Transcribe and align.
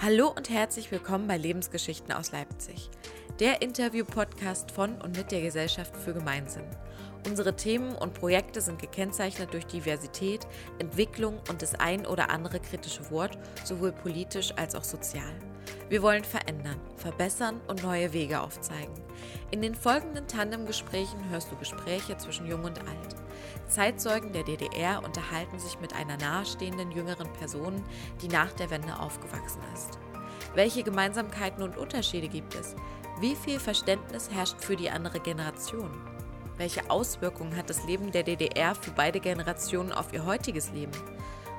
Hallo 0.00 0.28
und 0.28 0.48
herzlich 0.48 0.92
willkommen 0.92 1.26
bei 1.26 1.36
Lebensgeschichten 1.36 2.12
aus 2.12 2.30
Leipzig, 2.30 2.88
der 3.40 3.62
Interview-Podcast 3.62 4.70
von 4.70 4.94
und 5.00 5.16
mit 5.16 5.32
der 5.32 5.40
Gesellschaft 5.40 5.96
für 5.96 6.14
Gemeinsinn. 6.14 6.62
Unsere 7.26 7.56
Themen 7.56 7.96
und 7.96 8.14
Projekte 8.14 8.60
sind 8.60 8.80
gekennzeichnet 8.80 9.52
durch 9.52 9.66
Diversität, 9.66 10.46
Entwicklung 10.78 11.40
und 11.50 11.62
das 11.62 11.74
ein 11.74 12.06
oder 12.06 12.30
andere 12.30 12.60
kritische 12.60 13.10
Wort, 13.10 13.36
sowohl 13.64 13.90
politisch 13.90 14.52
als 14.54 14.76
auch 14.76 14.84
sozial. 14.84 15.34
Wir 15.88 16.00
wollen 16.00 16.22
verändern, 16.22 16.80
verbessern 16.96 17.60
und 17.66 17.82
neue 17.82 18.12
Wege 18.12 18.40
aufzeigen. 18.40 18.94
In 19.50 19.62
den 19.62 19.74
folgenden 19.74 20.28
Tandemgesprächen 20.28 21.28
hörst 21.28 21.50
du 21.50 21.56
Gespräche 21.56 22.16
zwischen 22.18 22.46
Jung 22.46 22.62
und 22.62 22.78
Alt. 22.78 23.16
Zeitzeugen 23.68 24.32
der 24.32 24.44
DDR 24.44 25.02
unterhalten 25.04 25.58
sich 25.58 25.80
mit 25.80 25.94
einer 25.94 26.16
nahestehenden 26.16 26.90
jüngeren 26.90 27.32
Person, 27.34 27.82
die 28.22 28.28
nach 28.28 28.52
der 28.52 28.70
Wende 28.70 28.98
aufgewachsen 28.98 29.60
ist. 29.74 29.98
Welche 30.54 30.82
Gemeinsamkeiten 30.82 31.62
und 31.62 31.76
Unterschiede 31.76 32.28
gibt 32.28 32.54
es? 32.54 32.74
Wie 33.20 33.34
viel 33.34 33.58
Verständnis 33.60 34.30
herrscht 34.30 34.60
für 34.60 34.76
die 34.76 34.90
andere 34.90 35.20
Generation? 35.20 35.90
Welche 36.56 36.90
Auswirkungen 36.90 37.56
hat 37.56 37.70
das 37.70 37.84
Leben 37.84 38.10
der 38.10 38.24
DDR 38.24 38.74
für 38.74 38.90
beide 38.90 39.20
Generationen 39.20 39.92
auf 39.92 40.12
ihr 40.12 40.24
heutiges 40.24 40.72
Leben? 40.72 40.92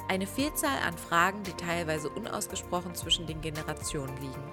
Eine 0.10 0.26
Vielzahl 0.26 0.80
an 0.86 0.98
Fragen, 0.98 1.44
die 1.44 1.54
teilweise 1.54 2.10
unausgesprochen 2.10 2.96
zwischen 2.96 3.28
den 3.28 3.42
Generationen 3.42 4.18
liegen. 4.18 4.44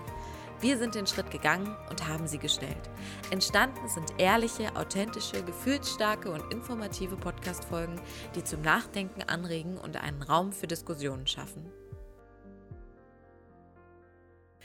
Wir 0.60 0.78
sind 0.78 0.94
den 0.94 1.06
Schritt 1.06 1.30
gegangen 1.30 1.76
und 1.90 2.08
haben 2.08 2.26
sie 2.26 2.38
gestellt. 2.38 2.90
Entstanden 3.30 3.86
sind 3.88 4.14
ehrliche, 4.18 4.74
authentische, 4.74 5.42
gefühlsstarke 5.42 6.30
und 6.30 6.50
informative 6.50 7.16
Podcast-Folgen, 7.16 8.00
die 8.34 8.42
zum 8.42 8.62
Nachdenken 8.62 9.22
anregen 9.24 9.76
und 9.76 9.98
einen 9.98 10.22
Raum 10.22 10.52
für 10.52 10.66
Diskussionen 10.66 11.26
schaffen. 11.26 11.70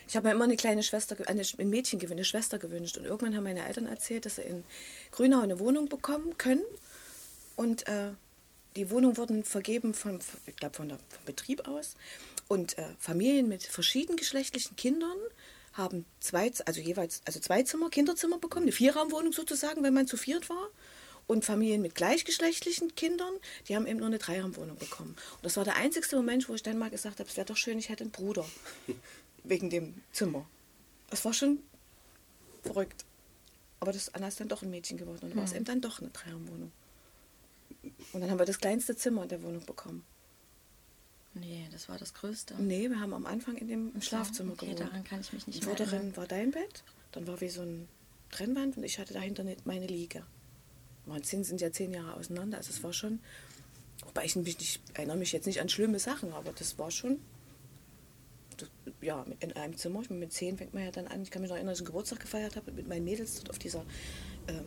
Ich 0.07 0.15
habe 0.15 0.29
mir 0.29 0.33
immer 0.33 0.45
eine 0.45 0.55
kleine 0.55 0.81
Schwester, 0.81 1.17
eine, 1.27 1.41
ein 1.57 1.69
Mädchen 1.69 1.99
gewünscht, 1.99 2.17
eine 2.17 2.25
Schwester 2.25 2.57
gewünscht. 2.57 2.97
Und 2.97 3.03
irgendwann 3.03 3.35
haben 3.35 3.43
meine 3.43 3.65
Eltern 3.65 3.85
erzählt, 3.85 4.25
dass 4.25 4.37
sie 4.37 4.43
in 4.43 4.63
Grünau 5.11 5.41
eine 5.41 5.59
Wohnung 5.59 5.89
bekommen 5.89 6.37
können. 6.37 6.63
Und 7.57 7.85
äh, 7.89 8.11
die 8.77 8.89
Wohnungen 8.91 9.17
wurden 9.17 9.43
vergeben 9.43 9.93
vom, 9.93 10.19
ich 10.45 10.55
glaube, 10.55 10.75
vom 10.75 10.87
Betrieb 11.25 11.67
aus. 11.67 11.95
Und 12.47 12.77
äh, 12.77 12.85
Familien 12.97 13.49
mit 13.49 13.63
verschieden 13.63 14.15
geschlechtlichen 14.15 14.77
Kindern 14.77 15.17
haben 15.73 16.05
zwei, 16.19 16.51
also 16.65 16.81
jeweils, 16.81 17.21
also 17.25 17.39
zwei 17.39 17.63
Zimmer, 17.63 17.89
Kinderzimmer 17.89 18.37
bekommen, 18.37 18.65
eine 18.65 18.71
Vierraumwohnung 18.71 19.33
sozusagen, 19.33 19.83
wenn 19.83 19.93
man 19.93 20.07
zu 20.07 20.17
viert 20.17 20.49
war. 20.49 20.69
Und 21.27 21.45
Familien 21.45 21.81
mit 21.81 21.95
gleichgeschlechtlichen 21.95 22.95
Kindern, 22.95 23.33
die 23.67 23.75
haben 23.75 23.87
eben 23.87 23.99
nur 23.99 24.07
eine 24.07 24.17
Dreiraumwohnung 24.17 24.77
bekommen. 24.77 25.15
Und 25.35 25.45
das 25.45 25.55
war 25.55 25.63
der 25.63 25.75
einzigste 25.75 26.15
Moment, 26.17 26.49
wo 26.49 26.55
ich 26.55 26.63
dann 26.63 26.77
mal 26.77 26.89
gesagt 26.89 27.19
habe, 27.19 27.29
es 27.29 27.37
wäre 27.37 27.45
doch 27.45 27.55
schön, 27.55 27.77
ich 27.77 27.89
hätte 27.89 28.03
einen 28.03 28.11
Bruder. 28.11 28.45
Wegen 29.43 29.69
dem 29.69 30.01
Zimmer. 30.11 30.45
Das 31.09 31.23
war 31.23 31.33
schon 31.33 31.59
verrückt. 32.63 33.05
Aber 33.79 33.93
das 33.93 34.13
Anna 34.13 34.27
ist 34.27 34.39
dann 34.39 34.49
doch 34.49 34.61
ein 34.61 34.69
Mädchen 34.69 34.97
geworden 34.97 35.19
und 35.23 35.33
mhm. 35.33 35.37
war 35.37 35.45
es 35.45 35.51
hm. 35.51 35.57
eben 35.57 35.65
dann 35.65 35.81
doch 35.81 36.01
eine 36.01 36.09
Dreiraumwohnung. 36.09 36.71
Und 38.13 38.21
dann 38.21 38.29
haben 38.29 38.39
wir 38.39 38.45
das 38.45 38.59
kleinste 38.59 38.95
Zimmer 38.95 39.23
in 39.23 39.29
der 39.29 39.41
Wohnung 39.41 39.65
bekommen. 39.65 40.03
Nee, 41.33 41.67
das 41.71 41.87
war 41.87 41.97
das 41.97 42.13
Größte. 42.13 42.55
Nee, 42.61 42.89
wir 42.89 42.99
haben 42.99 43.13
am 43.13 43.25
Anfang 43.25 43.55
in 43.57 43.67
dem 43.67 43.89
okay, 43.89 44.01
Schlafzimmer 44.01 44.53
okay, 44.53 44.65
gewohnt. 44.65 44.81
daran 44.81 45.03
kann 45.03 45.21
ich 45.21 45.31
mich 45.31 45.47
nicht 45.47 45.65
mehr 45.65 45.79
erinnern. 45.79 46.15
war 46.17 46.27
dein 46.27 46.51
Bett, 46.51 46.83
dann 47.13 47.25
war 47.25 47.39
wie 47.39 47.49
so 47.49 47.61
ein 47.61 47.87
Trennwand 48.31 48.77
und 48.77 48.83
ich 48.83 48.99
hatte 48.99 49.13
dahinter 49.13 49.45
meine 49.63 49.87
Liege. 49.87 50.23
Meine 51.05 51.21
Zehen 51.21 51.43
sind 51.43 51.61
ja 51.61 51.71
zehn 51.71 51.93
Jahre 51.93 52.15
auseinander, 52.15 52.57
also 52.57 52.69
es 52.69 52.83
war 52.83 52.93
schon, 52.93 53.19
wobei 54.05 54.25
ich 54.25 54.35
mich 54.35 54.59
nicht, 54.59 54.81
erinnere 54.93 55.17
mich 55.17 55.31
jetzt 55.31 55.45
nicht 55.45 55.61
an 55.61 55.69
schlimme 55.69 55.99
Sachen, 55.99 56.33
aber 56.33 56.51
das 56.51 56.77
war 56.77 56.91
schon, 56.91 57.19
das, 58.57 58.69
ja, 59.01 59.25
in 59.39 59.53
einem 59.53 59.77
Zimmer, 59.77 60.03
mit 60.09 60.33
zehn 60.33 60.57
fängt 60.57 60.73
man 60.73 60.83
ja 60.83 60.91
dann 60.91 61.07
an, 61.07 61.23
ich 61.23 61.31
kann 61.31 61.41
mich 61.41 61.49
noch 61.49 61.55
erinnern, 61.55 61.71
dass 61.71 61.79
ich 61.79 61.83
einen 61.83 61.87
Geburtstag 61.87 62.19
gefeiert 62.19 62.55
habe 62.55 62.71
mit 62.71 62.87
meinen 62.87 63.05
Mädels 63.05 63.35
dort 63.35 63.49
auf 63.51 63.59
dieser 63.59 63.85
ähm, 64.47 64.65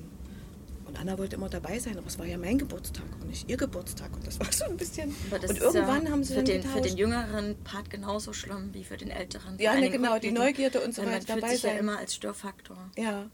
und 0.94 1.00
Anna 1.00 1.18
wollte 1.18 1.34
immer 1.36 1.48
dabei 1.48 1.78
sein, 1.78 1.98
aber 1.98 2.06
es 2.06 2.18
war 2.18 2.26
ja 2.26 2.38
mein 2.38 2.56
Geburtstag 2.56 3.04
und 3.20 3.28
nicht 3.28 3.50
ihr 3.50 3.56
Geburtstag. 3.56 4.12
Und 4.14 4.26
das 4.26 4.38
war 4.38 4.52
so 4.52 4.64
ein 4.64 4.76
bisschen. 4.76 5.14
und 5.30 5.42
irgendwann 5.42 6.04
ja 6.04 6.10
haben 6.12 6.22
sie 6.22 6.34
für 6.34 6.42
den, 6.44 6.62
für 6.62 6.80
den 6.80 6.96
jüngeren 6.96 7.56
Part 7.64 7.90
genauso 7.90 8.32
schlimm 8.32 8.72
wie 8.72 8.84
für 8.84 8.96
den 8.96 9.10
älteren. 9.10 9.58
Ja, 9.58 9.74
ne, 9.74 9.90
genau, 9.90 10.18
die 10.18 10.30
Neugierde 10.30 10.80
und 10.80 10.94
so 10.94 11.02
weiter. 11.02 11.10
Man 11.10 11.20
fühlt 11.22 11.42
dabei 11.42 11.50
sich 11.50 11.62
sein. 11.62 11.74
ja 11.74 11.80
immer 11.80 11.98
als 11.98 12.14
Störfaktor. 12.14 12.78
Ja. 12.96 13.28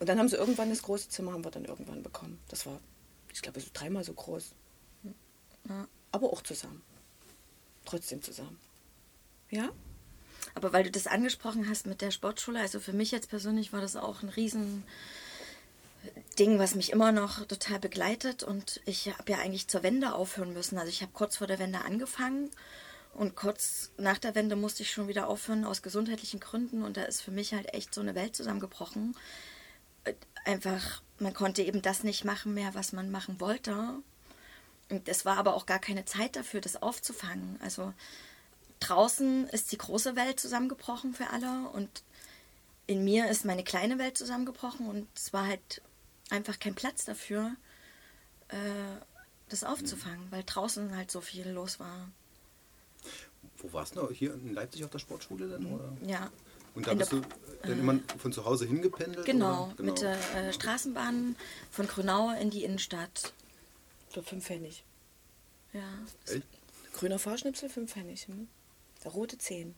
Und 0.00 0.08
dann 0.08 0.18
haben 0.18 0.28
sie 0.28 0.36
irgendwann 0.36 0.70
das 0.70 0.82
große 0.82 1.08
Zimmer 1.08 1.32
haben 1.32 1.44
wir 1.44 1.50
dann 1.52 1.64
irgendwann 1.64 2.02
bekommen. 2.02 2.40
Das 2.48 2.66
war, 2.66 2.80
ich 3.32 3.40
glaube, 3.40 3.60
so 3.60 3.68
dreimal 3.72 4.02
so 4.02 4.12
groß. 4.12 4.54
Ja. 5.68 5.86
Aber 6.10 6.32
auch 6.32 6.42
zusammen. 6.42 6.82
Trotzdem 7.84 8.22
zusammen. 8.22 8.58
Ja? 9.50 9.70
Aber 10.54 10.72
weil 10.72 10.82
du 10.82 10.90
das 10.90 11.06
angesprochen 11.06 11.68
hast 11.68 11.86
mit 11.86 12.00
der 12.00 12.10
Sportschule, 12.10 12.58
also 12.58 12.80
für 12.80 12.92
mich 12.92 13.12
jetzt 13.12 13.30
persönlich 13.30 13.72
war 13.72 13.80
das 13.80 13.94
auch 13.94 14.22
ein 14.22 14.28
riesen 14.30 14.82
Ding, 16.38 16.58
was 16.58 16.74
mich 16.74 16.92
immer 16.92 17.12
noch 17.12 17.44
total 17.46 17.78
begleitet. 17.78 18.42
Und 18.42 18.80
ich 18.84 19.08
habe 19.08 19.32
ja 19.32 19.38
eigentlich 19.38 19.68
zur 19.68 19.82
Wende 19.82 20.14
aufhören 20.14 20.52
müssen. 20.52 20.78
Also 20.78 20.90
ich 20.90 21.02
habe 21.02 21.12
kurz 21.12 21.36
vor 21.36 21.46
der 21.46 21.58
Wende 21.58 21.84
angefangen 21.84 22.50
und 23.14 23.34
kurz 23.34 23.90
nach 23.96 24.18
der 24.18 24.34
Wende 24.34 24.56
musste 24.56 24.82
ich 24.82 24.90
schon 24.90 25.08
wieder 25.08 25.28
aufhören 25.28 25.64
aus 25.64 25.82
gesundheitlichen 25.82 26.40
Gründen. 26.40 26.82
Und 26.82 26.96
da 26.96 27.02
ist 27.02 27.20
für 27.22 27.30
mich 27.30 27.52
halt 27.52 27.74
echt 27.74 27.94
so 27.94 28.00
eine 28.00 28.14
Welt 28.14 28.36
zusammengebrochen. 28.36 29.16
Einfach, 30.44 31.02
man 31.18 31.34
konnte 31.34 31.62
eben 31.62 31.82
das 31.82 32.04
nicht 32.04 32.24
machen 32.24 32.54
mehr, 32.54 32.74
was 32.74 32.92
man 32.92 33.10
machen 33.10 33.40
wollte. 33.40 33.94
Und 34.88 35.08
es 35.08 35.24
war 35.24 35.36
aber 35.36 35.54
auch 35.54 35.66
gar 35.66 35.80
keine 35.80 36.04
Zeit 36.04 36.36
dafür, 36.36 36.60
das 36.60 36.80
aufzufangen. 36.80 37.58
Also 37.62 37.92
draußen 38.80 39.48
ist 39.48 39.72
die 39.72 39.78
große 39.78 40.16
Welt 40.16 40.40
zusammengebrochen 40.40 41.12
für 41.14 41.30
alle 41.30 41.68
und 41.70 42.02
in 42.86 43.04
mir 43.04 43.28
ist 43.28 43.44
meine 43.44 43.64
kleine 43.64 43.98
Welt 43.98 44.16
zusammengebrochen 44.16 44.86
und 44.86 45.06
es 45.14 45.32
war 45.32 45.46
halt 45.46 45.82
einfach 46.30 46.58
kein 46.58 46.74
Platz 46.74 47.04
dafür, 47.04 47.56
äh, 48.48 48.56
das 49.48 49.64
aufzufangen, 49.64 50.30
weil 50.30 50.42
draußen 50.44 50.96
halt 50.96 51.10
so 51.10 51.20
viel 51.20 51.48
los 51.48 51.80
war. 51.80 52.10
Wo 53.58 53.72
warst 53.72 53.96
du? 53.96 54.10
Hier 54.10 54.34
in 54.34 54.54
Leipzig 54.54 54.84
auf 54.84 54.90
der 54.90 54.98
Sportschule 54.98 55.48
dann? 55.48 55.66
Oder? 55.66 55.96
Ja. 56.06 56.30
Und 56.74 56.86
da 56.86 56.94
bist 56.94 57.12
du 57.12 57.22
dann 57.62 57.72
äh, 57.72 57.80
immer 57.80 57.98
von 58.18 58.32
zu 58.32 58.44
Hause 58.44 58.66
hingependelt? 58.66 59.26
Genau, 59.26 59.72
genau. 59.76 59.90
mit 59.90 60.00
der 60.00 60.16
äh, 60.34 60.52
Straßenbahn 60.52 61.34
von 61.70 61.86
Grünau 61.86 62.30
in 62.40 62.50
die 62.50 62.64
Innenstadt. 62.64 63.32
Für 64.10 64.22
fünf 64.22 64.44
Pfennig. 64.44 64.84
Ja. 65.72 65.82
Echt? 66.26 66.46
Grüner 66.92 67.18
Fahrschnipsel, 67.18 67.68
fünf 67.68 67.92
Pfennig. 67.92 68.26
Hm? 68.28 68.48
Der 69.04 69.12
rote 69.12 69.38
zehn. 69.38 69.74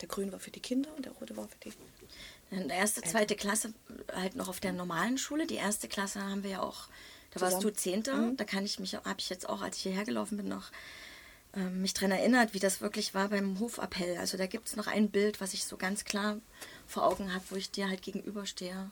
Der 0.00 0.08
grüne 0.08 0.32
war 0.32 0.40
für 0.40 0.50
die 0.50 0.60
Kinder 0.60 0.94
und 0.96 1.04
der 1.04 1.12
rote 1.12 1.36
war 1.36 1.48
für 1.48 1.58
die 1.64 1.68
in 1.68 1.74
erste, 2.52 3.02
zweite 3.02 3.34
Klasse 3.34 3.72
halt 4.14 4.36
noch 4.36 4.48
auf 4.48 4.60
der 4.60 4.72
normalen 4.72 5.18
Schule. 5.18 5.46
Die 5.46 5.56
erste 5.56 5.88
Klasse 5.88 6.22
haben 6.22 6.42
wir 6.42 6.50
ja 6.50 6.62
auch, 6.62 6.88
da 7.30 7.38
Zusammen. 7.38 7.52
warst 7.52 7.64
du 7.64 7.70
Zehnte. 7.70 8.14
Mhm. 8.14 8.36
Da 8.36 8.44
kann 8.44 8.64
ich 8.64 8.78
mich, 8.78 8.94
habe 8.94 9.18
ich 9.18 9.30
jetzt 9.30 9.48
auch, 9.48 9.62
als 9.62 9.76
ich 9.76 9.82
hierher 9.84 10.04
gelaufen 10.04 10.36
bin, 10.36 10.48
noch 10.48 10.70
äh, 11.54 11.60
mich 11.60 11.94
daran 11.94 12.12
erinnert, 12.12 12.54
wie 12.54 12.58
das 12.58 12.80
wirklich 12.80 13.14
war 13.14 13.28
beim 13.28 13.58
Hofappell. 13.58 14.18
Also 14.18 14.36
da 14.36 14.46
gibt 14.46 14.68
es 14.68 14.76
noch 14.76 14.86
ein 14.86 15.10
Bild, 15.10 15.40
was 15.40 15.54
ich 15.54 15.64
so 15.64 15.76
ganz 15.76 16.04
klar 16.04 16.38
vor 16.86 17.04
Augen 17.04 17.32
habe, 17.32 17.44
wo 17.50 17.56
ich 17.56 17.70
dir 17.70 17.88
halt 17.88 18.02
gegenüberstehe. 18.02 18.90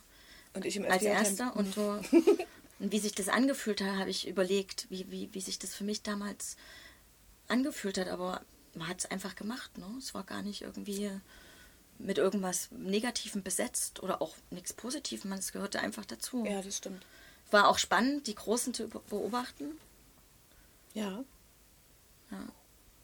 Und 0.54 0.65
ich 0.65 0.77
im 0.77 0.84
als 0.84 1.03
Erster 1.03 1.54
und 1.56 1.75
so. 1.75 2.00
und 2.78 2.92
wie 2.92 2.98
sich 2.98 3.15
das 3.15 3.28
angefühlt 3.28 3.81
hat, 3.81 3.97
habe 3.97 4.10
ich 4.10 4.27
überlegt, 4.27 4.87
wie, 4.91 5.10
wie, 5.10 5.28
wie 5.32 5.41
sich 5.41 5.59
das 5.59 5.75
für 5.75 5.84
mich 5.84 6.03
damals 6.03 6.56
angefühlt 7.48 7.98
hat. 7.98 8.09
Aber 8.09 8.42
man 8.75 8.88
hat 8.88 9.00
es 9.00 9.10
einfach 9.10 9.37
gemacht. 9.37 9.78
Ne? 9.78 9.87
Es 9.98 10.15
war 10.15 10.25
gar 10.25 10.42
nicht 10.42 10.62
irgendwie 10.62 11.10
mit 12.05 12.19
irgendwas 12.19 12.71
Negativem 12.71 13.43
besetzt 13.43 14.03
oder 14.03 14.22
auch 14.22 14.34
nichts 14.50 14.72
Positivem. 14.72 15.33
Es 15.33 15.53
gehörte 15.53 15.81
einfach 15.81 16.05
dazu. 16.05 16.44
Ja, 16.44 16.62
das 16.62 16.78
stimmt. 16.78 17.05
War 17.50 17.69
auch 17.69 17.78
spannend, 17.78 18.27
die 18.27 18.34
Großen 18.34 18.75
zu 18.75 18.88
beobachten. 18.88 19.78
Ja. 20.94 21.25
ja. 22.31 22.49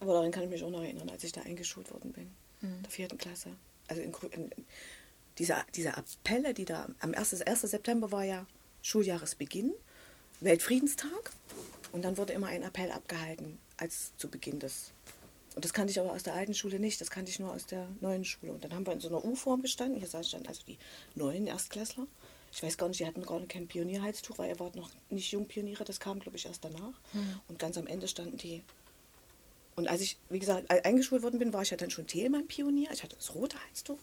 Aber 0.00 0.14
daran 0.14 0.30
kann 0.30 0.44
ich 0.44 0.50
mich 0.50 0.62
auch 0.62 0.70
noch 0.70 0.82
erinnern, 0.82 1.08
als 1.10 1.24
ich 1.24 1.32
da 1.32 1.42
eingeschult 1.42 1.90
worden 1.92 2.12
bin. 2.12 2.30
Mhm. 2.60 2.82
Der 2.82 2.90
vierten 2.90 3.18
Klasse. 3.18 3.50
Also 3.88 4.02
in, 4.02 4.12
in, 4.30 4.50
diese, 5.38 5.56
diese 5.74 5.96
Appelle, 5.96 6.54
die 6.54 6.64
da 6.64 6.88
am 7.00 7.14
1. 7.14 7.42
1. 7.42 7.60
September 7.62 8.12
war 8.12 8.24
ja 8.24 8.46
Schuljahresbeginn, 8.82 9.72
Weltfriedenstag. 10.40 11.32
Und 11.92 12.04
dann 12.04 12.16
wurde 12.16 12.32
immer 12.32 12.48
ein 12.48 12.62
Appell 12.62 12.90
abgehalten 12.90 13.58
als 13.76 14.16
zu 14.16 14.28
Beginn 14.28 14.58
des 14.58 14.92
und 15.56 15.64
das 15.64 15.72
kannte 15.72 15.90
ich 15.90 15.98
aber 15.98 16.12
aus 16.12 16.22
der 16.22 16.34
alten 16.34 16.52
Schule 16.52 16.78
nicht, 16.78 17.00
das 17.00 17.10
kannte 17.10 17.30
ich 17.30 17.38
nur 17.38 17.50
aus 17.50 17.64
der 17.64 17.88
neuen 18.02 18.26
Schule. 18.26 18.52
Und 18.52 18.62
dann 18.62 18.74
haben 18.74 18.86
wir 18.86 18.92
in 18.92 19.00
so 19.00 19.08
einer 19.08 19.24
U-Form 19.24 19.62
gestanden, 19.62 19.98
hier 19.98 20.22
stand 20.22 20.46
also 20.46 20.62
die 20.66 20.76
neuen 21.14 21.46
Erstklässler. 21.46 22.06
Ich 22.52 22.62
weiß 22.62 22.76
gar 22.76 22.88
nicht, 22.88 23.00
die 23.00 23.06
hatten 23.06 23.22
gerade 23.22 23.46
kein 23.46 23.66
Pionierheitstuch, 23.66 24.36
weil 24.36 24.50
ihr 24.50 24.60
wart 24.60 24.76
noch 24.76 24.90
nicht 25.08 25.32
Jungpioniere, 25.32 25.84
das 25.84 25.98
kam, 25.98 26.20
glaube 26.20 26.36
ich, 26.36 26.44
erst 26.44 26.62
danach. 26.62 27.00
Mhm. 27.14 27.40
Und 27.48 27.58
ganz 27.58 27.78
am 27.78 27.86
Ende 27.86 28.06
standen 28.06 28.36
die. 28.36 28.62
Und 29.76 29.88
als 29.88 30.02
ich, 30.02 30.18
wie 30.28 30.38
gesagt, 30.38 30.70
eingeschult 30.70 31.22
worden 31.22 31.38
bin, 31.38 31.54
war 31.54 31.62
ich 31.62 31.70
ja 31.70 31.78
dann 31.78 31.90
schon 31.90 32.06
Telemann-Pionier. 32.06 32.90
Ich 32.92 33.02
hatte 33.02 33.16
das 33.16 33.34
rote 33.34 33.56
Halstuch. 33.66 33.98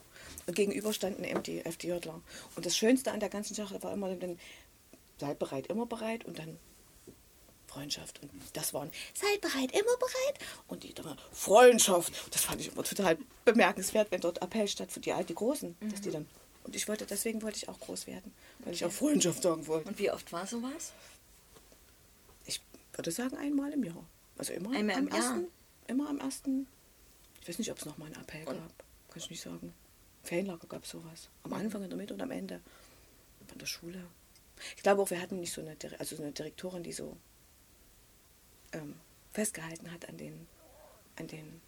Und 0.48 0.56
gegenüber 0.56 0.92
standen 0.92 1.24
eben 1.24 1.44
die 1.44 1.64
FDJler. 1.64 2.20
Und 2.56 2.66
das 2.66 2.76
Schönste 2.76 3.12
an 3.12 3.20
der 3.20 3.30
ganzen 3.30 3.54
Sache 3.54 3.82
war 3.84 3.94
immer 3.94 4.14
dann, 4.16 4.40
seid 5.20 5.38
bereit, 5.38 5.68
immer 5.68 5.86
bereit. 5.86 6.26
Und 6.26 6.40
dann 6.40 6.58
Freundschaft. 7.74 8.22
Und 8.22 8.32
das 8.54 8.74
waren, 8.74 8.92
seid 9.14 9.42
bereit, 9.42 9.72
immer 9.72 9.98
bereit. 9.98 10.40
Und 10.68 10.84
die 10.84 10.94
dann, 10.94 11.18
Freundschaft. 11.32 12.14
Das 12.34 12.44
fand 12.44 12.62
ich 12.62 12.72
immer 12.72 12.84
total 12.84 13.18
bemerkenswert, 13.46 14.12
wenn 14.12 14.22
dort 14.22 14.42
Appell 14.42 14.68
stattfindet, 14.68 15.06
die 15.06 15.14
alten 15.14 15.36
Großen, 15.36 15.76
dass 15.92 16.02
die 16.02 16.12
dann. 16.12 16.28
Und 16.64 16.76
ich 16.76 16.88
wollte, 16.88 17.06
deswegen 17.06 17.42
wollte 17.42 17.58
ich 17.58 17.68
auch 17.68 17.80
groß 17.80 18.08
werden, 18.08 18.34
weil 18.60 18.74
ich 18.74 18.86
auch 18.86 18.92
Freundschaft 18.92 19.44
sagen 19.44 19.68
wollte. 19.68 19.90
Und 19.90 20.00
wie 20.00 20.10
oft 20.12 20.32
war 20.32 20.48
sowas? 20.48 20.94
Ich 22.46 22.62
würde 22.94 23.12
sagen, 23.12 23.36
einmal 23.38 23.72
im 23.74 23.84
Jahr. 23.84 24.06
Also 24.38 24.54
immer 24.54 24.72
Einmal 24.72 24.96
am 24.96 25.08
im 25.08 25.14
Jahr? 25.14 25.18
ersten. 25.18 25.48
Immer 25.88 26.10
am 26.10 26.20
ersten. 26.20 26.68
Ich 27.42 27.50
weiß 27.50 27.60
nicht, 27.60 27.72
ob 27.72 27.78
es 27.80 27.86
nochmal 27.86 28.08
einen 28.08 28.22
Appell 28.22 28.46
gab. 28.46 28.56
Kann 28.56 29.18
ich 29.18 29.30
nicht 29.30 29.42
sagen. 29.42 29.74
Ferienlager 30.24 30.68
gab 30.68 30.84
es 30.86 30.92
sowas. 30.92 31.28
Am 31.44 31.52
Mhm. 31.52 31.58
Anfang, 31.58 31.84
in 31.84 31.90
der 31.90 31.98
Mitte 31.98 32.14
und 32.14 32.22
am 32.22 32.32
Ende. 32.32 32.62
Von 33.48 33.58
der 33.58 33.66
Schule. 33.66 34.06
Ich 34.78 34.84
glaube 34.84 35.02
auch, 35.02 35.10
wir 35.10 35.20
hatten 35.22 35.40
nicht 35.42 35.52
so 35.52 35.60
eine, 35.60 35.76
also 36.00 36.16
so 36.16 36.24
eine 36.24 36.32
Direktorin, 36.32 36.84
die 36.84 36.94
so 36.94 37.18
ähm, 38.74 38.96
festgehalten 39.32 39.92
hat 39.92 40.08
an 40.10 40.18
den, 40.18 40.48
an 41.16 41.28
den 41.28 41.62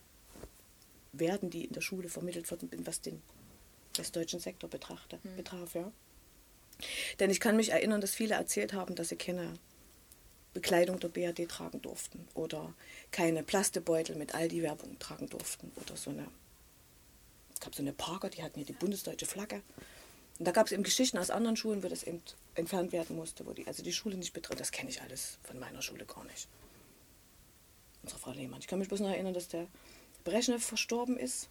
Werten, 1.13 1.49
die 1.49 1.65
in 1.65 1.73
der 1.73 1.81
Schule 1.81 2.09
vermittelt 2.09 2.49
worden 2.51 2.69
sind, 2.69 2.85
was 2.85 3.01
den 3.01 3.21
westdeutschen 3.95 4.39
Sektor 4.39 4.69
betrachte, 4.69 5.19
Mhm. 5.23 5.35
betraf. 5.37 5.73
Ja. 5.75 5.91
Denn 7.19 7.29
ich 7.29 7.39
kann 7.39 7.55
mich 7.55 7.71
erinnern, 7.71 8.01
dass 8.01 8.13
viele 8.13 8.35
erzählt 8.35 8.73
haben, 8.73 8.95
dass 8.95 9.09
sie 9.09 9.15
keine 9.15 9.53
Bekleidung 10.53 10.99
der 10.99 11.07
BRD 11.09 11.47
tragen 11.49 11.81
durften 11.81 12.27
oder 12.33 12.73
keine 13.11 13.43
Plastebeutel 13.43 14.15
mit 14.15 14.35
Aldi-Werbung 14.35 14.99
tragen 14.99 15.29
durften 15.29 15.71
oder 15.81 15.95
so 15.97 16.11
eine. 16.11 16.27
Es 17.53 17.59
gab 17.61 17.75
so 17.75 17.81
eine 17.81 17.93
Parker, 17.93 18.29
die 18.29 18.43
hatten 18.43 18.55
hier 18.55 18.65
die 18.65 18.73
bundesdeutsche 18.73 19.25
Flagge. 19.25 19.61
Und 20.37 20.45
da 20.45 20.51
gab 20.51 20.65
es 20.65 20.73
eben 20.73 20.83
Geschichten 20.83 21.17
aus 21.17 21.29
anderen 21.29 21.55
Schulen, 21.55 21.81
wo 21.83 21.87
das 21.87 22.03
eben 22.03 22.21
entfernt 22.55 22.91
werden 22.91 23.15
musste, 23.15 23.45
wo 23.45 23.53
die, 23.53 23.65
also 23.67 23.83
die 23.83 23.93
Schule 23.93 24.17
nicht 24.17 24.33
betritt. 24.33 24.59
Das 24.59 24.71
kenne 24.71 24.89
ich 24.89 25.01
alles 25.01 25.37
von 25.43 25.57
meiner 25.59 25.81
Schule 25.81 26.05
gar 26.05 26.25
nicht. 26.25 26.49
Unsere 28.05 28.19
Frau 28.19 28.33
Lehmann. 28.33 28.59
Ich 28.59 28.67
kann 28.67 28.77
mich 28.77 28.87
bloß 28.87 28.99
noch 28.99 29.09
erinnern, 29.09 29.33
dass 29.33 29.47
der 29.47 29.65
Brezhnev 30.25 30.63
verstorben 30.63 31.17
ist 31.17 31.49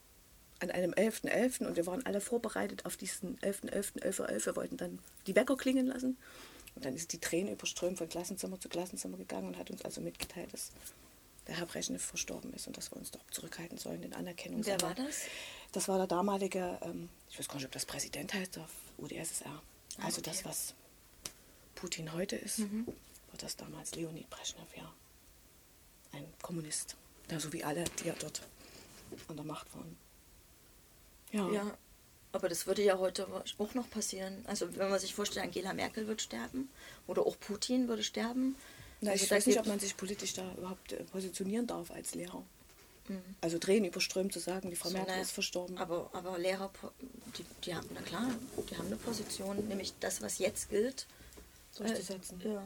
an 0.61 0.71
einem 0.71 0.93
11.11. 0.93 1.67
und 1.67 1.75
wir 1.75 1.85
waren 1.87 2.07
alle 2.07 2.21
vorbereitet 2.21 2.87
auf 2.87 2.97
diesen 2.97 3.37
11.11. 3.41 4.01
11.11 4.05 4.21
Uhr. 4.21 4.47
Wir 4.47 4.57
wollten 4.57 4.77
dann 4.77 5.01
die 5.27 5.35
Wecker 5.35 5.57
klingen 5.57 5.89
lassen. 5.89 6.17
Und 6.77 6.85
dann 6.85 6.95
ist 6.95 7.13
die 7.13 7.19
Träne 7.19 7.51
überströmt 7.51 7.99
von 7.99 8.09
Klassenzimmer 8.09 8.61
zu 8.61 8.69
Klassenzimmer 8.69 9.17
gegangen 9.17 9.49
und 9.49 9.59
hat 9.59 9.69
uns 9.73 9.85
also 9.85 10.01
mitgeteilt, 10.01 10.53
dass 10.53 10.71
der 11.49 11.57
Herr 11.57 11.67
Brezhnev 11.67 12.05
verstorben 12.05 12.55
ist 12.55 12.69
und 12.69 12.77
dass 12.77 12.93
wir 12.93 12.99
uns 12.99 13.11
doch 13.11 13.21
zurückhalten 13.33 13.77
sollen 13.77 14.05
in 14.05 14.15
Anerkennung. 14.15 14.65
Wer 14.65 14.81
war 14.81 14.95
das? 14.95 15.23
Das 15.73 15.89
war 15.89 15.99
der 15.99 16.07
damalige, 16.07 16.79
ähm, 16.83 17.09
ich 17.31 17.37
weiß 17.37 17.49
gar 17.49 17.57
nicht, 17.57 17.67
ob 17.67 17.73
das 17.73 17.85
Präsident 17.85 18.33
heißt, 18.33 18.55
der 18.55 18.69
UdSSR. 18.99 19.61
Also 20.01 20.21
das, 20.21 20.45
was 20.45 20.75
Putin 21.75 22.13
heute 22.13 22.37
ist, 22.37 22.61
war 22.61 23.39
das 23.39 23.57
damals 23.57 23.97
Leonid 23.97 24.31
Brezhnev, 24.31 24.69
ja. 24.77 24.93
Ein 26.15 26.27
Kommunist. 26.43 26.97
Ja, 27.31 27.41
so 27.41 27.53
wie 27.53 27.65
alle, 27.65 27.85
die 28.03 28.09
ja 28.09 28.15
dort 28.19 28.43
an 29.29 29.37
der 29.37 29.45
Macht 29.45 29.67
waren. 29.75 29.97
Ja. 31.33 31.51
Ja, 31.51 31.79
aber 32.33 32.49
das 32.49 32.67
würde 32.67 32.83
ja 32.83 32.99
heute 32.99 33.27
auch 33.59 33.75
noch 33.75 33.89
passieren. 33.91 34.45
Also 34.47 34.77
wenn 34.77 34.91
man 34.91 34.99
sich 34.99 35.15
vorstellt, 35.15 35.47
Angela 35.47 35.73
Merkel 35.73 36.07
wird 36.07 36.23
sterben 36.23 36.69
oder 37.07 37.27
auch 37.27 37.39
Putin 37.39 37.89
würde 37.89 38.03
sterben. 38.03 38.57
Na, 39.01 39.13
Also 39.13 39.25
ich 39.25 39.31
weiß 39.31 39.47
nicht, 39.47 39.59
ob 39.59 39.67
man 39.67 39.81
sich 39.81 39.97
politisch 39.97 40.35
da 40.35 40.53
überhaupt 40.55 40.93
äh, 40.93 41.03
positionieren 41.05 41.67
darf 41.67 41.91
als 41.91 42.15
Lehrer. 42.15 42.45
Also 43.43 43.59
Tränen 43.59 43.85
überströmt 43.85 44.33
zu 44.33 44.39
sagen, 44.41 44.71
die 44.71 44.77
Frau 44.77 44.89
So, 44.89 44.97
Merkel 44.97 45.17
ne, 45.17 45.23
ist 45.23 45.33
verstorben. 45.33 45.77
Aber, 45.77 46.09
aber 46.15 46.39
Lehrer, 46.39 46.71
die, 47.37 47.45
die 47.63 47.75
haben, 47.75 47.87
na 47.93 48.01
klar, 48.01 48.31
die 48.71 48.77
haben 48.79 48.87
eine 48.87 48.97
Position, 48.97 49.69
nämlich 49.69 49.93
das, 50.01 50.23
was 50.23 50.39
jetzt 50.39 50.71
gilt. 50.71 51.07
Durchzusetzen. 51.77 52.41
Äh, 52.41 52.55
ja. 52.55 52.63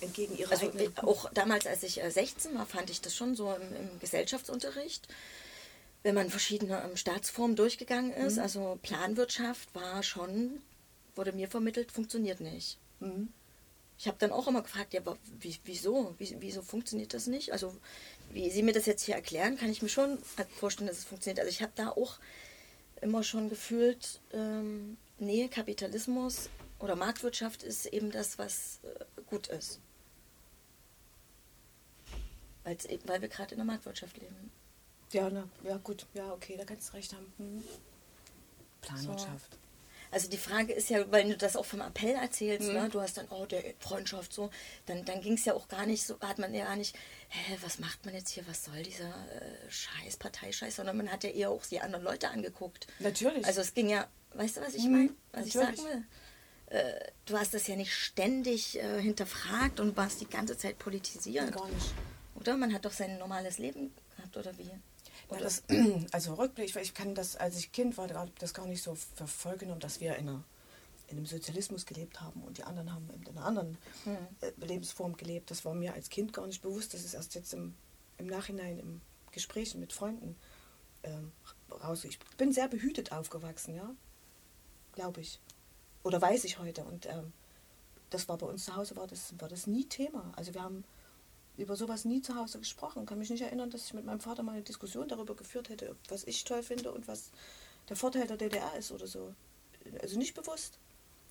Entgegen 0.00 0.36
ihrer 0.36 0.52
Also 0.52 0.66
eigenen... 0.66 0.86
äh, 0.96 1.00
auch 1.00 1.30
damals, 1.32 1.66
als 1.66 1.82
ich 1.82 2.02
äh, 2.02 2.10
16 2.10 2.54
war, 2.54 2.66
fand 2.66 2.90
ich 2.90 3.00
das 3.00 3.14
schon 3.14 3.34
so 3.36 3.52
im, 3.54 3.76
im 3.76 4.00
Gesellschaftsunterricht. 4.00 5.08
Wenn 6.02 6.14
man 6.14 6.30
verschiedene 6.30 6.82
ähm, 6.82 6.96
Staatsformen 6.96 7.56
durchgegangen 7.56 8.12
ist, 8.12 8.36
Mhm. 8.36 8.42
also 8.42 8.78
Planwirtschaft 8.82 9.74
war 9.74 10.02
schon, 10.02 10.60
wurde 11.14 11.32
mir 11.32 11.48
vermittelt, 11.48 11.92
funktioniert 11.92 12.40
nicht. 12.40 12.78
Mhm. 13.00 13.28
Ich 13.98 14.08
habe 14.08 14.16
dann 14.18 14.32
auch 14.32 14.48
immer 14.48 14.62
gefragt, 14.62 14.94
ja, 14.94 15.00
aber 15.00 15.16
wie, 15.38 15.56
wieso? 15.64 16.14
Wie, 16.18 16.34
wieso 16.40 16.62
funktioniert 16.62 17.14
das 17.14 17.28
nicht? 17.28 17.52
Also, 17.52 17.76
wie 18.32 18.50
Sie 18.50 18.64
mir 18.64 18.72
das 18.72 18.86
jetzt 18.86 19.04
hier 19.04 19.14
erklären, 19.14 19.56
kann 19.56 19.70
ich 19.70 19.80
mir 19.80 19.88
schon 19.88 20.18
vorstellen, 20.58 20.88
dass 20.88 20.98
es 20.98 21.04
funktioniert. 21.04 21.38
Also, 21.38 21.50
ich 21.50 21.62
habe 21.62 21.70
da 21.76 21.90
auch 21.90 22.18
immer 23.00 23.22
schon 23.22 23.48
gefühlt, 23.48 24.20
ähm, 24.32 24.96
nee, 25.18 25.46
Kapitalismus 25.46 26.48
oder 26.80 26.96
Marktwirtschaft 26.96 27.62
ist 27.62 27.86
eben 27.86 28.10
das, 28.10 28.38
was 28.38 28.80
äh, 28.82 29.04
gut 29.32 29.46
ist. 29.48 29.80
Weil's 32.64 32.84
eben, 32.84 33.08
weil 33.08 33.20
wir 33.22 33.28
gerade 33.28 33.52
in 33.52 33.56
der 33.56 33.64
Marktwirtschaft 33.64 34.18
leben. 34.18 34.50
Ja, 35.10 35.28
na, 35.30 35.48
ja 35.64 35.78
gut, 35.78 36.06
ja, 36.14 36.30
okay, 36.32 36.56
da 36.56 36.64
kannst 36.64 36.90
du 36.90 36.96
recht 36.96 37.12
haben. 37.14 37.32
Hm. 37.38 37.64
Planwirtschaft. 38.82 39.58
Also 40.10 40.28
die 40.28 40.36
Frage 40.36 40.74
ist 40.74 40.90
ja, 40.90 41.10
weil 41.10 41.26
du 41.26 41.36
das 41.38 41.56
auch 41.56 41.64
vom 41.64 41.80
Appell 41.80 42.14
erzählst, 42.14 42.68
ne? 42.68 42.90
du 42.90 43.00
hast 43.00 43.16
dann, 43.16 43.26
oh, 43.30 43.46
der 43.46 43.62
Freundschaft 43.78 44.34
so, 44.34 44.50
dann, 44.84 45.06
dann 45.06 45.22
ging 45.22 45.32
es 45.34 45.46
ja 45.46 45.54
auch 45.54 45.68
gar 45.68 45.86
nicht 45.86 46.06
so, 46.06 46.20
hat 46.20 46.38
man 46.38 46.52
ja 46.52 46.66
gar 46.66 46.76
nicht, 46.76 46.94
hä, 47.30 47.56
was 47.62 47.78
macht 47.78 48.04
man 48.04 48.14
jetzt 48.14 48.28
hier, 48.28 48.46
was 48.46 48.64
soll 48.64 48.82
dieser 48.82 49.08
äh, 49.08 49.70
Scheiß, 49.70 50.18
Parteischeiß, 50.18 50.76
sondern 50.76 50.98
man 50.98 51.10
hat 51.10 51.24
ja 51.24 51.30
eher 51.30 51.48
auch 51.48 51.64
die 51.64 51.80
anderen 51.80 52.04
Leute 52.04 52.28
angeguckt. 52.28 52.86
Natürlich. 52.98 53.46
Also 53.46 53.62
es 53.62 53.72
ging 53.72 53.88
ja, 53.88 54.06
weißt 54.34 54.58
du, 54.58 54.60
was 54.60 54.74
ich 54.74 54.84
Mhm, 54.84 54.92
meine, 54.92 55.10
was 55.32 55.46
ich 55.46 55.54
natürlich. 55.54 55.80
sagen 55.80 55.90
will? 55.94 56.04
Äh, 56.72 57.12
du 57.26 57.36
hast 57.36 57.52
das 57.52 57.66
ja 57.66 57.76
nicht 57.76 57.92
ständig 57.92 58.78
äh, 58.78 59.00
hinterfragt 59.02 59.78
und 59.78 59.94
warst 59.98 60.22
die 60.22 60.26
ganze 60.26 60.56
Zeit 60.56 60.78
politisiert. 60.78 61.52
Gar 61.52 61.68
nicht. 61.68 61.92
Oder? 62.34 62.56
Man 62.56 62.72
hat 62.72 62.86
doch 62.86 62.92
sein 62.92 63.18
normales 63.18 63.58
Leben 63.58 63.92
gehabt, 64.16 64.36
oder 64.38 64.56
wie? 64.56 64.70
Ja, 65.30 65.38
das, 65.38 65.64
also 66.12 66.34
Rückblick, 66.34 66.74
ich 66.76 66.94
kann 66.94 67.14
das, 67.14 67.36
als 67.36 67.58
ich 67.58 67.72
Kind 67.72 67.98
war, 67.98 68.08
da 68.08 68.26
das 68.38 68.54
gar 68.54 68.66
nicht 68.66 68.82
so 68.82 68.96
genommen, 69.58 69.80
dass 69.80 70.00
wir 70.00 70.16
in, 70.16 70.30
einer, 70.30 70.44
in 71.08 71.18
einem 71.18 71.26
Sozialismus 71.26 71.84
gelebt 71.84 72.22
haben 72.22 72.42
und 72.42 72.56
die 72.56 72.64
anderen 72.64 72.90
haben 72.90 73.10
in 73.10 73.28
einer 73.28 73.44
anderen 73.44 73.76
äh, 74.40 74.50
Lebensform 74.64 75.14
gelebt. 75.18 75.50
Das 75.50 75.66
war 75.66 75.74
mir 75.74 75.92
als 75.92 76.08
Kind 76.08 76.32
gar 76.32 76.46
nicht 76.46 76.62
bewusst. 76.62 76.94
Das 76.94 77.04
ist 77.04 77.12
erst 77.12 77.34
jetzt 77.34 77.52
im, 77.52 77.74
im 78.16 78.28
Nachhinein, 78.28 78.78
im 78.78 79.02
Gesprächen 79.30 79.78
mit 79.78 79.92
Freunden 79.92 80.36
ähm, 81.02 81.32
raus. 81.70 82.04
Ich 82.04 82.18
bin 82.38 82.50
sehr 82.50 82.68
behütet 82.68 83.12
aufgewachsen, 83.12 83.74
ja, 83.74 83.94
glaube 84.94 85.20
ich. 85.20 85.38
Oder 86.02 86.20
weiß 86.20 86.44
ich 86.44 86.58
heute. 86.58 86.84
Und 86.84 87.06
ähm, 87.06 87.32
das 88.10 88.28
war 88.28 88.38
bei 88.38 88.46
uns 88.46 88.64
zu 88.64 88.76
Hause, 88.76 88.96
war 88.96 89.06
das, 89.06 89.34
war 89.38 89.48
das 89.48 89.66
nie 89.66 89.84
Thema. 89.84 90.32
Also 90.36 90.54
wir 90.54 90.62
haben 90.62 90.84
über 91.56 91.76
sowas 91.76 92.04
nie 92.04 92.22
zu 92.22 92.34
Hause 92.34 92.58
gesprochen. 92.58 93.06
Kann 93.06 93.18
mich 93.18 93.30
nicht 93.30 93.42
erinnern, 93.42 93.70
dass 93.70 93.86
ich 93.86 93.94
mit 93.94 94.04
meinem 94.04 94.20
Vater 94.20 94.42
mal 94.42 94.52
eine 94.52 94.62
Diskussion 94.62 95.08
darüber 95.08 95.34
geführt 95.34 95.68
hätte, 95.68 95.96
was 96.08 96.24
ich 96.24 96.44
toll 96.44 96.62
finde 96.62 96.92
und 96.92 97.08
was 97.08 97.30
der 97.88 97.96
Vorteil 97.96 98.26
der 98.26 98.36
DDR 98.36 98.74
ist 98.76 98.92
oder 98.92 99.06
so. 99.06 99.34
Also 100.00 100.18
nicht 100.18 100.34
bewusst. 100.34 100.78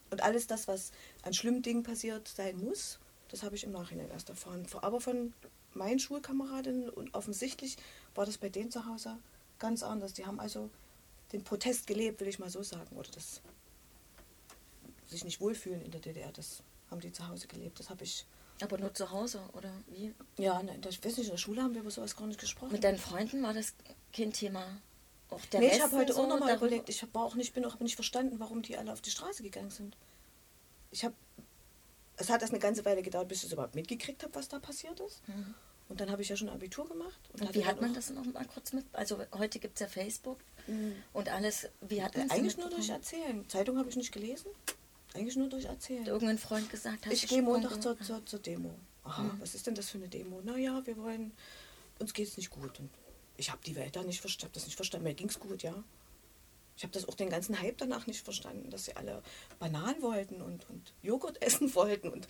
Und 0.09 0.21
alles 0.21 0.47
das, 0.47 0.67
was 0.67 0.91
an 1.23 1.33
schlimmen 1.33 1.61
Dingen 1.61 1.83
passiert 1.83 2.27
sein 2.27 2.57
muss, 2.57 2.99
das 3.29 3.43
habe 3.43 3.55
ich 3.55 3.63
im 3.63 3.71
Nachhinein 3.71 4.09
erst 4.09 4.29
erfahren. 4.29 4.67
Aber 4.81 4.99
von 4.99 5.33
meinen 5.73 5.99
Schulkameradinnen 5.99 6.89
und 6.89 7.13
offensichtlich 7.13 7.77
war 8.13 8.25
das 8.25 8.37
bei 8.37 8.49
denen 8.49 8.71
zu 8.71 8.85
Hause 8.85 9.17
ganz 9.57 9.83
anders. 9.83 10.13
Die 10.13 10.25
haben 10.25 10.39
also 10.39 10.69
den 11.31 11.43
Protest 11.43 11.87
gelebt, 11.87 12.19
will 12.19 12.27
ich 12.27 12.39
mal 12.39 12.49
so 12.49 12.61
sagen. 12.61 12.97
Oder 12.97 13.09
das 13.11 13.41
sich 15.11 15.23
nicht 15.23 15.39
wohlfühlen 15.41 15.81
in 15.81 15.91
der 15.91 16.01
DDR, 16.01 16.31
das 16.31 16.63
haben 16.89 17.01
die 17.01 17.11
zu 17.11 17.27
Hause 17.27 17.47
gelebt. 17.47 17.79
Das 17.79 17.89
habe 17.89 18.03
ich 18.03 18.25
Aber 18.61 18.77
nur 18.77 18.93
zu 18.93 19.11
Hause, 19.11 19.41
oder 19.53 19.71
wie? 19.87 20.13
ja, 20.37 20.61
ne, 20.63 20.77
ich 20.89 21.03
weiß 21.03 21.17
nicht, 21.17 21.27
in 21.27 21.31
der 21.33 21.37
Schule 21.37 21.61
haben 21.61 21.73
wir 21.73 21.81
über 21.81 21.91
sowas 21.91 22.15
gar 22.15 22.27
nicht 22.27 22.39
gesprochen. 22.39 22.71
Mit 22.71 22.83
deinen 22.83 22.97
Freunden 22.97 23.43
war 23.43 23.53
das 23.53 23.73
kein 24.13 24.33
Thema. 24.33 24.65
Auch 25.29 25.45
der 25.45 25.61
nee, 25.61 25.67
ich 25.75 25.81
habe 25.81 25.95
heute 25.95 26.13
so, 26.13 26.23
auch 26.23 26.27
nochmal 26.27 26.55
überlegt. 26.55 26.89
Ich 26.89 27.01
habe 27.01 27.17
auch 27.19 27.35
nicht, 27.35 27.53
bin 27.53 27.63
auch 27.65 27.79
nicht 27.79 27.95
verstanden, 27.95 28.39
warum 28.39 28.61
die 28.63 28.77
alle 28.77 28.91
auf 28.91 29.01
die 29.01 29.11
Straße 29.11 29.43
gegangen 29.43 29.69
sind. 29.71 29.95
Ich 30.91 31.05
habe, 31.05 31.15
es 32.17 32.29
hat 32.29 32.41
erst 32.41 32.53
eine 32.53 32.59
ganze 32.59 32.83
Weile 32.83 33.01
gedauert, 33.01 33.29
bis 33.29 33.39
ich 33.39 33.45
es 33.45 33.53
überhaupt 33.53 33.75
mitgekriegt 33.75 34.23
habe, 34.23 34.35
was 34.35 34.49
da 34.49 34.59
passiert 34.59 34.99
ist. 34.99 35.21
Und 35.87 36.01
dann 36.01 36.11
habe 36.11 36.21
ich 36.21 36.27
ja 36.29 36.35
schon 36.35 36.49
Abitur 36.49 36.87
gemacht. 36.87 37.19
Und 37.33 37.41
hatte 37.41 37.53
wie 37.55 37.65
hat 37.65 37.79
man 37.81 37.93
das 37.93 38.09
noch 38.09 38.25
mal 38.25 38.45
kurz 38.45 38.73
mit? 38.73 38.85
Also 38.93 39.19
heute 39.33 39.59
gibt 39.59 39.75
es 39.75 39.79
ja 39.81 39.87
Facebook 39.87 40.39
und 41.13 41.29
alles. 41.29 41.69
Wie 41.81 42.03
hat 42.03 42.15
Äh, 42.15 42.19
man 42.19 42.31
Eigentlich 42.31 42.57
nur 42.57 42.69
durch? 42.69 42.89
Erzählen. 42.89 43.47
Zeitung 43.49 43.77
habe 43.77 43.89
ich 43.89 43.95
nicht 43.95 44.11
gelesen. 44.11 44.47
Eigentlich 45.13 45.35
nur 45.35 45.49
durch 45.49 45.65
Erzählen. 45.65 46.01
Hat 46.01 46.07
irgendein 46.07 46.37
Freund 46.37 46.69
gesagt, 46.69 47.05
hast 47.05 47.13
Ich 47.13 47.21
du 47.23 47.27
gehe 47.27 47.41
Montag 47.41 47.81
zur, 47.81 47.99
zur, 47.99 48.25
zur 48.25 48.39
Demo. 48.39 48.73
Aha, 49.03 49.23
Mhm. 49.23 49.41
was 49.41 49.55
ist 49.55 49.67
denn 49.67 49.75
das 49.75 49.89
für 49.89 49.97
eine 49.97 50.07
Demo? 50.07 50.41
Naja, 50.41 50.81
wir 50.85 50.95
wollen, 50.97 51.31
uns 51.99 52.13
geht 52.13 52.27
es 52.27 52.37
nicht 52.37 52.49
gut. 52.49 52.79
Und 52.79 52.89
ich 53.37 53.49
habe 53.51 53.61
die 53.65 53.75
Welt 53.75 53.95
da 53.95 54.03
nicht 54.03 54.21
verstanden, 54.21 54.49
hab 54.49 54.53
das 54.53 54.65
nicht 54.65 54.75
verstanden. 54.75 55.05
Mir 55.07 55.13
ging 55.13 55.27
es 55.29 55.39
gut, 55.39 55.63
ja. 55.63 55.73
Ich 56.77 56.83
habe 56.83 56.93
das 56.93 57.07
auch 57.07 57.15
den 57.15 57.29
ganzen 57.29 57.59
Hype 57.59 57.77
danach 57.77 58.07
nicht 58.07 58.23
verstanden, 58.23 58.69
dass 58.69 58.85
sie 58.85 58.95
alle 58.95 59.21
Bananen 59.59 60.01
wollten 60.01 60.41
und, 60.41 60.69
und 60.69 60.93
Joghurt 61.03 61.41
essen 61.41 61.73
wollten 61.75 62.09
und 62.09 62.27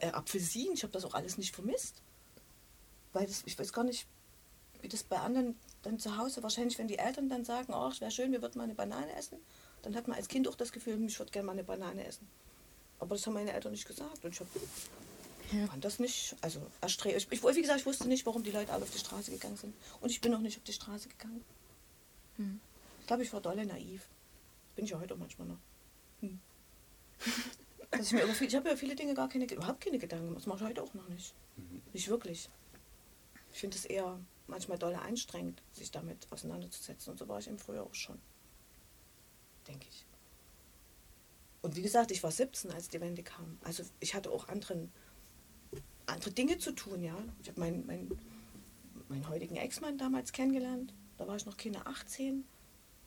äh, 0.00 0.06
Apfelsinen. 0.08 0.74
Ich 0.74 0.82
habe 0.82 0.92
das 0.92 1.04
auch 1.04 1.14
alles 1.14 1.38
nicht 1.38 1.54
vermisst. 1.54 2.02
Weil 3.12 3.26
das, 3.26 3.42
ich 3.46 3.58
weiß 3.58 3.72
gar 3.72 3.84
nicht, 3.84 4.06
wie 4.82 4.88
das 4.88 5.02
bei 5.02 5.18
anderen 5.18 5.56
dann 5.82 5.98
zu 5.98 6.16
Hause, 6.16 6.42
wahrscheinlich 6.42 6.78
wenn 6.78 6.88
die 6.88 6.98
Eltern 6.98 7.28
dann 7.28 7.44
sagen, 7.44 7.72
ach, 7.72 7.92
es 7.92 8.00
wäre 8.00 8.10
schön, 8.10 8.32
wir 8.32 8.42
würden 8.42 8.58
mal 8.58 8.64
eine 8.64 8.74
Banane 8.74 9.12
essen, 9.16 9.38
dann 9.82 9.94
hat 9.94 10.08
man 10.08 10.16
als 10.16 10.28
Kind 10.28 10.48
auch 10.48 10.54
das 10.54 10.72
Gefühl, 10.72 10.94
hm, 10.94 11.06
ich 11.06 11.18
würde 11.18 11.32
gerne 11.32 11.46
mal 11.46 11.52
eine 11.52 11.64
Banane 11.64 12.04
essen. 12.06 12.28
Aber 12.98 13.14
das 13.14 13.26
haben 13.26 13.34
meine 13.34 13.52
Eltern 13.52 13.72
nicht 13.72 13.86
gesagt. 13.86 14.24
Und 14.24 14.32
ich 14.32 14.40
habe 14.40 14.50
Ich 15.52 15.70
fand 15.70 15.84
das 15.84 15.98
nicht, 15.98 16.36
also 16.40 16.60
erstrebenswert. 16.80 17.32
Ich, 17.32 17.44
ich, 17.44 17.56
wie 17.56 17.62
gesagt, 17.62 17.80
ich 17.80 17.86
wusste 17.86 18.08
nicht, 18.08 18.26
warum 18.26 18.42
die 18.42 18.50
Leute 18.50 18.72
alle 18.72 18.82
auf 18.82 18.90
die 18.90 18.98
Straße 18.98 19.30
gegangen 19.30 19.56
sind. 19.56 19.74
Und 20.00 20.10
ich 20.10 20.20
bin 20.20 20.34
auch 20.34 20.40
nicht 20.40 20.58
auf 20.58 20.64
die 20.64 20.72
Straße 20.72 21.08
gegangen. 21.08 21.44
Ich 23.00 23.06
glaube, 23.06 23.22
ich 23.22 23.32
war 23.32 23.40
dolle 23.40 23.66
naiv. 23.66 24.06
Bin 24.76 24.84
ich 24.84 24.92
ja 24.92 25.00
heute 25.00 25.14
auch 25.14 25.18
manchmal 25.18 25.48
noch. 25.48 25.58
Hm. 26.20 26.40
Ich 28.00 28.12
mir 28.12 28.22
über 28.22 28.34
viel, 28.34 28.48
ich 28.48 28.54
habe 28.54 28.68
ja 28.68 28.76
viele 28.76 28.94
Dinge 28.94 29.14
gar 29.14 29.30
keine, 29.30 29.46
überhaupt 29.46 29.80
keine 29.80 29.98
Gedanken 29.98 30.26
gemacht. 30.26 30.42
Das 30.42 30.46
mache 30.46 30.58
ich 30.58 30.68
heute 30.68 30.82
auch 30.82 30.92
noch 30.92 31.08
nicht. 31.08 31.32
Nicht 31.94 32.08
wirklich. 32.08 32.50
Ich 33.50 33.60
finde 33.60 33.78
es 33.78 33.86
eher 33.86 34.20
manchmal 34.46 34.78
dolle 34.78 35.00
anstrengend, 35.00 35.62
sich 35.72 35.90
damit 35.90 36.30
auseinanderzusetzen. 36.30 37.12
Und 37.12 37.18
so 37.18 37.26
war 37.28 37.38
ich 37.38 37.48
eben 37.48 37.58
früher 37.58 37.82
auch 37.82 37.94
schon. 37.94 38.20
Denke 39.68 39.86
ich. 39.88 40.06
Und 41.60 41.76
wie 41.76 41.82
gesagt, 41.82 42.10
ich 42.10 42.22
war 42.22 42.30
17, 42.30 42.70
als 42.70 42.88
die 42.88 43.00
Wende 43.00 43.22
kam. 43.22 43.58
Also 43.62 43.82
ich 44.00 44.14
hatte 44.14 44.30
auch 44.30 44.48
anderen, 44.48 44.90
andere 46.06 46.30
Dinge 46.30 46.58
zu 46.58 46.72
tun, 46.72 47.02
ja. 47.02 47.16
Ich 47.42 47.48
habe 47.48 47.60
meinen 47.60 47.86
mein, 47.86 48.08
meinen 49.08 49.28
heutigen 49.28 49.56
Ex-Mann 49.56 49.98
damals 49.98 50.32
kennengelernt. 50.32 50.94
Da 51.16 51.26
war 51.26 51.36
ich 51.36 51.46
noch 51.46 51.56
keine 51.56 51.86
18. 51.86 52.44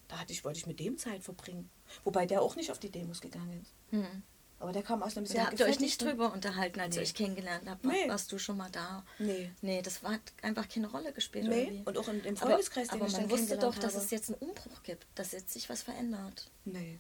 Da 0.07 0.19
hatte 0.19 0.33
ich, 0.33 0.43
wollte 0.43 0.59
ich 0.59 0.67
mit 0.67 0.79
dem 0.79 0.97
Zeit 0.97 1.23
verbringen. 1.23 1.69
Wobei 2.03 2.25
der 2.25 2.41
auch 2.41 2.55
nicht 2.55 2.71
auf 2.71 2.79
die 2.79 2.91
Demos 2.91 3.21
gegangen 3.21 3.61
ist. 3.61 3.73
Hm. 3.91 4.23
Aber 4.61 4.71
der 4.71 4.83
kam 4.83 5.01
aus 5.01 5.17
einem 5.17 5.25
Da 5.25 5.31
sehr 5.33 5.47
habt 5.47 5.59
ihr 5.59 5.65
euch 5.65 5.79
nicht 5.79 6.01
drüber 6.01 6.31
unterhalten, 6.31 6.79
als 6.79 6.95
ihr 6.95 7.01
Nee. 7.01 7.07
euch 7.07 7.13
kennengelernt 7.15 7.67
habt. 7.67 7.83
Nee. 7.83 8.07
Warst 8.07 8.31
du 8.31 8.37
schon 8.37 8.57
mal 8.57 8.69
da? 8.71 9.03
Nee. 9.17 9.51
Nee, 9.61 9.81
das 9.81 10.03
war, 10.03 10.13
hat 10.13 10.21
einfach 10.43 10.69
keine 10.69 10.87
Rolle 10.87 11.11
gespielt. 11.13 11.47
Nee, 11.47 11.63
irgendwie. 11.63 11.83
und 11.85 11.97
auch 11.97 12.07
in, 12.07 12.23
im 12.23 12.37
aber, 12.37 12.51
Freundeskreis, 12.51 12.87
den 12.89 12.97
aber 12.99 13.07
ich 13.07 13.13
man 13.13 13.21
dann 13.23 13.31
wusste 13.31 13.45
doch, 13.57 13.59
kennengelernt 13.71 13.83
dass 13.83 13.93
habe. 13.95 14.05
es 14.05 14.11
jetzt 14.11 14.29
einen 14.29 14.37
Umbruch 14.49 14.83
gibt, 14.83 15.07
dass 15.15 15.31
jetzt 15.31 15.51
sich 15.51 15.67
was 15.69 15.81
verändert. 15.81 16.49
Nee, 16.65 16.99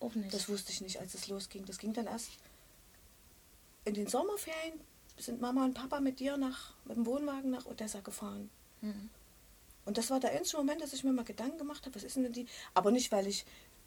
Auch 0.00 0.14
nicht. 0.14 0.32
das 0.34 0.48
wusste 0.48 0.70
ich 0.70 0.82
nicht, 0.82 1.00
als 1.00 1.14
es 1.14 1.28
losging. 1.28 1.64
Das 1.64 1.78
ging 1.78 1.94
dann 1.94 2.06
erst 2.06 2.30
in 3.84 3.94
den 3.94 4.06
Sommerferien. 4.06 4.80
Sind 5.18 5.40
Mama 5.40 5.64
und 5.64 5.74
Papa 5.74 6.00
mit 6.00 6.20
dir 6.20 6.36
nach, 6.36 6.74
mit 6.84 6.96
dem 6.96 7.06
Wohnwagen 7.06 7.50
nach 7.50 7.66
Odessa 7.66 8.00
gefahren. 8.00 8.50
Mhm. 8.80 9.10
Und 9.84 9.98
das 9.98 10.10
war 10.10 10.20
der 10.20 10.32
einzige 10.32 10.56
Moment, 10.58 10.80
dass 10.80 10.92
ich 10.92 11.04
mir 11.04 11.12
mal 11.12 11.24
Gedanken 11.24 11.58
gemacht 11.58 11.84
habe, 11.84 11.94
was 11.94 12.02
ist 12.02 12.16
denn 12.16 12.32
die? 12.32 12.46
Aber 12.74 12.90
nicht, 12.90 13.12
weil 13.12 13.26
ich 13.26 13.44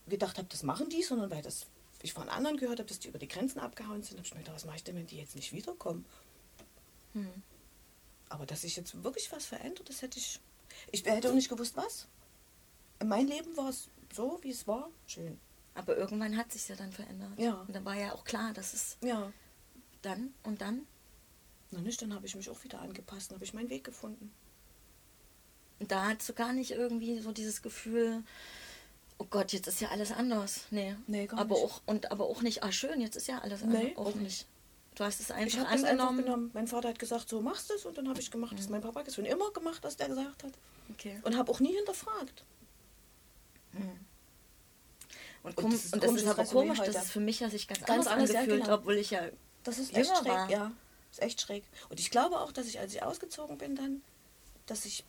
gedacht 0.07 0.38
habe, 0.38 0.47
das 0.50 0.63
machen 0.63 0.89
die, 0.89 1.01
sondern 1.03 1.31
weil 1.31 1.41
das, 1.41 1.65
ich 2.05 2.13
von 2.13 2.29
anderen 2.29 2.57
gehört 2.57 2.79
habe, 2.79 2.88
dass 2.88 3.00
die 3.00 3.09
über 3.09 3.19
die 3.19 3.27
Grenzen 3.27 3.59
abgehauen 3.59 4.03
sind. 4.03 4.17
habe 4.17 4.25
ich 4.27 4.33
mir 4.33 4.39
gedacht, 4.39 4.55
was 4.55 4.65
mache 4.65 4.77
ich 4.77 4.83
denn, 4.83 4.95
wenn 4.95 5.07
die 5.07 5.17
jetzt 5.17 5.35
nicht 5.35 5.51
wiederkommen? 5.53 6.05
Hm. 7.13 7.43
Aber 8.29 8.45
dass 8.45 8.62
sich 8.62 8.75
jetzt 8.75 9.03
wirklich 9.03 9.31
was 9.31 9.45
verändert, 9.45 9.89
das 9.89 10.01
hätte 10.01 10.17
ich. 10.17 10.39
Ich 10.91 11.05
hätte 11.05 11.29
auch 11.29 11.33
nicht 11.33 11.50
gewusst, 11.50 11.75
was. 11.75 12.07
In 13.00 13.07
meinem 13.07 13.27
Leben 13.27 13.55
war 13.57 13.69
es 13.69 13.89
so, 14.13 14.39
wie 14.41 14.51
es 14.51 14.67
war, 14.67 14.89
schön. 15.07 15.39
Aber 15.74 15.97
irgendwann 15.97 16.38
hat 16.38 16.51
sich 16.51 16.67
ja 16.67 16.75
dann 16.75 16.91
verändert. 16.91 17.38
Ja. 17.38 17.62
Und 17.62 17.75
dann 17.75 17.85
war 17.85 17.95
ja 17.95 18.13
auch 18.13 18.24
klar, 18.24 18.53
dass 18.53 18.74
es 18.74 18.97
Ja. 19.01 19.31
dann 20.01 20.33
und 20.43 20.62
dann. 20.62 20.88
Na 21.71 21.81
nicht, 21.81 22.01
dann 22.01 22.13
habe 22.13 22.25
ich 22.25 22.35
mich 22.35 22.50
auch 22.50 22.63
wieder 22.63 22.81
angepasst, 22.81 23.31
dann 23.31 23.38
habe 23.38 23.45
ich 23.45 23.53
meinen 23.53 23.69
Weg 23.69 23.83
gefunden. 23.83 24.31
Und 25.79 25.91
da 25.91 26.05
hast 26.13 26.29
du 26.29 26.33
gar 26.33 26.53
nicht 26.53 26.71
irgendwie 26.71 27.19
so 27.19 27.31
dieses 27.33 27.62
Gefühl, 27.62 28.24
oh 29.19 29.25
Gott, 29.29 29.51
jetzt 29.53 29.67
ist 29.67 29.81
ja 29.81 29.89
alles 29.89 30.12
anders. 30.12 30.62
Nee. 30.72 30.95
Nee, 31.07 31.27
gar 31.27 31.39
aber 31.39 31.55
nicht. 31.55 31.63
Auch, 31.65 31.81
und 31.86 32.12
aber 32.12 32.25
auch 32.25 32.41
nicht, 32.41 32.63
ah 32.63 32.72
schön, 32.72 33.00
jetzt 33.01 33.15
ist 33.15 33.27
ja 33.27 33.39
alles 33.39 33.63
anders. 33.63 33.84
Auch 33.95 34.07
auch 34.07 34.15
nicht. 34.15 34.45
Du 34.95 35.03
hast 35.03 35.19
es 35.19 35.29
Ich 35.29 35.36
einfach 35.36 35.60
habe 35.60 35.72
das 35.72 35.84
einfach 35.84 35.89
angenommen. 36.07 36.24
genommen. 36.24 36.51
Mein 36.53 36.67
Vater 36.67 36.89
hat 36.89 37.00
gesagt, 37.00 37.27
so 37.27 37.41
machst 37.41 37.69
du 37.69 37.74
es 37.74 37.86
und 37.86 37.98
dann 37.98 38.07
habe 38.07 38.19
ich 38.22 38.31
gemacht, 38.31 38.55
was 38.57 38.69
mein 38.69 38.81
Papa 38.81 39.01
hat 39.01 39.13
schon 39.13 39.25
immer 39.25 39.51
gemacht, 39.51 39.79
was 39.84 39.98
der 39.98 40.07
gesagt 40.07 40.43
hat. 40.43 40.53
Okay. 40.91 41.19
Und 41.24 41.36
habe 41.38 41.51
auch 41.51 41.60
nie 41.60 41.74
hinterfragt. 41.75 42.43
Und, 45.43 45.57
Und 45.57 45.57
kom- 45.65 45.72
das 45.72 45.86
ist 45.86 45.93
und 45.93 46.03
das 46.03 46.13
ist 46.13 46.27
aber 46.27 46.38
Resümee 46.43 46.62
komisch, 46.62 46.79
heute. 46.79 46.91
dass 46.93 47.03
es 47.05 47.12
für 47.12 47.19
mich 47.19 47.39
ja 47.41 47.50
sich 47.50 47.67
ganz, 47.67 47.81
Ganz 47.81 47.91
anders 48.07 48.07
anders, 48.13 48.31
ja, 48.31 48.39
angefühlt, 48.39 48.63
genau. 48.63 48.75
obwohl 48.75 48.95
ich 48.98 49.12
ja 49.12 49.22
Das 49.63 49.77
ist 49.77 49.95
echt 49.95 50.15
schräg, 50.15 50.25
war. 50.27 50.50
ja. 50.50 50.72
Ist 51.12 51.22
echt 51.22 51.41
schräg. 51.41 51.63
Und 51.89 52.00
ich 52.00 52.10
glaube 52.10 52.39
auch, 52.39 52.51
dass 52.51 52.65
ich, 52.67 52.79
als 52.79 52.93
ich 52.93 53.03
ausgezogen 53.03 53.57
bin, 53.57 53.75
dann, 53.75 54.01
dass 54.65 54.86
ich 54.86 55.03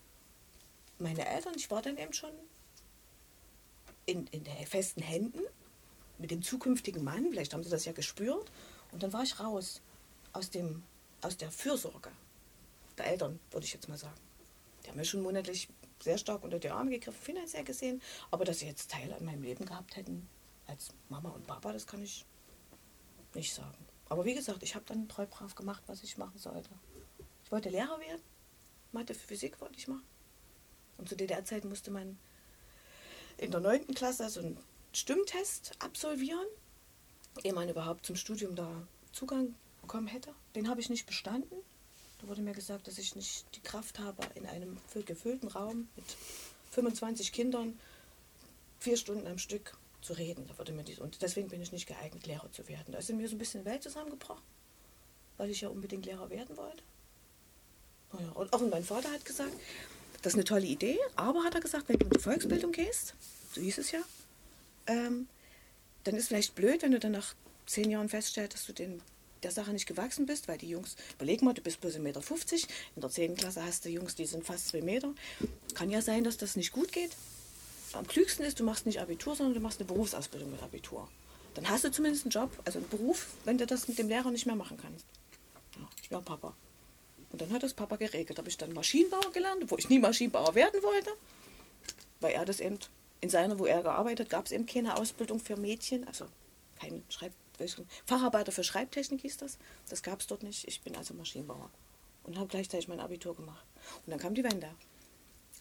meine 0.99 1.27
Eltern, 1.27 1.55
ich 1.57 1.71
war 1.71 1.81
dann 1.81 1.97
eben 1.97 2.13
schon 2.13 2.31
in, 4.07 4.27
in 4.29 4.45
festen 4.67 5.03
Händen 5.03 5.41
mit 6.19 6.31
dem 6.31 6.43
zukünftigen 6.43 7.05
Mann, 7.05 7.29
vielleicht 7.31 7.53
haben 7.53 7.63
sie 7.63 7.71
das 7.71 7.85
ja 7.85 7.93
gespürt, 7.93 8.51
und 8.93 9.03
dann 9.03 9.13
war 9.13 9.23
ich 9.23 9.39
raus 9.39 9.83
aus, 10.33 10.51
dem, 10.51 10.83
aus 11.21 11.37
der 11.37 11.51
Fürsorge 11.51 12.11
der 12.97 13.07
Eltern, 13.07 13.39
würde 13.51 13.67
ich 13.67 13.75
jetzt 13.75 13.89
mal 13.89 13.99
sagen. 13.99 14.19
Die 14.85 14.89
haben 14.89 14.97
mir 14.97 15.05
schon 15.05 15.23
monatlich 15.23 15.69
sehr 16.01 16.19
stark 16.19 16.45
unter 16.45 16.59
die 16.59 16.71
Arme 16.71 16.91
gegriffen, 16.91 17.21
finanziell 17.21 17.65
gesehen, 17.65 18.01
aber 18.31 18.45
dass 18.45 18.61
sie 18.61 18.67
jetzt 18.67 18.91
Teil 18.91 19.13
an 19.13 19.25
meinem 19.25 19.43
Leben 19.43 19.67
gehabt 19.67 19.97
hätten, 19.97 20.29
als 20.67 20.91
Mama 21.09 21.31
und 21.31 21.47
Papa, 21.47 21.73
das 21.73 21.87
kann 21.87 22.03
ich 22.03 22.25
nicht 23.35 23.53
sagen. 23.53 23.87
Aber 24.09 24.25
wie 24.25 24.35
gesagt, 24.35 24.63
ich 24.63 24.75
habe 24.75 24.85
dann 24.87 25.09
treu 25.09 25.27
brav 25.27 25.55
gemacht, 25.55 25.83
was 25.87 26.03
ich 26.03 26.17
machen 26.17 26.39
sollte. 26.39 26.71
Ich 27.45 27.53
wollte 27.53 27.71
Lehrer 27.71 27.99
werden. 28.01 28.23
Mathe, 28.93 29.15
Physik 29.15 29.61
wollte 29.61 29.79
ich 29.79 29.89
machen. 29.89 30.07
Und 30.97 31.09
zu 31.09 31.17
DDR-Zeiten 31.17 31.69
musste 31.69 31.91
man 31.91 32.19
in 33.39 33.51
der 33.51 33.61
9. 33.61 33.89
Klasse 33.95 34.29
so 34.29 34.41
einen 34.41 34.57
Stimmtest 34.93 35.73
absolvieren, 35.79 36.47
ehe 37.43 37.53
man 37.53 37.69
überhaupt 37.69 38.07
zum 38.07 38.17
Studium 38.17 38.57
da 38.57 38.71
Zugang 39.13 39.55
bekommen 39.83 40.07
hätte. 40.07 40.35
Den 40.55 40.69
habe 40.69 40.81
ich 40.81 40.89
nicht 40.89 41.07
bestanden. 41.07 41.57
Da 42.21 42.29
wurde 42.29 42.41
mir 42.41 42.55
gesagt, 42.55 42.87
dass 42.89 42.97
ich 42.97 43.15
nicht 43.15 43.45
die 43.55 43.61
Kraft 43.61 43.99
habe, 43.99 44.23
in 44.35 44.47
einem 44.47 44.79
füll- 44.93 45.05
gefüllten 45.05 45.49
Raum 45.49 45.89
mit 45.97 46.05
25 46.71 47.33
Kindern 47.33 47.79
vier 48.81 48.97
Stunden 48.97 49.27
am 49.27 49.39
Stück 49.39 49.77
zu 50.01 50.15
reden. 50.15 50.47
Da 50.49 50.59
wurde 50.59 50.73
mir 50.73 50.83
dies, 50.85 50.99
und 50.99 51.21
deswegen 51.21 51.49
bin 51.49 51.61
ich 51.61 51.73
nicht 51.73 51.87
geeignet, 51.87 52.27
Lehrer 52.27 52.51
zu 52.53 52.67
werden. 52.69 52.93
Da 52.93 52.99
ist 52.99 53.11
mir 53.11 53.29
so 53.29 53.35
ein 53.35 53.39
bisschen 53.39 53.65
Welt 53.67 53.83
zusammengebrochen, 53.83 54.43
weil 55.37 55.51
ich 55.51 55.61
ja 55.61 55.69
unbedingt 55.69 56.07
Lehrer 56.07 56.31
werden 56.31 56.57
wollte. 56.57 56.83
Naja, 58.13 58.31
und 58.33 58.53
auch 58.53 58.61
mein 58.61 58.85
Vater 58.85 59.11
hat 59.11 59.25
gesagt, 59.25 59.53
das 60.23 60.33
ist 60.33 60.35
eine 60.35 60.45
tolle 60.45 60.67
Idee, 60.67 60.99
aber 61.15 61.45
hat 61.45 61.55
er 61.55 61.61
gesagt, 61.61 61.89
wenn 61.89 61.99
du 61.99 62.07
in 62.07 62.11
die 62.11 62.21
Volksbildung 62.21 62.73
gehst, 62.73 63.15
so 63.53 63.61
hieß 63.61 63.79
es 63.79 63.93
ja, 63.93 64.01
ähm, 64.87 65.29
dann 66.05 66.15
ist 66.15 66.29
vielleicht 66.29 66.55
blöd, 66.55 66.83
wenn 66.83 66.93
du 66.93 66.99
dann 66.99 67.13
nach 67.13 67.35
zehn 67.67 67.91
Jahren 67.91 68.09
feststellst, 68.09 68.55
dass 68.55 68.67
du 68.67 68.73
den, 68.73 69.03
der 69.43 69.51
Sache 69.51 69.73
nicht 69.73 69.87
gewachsen 69.87 70.27
bist, 70.27 70.49
weil 70.49 70.59
die 70.59 70.69
Jungs, 70.69 70.97
überleg 71.15 71.43
mal, 71.43 71.55
du 71.55 71.63
bist 71.63 71.81
bloß 71.81 71.97
1,50 71.97 72.01
Meter, 72.01 72.23
in 72.95 73.01
der 73.01 73.11
10. 73.11 73.37
Klasse 73.37 73.65
hast 73.65 73.85
du 73.85 73.89
Jungs, 73.89 74.15
die 74.15 74.27
sind 74.27 74.45
fast 74.45 74.69
2 74.69 74.83
Meter. 74.83 75.13
Kann 75.75 75.91
ja 75.91 76.01
sein, 76.01 76.25
dass 76.25 76.37
das 76.37 76.57
nicht 76.57 76.73
gut 76.73 76.93
geht. 76.93 77.11
Am 77.93 78.07
klügsten 78.07 78.45
ist, 78.45 78.61
du 78.61 78.65
machst 78.65 78.87
nicht 78.87 79.01
Abitur, 79.01 79.35
sondern 79.35 79.55
du 79.55 79.61
machst 79.61 79.81
eine 79.81 79.87
Berufsausbildung 79.87 80.51
mit 80.51 80.63
Abitur. 80.63 81.09
Dann 81.55 81.69
hast 81.69 81.85
du 81.85 81.91
zumindest 81.91 82.25
einen 82.25 82.31
Job, 82.31 82.51
also 82.65 82.79
einen 82.79 82.89
Beruf, 82.89 83.29
wenn 83.45 83.59
du 83.59 83.67
das 83.67 83.89
mit 83.89 83.99
dem 83.99 84.09
Lehrer 84.09 84.31
nicht 84.31 84.47
mehr 84.47 84.57
machen 84.57 84.77
kannst. 84.77 85.07
Ja, 85.77 85.89
ja 86.11 86.21
Papa. 86.21 86.55
Und 87.31 87.41
dann 87.41 87.51
hat 87.53 87.63
das 87.63 87.75
Papa 87.75 87.97
geregelt. 87.97 88.39
Habe 88.39 88.49
ich 88.49 88.57
dann 88.57 88.73
Maschinenbauer 88.73 89.33
gelernt, 89.33 89.71
wo 89.71 89.77
ich 89.77 89.89
nie 89.89 89.99
Maschinenbauer 89.99 90.55
werden 90.55 90.83
wollte, 90.83 91.11
weil 92.21 92.33
er 92.33 92.45
das 92.45 92.61
eben 92.61 92.79
in 93.21 93.31
seiner, 93.31 93.59
wo 93.59 93.67
er 93.67 93.83
gearbeitet, 93.83 94.31
gab 94.31 94.47
es 94.47 94.53
eben 94.53 94.67
keine 94.67 94.97
Ausbildung 94.97 95.41
für 95.41 95.57
Mädchen, 95.57 96.07
also 96.07 96.27
kein 96.79 97.03
Schreib 97.09 97.33
Facharbeiter 98.05 98.53
für 98.53 98.65
Schreibtechnik 98.65 99.23
hieß 99.23 99.39
das. 99.39 99.59
Das 99.89 100.03
gab 100.03 100.21
es 100.21 100.27
dort 100.27 100.43
nicht. 100.43 100.69
Ich 100.69 100.83
bin 100.83 100.95
also 100.95 101.15
Maschinenbauer 101.15 101.71
und 102.25 102.37
habe 102.37 102.49
gleichzeitig 102.49 102.89
mein 102.89 103.01
Abitur 103.01 103.35
gemacht. 103.35 103.65
Und 104.05 104.11
dann 104.11 104.19
kam 104.19 104.35
die 104.35 104.45
Wende. 104.45 104.69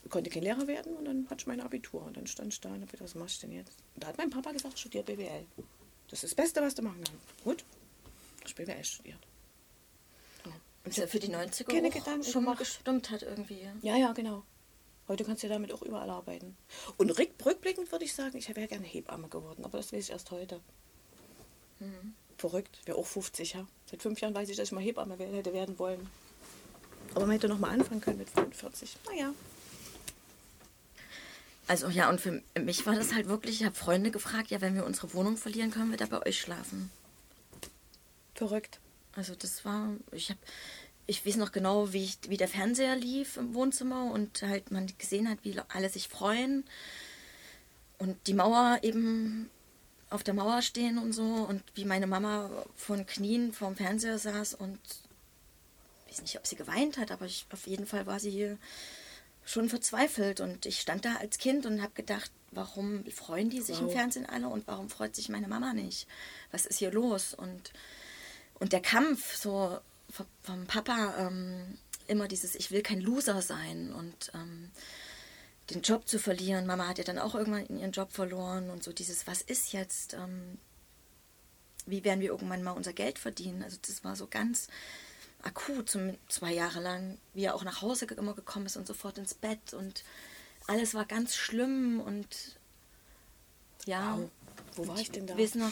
Ich 0.04 0.12
konnte 0.12 0.30
kein 0.30 0.44
Lehrer 0.44 0.68
werden 0.68 0.96
und 0.98 1.06
dann 1.06 1.30
hatte 1.30 1.42
ich 1.42 1.48
mein 1.48 1.62
Abitur. 1.62 2.04
Und 2.04 2.18
dann 2.18 2.28
stand 2.28 2.54
ich 2.54 2.62
da 2.62 2.70
und 2.70 2.82
habe 2.82 2.88
gedacht, 2.88 3.06
was 3.06 3.16
mache 3.16 3.30
ich 3.30 3.40
denn 3.40 3.52
jetzt? 3.52 3.78
Und 3.94 4.04
da 4.04 4.08
hat 4.08 4.18
mein 4.18 4.30
Papa 4.30 4.52
gesagt, 4.52 4.78
studier 4.78 5.04
BWL. 5.04 5.46
Das 6.10 6.24
ist 6.24 6.32
das 6.32 6.36
Beste, 6.36 6.62
was 6.62 6.76
du 6.76 6.82
machen 6.82 7.04
kannst. 7.04 7.44
Gut, 7.44 7.64
ich 8.46 8.56
BWL 8.56 8.84
studiert. 8.84 9.20
Ja. 10.86 11.04
Ja 11.04 11.08
für 11.08 11.20
die 11.20 11.30
90er 11.30 11.64
Keine 11.66 11.90
Gedanken 11.90 12.24
schon 12.24 12.44
mal 12.44 12.56
gestimmt 12.56 13.10
hat 13.10 13.24
irgendwie. 13.24 13.68
Ja, 13.82 13.96
ja, 13.96 14.14
genau. 14.14 14.44
Heute 15.08 15.24
kannst 15.24 15.44
du 15.44 15.48
ja 15.48 15.54
damit 15.54 15.72
auch 15.72 15.82
überall 15.82 16.10
arbeiten. 16.10 16.58
Und 16.98 17.12
rück, 17.12 17.30
rückblickend 17.46 17.92
würde 17.92 18.06
ich 18.06 18.14
sagen, 18.14 18.38
ich 18.38 18.48
wäre 18.56 18.68
gerne 18.68 18.86
Hebamme 18.86 19.28
geworden, 19.28 19.64
aber 19.64 19.78
das 19.78 19.94
weiß 19.94 20.06
ich 20.06 20.12
erst 20.12 20.32
heute. 20.32 20.60
Verrückt, 22.38 22.80
wäre 22.86 22.98
auch 22.98 23.06
50, 23.06 23.54
ja. 23.54 23.68
Seit 23.90 24.02
fünf 24.02 24.20
Jahren 24.20 24.34
weiß 24.34 24.50
ich, 24.50 24.58
dass 24.58 24.70
ich 24.70 24.72
mal 24.72 24.84
Hebamme 24.84 25.16
hätte 25.18 25.54
werden 25.54 25.78
wollen. 25.80 26.10
Aber 27.12 27.22
man 27.22 27.32
hätte 27.32 27.48
noch 27.48 27.60
mal 27.60 27.70
anfangen 27.70 28.02
können 28.02 28.18
mit 28.18 28.30
45. 28.30 28.98
Naja. 29.06 29.34
Also 31.68 31.88
ja, 31.90 32.10
und 32.10 32.22
für 32.22 32.44
mich 32.60 32.86
war 32.86 32.96
das 32.96 33.14
halt 33.14 33.28
wirklich, 33.28 33.62
ich 33.62 33.66
habe 33.66 33.76
Freunde 33.76 34.12
gefragt, 34.12 34.52
ja, 34.52 34.62
wenn 34.62 34.76
wir 34.76 34.86
unsere 34.86 35.14
Wohnung 35.14 35.38
verlieren, 35.38 35.72
können 35.72 35.92
wir 35.92 35.98
da 35.98 36.06
bei 36.06 36.26
euch 36.26 36.40
schlafen. 36.40 36.92
Verrückt. 38.36 38.80
Also 39.16 39.36
das 39.36 39.66
war, 39.66 39.96
ich 40.12 40.30
habe, 40.30 40.40
ich 41.08 41.26
weiß 41.26 41.38
noch 41.38 41.52
genau, 41.52 41.94
wie, 41.94 42.04
ich, 42.04 42.18
wie 42.28 42.38
der 42.38 42.48
Fernseher 42.48 42.96
lief 42.96 43.38
im 43.38 43.54
Wohnzimmer 43.54 44.12
und 44.12 44.42
halt 44.42 44.72
man 44.72 44.92
gesehen 44.98 45.30
hat, 45.30 45.40
wie 45.44 45.60
alle 45.70 45.90
sich 45.90 46.08
freuen 46.08 46.66
und 47.98 48.28
die 48.28 48.34
Mauer 48.34 48.80
eben 48.82 49.50
auf 50.10 50.24
der 50.24 50.34
Mauer 50.34 50.62
stehen 50.62 50.98
und 50.98 51.14
so 51.14 51.24
und 51.24 51.64
wie 51.74 51.86
meine 51.86 52.08
Mama 52.08 52.50
von 52.76 53.06
Knien 53.06 53.54
vorm 53.54 53.76
Fernseher 53.76 54.20
saß 54.20 54.56
und 54.56 54.80
ich 56.08 56.14
weiß 56.14 56.22
nicht, 56.22 56.38
ob 56.38 56.48
sie 56.48 56.56
geweint 56.56 56.98
hat, 56.98 57.12
aber 57.12 57.26
ich, 57.26 57.46
auf 57.52 57.68
jeden 57.68 57.86
Fall 57.86 58.06
war 58.06 58.20
sie 58.20 58.32
hier 58.32 58.58
schon 59.44 59.70
verzweifelt 59.70 60.40
und 60.40 60.66
ich 60.66 60.80
stand 60.82 61.06
da 61.06 61.16
als 61.18 61.38
Kind 61.38 61.66
und 61.66 61.82
habe 61.82 61.94
gedacht, 61.94 62.32
warum 62.52 63.06
freuen 63.12 63.50
die 63.50 63.62
sich 63.62 63.80
im 63.80 63.88
Wow. 63.88 63.94
Fernsehen 63.94 64.26
alle 64.26 64.48
und 64.48 64.66
warum 64.68 64.90
freut 64.90 65.16
sich 65.16 65.30
meine 65.30 65.48
Mama 65.48 65.74
nicht? 65.74 66.08
Was 66.52 66.66
ist 66.66 66.80
hier 66.80 66.92
los? 66.92 67.34
Und 67.34 67.72
und 68.60 68.74
der 68.74 68.82
Kampf 68.82 69.36
so 69.36 69.80
vom, 70.42 70.66
Papa 70.66 71.16
ähm, 71.20 71.78
immer 72.08 72.28
dieses, 72.28 72.56
ich 72.56 72.72
will 72.72 72.82
kein 72.82 73.02
Loser 73.02 73.42
sein 73.42 73.94
und 73.94 74.32
ähm, 74.34 74.72
den 75.70 75.82
Job 75.82 76.08
zu 76.08 76.20
verlieren. 76.20 76.66
Mama 76.66 76.88
hat 76.88 76.98
ja 76.98 77.04
dann 77.04 77.20
auch 77.20 77.36
irgendwann 77.36 77.68
ihren 77.78 77.92
Job 77.92 78.12
verloren 78.12 78.70
und 78.70 78.84
so 78.84 78.94
dieses, 78.94 79.28
was 79.28 79.42
ist 79.42 79.74
jetzt? 79.74 80.14
Ähm, 80.14 80.58
wie 81.88 82.04
werden 82.04 82.22
wir 82.22 82.30
irgendwann 82.30 82.64
mal 82.64 82.72
unser 82.72 82.94
Geld 82.94 83.20
verdienen? 83.20 83.64
Also 83.64 83.78
das 83.86 84.04
war 84.04 84.16
so 84.16 84.28
ganz 84.28 84.68
akut, 85.44 85.90
zum, 85.90 86.18
zwei 86.28 86.54
Jahre 86.54 86.80
lang, 86.80 87.18
wie 87.34 87.44
er 87.44 87.56
auch 87.56 87.64
nach 87.64 87.82
Hause 87.82 88.06
immer 88.06 88.34
gekommen 88.34 88.66
ist 88.66 88.78
und 88.78 88.88
sofort 88.88 89.18
ins 89.18 89.34
Bett 89.34 89.74
und 89.74 90.04
alles 90.68 90.94
war 90.96 91.06
ganz 91.06 91.36
schlimm 91.36 92.00
und 92.00 92.58
ja. 93.86 94.18
Wow. 94.18 94.30
Wo 94.76 94.88
war 94.88 95.00
ich 95.00 95.12
denn 95.12 95.28
da? 95.28 95.38
Weiß 95.38 95.56
noch, 95.56 95.72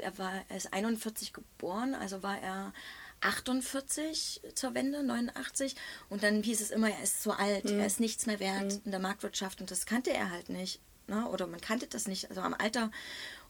er 0.00 0.16
war, 0.18 0.32
er 0.48 0.56
ist 0.56 0.72
41 0.72 1.32
geboren, 1.32 1.94
also 1.94 2.22
war 2.22 2.38
er 2.40 2.72
48 3.20 4.40
zur 4.54 4.74
Wende, 4.74 5.02
89. 5.02 5.74
Und 6.08 6.22
dann 6.22 6.42
hieß 6.42 6.60
es 6.60 6.70
immer, 6.70 6.90
er 6.90 7.02
ist 7.02 7.22
zu 7.22 7.32
alt, 7.32 7.64
Mhm. 7.64 7.80
er 7.80 7.86
ist 7.86 8.00
nichts 8.00 8.26
mehr 8.26 8.40
wert 8.40 8.80
in 8.84 8.90
der 8.90 9.00
Marktwirtschaft. 9.00 9.60
Und 9.60 9.70
das 9.70 9.86
kannte 9.86 10.12
er 10.12 10.30
halt 10.30 10.48
nicht. 10.48 10.80
Ne? 11.06 11.26
Oder 11.28 11.46
man 11.46 11.60
kannte 11.60 11.86
das 11.86 12.06
nicht, 12.06 12.28
also 12.28 12.42
am 12.42 12.54
Alter. 12.54 12.90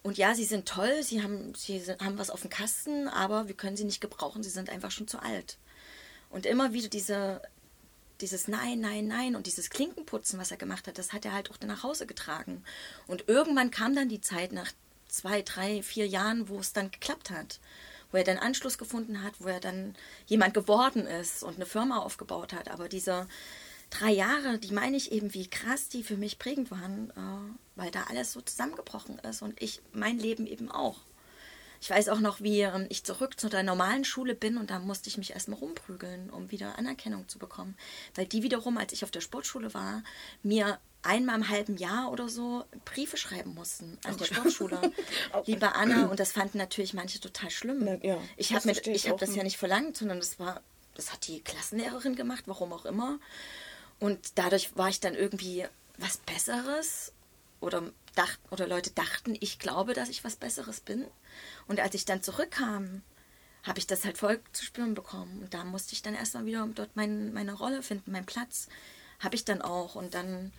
Und 0.02 0.17
ja, 0.17 0.35
sie 0.35 0.45
sind 0.45 0.67
toll, 0.69 1.02
sie 1.02 1.23
haben, 1.23 1.55
sie 1.55 1.81
sind, 1.81 2.00
haben 2.00 2.19
was 2.19 2.31
auf 2.31 2.43
dem 2.43 2.50
Kasten, 2.50 3.09
aber 3.09 3.49
wir 3.49 3.57
können 3.57 3.76
sie 3.76 3.85
nicht 3.85 4.00
gebrauchen, 4.00 4.43
sie 4.43 4.50
sind 4.50 4.71
einfach 4.71 4.93
schon 4.93 5.09
zu 5.09 5.19
alt. 5.21 5.59
Und 6.31 6.47
immer 6.47 6.73
wieder 6.73 6.88
diese, 6.88 7.43
dieses 8.21 8.47
Nein, 8.49 8.81
Nein, 8.81 9.09
Nein 9.09 9.35
und 9.35 9.47
dieses 9.47 9.71
Klinkenputzen, 9.71 10.38
was 10.38 10.50
er 10.52 10.57
gemacht 10.57 10.87
hat, 10.87 10.99
das 10.99 11.12
hat 11.12 11.25
er 11.25 11.33
halt 11.33 11.50
auch 11.50 11.59
nach 11.67 11.83
Hause 11.83 12.07
getragen. 12.07 12.62
Und 13.09 13.28
irgendwann 13.28 13.71
kam 13.73 13.95
dann 13.95 14.09
die 14.09 14.21
Zeit 14.21 14.52
nach 14.52 14.71
zwei, 15.19 15.43
drei, 15.43 15.83
vier 15.83 16.07
Jahren, 16.07 16.49
wo 16.49 16.59
es 16.59 16.73
dann 16.73 16.91
geklappt 16.91 17.31
hat. 17.31 17.61
Wo 18.11 18.17
er 18.17 18.25
dann 18.25 18.39
Anschluss 18.39 18.79
gefunden 18.79 19.23
hat, 19.23 19.35
wo 19.39 19.49
er 19.49 19.61
dann 19.61 19.95
jemand 20.27 20.55
geworden 20.55 21.07
ist 21.07 21.43
und 21.43 21.57
eine 21.57 21.67
Firma 21.67 21.99
aufgebaut 21.99 22.55
hat. 22.55 22.71
Aber 22.71 22.89
diese 22.89 23.27
drei 23.91 24.11
Jahre, 24.11 24.59
die 24.59 24.73
meine 24.73 24.97
ich 24.97 25.13
eben, 25.13 25.35
wie 25.35 25.49
krass 25.49 25.89
die 25.89 26.03
für 26.03 26.17
mich 26.17 26.39
prägend 26.39 26.71
waren, 26.71 27.11
äh, 27.11 27.79
weil 27.81 27.91
da 27.91 28.05
alles 28.05 28.33
so 28.33 28.41
zusammengebrochen 28.41 29.19
ist 29.19 29.43
und 29.43 29.61
ich 29.61 29.81
mein 29.93 30.19
Leben 30.19 30.47
eben 30.47 30.71
auch. 30.71 31.01
Ich 31.81 31.91
weiß 31.91 32.09
auch 32.09 32.21
noch, 32.21 32.41
wie 32.41 32.61
ähm, 32.63 32.87
ich 32.89 33.05
zurück 33.05 33.39
zu 33.39 33.49
der 33.49 33.63
normalen 33.63 34.05
Schule 34.05 34.35
bin 34.35 34.57
und 34.57 34.71
da 34.71 34.79
musste 34.79 35.09
ich 35.09 35.19
mich 35.19 35.33
erstmal 35.33 35.59
rumprügeln, 35.59 36.31
um 36.31 36.51
wieder 36.51 36.79
Anerkennung 36.79 37.29
zu 37.29 37.39
bekommen. 37.39 37.77
Weil 38.15 38.27
die 38.27 38.43
wiederum, 38.43 38.79
als 38.79 38.93
ich 38.93 39.05
auf 39.05 39.11
der 39.11 39.21
Sportschule 39.21 39.75
war, 39.75 40.03
mir 40.43 40.79
einmal 41.02 41.37
im 41.37 41.49
halben 41.49 41.76
Jahr 41.76 42.11
oder 42.11 42.28
so 42.28 42.64
Briefe 42.85 43.17
schreiben 43.17 43.55
mussten 43.55 43.99
an 44.05 44.17
die 44.17 44.25
Sportschule. 44.25 44.93
Liebe 45.47 45.75
Anna, 45.75 46.07
und 46.07 46.21
das 46.21 46.33
fanden 46.33 46.59
natürlich 46.59 46.95
manche 46.95 47.21
total 47.21 47.50
schlimm. 47.50 47.85
Na, 47.85 47.95
ja, 48.02 48.19
ich 48.37 48.52
habe 48.52 48.71
ich 48.71 49.09
hab 49.09 49.19
das 49.19 49.35
ja 49.35 49.43
nicht 49.43 49.59
verlangt, 49.59 49.97
sondern 49.97 50.19
das 50.19 50.38
war, 50.38 50.61
das 50.95 51.12
hat 51.12 51.26
die 51.28 51.40
Klassenlehrerin 51.40 52.17
gemacht, 52.17 52.45
warum 52.47 52.73
auch 52.73 52.85
immer. 52.85 53.19
Und 54.00 54.38
dadurch 54.38 54.76
war 54.76 54.88
ich 54.88 55.00
dann 55.00 55.14
irgendwie 55.14 55.67
was 55.99 56.19
Besseres 56.19 57.12
oder, 57.61 57.83
dacht, 58.14 58.38
oder 58.50 58.67
Leute 58.67 58.90
dachten, 58.90 59.37
ich 59.40 59.59
glaube, 59.59 59.95
dass 59.95 60.09
ich 60.09 60.25
was 60.25 60.37
Besseres 60.37 60.81
bin. 60.81 61.05
Und 61.67 61.81
als 61.81 61.95
ich 61.95 62.05
dann 62.05 62.23
zurückkam, 62.23 63.02
habe 63.64 63.78
ich 63.78 63.87
das 63.87 64.05
halt 64.05 64.19
voll 64.19 64.40
zu 64.52 64.64
spüren 64.64 64.95
bekommen. 64.95 65.43
Und 65.43 65.55
da 65.55 65.64
musste 65.64 65.93
ich 65.93 66.02
dann 66.02 66.14
erstmal 66.14 66.47
wieder 66.47 66.67
dort 66.75 66.90
mein, 66.95 67.33
meine 67.33 67.52
Rolle 67.52 67.83
finden, 67.83 68.12
meinen 68.12 68.26
Platz. 68.26 68.69
Habe 69.19 69.35
ich 69.35 69.45
dann 69.45 69.62
auch. 69.62 69.97
Und 69.97 70.14
dann 70.14 70.52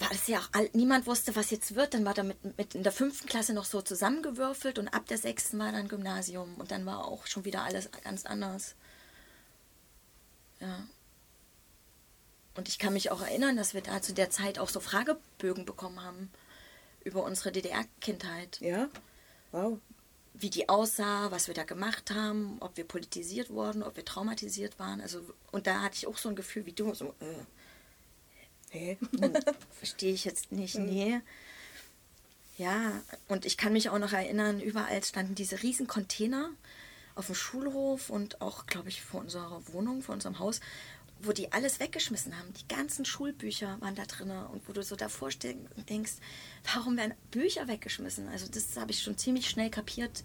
war 0.00 0.08
das 0.08 0.26
ja 0.26 0.38
auch, 0.38 0.48
all, 0.52 0.70
niemand 0.72 1.06
wusste, 1.06 1.36
was 1.36 1.50
jetzt 1.50 1.74
wird. 1.74 1.92
Dann 1.92 2.06
war 2.06 2.14
da 2.14 2.22
mit, 2.22 2.56
mit 2.56 2.74
in 2.74 2.82
der 2.82 2.92
fünften 2.92 3.28
Klasse 3.28 3.52
noch 3.52 3.66
so 3.66 3.82
zusammengewürfelt 3.82 4.78
und 4.78 4.88
ab 4.88 5.06
der 5.06 5.18
sechsten 5.18 5.58
war 5.58 5.72
dann 5.72 5.88
Gymnasium. 5.88 6.54
Und 6.56 6.70
dann 6.70 6.86
war 6.86 7.04
auch 7.04 7.26
schon 7.26 7.44
wieder 7.44 7.62
alles 7.62 7.90
ganz 8.02 8.24
anders. 8.24 8.74
Ja. 10.58 10.84
Und 12.54 12.68
ich 12.68 12.78
kann 12.78 12.94
mich 12.94 13.10
auch 13.10 13.20
erinnern, 13.20 13.56
dass 13.56 13.74
wir 13.74 13.82
da 13.82 14.00
zu 14.00 14.14
der 14.14 14.30
Zeit 14.30 14.58
auch 14.58 14.70
so 14.70 14.80
Fragebögen 14.80 15.66
bekommen 15.66 16.02
haben 16.02 16.30
über 17.04 17.22
unsere 17.22 17.52
DDR-Kindheit. 17.52 18.58
Ja? 18.60 18.88
Wow. 19.52 19.78
Wie 20.32 20.50
die 20.50 20.68
aussah, 20.68 21.30
was 21.30 21.46
wir 21.46 21.54
da 21.54 21.64
gemacht 21.64 22.10
haben, 22.10 22.56
ob 22.60 22.76
wir 22.76 22.84
politisiert 22.84 23.50
wurden, 23.50 23.82
ob 23.82 23.96
wir 23.96 24.04
traumatisiert 24.04 24.78
waren. 24.78 25.00
Also, 25.00 25.20
und 25.52 25.66
da 25.66 25.82
hatte 25.82 25.96
ich 25.96 26.06
auch 26.06 26.16
so 26.16 26.30
ein 26.30 26.36
Gefühl 26.36 26.64
wie 26.66 26.72
du, 26.72 26.94
so, 26.94 27.14
äh, 27.20 27.44
Hey. 28.70 28.98
verstehe 29.78 30.12
ich 30.12 30.24
jetzt 30.24 30.52
nicht, 30.52 30.76
nee. 30.76 31.20
Ja, 32.56 33.00
und 33.28 33.46
ich 33.46 33.56
kann 33.56 33.72
mich 33.72 33.88
auch 33.88 33.98
noch 33.98 34.12
erinnern, 34.12 34.60
überall 34.60 35.02
standen 35.02 35.34
diese 35.34 35.62
riesen 35.62 35.86
Container 35.86 36.50
auf 37.14 37.26
dem 37.26 37.34
Schulhof 37.34 38.10
und 38.10 38.40
auch, 38.40 38.66
glaube 38.66 38.88
ich, 38.88 39.02
vor 39.02 39.20
unserer 39.20 39.62
Wohnung, 39.72 40.02
vor 40.02 40.14
unserem 40.14 40.38
Haus, 40.38 40.60
wo 41.22 41.32
die 41.32 41.52
alles 41.52 41.80
weggeschmissen 41.80 42.38
haben. 42.38 42.52
Die 42.54 42.68
ganzen 42.68 43.04
Schulbücher 43.04 43.76
waren 43.80 43.94
da 43.94 44.04
drin 44.04 44.30
und 44.30 44.66
wo 44.68 44.72
du 44.72 44.82
so 44.82 44.96
davor 44.96 45.30
stehst 45.30 45.56
und 45.76 45.88
denkst, 45.88 46.14
warum 46.74 46.96
werden 46.96 47.14
Bücher 47.30 47.68
weggeschmissen? 47.68 48.28
Also 48.28 48.46
das 48.50 48.76
habe 48.76 48.92
ich 48.92 49.02
schon 49.02 49.18
ziemlich 49.18 49.48
schnell 49.48 49.70
kapiert, 49.70 50.22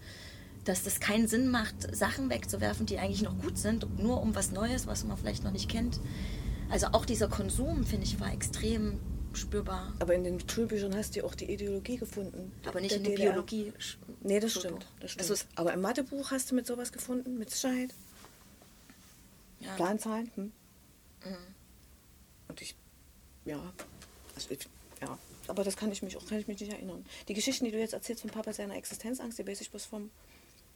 dass 0.64 0.84
das 0.84 1.00
keinen 1.00 1.28
Sinn 1.28 1.50
macht, 1.50 1.94
Sachen 1.94 2.28
wegzuwerfen, 2.28 2.86
die 2.86 2.98
eigentlich 2.98 3.22
noch 3.22 3.38
gut 3.38 3.58
sind, 3.58 3.98
nur 3.98 4.20
um 4.20 4.34
was 4.34 4.50
Neues, 4.50 4.86
was 4.86 5.04
man 5.04 5.16
vielleicht 5.16 5.44
noch 5.44 5.52
nicht 5.52 5.70
kennt. 5.70 6.00
Also 6.70 6.88
auch 6.88 7.04
dieser 7.04 7.28
Konsum, 7.28 7.84
finde 7.84 8.06
ich, 8.06 8.18
war 8.20 8.32
extrem 8.32 9.00
spürbar. 9.32 9.92
Aber 9.98 10.14
in 10.14 10.24
den 10.24 10.48
Schulbüchern 10.48 10.94
hast 10.96 11.14
du 11.14 11.20
ja 11.20 11.26
auch 11.26 11.34
die 11.34 11.50
Ideologie 11.50 11.96
gefunden. 11.96 12.52
Aber 12.66 12.80
nicht 12.80 12.94
in 12.94 13.04
der. 13.04 13.16
Biologie. 13.16 13.72
Nee, 14.22 14.40
das 14.40 14.52
Schulbuch. 14.52 14.68
stimmt. 14.68 14.86
Das 15.00 15.10
stimmt. 15.12 15.30
Also 15.30 15.44
Aber 15.54 15.72
im 15.72 15.80
Mathebuch 15.80 16.30
hast 16.30 16.50
du 16.50 16.54
mit 16.54 16.66
sowas 16.66 16.92
gefunden? 16.92 17.38
Mit 17.38 17.50
Sicherheit? 17.50 17.90
Ja. 19.60 19.74
Planzahlen? 19.74 20.30
Hm? 20.34 20.52
Mhm. 21.24 21.36
Und 22.48 22.62
ich, 22.62 22.74
ja, 23.44 23.60
also 24.34 24.50
ich, 24.50 24.68
ja, 25.00 25.18
aber 25.48 25.64
das 25.64 25.76
kann 25.76 25.90
ich 25.90 26.02
mich 26.02 26.16
auch 26.16 26.26
kann 26.26 26.38
ich 26.38 26.46
mich 26.46 26.60
nicht 26.60 26.72
erinnern. 26.72 27.04
Die 27.28 27.34
Geschichten, 27.34 27.64
die 27.64 27.70
du 27.70 27.78
jetzt 27.78 27.94
erzählst 27.94 28.22
von 28.22 28.30
Papa 28.30 28.52
seiner 28.52 28.76
Existenzangst, 28.76 29.38
die 29.38 29.46
weiß 29.46 29.60
ich 29.60 29.70
bloß 29.70 29.84
vom, 29.84 30.10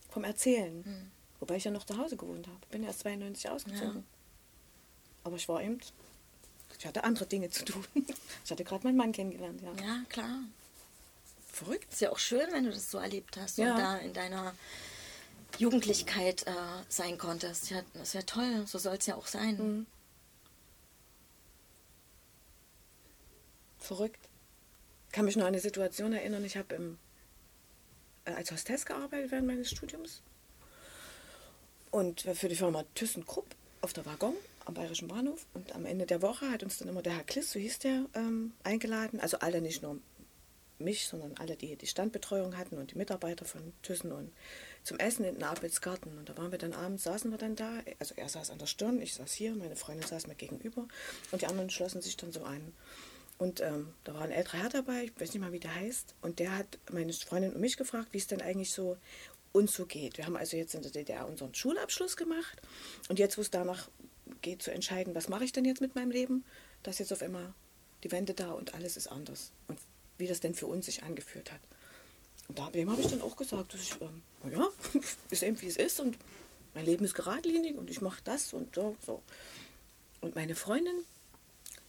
vom 0.09 0.25
Erzählen. 0.25 0.79
Mhm. 0.79 1.11
Wobei 1.41 1.57
ich 1.57 1.65
ja 1.65 1.71
noch 1.71 1.85
zu 1.85 1.97
Hause 1.97 2.17
gewohnt 2.17 2.47
habe. 2.47 2.59
Bin 2.71 2.83
erst 2.83 3.01
92 3.01 3.49
ausgezogen. 3.49 3.97
Ja. 3.97 4.20
Aber 5.25 5.37
ich 5.37 5.49
war 5.49 5.63
eben, 5.63 5.81
ich 6.79 6.87
hatte 6.87 7.05
andere 7.05 7.27
Dinge 7.27 7.51
zu 7.51 7.65
tun. 7.65 7.85
Ich 8.45 8.51
hatte 8.51 8.65
gerade 8.65 8.85
meinen 8.85 8.97
Mann 8.97 9.13
kennengelernt, 9.13 9.61
ja. 9.63 9.73
ja, 9.85 10.03
klar. 10.09 10.41
Verrückt. 11.53 11.93
Ist 11.93 12.01
ja 12.01 12.11
auch 12.11 12.19
schön, 12.19 12.51
wenn 12.53 12.65
du 12.65 12.71
das 12.71 12.91
so 12.91 12.99
erlebt 12.99 13.37
hast 13.37 13.59
Ja. 13.59 13.75
und 13.75 13.81
da 13.81 13.97
in 13.99 14.13
deiner 14.13 14.55
Jugendlichkeit 15.59 16.47
äh, 16.47 16.53
sein 16.89 17.17
konntest. 17.19 17.71
Ja, 17.71 17.83
das 17.93 18.09
ist 18.09 18.15
ja 18.15 18.23
toll, 18.23 18.67
so 18.67 18.79
soll 18.79 18.97
es 18.97 19.07
ja 19.07 19.15
auch 19.15 19.27
sein. 19.27 19.57
Mhm. 19.57 19.87
Verrückt. 23.79 24.29
Ich 25.09 25.13
kann 25.13 25.25
mich 25.25 25.37
noch 25.37 25.45
an 25.45 25.49
eine 25.49 25.61
Situation 25.61 26.13
erinnern. 26.13 26.45
Ich 26.45 26.57
habe 26.57 26.97
äh, 28.25 28.31
als 28.33 28.51
Hostess 28.51 28.87
gearbeitet 28.87 29.31
während 29.31 29.47
meines 29.47 29.71
Studiums. 29.71 30.23
Und 31.91 32.23
für 32.23 32.49
die 32.49 32.57
Firma 32.57 32.85
ThyssenKrupp 32.95 33.55
auf 33.81 33.93
der 33.93 34.07
Waggon 34.07 34.35
am 34.67 34.75
Bayerischen 34.75 35.09
Bahnhof. 35.09 35.47
Und 35.55 35.75
am 35.75 35.85
Ende 35.85 36.07
der 36.07 36.23
Woche 36.23 36.51
hat 36.51 36.63
uns 36.63 36.79
dann 36.79 36.89
immer 36.89 37.03
der 37.03 37.15
Herr 37.15 37.25
Kliss, 37.25 37.53
so 37.53 37.59
hieß 37.59 37.79
der, 37.81 38.07
ähm, 38.15 38.53
eingeladen. 38.63 39.21
Also 39.21 39.39
alle, 39.39 39.61
nicht 39.61 39.83
nur 39.83 39.99
mich, 40.81 41.07
sondern 41.07 41.35
alle, 41.39 41.57
die 41.57 41.77
die 41.77 41.87
Standbetreuung 41.87 42.57
hatten 42.57 42.79
und 42.79 42.93
die 42.93 42.99
Mitarbeiter 42.99 43.45
von 43.45 43.73
Thyssen 43.83 44.13
und 44.13 44.33
zum 44.83 44.99
Essen 44.99 45.25
in 45.25 45.35
den 45.35 45.45
Abelsgarten. 45.45 46.17
Und 46.19 46.29
da 46.29 46.37
waren 46.37 46.51
wir 46.51 46.59
dann 46.59 46.73
abends, 46.73 47.05
saßen 47.05 47.31
wir 47.31 47.39
dann 47.39 47.57
da. 47.57 47.81
Also 47.99 48.15
er 48.17 48.29
saß 48.29 48.51
an 48.51 48.59
der 48.59 48.67
Stirn, 48.67 49.01
ich 49.01 49.15
saß 49.15 49.33
hier, 49.33 49.55
meine 49.55 49.77
Freundin 49.77 50.07
saß 50.07 50.27
mir 50.27 50.35
gegenüber 50.35 50.89
und 51.31 51.43
die 51.43 51.47
anderen 51.47 51.71
schlossen 51.71 52.01
sich 52.01 52.17
dann 52.17 52.33
so 52.33 52.43
an. 52.43 52.73
Und 53.39 53.61
ähm, 53.61 53.95
da 54.05 54.15
war 54.15 54.23
ein 54.23 54.33
älterer 54.33 54.59
Herr 54.59 54.69
dabei, 54.69 55.05
ich 55.05 55.19
weiß 55.19 55.33
nicht 55.33 55.41
mal, 55.41 55.53
wie 55.53 55.61
der 55.61 55.75
heißt. 55.75 56.15
Und 56.21 56.39
der 56.39 56.57
hat 56.57 56.79
meine 56.91 57.13
Freundin 57.13 57.55
und 57.55 57.61
mich 57.61 57.77
gefragt, 57.77 58.09
wie 58.13 58.19
es 58.19 58.27
denn 58.27 58.43
eigentlich 58.43 58.73
so 58.73 58.99
uns 59.53 59.73
so 59.73 59.87
geht. 59.87 60.19
Wir 60.19 60.27
haben 60.27 60.37
also 60.37 60.57
jetzt 60.57 60.75
in 60.75 60.83
der 60.83 60.91
DDR 60.91 61.27
unseren 61.27 61.55
Schulabschluss 61.55 62.17
gemacht. 62.17 62.61
Und 63.09 63.19
jetzt, 63.19 63.39
wo 63.39 63.41
es 63.41 63.51
danach 63.51 63.89
geht, 64.43 64.63
zu 64.63 64.71
entscheiden, 64.71 65.15
was 65.15 65.29
mache 65.29 65.45
ich 65.45 65.53
denn 65.53 65.65
jetzt 65.65 65.81
mit 65.81 65.95
meinem 65.95 66.11
Leben, 66.11 66.45
da 66.83 66.91
ist 66.91 66.99
jetzt 66.99 67.13
auf 67.13 67.23
einmal 67.23 67.55
die 68.03 68.13
Wende 68.13 68.35
da 68.35 68.53
und 68.53 68.75
alles 68.75 68.97
ist 68.97 69.09
anders. 69.09 69.53
Und 69.69 69.79
wie 70.19 70.27
das 70.27 70.41
denn 70.41 70.55
für 70.55 70.67
uns 70.67 70.87
sich 70.87 71.03
angefühlt 71.03 71.51
hat. 71.51 71.61
Und 72.49 72.59
da, 72.59 72.71
dem 72.71 72.91
habe 72.91 73.01
ich 73.01 73.09
dann 73.09 73.23
auch 73.23 73.37
gesagt, 73.37 73.75
dass 73.75 73.81
ich, 73.81 73.93
ähm, 74.01 74.23
naja, 74.45 74.69
ist 75.31 75.43
eben 75.43 75.61
wie 75.61 75.67
es 75.67 75.77
ist 75.77 76.01
und 76.01 76.17
mein 76.75 76.85
Leben 76.85 77.05
ist 77.05 77.15
geradlinig 77.15 77.77
und 77.77 77.91
ich 77.91 78.01
mache 78.01 78.21
das 78.25 78.53
und 78.53 78.75
so, 78.75 78.97
so. 79.05 79.23
Und 80.21 80.35
meine 80.35 80.55
Freundin, 80.55 81.05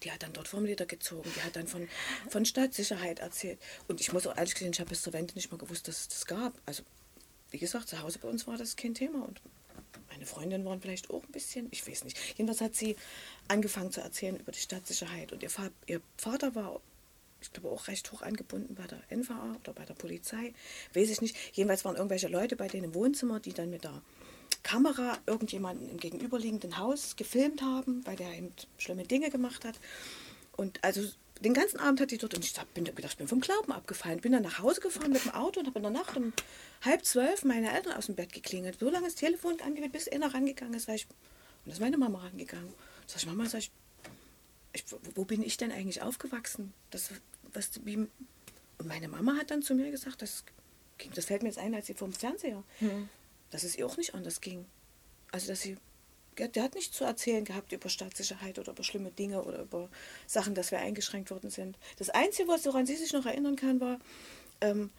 die 0.04 0.12
hat 0.12 0.24
dann 0.24 0.34
dort 0.34 0.48
Formulierter 0.48 0.86
gezogen, 0.86 1.30
die 1.36 1.42
hat 1.42 1.56
dann 1.56 1.68
von, 1.68 1.88
von 2.30 2.46
Stadtsicherheit 2.46 3.20
erzählt. 3.20 3.60
Und 3.88 4.02
ich 4.02 4.14
muss 4.14 4.26
auch 4.26 4.36
ehrlich 4.36 4.54
gestehen, 4.54 4.72
ich 4.72 4.80
habe 4.80 4.90
bis 4.90 5.02
zur 5.02 5.14
Wende 5.14 5.34
nicht 5.36 5.52
mal 5.52 5.58
gewusst, 5.58 5.88
dass 5.88 6.02
es 6.02 6.08
das 6.08 6.26
gab. 6.26 6.54
Also, 6.66 6.84
wie 7.52 7.60
gesagt, 7.60 7.90
zu 7.90 8.02
Hause 8.02 8.20
bei 8.20 8.28
uns 8.28 8.48
war 8.48 8.58
das 8.58 8.76
kein 8.76 8.94
Thema. 8.94 9.26
Und 9.26 9.42
meine 10.12 10.26
Freundinnen 10.26 10.66
waren 10.66 10.82
vielleicht 10.82 11.10
auch 11.10 11.24
ein 11.24 11.32
bisschen, 11.32 11.68
ich 11.72 11.88
weiß 11.88 12.04
nicht. 12.04 12.18
Jedenfalls 12.38 12.62
hat 12.62 12.76
sie 12.76 12.96
angefangen 13.48 13.92
zu 13.92 14.02
erzählen 14.02 14.38
über 14.38 14.52
die 14.52 14.60
Stadtsicherheit. 14.60 15.32
Und 15.32 15.42
ihr, 15.42 15.50
ihr 15.88 16.02
Vater 16.18 16.54
war, 16.54 16.82
ich 17.42 17.52
glaube, 17.54 17.70
auch 17.70 17.88
recht 17.88 18.12
hoch 18.12 18.22
angebunden 18.22 18.76
bei 18.76 18.86
der 18.88 19.02
NVA 19.10 19.58
oder 19.62 19.74
bei 19.74 19.86
der 19.86 19.94
Polizei. 19.94 20.54
Weiß 20.94 21.10
ich 21.10 21.22
nicht. 21.22 21.36
Jedenfalls 21.54 21.86
waren 21.86 21.96
irgendwelche 21.96 22.28
Leute 22.28 22.56
bei 22.56 22.68
denen 22.68 22.86
im 22.86 22.94
Wohnzimmer, 22.94 23.40
die 23.40 23.54
dann 23.54 23.70
mit 23.70 23.84
der 23.84 24.02
Kamera 24.64 25.18
irgendjemanden 25.26 25.90
im 25.90 25.98
gegenüberliegenden 25.98 26.78
Haus 26.78 27.16
gefilmt 27.16 27.62
haben, 27.62 28.06
weil 28.06 28.16
der 28.16 28.34
eben 28.34 28.54
schlimme 28.78 29.04
Dinge 29.04 29.30
gemacht 29.30 29.66
hat. 29.66 29.80
Und 30.56 30.84
also 30.84 31.02
den 31.44 31.54
ganzen 31.54 31.80
Abend 31.80 32.00
hat 32.00 32.12
die 32.12 32.18
dort 32.18 32.34
und 32.36 32.46
ich 32.46 32.58
hab, 32.60 32.72
bin 32.74 32.84
gedacht, 32.84 33.14
ich 33.14 33.18
bin 33.18 33.28
vom 33.28 33.42
Glauben 33.42 33.72
abgefallen. 33.72 34.22
Bin 34.22 34.32
dann 34.32 34.44
nach 34.44 34.60
Hause 34.60 34.80
gefahren 34.82 35.12
mit 35.12 35.24
dem 35.26 35.32
Auto 35.32 35.60
und 35.60 35.68
habe 35.68 35.80
in 35.80 35.84
der 35.84 35.92
Nacht 35.92 36.16
um 36.16 36.34
halb 36.82 37.04
zwölf 37.04 37.44
meine 37.44 37.72
Eltern 37.74 37.94
aus 37.94 38.06
dem 38.06 38.16
Bett 38.16 38.32
geklingelt. 38.32 38.80
So 38.80 38.90
lange 38.90 39.06
das 39.06 39.16
Telefon 39.16 39.60
angewählt, 39.62 39.92
bis 39.92 40.08
einer 40.08 40.34
rangegangen 40.34 40.76
ist. 40.76 40.88
Ich, 40.90 41.08
und 41.08 41.68
da 41.68 41.72
ist 41.74 41.82
meine 41.82 41.98
Mama 41.98 42.20
rangegangen. 42.20 42.74
Sag 43.08 43.18
ich, 43.22 43.26
Mama, 43.26 43.46
sag 43.48 43.60
ich, 43.60 43.72
ich, 44.74 44.86
wo 45.16 45.26
bin 45.26 45.42
ich 45.44 45.58
denn 45.58 45.72
eigentlich 45.72 46.02
aufgewachsen? 46.02 46.74
Das, 46.92 47.10
was, 47.54 47.72
wie, 47.86 47.98
und 47.98 48.88
meine 48.88 49.08
Mama 49.08 49.36
hat 49.38 49.52
dann 49.52 49.62
zu 49.64 49.74
mir 49.76 49.92
gesagt, 49.92 50.22
das, 50.22 50.46
ging, 50.98 51.12
das 51.14 51.26
fällt 51.26 51.42
mir 51.42 51.50
jetzt 51.50 51.58
ein, 51.58 51.74
als 51.76 51.88
sie 51.88 51.94
vom 51.94 52.14
Fernseher, 52.14 52.64
Hm. 52.80 53.10
dass 53.50 53.64
es 53.64 53.76
ihr 53.76 53.86
auch 53.86 53.98
nicht 53.98 54.14
anders 54.14 54.42
ging. 54.42 54.66
Also, 55.32 55.48
dass 55.48 55.62
sie, 55.62 55.78
der, 56.48 56.64
hat 56.64 56.76
nichts 56.76 56.96
zu 56.96 57.04
erzählen 57.04 57.46
gehabt 57.46 57.72
über 57.72 57.90
Staatssicherheit 57.90 58.60
oder 58.60 58.72
über 58.72 58.84
schlimme 58.84 59.12
Dinge 59.12 59.44
oder 59.44 59.62
über 59.62 59.90
Sachen, 60.28 60.56
dass 60.56 60.72
wir 60.72 60.80
eingeschränkt 60.80 61.32
worden 61.32 61.50
sind. 61.50 61.78
Das 61.98 62.10
Einzige, 62.10 62.48
woran 62.48 62.86
sie 62.86 62.96
sich 62.96 63.14
noch 63.14 63.26
erinnern 63.26 63.56
kann, 63.56 63.80
war, 63.80 64.00
ähm, 64.62 64.92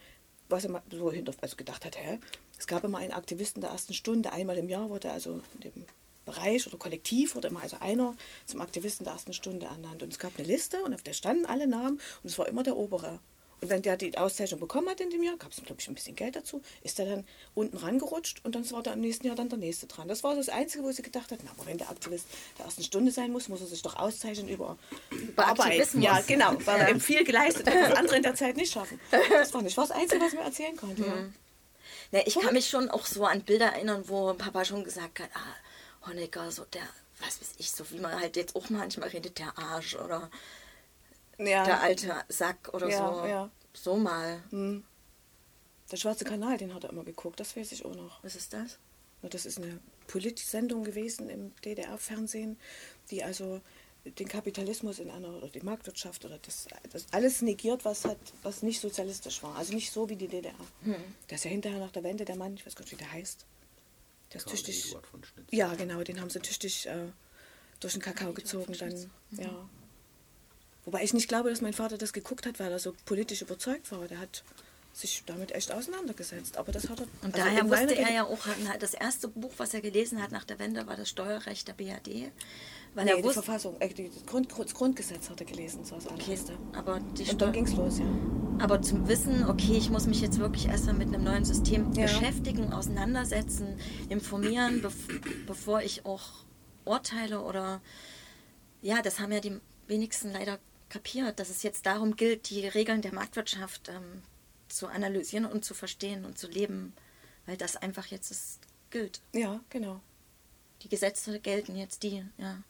was 0.49 0.65
er 0.65 0.71
mal 0.71 0.83
so 0.91 1.11
hinter, 1.11 1.33
also 1.41 1.57
gedacht 1.57 1.85
hat, 1.85 1.97
hä? 1.97 2.19
es 2.59 2.67
gab 2.67 2.85
immer 2.85 2.99
einen 2.99 3.13
Aktivisten 3.13 3.61
der 3.61 3.71
ersten 3.71 3.95
Stunde, 3.95 4.33
einmal 4.33 4.57
im 4.57 4.69
Jahr 4.69 4.89
wurde 4.89 5.11
also 5.11 5.41
in 5.55 5.61
dem 5.61 5.87
Bereich 6.25 6.67
oder 6.69 6.77
Kollektiv 6.77 7.35
wurde 7.35 7.49
immer 7.49 7.63
also 7.63 7.79
einer 7.81 8.15
zum 8.47 8.61
Aktivisten 8.61 9.05
der 9.05 9.15
ersten 9.15 9.33
Stunde 9.33 9.67
ernannt. 9.67 10.03
Und 10.03 10.13
es 10.13 10.19
gab 10.21 10.39
eine 10.39 10.47
Liste 10.47 10.83
und 10.85 10.95
auf 10.95 11.03
der 11.03 11.15
standen 11.15 11.47
alle 11.47 11.67
Namen 11.67 12.01
und 12.23 12.31
es 12.31 12.39
war 12.39 12.47
immer 12.47 12.63
der 12.63 12.77
obere. 12.77 13.19
Und 13.63 13.71
wenn 13.71 13.81
der 13.81 13.97
die 13.97 14.19
Auszeichnung 14.19 14.59
bekommen 14.59 14.89
hat 14.89 15.01
in 15.01 15.11
dem 15.11 15.23
Jahr, 15.23 15.37
gab 15.37 15.53
es, 15.53 15.63
glaube 15.63 15.81
ich, 15.81 15.87
ein 15.87 15.95
bisschen 15.95 16.17
Geld 16.17 16.35
dazu, 16.35 16.61
ist 16.83 16.99
er 16.99 17.07
dann 17.07 17.25
unten 17.55 17.77
rangerutscht 17.77 18.45
und 18.45 18.57
dann 18.57 18.69
war 18.73 18.83
da 18.83 18.93
im 18.93 19.01
nächsten 19.01 19.25
Jahr 19.29 19.37
dann 19.37 19.49
der 19.49 19.59
nächste 19.59 19.87
dran. 19.87 20.09
Das 20.09 20.25
war 20.25 20.33
so 20.33 20.39
das 20.39 20.49
Einzige, 20.49 20.83
wo 20.83 20.91
sie 20.91 21.03
gedacht 21.03 21.31
hat, 21.31 21.39
na, 21.45 21.51
aber 21.53 21.67
wenn 21.67 21.79
der 21.79 21.89
Aktivist 21.89 22.27
der 22.59 22.67
ersten 22.67 22.83
Stunde 22.83 23.13
sein 23.13 23.31
muss, 23.31 23.49
muss 23.49 23.61
er 23.61 23.69
sich 23.69 23.81
doch 23.81 23.95
auszeichnen 23.95 24.49
über, 24.49 24.77
über 25.11 25.47
Arbeit. 25.47 25.67
Aktivismus. 25.67 26.05
Ja, 26.05 26.21
genau, 26.27 26.57
weil 26.65 26.81
er 26.81 26.89
eben 26.89 27.01
viel 27.01 27.23
geleistet 27.23 27.69
hat, 27.69 27.91
was 27.91 27.97
andere 27.97 28.17
in 28.17 28.25
der 28.25 28.35
Zeit 28.35 28.57
nicht 28.57 28.73
schaffen. 28.73 28.99
Das 29.31 29.55
war 29.55 29.63
nicht 29.63 29.79
das 29.79 29.93
Einzige, 29.93 30.21
was 30.21 30.33
mir 30.33 30.41
erzählen 30.41 30.77
konnte. 30.77 31.03
Ja. 31.03 31.15
Ne, 32.11 32.25
ich 32.27 32.35
kann 32.35 32.53
mich 32.53 32.69
schon 32.69 32.91
auch 32.91 33.07
so 33.07 33.25
an 33.25 33.43
Bilder 33.43 33.67
erinnern, 33.67 34.03
wo 34.09 34.35
Papa 34.35 34.65
schon 34.65 34.83
gesagt 34.83 35.21
hat, 35.21 35.31
ah, 35.35 36.09
Honecker, 36.09 36.51
so 36.51 36.65
der, 36.65 36.83
was 37.21 37.41
weiß 37.41 37.53
ich, 37.59 37.71
so 37.71 37.89
wie 37.93 38.01
man 38.01 38.19
halt 38.19 38.37
jetzt 38.37 38.57
auch 38.57 38.71
manchmal 38.71 39.11
redet, 39.11 39.39
der 39.39 39.57
Arsch 39.57 39.95
oder 39.95 40.31
Ja. 41.39 41.65
der 41.65 41.81
alte 41.81 42.15
Sack 42.29 42.71
oder 42.73 42.89
Ja, 42.89 43.15
so. 43.15 43.27
ja. 43.27 43.51
So 43.75 43.97
mal. 43.97 44.43
Der 45.91 45.97
Schwarze 45.97 46.25
Kanal, 46.25 46.57
den 46.59 46.75
hat 46.75 46.85
er 46.85 46.91
immer 46.91 47.05
geguckt, 47.05 47.41
das 47.41 47.57
weiß 47.57 47.73
ich 47.73 47.85
auch 47.85 47.95
noch. 47.95 48.23
Was 48.25 48.35
ist 48.37 48.53
das? 48.53 48.79
Na, 49.23 49.29
Das 49.29 49.47
ist 49.47 49.59
eine 49.59 49.79
Politsendung 50.07 50.85
gewesen 50.85 51.29
im 51.29 51.53
DDR-Fernsehen, 51.65 52.59
die 53.11 53.23
also 53.25 53.61
den 54.05 54.27
Kapitalismus 54.27 54.99
in 54.99 55.11
einer 55.11 55.29
oder 55.29 55.49
die 55.49 55.61
Marktwirtschaft 55.61 56.25
oder 56.25 56.39
das, 56.39 56.67
das 56.91 57.07
alles 57.13 57.41
negiert, 57.41 57.85
was 57.85 58.05
hat, 58.05 58.19
was 58.43 58.63
nicht 58.63 58.81
sozialistisch 58.81 59.43
war. 59.45 59.57
Also 59.57 59.75
nicht 59.75 59.93
so 59.93 60.09
wie 60.09 60.17
die 60.17 60.27
DDR. 60.29 60.53
Der 61.31 61.37
ist 61.37 61.45
ja 61.45 61.51
hinterher 61.51 61.79
nach 61.79 61.93
der 61.93 62.03
Wende 62.03 62.25
der 62.25 62.37
Mann, 62.37 62.55
ich 62.55 62.67
weiß 62.67 62.75
gar 62.75 62.83
nicht, 62.85 62.93
wie 62.93 62.97
der 62.97 63.13
heißt. 63.13 63.47
Der 64.33 64.39
ist 64.41 64.49
tüchtig. 64.49 64.97
Ja, 65.51 65.73
genau, 65.75 66.03
den 66.03 66.21
haben 66.21 66.31
sie 66.31 66.41
tüchtig 66.41 66.87
äh, 66.87 67.11
durch 67.81 67.93
den 67.93 68.03
Kakao 68.03 68.33
gezogen 68.33 68.73
dann. 68.79 69.11
Ja. 69.33 69.69
Wobei 70.85 71.03
ich 71.05 71.15
nicht 71.15 71.29
glaube, 71.29 71.51
dass 71.51 71.61
mein 71.61 71.73
Vater 71.73 71.97
das 71.99 72.13
geguckt 72.13 72.45
hat, 72.47 72.59
weil 72.59 72.73
er 72.73 72.79
so 72.79 72.93
politisch 73.05 73.43
überzeugt 73.43 73.91
war. 73.93 74.07
Der 74.09 74.19
hat 74.19 74.43
sich 74.93 75.23
damit 75.27 75.53
echt 75.53 75.73
auseinandergesetzt. 75.73 76.57
Aber 76.59 76.71
das 76.73 76.89
hat 76.89 77.01
er. 77.01 77.07
Und 77.23 77.35
also 77.35 77.39
daher 77.47 77.69
wusste 77.71 77.97
er 77.97 78.13
ja 78.13 78.25
auch, 78.25 78.41
das 78.81 78.93
erste 78.95 79.29
Buch, 79.29 79.53
was 79.57 79.73
er 79.75 79.81
gelesen 79.81 80.21
hat 80.23 80.33
nach 80.33 80.45
der 80.45 80.59
Wende, 80.59 80.87
war 80.87 80.97
das 80.97 81.09
Steuerrecht 81.09 81.67
der 81.69 81.73
BRD. 81.75 82.31
Weil 82.95 83.07
Nee, 83.07 83.13
er 83.13 83.17
die 83.17 83.23
wusste, 83.25 83.43
Verfassung, 83.43 83.77
äh, 83.81 83.89
das, 83.89 84.27
Grund, 84.27 84.49
das 84.55 84.75
Grundgesetz 84.75 85.31
hat 85.31 85.41
er 85.41 85.47
gelesen, 85.47 85.83
so 85.83 85.95
das 85.95 86.09
okay, 86.09 86.37
aber, 86.75 87.01
die 87.17 87.23
Und 87.31 87.41
dann 87.41 87.49
Steu- 87.49 87.53
ging's 87.53 87.73
los, 87.73 88.01
ja. 88.01 88.05
aber 88.59 88.83
zum 88.83 89.09
Wissen, 89.09 89.49
okay, 89.49 89.79
ich 89.79 89.89
muss 89.89 90.07
mich 90.07 90.21
jetzt 90.21 90.39
wirklich 90.39 90.67
erstmal 90.67 90.97
mit 90.97 91.09
einem 91.09 91.25
neuen 91.25 91.47
System 91.47 91.91
Ja. 91.95 92.03
beschäftigen, 92.03 92.71
auseinandersetzen, 92.75 93.79
informieren, 94.11 94.83
bev 94.83 94.95
bevor 95.47 95.81
ich 95.81 96.05
auch 96.05 96.45
urteile 96.85 97.41
oder 97.41 97.81
ja, 98.83 99.01
das 99.01 99.21
haben 99.21 99.33
ja 99.33 99.41
die 99.41 99.59
wenigsten 99.89 100.31
leider 100.33 100.59
kapiert, 100.93 101.41
dass 101.41 101.49
es 101.49 101.63
jetzt 101.63 101.87
darum 101.87 102.17
gilt, 102.17 102.51
die 102.51 102.67
Regeln 102.69 103.01
der 103.01 103.15
Marktwirtschaft 103.15 103.89
ähm, 103.89 104.23
zu 104.69 104.89
analysieren 104.89 105.47
und 105.47 105.65
zu 105.65 105.73
verstehen 105.73 106.27
und 106.27 106.37
zu 106.39 106.49
leben, 106.49 106.93
weil 107.47 107.57
das 107.57 107.77
einfach 107.77 108.07
jetzt 108.07 108.31
ist, 108.31 108.61
gilt. 108.91 109.23
Ja, 109.33 109.61
genau. 109.71 110.03
Die 110.83 110.91
Gesetze 110.91 111.41
gelten 111.41 111.77
jetzt 111.77 112.03
die, 112.03 112.23
ja. 112.37 112.63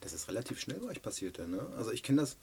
Das 0.00 0.14
ist 0.14 0.28
relativ 0.28 0.58
schnell 0.60 0.78
bei 0.78 0.86
euch 0.86 1.02
passiert, 1.02 1.38
ne? 1.46 1.60
Also 1.76 1.92
ich 1.92 2.02
kenne 2.02 2.22
das 2.22 2.36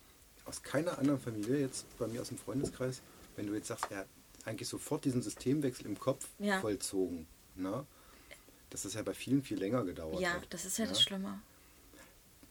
aus 0.46 0.62
keiner 0.62 1.00
anderen 1.00 1.20
Familie, 1.20 1.60
jetzt 1.60 1.86
bei 1.98 2.06
mir 2.06 2.22
aus 2.22 2.28
dem 2.28 2.38
Freundeskreis, 2.38 3.02
wenn 3.36 3.48
du 3.48 3.56
jetzt 3.56 3.68
sagst, 3.68 3.86
er 3.90 4.00
hat 4.00 4.08
eigentlich 4.46 4.70
sofort 4.70 5.06
diesen 5.06 5.24
Systemwechsel 5.24 5.88
im 5.88 6.00
Kopf 6.00 6.28
Ja. 6.38 6.62
vollzogen. 6.62 7.26
Ne? 7.56 7.84
Das 8.70 8.86
ist 8.86 8.94
ja 8.94 9.02
bei 9.02 9.16
vielen 9.16 9.42
viel 9.42 9.58
länger 9.58 9.84
gedauert. 9.84 10.20
Ja, 10.20 10.34
hat, 10.34 10.46
das 10.52 10.66
ist 10.66 10.78
ja 10.78 10.86
das 10.86 11.02
Schlimme. 11.02 11.42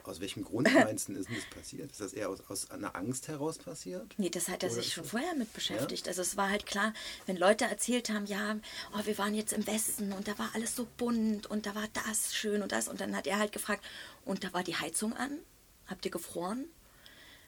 Aus 0.04 0.20
welchem 0.20 0.44
Grund 0.44 0.72
meinst 0.74 1.08
du, 1.08 1.14
ist 1.14 1.28
das 1.30 1.44
passiert? 1.46 1.90
Ist 1.90 2.00
das 2.00 2.12
eher 2.12 2.28
aus, 2.28 2.40
aus 2.48 2.70
einer 2.70 2.94
Angst 2.94 3.28
heraus 3.28 3.58
passiert? 3.58 4.14
Nee, 4.18 4.30
das 4.30 4.48
hat 4.48 4.62
er 4.62 4.70
Oder 4.70 4.82
sich 4.82 4.92
schon 4.92 5.04
vorher 5.04 5.34
mit 5.34 5.52
beschäftigt. 5.52 6.06
Also 6.08 6.22
es 6.22 6.36
war 6.36 6.50
halt 6.50 6.66
klar, 6.66 6.92
wenn 7.26 7.36
Leute 7.36 7.64
erzählt 7.64 8.10
haben, 8.10 8.26
ja, 8.26 8.56
oh, 8.94 9.00
wir 9.04 9.16
waren 9.18 9.34
jetzt 9.34 9.52
im 9.52 9.66
Westen 9.66 10.12
und 10.12 10.28
da 10.28 10.38
war 10.38 10.50
alles 10.54 10.76
so 10.76 10.86
bunt 10.98 11.46
und 11.46 11.66
da 11.66 11.74
war 11.74 11.88
das 12.06 12.34
schön 12.34 12.62
und 12.62 12.72
das. 12.72 12.88
Und 12.88 13.00
dann 13.00 13.16
hat 13.16 13.26
er 13.26 13.38
halt 13.38 13.52
gefragt, 13.52 13.84
und 14.24 14.44
da 14.44 14.52
war 14.52 14.62
die 14.62 14.76
Heizung 14.76 15.14
an? 15.14 15.38
Habt 15.86 16.04
ihr 16.04 16.10
gefroren? 16.10 16.66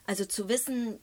Also 0.07 0.25
zu 0.25 0.49
wissen, 0.49 0.99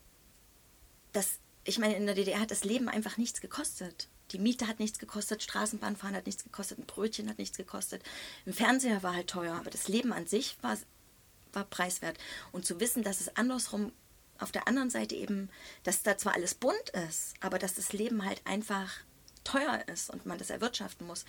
dass, 1.11 1.39
ich 1.63 1.77
meine, 1.77 1.95
in 1.95 2.05
der 2.05 2.15
DDR 2.15 2.39
hat 2.39 2.51
das 2.51 2.63
Leben 2.63 2.89
einfach 2.89 3.17
nichts 3.17 3.41
gekostet. 3.41 4.07
Die 4.31 4.39
Miete 4.39 4.67
hat 4.67 4.79
nichts 4.79 4.97
gekostet, 4.97 5.43
Straßenbahnfahren 5.43 6.15
hat 6.15 6.25
nichts 6.25 6.43
gekostet, 6.43 6.79
ein 6.79 6.85
Brötchen 6.85 7.29
hat 7.29 7.37
nichts 7.37 7.57
gekostet. 7.57 8.01
Ein 8.47 8.53
Fernseher 8.53 9.03
war 9.03 9.13
halt 9.13 9.29
teuer, 9.29 9.55
aber 9.55 9.69
das 9.69 9.87
Leben 9.87 10.11
an 10.11 10.25
sich 10.25 10.57
war, 10.61 10.77
war 11.53 11.65
preiswert. 11.65 12.17
Und 12.51 12.65
zu 12.65 12.79
wissen, 12.79 13.03
dass 13.03 13.21
es 13.21 13.35
andersrum 13.35 13.91
auf 14.39 14.51
der 14.51 14.67
anderen 14.67 14.89
Seite 14.89 15.15
eben, 15.15 15.49
dass 15.83 16.03
da 16.03 16.17
zwar 16.17 16.33
alles 16.33 16.55
bunt 16.55 16.89
ist, 17.09 17.33
aber 17.39 17.59
dass 17.59 17.75
das 17.75 17.93
Leben 17.93 18.25
halt 18.25 18.41
einfach 18.45 18.91
teuer 19.43 19.83
ist 19.87 20.09
und 20.09 20.25
man 20.25 20.37
das 20.37 20.49
erwirtschaften 20.49 21.07
muss, 21.07 21.25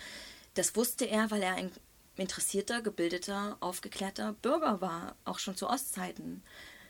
das 0.55 0.75
wusste 0.75 1.05
er, 1.05 1.31
weil 1.31 1.43
er 1.43 1.55
ein 1.55 1.71
interessierter, 2.17 2.81
gebildeter, 2.81 3.57
aufgeklärter 3.59 4.33
Bürger 4.33 4.81
war, 4.81 5.15
auch 5.25 5.39
schon 5.39 5.57
zu 5.57 5.69
Ostzeiten. 5.69 6.43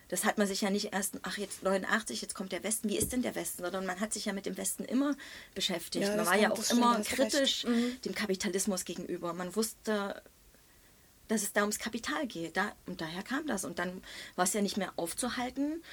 Das 0.08 0.24
hat 0.24 0.38
man 0.38 0.46
sich 0.46 0.62
ja 0.62 0.70
nicht 0.70 0.94
erst, 0.94 1.18
ach 1.24 1.38
jetzt 1.40 1.64
89, 1.64 2.22
jetzt 2.22 2.36
kommt 2.36 2.52
der 2.52 2.64
Westen, 2.64 2.90
wie 2.90 2.98
ist 2.98 3.12
denn 3.12 3.24
der 3.24 3.34
Westen, 3.34 3.64
sondern 3.64 3.88
man 3.88 4.00
hat 4.00 4.14
sich 4.14 4.26
ja 4.26 4.34
mit 4.34 4.46
dem 4.46 4.56
Westen 4.56 4.86
immer 4.86 5.16
beschäftigt. 5.56 6.06
Ja, 6.06 6.16
man 6.16 6.28
war 6.28 6.38
ja 6.38 6.52
auch 6.52 6.70
immer 6.70 7.02
kritisch. 7.02 7.64
Mhm. 7.66 8.00
dem 8.06 8.14
Kapitalismus 8.14 8.86
gegenüber. 8.86 9.34
Man 9.34 9.56
wusste, 9.56 10.22
dass 11.28 11.44
es 11.44 11.54
da 11.54 11.62
ums 11.62 11.80
Kapital 11.80 12.28
geht. 12.28 12.58
Da, 12.58 12.74
und 12.86 13.02
daher 13.02 13.24
kam 13.24 13.48
das. 13.48 13.66
Und 13.66 13.80
dann 13.80 14.04
war 14.36 14.46
es 14.46 14.54
ja 14.54 14.62
nicht 14.62 14.78
mehr 14.78 14.94
aufzuhalten. 14.96 15.84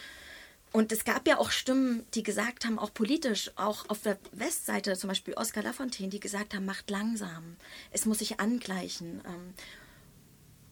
Und 0.73 0.91
es 0.91 1.05
gab 1.05 1.29
ja 1.29 1.39
auch 1.39 1.51
Stimmen, 1.51 2.07
die 2.15 2.23
gesagt 2.23 2.65
haben, 2.65 2.79
auch 2.79 2.95
politisch, 2.95 3.51
auch 3.57 3.89
auf 3.91 4.01
der 4.03 4.19
Westseite, 4.33 4.97
zum 4.97 5.09
Beispiel 5.09 5.35
Oskar 5.35 5.63
Lafontaine, 5.63 6.09
die 6.09 6.21
gesagt 6.21 6.55
haben, 6.55 6.65
macht 6.65 6.89
langsam. 6.91 7.57
Es 7.91 8.07
muss 8.07 8.21
sich 8.21 8.41
angleichen. 8.41 9.21
Ähm, 9.27 9.55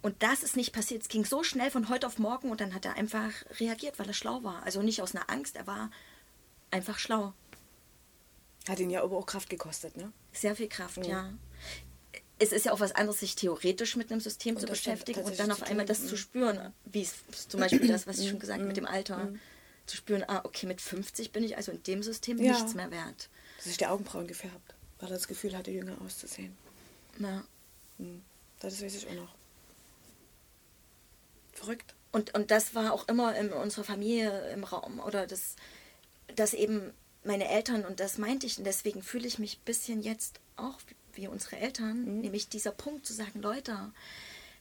Und 0.03 0.23
das 0.23 0.43
ist 0.43 0.57
nicht 0.57 0.73
passiert. 0.73 1.03
Es 1.03 1.09
ging 1.09 1.27
so 1.27 1.43
schnell 1.43 1.71
von 1.71 1.91
heute 1.91 2.07
auf 2.07 2.19
morgen 2.19 2.51
und 2.51 2.63
dann 2.63 2.73
hat 2.73 2.87
er 2.87 2.95
einfach 2.95 3.31
reagiert, 3.59 3.99
weil 3.99 4.09
er 4.09 4.15
schlau 4.15 4.43
war. 4.43 4.63
Also 4.63 4.81
nicht 4.81 5.03
aus 5.03 5.15
einer 5.15 5.29
Angst, 5.29 5.57
er 5.57 5.67
war 5.67 5.91
einfach 6.71 6.99
schlau. 6.99 7.35
Hat 8.67 8.79
ihn 8.81 8.89
ja 8.89 9.03
aber 9.03 9.19
auch 9.19 9.27
Kraft 9.27 9.51
gekostet, 9.51 9.99
ne? 9.99 10.11
Sehr 10.33 10.57
viel 10.57 10.69
Kraft, 10.69 11.05
ja. 11.07 11.31
Es 12.43 12.53
ist 12.53 12.65
ja 12.65 12.73
auch 12.73 12.81
was 12.81 12.93
anderes, 12.93 13.21
sich 13.21 13.37
theoretisch 13.37 13.97
mit 13.97 14.11
einem 14.11 14.21
System 14.21 14.57
Und 14.57 14.63
zu 14.63 14.67
das 14.67 14.79
beschäftigen 14.79 15.23
und 15.23 15.39
dann 15.39 15.53
auf 15.53 15.63
einmal 15.63 15.85
das 15.87 16.07
zu 16.07 16.17
spüren, 16.17 16.73
wie 16.87 17.03
es 17.03 17.15
zum 17.49 17.61
Beispiel 17.61 17.87
das, 17.87 18.07
was 18.07 18.19
ich 18.19 18.31
schon 18.31 18.39
gesagt 18.39 18.59
habe 18.59 18.67
mit 18.67 18.77
dem 18.77 18.87
Alter, 18.87 19.31
zu 19.87 19.97
spüren, 19.97 20.25
ah, 20.27 20.41
okay, 20.45 20.67
mit 20.67 20.81
50 20.81 21.33
bin 21.33 21.45
ich 21.45 21.57
also 21.57 21.71
in 21.73 21.83
dem 21.83 22.03
System 22.03 22.39
Ja. 22.39 22.53
nichts 22.53 22.75
mehr 22.75 22.91
wert. 22.91 23.29
Dass 23.57 23.67
sich 23.67 23.77
die 23.77 23.87
Augenbrauen 23.87 24.27
gefärbt, 24.27 24.75
weil 24.99 25.11
er 25.11 25.15
das 25.15 25.29
Gefühl 25.29 25.57
hatte, 25.57 25.71
jünger 25.71 26.01
auszusehen. 26.01 26.57
Ja. 27.19 27.45
Hm. 27.99 28.23
Das 28.61 28.83
weiß 28.83 28.95
ich 28.95 29.07
auch 29.09 29.15
noch. 29.15 29.35
Verrückt. 31.53 31.95
Und, 32.13 32.35
und 32.35 32.51
das 32.51 32.75
war 32.75 32.93
auch 32.93 33.07
immer 33.09 33.37
in 33.37 33.53
unserer 33.53 33.85
Familie 33.85 34.51
im 34.53 34.65
Raum. 34.65 35.01
Oder 35.01 35.27
das, 35.27 35.57
dass 36.37 36.55
eben 36.55 36.93
meine 37.25 37.49
Eltern, 37.49 37.85
und 37.85 38.01
das 38.01 38.19
meinte 38.19 38.47
ich, 38.47 38.59
und 38.59 38.65
deswegen 38.65 39.03
fühle 39.03 39.27
ich 39.27 39.39
mich 39.39 39.59
ein 39.59 39.65
bisschen 39.65 40.03
jetzt 40.03 40.41
auch 40.57 40.79
wie 41.21 41.29
unsere 41.29 41.57
Eltern, 41.57 42.21
nämlich 42.21 42.49
dieser 42.49 42.73
Punkt 42.73 43.07
zu 43.07 43.13
sagen, 43.13 43.43
Leute, 43.43 43.93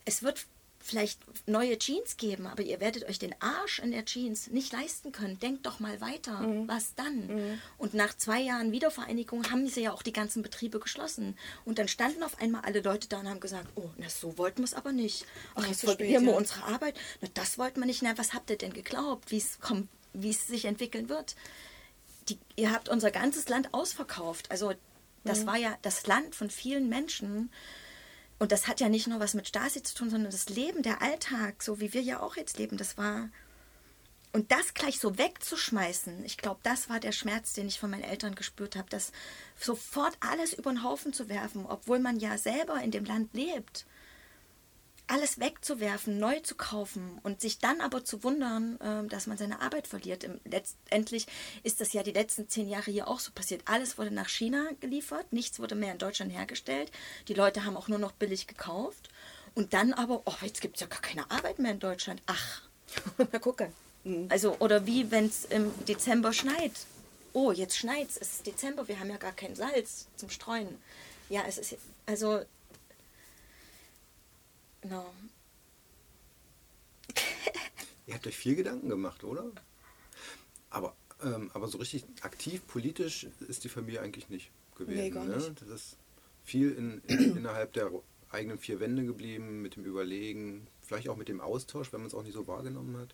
es 0.06 0.22
wird 0.24 0.46
vielleicht 0.82 1.20
neue 1.48 1.78
Jeans 1.78 2.18
geben, 2.18 2.48
aber 2.48 2.64
ihr 2.64 2.80
werdet 2.80 3.08
euch 3.08 3.20
den 3.20 3.36
Arsch 3.42 3.80
in 3.80 3.92
der 3.92 4.06
Jeans 4.06 4.48
nicht 4.48 4.72
leisten 4.72 5.12
können. 5.12 5.40
Denkt 5.40 5.66
doch 5.66 5.80
mal 5.80 6.00
weiter. 6.02 6.40
Was 6.68 6.96
dann? 6.96 7.60
Und 7.78 7.94
nach 7.94 8.16
zwei 8.16 8.40
Jahren 8.40 8.72
Wiedervereinigung 8.72 9.52
haben 9.52 9.68
sie 9.68 9.82
ja 9.82 9.94
auch 9.94 10.02
die 10.02 10.14
ganzen 10.14 10.42
Betriebe 10.42 10.80
geschlossen. 10.80 11.38
Und 11.66 11.80
dann 11.80 11.88
standen 11.88 12.24
auf 12.24 12.40
einmal 12.42 12.62
alle 12.62 12.82
Leute 12.82 13.10
da 13.10 13.20
und 13.20 13.30
haben 13.30 13.40
gesagt, 13.42 13.68
oh, 13.76 13.90
na, 13.98 14.10
so 14.10 14.38
wollten 14.38 14.60
wir 14.60 14.66
es 14.66 14.74
aber 14.74 14.92
nicht. 14.92 15.26
Ach, 15.56 15.68
jetzt 15.68 15.82
verlieren 15.82 16.26
wir 16.26 16.36
unsere 16.36 16.64
Arbeit. 16.64 16.98
Na, 17.22 17.28
das 17.34 17.58
wollten 17.58 17.82
wir 17.82 17.86
nicht. 17.86 18.02
Na, 18.02 18.18
was 18.18 18.34
habt 18.34 18.50
ihr 18.50 18.58
denn 18.58 18.74
geglaubt, 18.74 19.32
wie 19.32 19.38
es 19.38 19.60
kommt, 19.60 19.90
wie 20.14 20.30
es 20.30 20.48
sich 20.48 20.66
entwickeln 20.66 21.10
wird? 21.10 21.36
Die, 22.30 22.40
ihr 22.56 22.72
habt 22.72 22.90
unser 22.90 23.12
ganzes 23.12 23.50
Land 23.50 23.74
ausverkauft. 23.74 24.50
Also 24.50 24.74
das 25.24 25.46
war 25.46 25.58
ja 25.58 25.78
das 25.82 26.08
Land 26.08 26.36
von 26.36 26.50
vielen 26.50 26.90
Menschen. 26.90 27.52
Und 28.40 28.52
das 28.52 28.68
hat 28.68 28.80
ja 28.80 28.90
nicht 28.90 29.08
nur 29.08 29.20
was 29.20 29.34
mit 29.34 29.48
Stasi 29.48 29.84
zu 29.84 29.96
tun, 29.96 30.10
sondern 30.10 30.32
das 30.32 30.50
Leben, 30.50 30.82
der 30.82 31.02
Alltag, 31.02 31.62
so 31.62 31.80
wie 31.80 31.94
wir 31.94 32.02
ja 32.02 32.22
auch 32.22 32.38
jetzt 32.38 32.58
leben, 32.58 32.78
das 32.78 32.98
war. 32.98 33.30
Und 34.32 34.52
das 34.52 34.74
gleich 34.76 35.00
so 35.00 35.18
wegzuschmeißen, 35.18 36.24
ich 36.24 36.38
glaube, 36.38 36.60
das 36.64 36.88
war 36.90 37.00
der 37.00 37.12
Schmerz, 37.12 37.54
den 37.54 37.68
ich 37.68 37.80
von 37.80 37.90
meinen 37.90 38.04
Eltern 38.04 38.36
gespürt 38.36 38.76
habe, 38.76 38.90
das 38.90 39.12
sofort 39.60 40.16
alles 40.20 40.54
über 40.54 40.72
den 40.72 40.84
Haufen 40.84 41.14
zu 41.14 41.30
werfen, 41.30 41.66
obwohl 41.66 42.00
man 42.00 42.20
ja 42.20 42.38
selber 42.38 42.80
in 42.82 42.92
dem 42.92 43.06
Land 43.06 43.34
lebt. 43.34 43.86
Alles 45.12 45.40
wegzuwerfen, 45.40 46.20
neu 46.20 46.40
zu 46.42 46.54
kaufen 46.54 47.20
und 47.24 47.42
sich 47.42 47.58
dann 47.58 47.82
aber 47.82 48.06
zu 48.06 48.24
wundern, 48.24 48.78
ähm, 48.80 49.10
dass 49.10 49.26
man 49.26 49.40
seine 49.40 49.60
Arbeit 49.60 49.88
verliert. 49.88 50.30
Letztendlich 50.46 51.26
ist 51.64 51.82
das 51.82 51.94
ja 51.94 52.04
die 52.04 52.12
letzten 52.12 52.48
zehn 52.48 52.70
Jahre 52.70 52.92
hier 52.92 53.08
auch 53.08 53.20
so 53.20 53.32
passiert. 53.32 53.64
Alles 53.66 53.98
wurde 53.98 54.12
nach 54.12 54.30
China 54.30 54.70
geliefert, 54.80 55.34
nichts 55.34 55.60
wurde 55.60 55.74
mehr 55.74 55.94
in 55.94 55.98
Deutschland 55.98 56.32
hergestellt. 56.32 56.92
Die 57.28 57.34
Leute 57.34 57.66
haben 57.66 57.76
auch 57.76 57.88
nur 57.88 57.98
noch 57.98 58.12
billig 58.12 58.46
gekauft. 58.46 59.10
Und 59.56 59.74
dann 59.74 59.94
aber, 59.94 60.22
oh, 60.26 60.36
jetzt 60.44 60.62
gibt 60.62 60.76
es 60.76 60.82
ja 60.82 60.88
gar 60.88 61.02
keine 61.02 61.30
Arbeit 61.32 61.58
mehr 61.58 61.72
in 61.72 61.80
Deutschland. 61.80 62.22
Ach, 62.28 62.62
Na 63.32 63.40
gucke. 63.40 63.72
also, 64.30 64.58
oder 64.60 64.86
wie 64.86 65.10
wenn 65.10 65.26
es 65.26 65.46
im 65.46 65.72
Dezember 65.86 66.34
schneit. 66.34 66.74
Oh, 67.34 67.52
jetzt 67.52 67.78
schneit's, 67.78 68.16
es 68.16 68.34
ist 68.34 68.46
Dezember, 68.48 68.88
wir 68.88 69.00
haben 69.00 69.10
ja 69.10 69.18
gar 69.18 69.32
kein 69.32 69.56
Salz 69.56 70.08
zum 70.16 70.30
Streuen. 70.30 70.78
Ja, 71.30 71.44
es 71.48 71.58
ist, 71.58 71.78
also, 72.06 72.42
no. 74.84 75.14
Ihr 78.08 78.14
habt 78.16 78.26
euch 78.28 78.38
viel 78.38 78.56
Gedanken 78.56 78.90
gemacht, 78.90 79.24
oder? 79.24 79.52
Aber, 80.70 80.96
ähm, 81.24 81.52
aber 81.54 81.68
so 81.68 81.78
richtig 81.78 82.06
aktiv 82.22 82.66
politisch 82.68 83.28
ist 83.48 83.64
die 83.64 83.70
Familie 83.70 84.02
eigentlich 84.02 84.30
nicht 84.30 84.52
gewesen. 84.76 84.98
Nee, 85.00 85.10
gar 85.10 85.26
Ne? 85.26 85.36
nicht. 85.38 85.62
Das 85.62 85.68
ist 85.70 85.98
viel 86.44 86.72
in, 86.72 87.02
in, 87.08 87.36
innerhalb 87.38 87.74
der 87.74 87.92
eigenen 88.32 88.58
vier 88.60 88.80
Wände 88.80 89.04
geblieben, 89.06 89.62
mit 89.62 89.76
dem 89.76 89.86
Überlegen, 89.86 90.68
vielleicht 90.82 91.10
auch 91.10 91.18
mit 91.18 91.28
dem 91.30 91.42
Austausch, 91.42 91.92
wenn 91.94 92.02
man 92.02 92.08
es 92.08 92.14
auch 92.14 92.24
nicht 92.24 92.34
so 92.34 92.48
wahrgenommen 92.48 92.98
hat. 92.98 93.14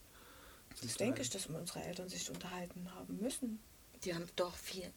Das 0.81 0.95
Teil. 0.95 1.07
denke 1.07 1.21
ich, 1.21 1.29
dass 1.29 1.45
unsere 1.47 1.81
Eltern 1.83 2.09
sich 2.09 2.29
unterhalten 2.29 2.89
haben 2.95 3.17
müssen. 3.21 3.59
Die 4.03 4.13
haben 4.13 4.27
doch 4.35 4.55
viel, 4.55 4.91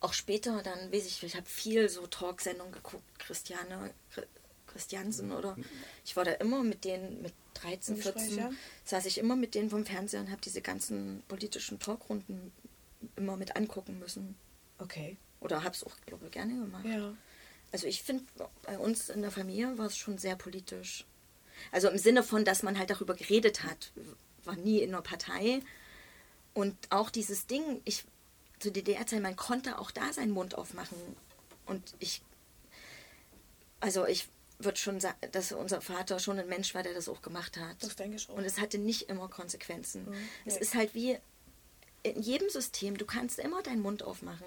auch 0.00 0.14
später 0.14 0.62
dann, 0.62 0.90
weiß 0.90 1.06
ich, 1.06 1.22
ich 1.22 1.36
habe 1.36 1.46
viel 1.46 1.88
so 1.90 2.06
Talksendungen 2.06 2.72
geguckt, 2.72 3.04
Christiane, 3.18 3.92
Chri- 4.14 4.26
Christiansen 4.70 5.32
oder 5.32 5.56
ich 6.04 6.16
war 6.16 6.24
da 6.24 6.32
immer 6.32 6.62
mit 6.62 6.84
denen, 6.84 7.22
mit 7.22 7.32
13, 7.54 7.96
Im 7.96 8.02
Gespräch, 8.02 8.24
14, 8.24 8.38
ja. 8.38 8.50
saß 8.84 9.06
ich 9.06 9.18
immer 9.18 9.36
mit 9.36 9.54
denen 9.54 9.70
vom 9.70 9.84
Fernseher 9.84 10.20
und 10.20 10.30
habe 10.30 10.40
diese 10.40 10.62
ganzen 10.62 11.22
politischen 11.28 11.78
Talkrunden 11.78 12.52
immer 13.16 13.36
mit 13.36 13.56
angucken 13.56 13.98
müssen. 13.98 14.36
Okay. 14.78 15.16
Oder 15.40 15.62
habe 15.64 15.74
es 15.74 15.84
auch, 15.84 15.96
glaube 16.06 16.26
ich, 16.26 16.32
gerne 16.32 16.54
gemacht. 16.54 16.84
Ja. 16.84 17.14
Also 17.72 17.86
ich 17.86 18.02
finde, 18.02 18.24
bei 18.62 18.78
uns 18.78 19.08
in 19.08 19.22
der 19.22 19.30
Familie 19.30 19.78
war 19.78 19.86
es 19.86 19.96
schon 19.96 20.18
sehr 20.18 20.36
politisch. 20.36 21.06
Also 21.72 21.88
im 21.88 21.98
Sinne 21.98 22.22
von, 22.22 22.44
dass 22.44 22.62
man 22.62 22.78
halt 22.78 22.90
darüber 22.90 23.14
geredet 23.14 23.64
hat. 23.64 23.92
War 24.44 24.56
nie 24.56 24.80
in 24.80 24.90
einer 24.90 25.02
Partei. 25.02 25.60
Und 26.54 26.76
auch 26.90 27.10
dieses 27.10 27.46
Ding, 27.46 27.80
ich 27.84 28.04
zu 28.58 28.70
DDR-Zeiten, 28.70 29.22
man 29.22 29.36
konnte 29.36 29.78
auch 29.78 29.90
da 29.90 30.12
seinen 30.12 30.32
Mund 30.32 30.56
aufmachen. 30.56 30.98
Und 31.66 31.94
ich, 31.98 32.22
also 33.80 34.06
ich 34.06 34.28
würde 34.64 34.78
schon 34.78 35.00
sagen, 35.00 35.16
dass 35.32 35.52
unser 35.52 35.80
Vater 35.80 36.18
schon 36.18 36.38
ein 36.38 36.48
Mensch 36.48 36.74
war, 36.74 36.82
der 36.82 36.94
das 36.94 37.08
auch 37.08 37.22
gemacht 37.22 37.56
hat. 37.56 37.76
Das 37.82 37.96
denke 37.96 38.16
ich 38.16 38.28
auch. 38.28 38.34
Und 38.34 38.44
es 38.44 38.58
hatte 38.60 38.78
nicht 38.78 39.08
immer 39.08 39.28
Konsequenzen. 39.28 40.04
Mhm. 40.04 40.14
Es 40.44 40.54
Nee. 40.54 40.60
ist 40.60 40.74
halt 40.74 40.94
wie 40.94 41.16
in 42.02 42.20
jedem 42.22 42.48
System, 42.48 42.96
du 42.96 43.04
kannst 43.04 43.38
immer 43.38 43.62
deinen 43.62 43.80
Mund 43.82 44.02
aufmachen. 44.02 44.46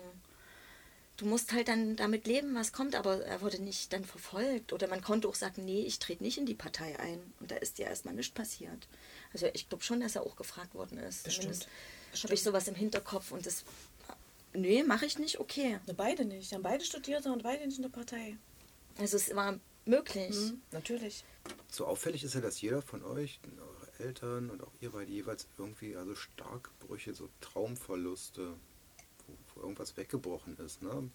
Du 1.18 1.28
musst 1.28 1.52
halt 1.54 1.68
dann 1.68 1.96
damit 1.96 2.26
leben, 2.26 2.56
was 2.56 2.72
kommt, 2.74 2.96
aber 2.96 3.24
er 3.24 3.42
wurde 3.42 3.62
nicht 3.62 3.94
dann 3.94 4.04
verfolgt. 4.04 4.74
Oder 4.74 4.88
man 4.88 5.02
konnte 5.02 5.28
auch 5.28 5.36
sagen, 5.36 5.64
nee, 5.64 5.84
ich 5.84 6.00
trete 6.00 6.24
nicht 6.24 6.40
in 6.40 6.48
die 6.48 6.56
Partei 6.56 6.98
ein. 7.00 7.20
Und 7.40 7.52
da 7.52 7.56
ist 7.58 7.78
ja 7.78 7.86
erstmal 7.88 8.16
nichts 8.16 8.34
passiert. 8.34 8.88
Also 9.32 9.48
ich 9.54 9.70
glaube 9.70 9.84
schon, 9.84 10.00
dass 10.02 10.16
er 10.16 10.24
auch 10.26 10.36
gefragt 10.36 10.74
worden 10.74 10.98
ist. 10.98 11.24
Bestimmt. 11.24 11.68
Habe 12.24 12.34
ich 12.34 12.42
sowas 12.42 12.68
im 12.68 12.74
Hinterkopf 12.76 13.32
und 13.32 13.46
das, 13.46 13.64
nee, 14.54 14.82
mache 14.84 15.06
ich 15.06 15.20
nicht, 15.20 15.40
okay. 15.40 15.80
Beide 15.96 16.26
nicht. 16.26 16.50
Die 16.50 16.56
haben 16.56 16.64
beide 16.64 16.84
studiert 16.84 17.26
und 17.28 17.44
beide 17.44 17.66
nicht 17.68 17.78
in 17.78 17.84
der 17.84 17.90
Partei. 17.90 18.38
Also 18.98 19.18
es 19.18 19.34
war 19.36 19.60
möglich. 19.86 20.36
Mhm. 20.36 20.62
Natürlich. 20.72 21.24
So 21.70 21.86
auffällig 21.86 22.24
ist 22.24 22.36
ja, 22.36 22.42
dass 22.42 22.62
jeder 22.62 22.82
von 22.82 23.04
euch, 23.04 23.40
eure 23.60 24.06
Eltern 24.06 24.50
und 24.50 24.64
auch 24.64 24.72
ihr 24.80 24.92
beide 24.92 25.12
jeweils 25.12 25.48
irgendwie, 25.58 25.96
also 25.96 26.16
Starkbrüche, 26.16 27.14
so 27.14 27.30
Traumverluste, 27.42 28.54
wo, 29.28 29.38
wo 29.56 29.62
irgendwas 29.62 29.98
weggebrochen 29.98 30.58
ist. 30.58 30.82
Ne? 30.82 31.10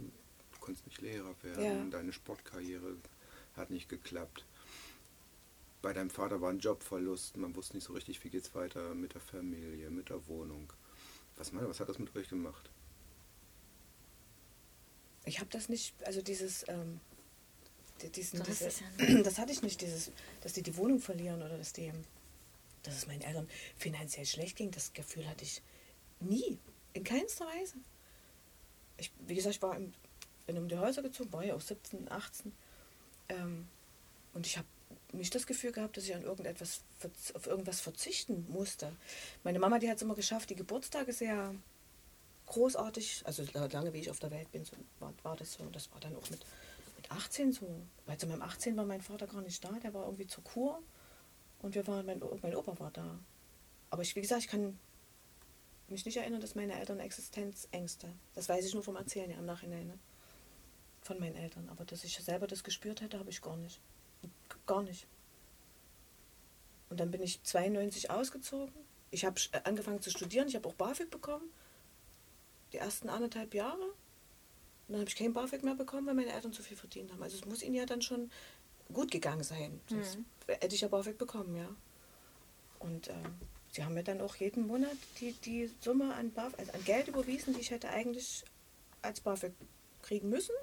Du 0.53 0.59
konntest 0.61 0.87
nicht 0.87 1.01
Lehrer 1.01 1.35
werden, 1.43 1.65
Ja. 1.65 1.85
deine 1.91 2.13
Sportkarriere 2.13 2.97
hat 3.57 3.71
nicht 3.71 3.89
geklappt. 3.89 4.45
Bei 5.81 5.93
deinem 5.93 6.11
Vater 6.11 6.41
war 6.41 6.51
ein 6.51 6.59
Jobverlust, 6.59 7.37
man 7.37 7.55
wusste 7.55 7.77
nicht 7.77 7.85
so 7.85 7.93
richtig, 7.93 8.23
wie 8.25 8.31
geht's 8.31 8.55
weiter 8.55 8.95
mit 8.95 9.15
der 9.15 9.21
Familie, 9.21 9.91
mit 9.91 10.09
der 10.11 10.27
Wohnung. 10.27 10.73
Was, 11.37 11.53
meine, 11.53 11.69
was 11.69 11.79
hat 11.79 11.89
das 11.89 11.99
mit 12.01 12.15
euch 12.17 12.29
gemacht? 12.29 12.69
Ich 15.25 15.39
habe 15.41 15.51
das 15.51 15.69
nicht, 15.69 15.95
also 16.05 16.21
dieses, 16.23 16.67
ähm, 16.69 17.01
diesen, 18.03 18.43
diese, 18.43 18.67
es 18.67 18.81
ja 18.81 19.23
das 19.23 19.39
hatte 19.39 19.53
ich 19.53 19.63
nicht, 19.63 19.81
dieses, 19.81 20.11
dass 20.41 20.53
die 20.53 20.63
die 20.63 20.77
Wohnung 20.77 21.01
verlieren 21.01 21.43
oder 21.43 21.59
dass 21.59 21.73
die, 21.73 21.93
dass 22.83 22.97
es 22.97 23.07
meinen 23.07 23.23
Eltern 23.23 23.49
finanziell 23.77 24.27
schlecht 24.27 24.57
ging. 24.57 24.71
Das 24.71 24.93
Gefühl 24.93 25.29
hatte 25.29 25.45
ich 25.45 25.63
nie, 26.21 26.59
in 26.93 27.05
keinster 27.05 27.47
Weise. 27.47 27.75
Ich, 28.97 29.13
wie 29.27 29.35
gesagt, 29.35 29.57
ich 29.57 29.63
war 29.63 29.77
im, 29.77 29.93
bin 30.47 30.59
um 30.59 30.69
die 30.69 30.79
Häuser 30.79 31.03
gezogen, 31.03 31.33
war 31.33 31.45
ja 31.45 31.55
auch 31.55 31.61
17, 31.61 32.11
18. 32.11 32.53
Ähm, 33.29 33.69
und 34.33 34.47
ich 34.47 34.57
habe 34.57 34.67
nicht 35.13 35.35
das 35.35 35.47
Gefühl 35.47 35.73
gehabt, 35.73 35.97
dass 35.97 36.05
ich 36.05 36.15
an 36.15 36.23
irgendetwas, 36.23 36.83
auf 37.35 37.47
irgendwas 37.47 37.81
verzichten 37.81 38.47
musste. 38.49 38.95
Meine 39.45 39.59
Mama, 39.59 39.79
die 39.79 39.89
hat 39.89 39.97
es 39.97 40.03
immer 40.03 40.15
geschafft, 40.15 40.51
die 40.51 40.57
Geburtstage 40.57 41.13
sehr 41.13 41.55
großartig, 42.47 43.23
also 43.25 43.45
lange 43.53 43.93
wie 43.93 43.99
ich 43.99 44.11
auf 44.11 44.19
der 44.19 44.31
Welt 44.31 44.51
bin, 44.53 44.65
so 44.65 44.73
war, 45.01 45.13
war 45.23 45.37
das 45.37 45.53
so. 45.53 45.65
Das 45.67 45.91
war 45.93 46.01
dann 46.01 46.17
auch 46.17 46.29
mit, 46.31 46.41
mit 47.09 47.19
18 47.19 47.53
so. 47.53 47.87
Weil 48.07 48.19
zu 48.19 48.27
meinem 48.27 48.43
18 48.43 48.77
war 48.77 48.85
mein 48.85 49.03
Vater 49.03 49.27
gar 49.27 49.43
nicht 49.43 49.65
da, 49.65 49.73
der 49.73 49.95
war 49.95 50.05
irgendwie 50.05 50.27
zur 50.27 50.45
Kur 50.45 50.83
und 51.61 51.75
wir 51.75 51.87
waren, 51.87 52.07
mein, 52.07 52.21
mein 52.43 52.55
Opa 52.55 52.79
war 52.79 52.91
da. 52.91 53.19
Aber 53.91 54.03
ich, 54.03 54.15
wie 54.17 54.21
gesagt, 54.21 54.43
ich 54.43 54.49
kann 54.49 54.79
mich 55.89 56.05
nicht 56.05 56.17
erinnern, 56.17 56.41
dass 56.41 56.55
meine 56.55 56.79
Eltern 56.79 57.01
Existenzängste, 57.01 58.13
das 58.35 58.49
weiß 58.49 58.67
ich 58.67 58.75
nur 58.75 58.83
vom 58.83 58.97
Erzählen 58.97 59.31
ja 59.31 59.39
im 59.39 59.47
Nachhinein, 59.47 59.87
ne? 59.87 59.99
von 61.03 61.19
meinen 61.19 61.37
Eltern. 61.37 61.69
Aber 61.71 61.85
dass 61.85 62.05
ich 62.05 62.17
selber 62.19 62.47
das 62.47 62.63
gespürt 62.63 63.01
hätte, 63.01 63.19
habe 63.19 63.31
ich 63.31 63.41
gar 63.41 63.57
nicht. 63.57 63.81
Gar 64.67 64.83
nicht. 64.83 65.07
Und 66.91 67.01
dann 67.01 67.11
bin 67.11 67.23
ich 67.23 67.43
92 67.43 68.11
ausgezogen. 68.11 68.75
Ich 69.11 69.25
habe 69.25 69.41
äh, 69.53 69.61
angefangen 69.65 70.03
zu 70.03 70.11
studieren. 70.11 70.49
Ich 70.49 70.57
habe 70.57 70.69
auch 70.69 70.75
BAföG 70.75 71.11
bekommen. 71.11 71.49
Die 72.73 72.77
ersten 72.77 73.09
anderthalb 73.09 73.55
Jahre. 73.55 73.95
Und 74.89 74.95
dann 74.95 75.01
habe 75.01 75.11
ich 75.11 75.17
kein 75.17 75.35
BAföG 75.35 75.63
mehr 75.63 75.75
bekommen, 75.75 76.07
weil 76.07 76.15
meine 76.15 76.33
Eltern 76.33 76.53
zu 76.53 76.63
viel 76.63 76.77
verdient 76.77 77.13
haben. 77.13 77.23
Also 77.23 77.37
es 77.37 77.45
muss 77.45 77.63
ihnen 77.63 77.75
ja 77.75 77.85
dann 77.85 78.01
schon 78.01 78.31
gut 78.93 79.11
gegangen 79.11 79.45
sein. 79.45 79.81
Sonst 79.87 80.19
hätte 80.47 80.75
ich 80.75 80.81
ja 80.81 80.89
BAföG 80.89 81.19
bekommen, 81.19 81.55
ja. 81.57 81.69
Und 82.79 83.09
ähm, 83.09 83.35
sie 83.71 83.85
haben 83.85 83.95
mir 83.95 84.03
dann 84.03 84.21
auch 84.23 84.37
jeden 84.37 84.67
Monat 84.67 84.97
die, 85.21 85.33
die 85.33 85.71
Summe 85.81 86.15
an, 86.15 86.31
BAföG, 86.33 86.59
also 86.59 86.73
an 86.73 86.85
Geld 86.85 87.09
überwiesen, 87.09 87.53
die 87.55 87.61
ich 87.61 87.71
hätte 87.71 87.91
eigentlich 87.91 88.45
als 89.03 89.21
BAföG 89.21 89.53
kriegen 90.03 90.31
müssen. 90.31 90.55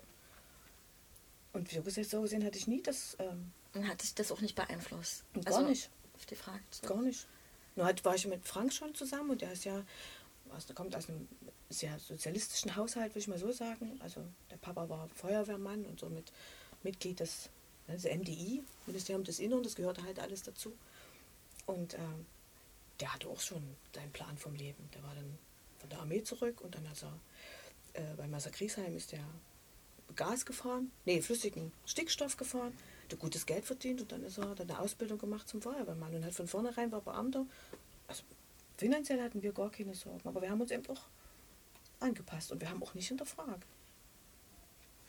Und 1.53 1.69
so 1.69 1.81
gesehen, 1.83 2.03
so 2.03 2.21
gesehen 2.21 2.43
hatte 2.43 2.57
ich 2.57 2.67
nie 2.67 2.81
das, 2.81 3.15
ähm, 3.19 3.51
Und 3.73 3.87
hat 3.87 4.01
sich 4.01 4.15
das 4.15 4.31
auch 4.31 4.41
nicht 4.41 4.55
beeinflusst? 4.55 5.23
Gar 5.45 5.63
nicht. 5.63 5.89
Auf 6.15 6.25
die 6.25 6.35
Frage. 6.35 6.61
gar 6.81 7.01
nicht. 7.01 7.27
Nur 7.75 7.85
halt 7.85 8.03
war 8.05 8.15
ich 8.15 8.25
mit 8.25 8.45
Frank 8.47 8.73
schon 8.73 8.95
zusammen 8.95 9.31
und 9.31 9.41
der 9.41 9.51
ist 9.51 9.65
ja, 9.65 9.83
aus, 10.51 10.67
kommt 10.73 10.95
aus 10.95 11.09
einem 11.09 11.27
sehr 11.69 11.97
sozialistischen 11.99 12.75
Haushalt, 12.75 13.11
würde 13.11 13.19
ich 13.19 13.27
mal 13.27 13.39
so 13.39 13.51
sagen. 13.51 13.99
Also 14.01 14.21
der 14.51 14.57
Papa 14.57 14.87
war 14.89 15.09
Feuerwehrmann 15.09 15.85
und 15.85 15.99
somit 15.99 16.31
Mitglied 16.83 17.19
des 17.19 17.49
also 17.87 18.09
MDI, 18.09 18.63
Ministerium 18.87 19.23
des 19.23 19.39
Innern, 19.39 19.63
das 19.63 19.75
gehörte 19.75 20.03
halt 20.03 20.19
alles 20.19 20.43
dazu. 20.43 20.73
Und 21.65 21.93
ähm, 21.95 22.25
der 22.99 23.13
hatte 23.13 23.27
auch 23.27 23.39
schon 23.39 23.61
seinen 23.93 24.11
Plan 24.11 24.37
vom 24.37 24.55
Leben. 24.55 24.89
Der 24.93 25.03
war 25.03 25.13
dann 25.15 25.37
von 25.79 25.89
der 25.89 25.99
Armee 25.99 26.23
zurück 26.23 26.61
und 26.61 26.75
dann 26.75 26.89
hat 26.89 27.03
er 27.03 27.19
äh, 28.01 28.15
bei 28.15 28.27
Masser 28.27 28.51
Griesheim 28.51 28.95
ist 28.95 29.11
der 29.11 29.23
Gas 30.15 30.45
gefahren, 30.45 30.91
nee, 31.05 31.21
flüssigen 31.21 31.71
Stickstoff 31.85 32.37
gefahren. 32.37 32.73
hat 33.09 33.19
gutes 33.19 33.45
Geld 33.45 33.65
verdient 33.65 34.01
und 34.01 34.11
dann 34.11 34.23
ist 34.23 34.37
er, 34.37 34.49
hat 34.49 34.59
er 34.59 34.65
eine 34.65 34.79
Ausbildung 34.79 35.17
gemacht 35.17 35.47
zum 35.47 35.61
Feuerwehrmann 35.61 36.13
und 36.15 36.25
hat 36.25 36.33
von 36.33 36.47
vornherein 36.47 36.91
war 36.91 37.01
Beamter. 37.01 37.45
Also 38.07 38.23
finanziell 38.77 39.21
hatten 39.21 39.41
wir 39.41 39.51
gar 39.51 39.71
keine 39.71 39.93
Sorgen, 39.93 40.27
aber 40.27 40.41
wir 40.41 40.49
haben 40.49 40.61
uns 40.61 40.71
eben 40.71 40.85
auch 40.87 41.01
angepasst 41.99 42.51
und 42.51 42.61
wir 42.61 42.69
haben 42.69 42.81
auch 42.83 42.93
nicht 42.93 43.07
hinterfragt. 43.07 43.65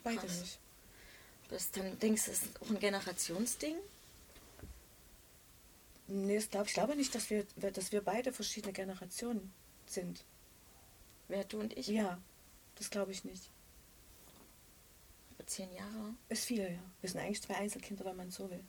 Beide 0.03 0.19
Krass. 0.19 0.41
nicht. 0.41 0.59
Das 1.49 1.71
dann 1.71 1.97
denkst 1.99 2.25
du, 2.25 2.31
das 2.31 2.43
ist 2.43 2.61
auch 2.61 2.69
ein 2.69 2.79
Generationsding? 2.79 3.75
Nee, 6.07 6.35
das 6.35 6.49
glaub, 6.49 6.67
ich 6.67 6.73
glaube 6.73 6.95
nicht, 6.95 7.13
dass 7.15 7.29
wir, 7.29 7.45
dass 7.55 7.91
wir 7.91 8.01
beide 8.01 8.31
verschiedene 8.31 8.73
Generationen 8.73 9.53
sind. 9.85 10.23
Wer 11.27 11.43
du 11.43 11.59
und 11.59 11.77
ich? 11.77 11.87
Ja, 11.87 12.19
das 12.75 12.89
glaube 12.89 13.11
ich 13.11 13.25
nicht. 13.25 13.49
Über 15.31 15.45
zehn 15.45 15.73
Jahre. 15.73 16.13
Ist 16.29 16.45
viel, 16.45 16.63
ja. 16.63 16.79
Wir 17.01 17.09
sind 17.09 17.19
eigentlich 17.19 17.41
zwei 17.41 17.55
Einzelkinder, 17.55 18.05
wenn 18.05 18.15
man 18.15 18.31
so 18.31 18.49
will. 18.49 18.63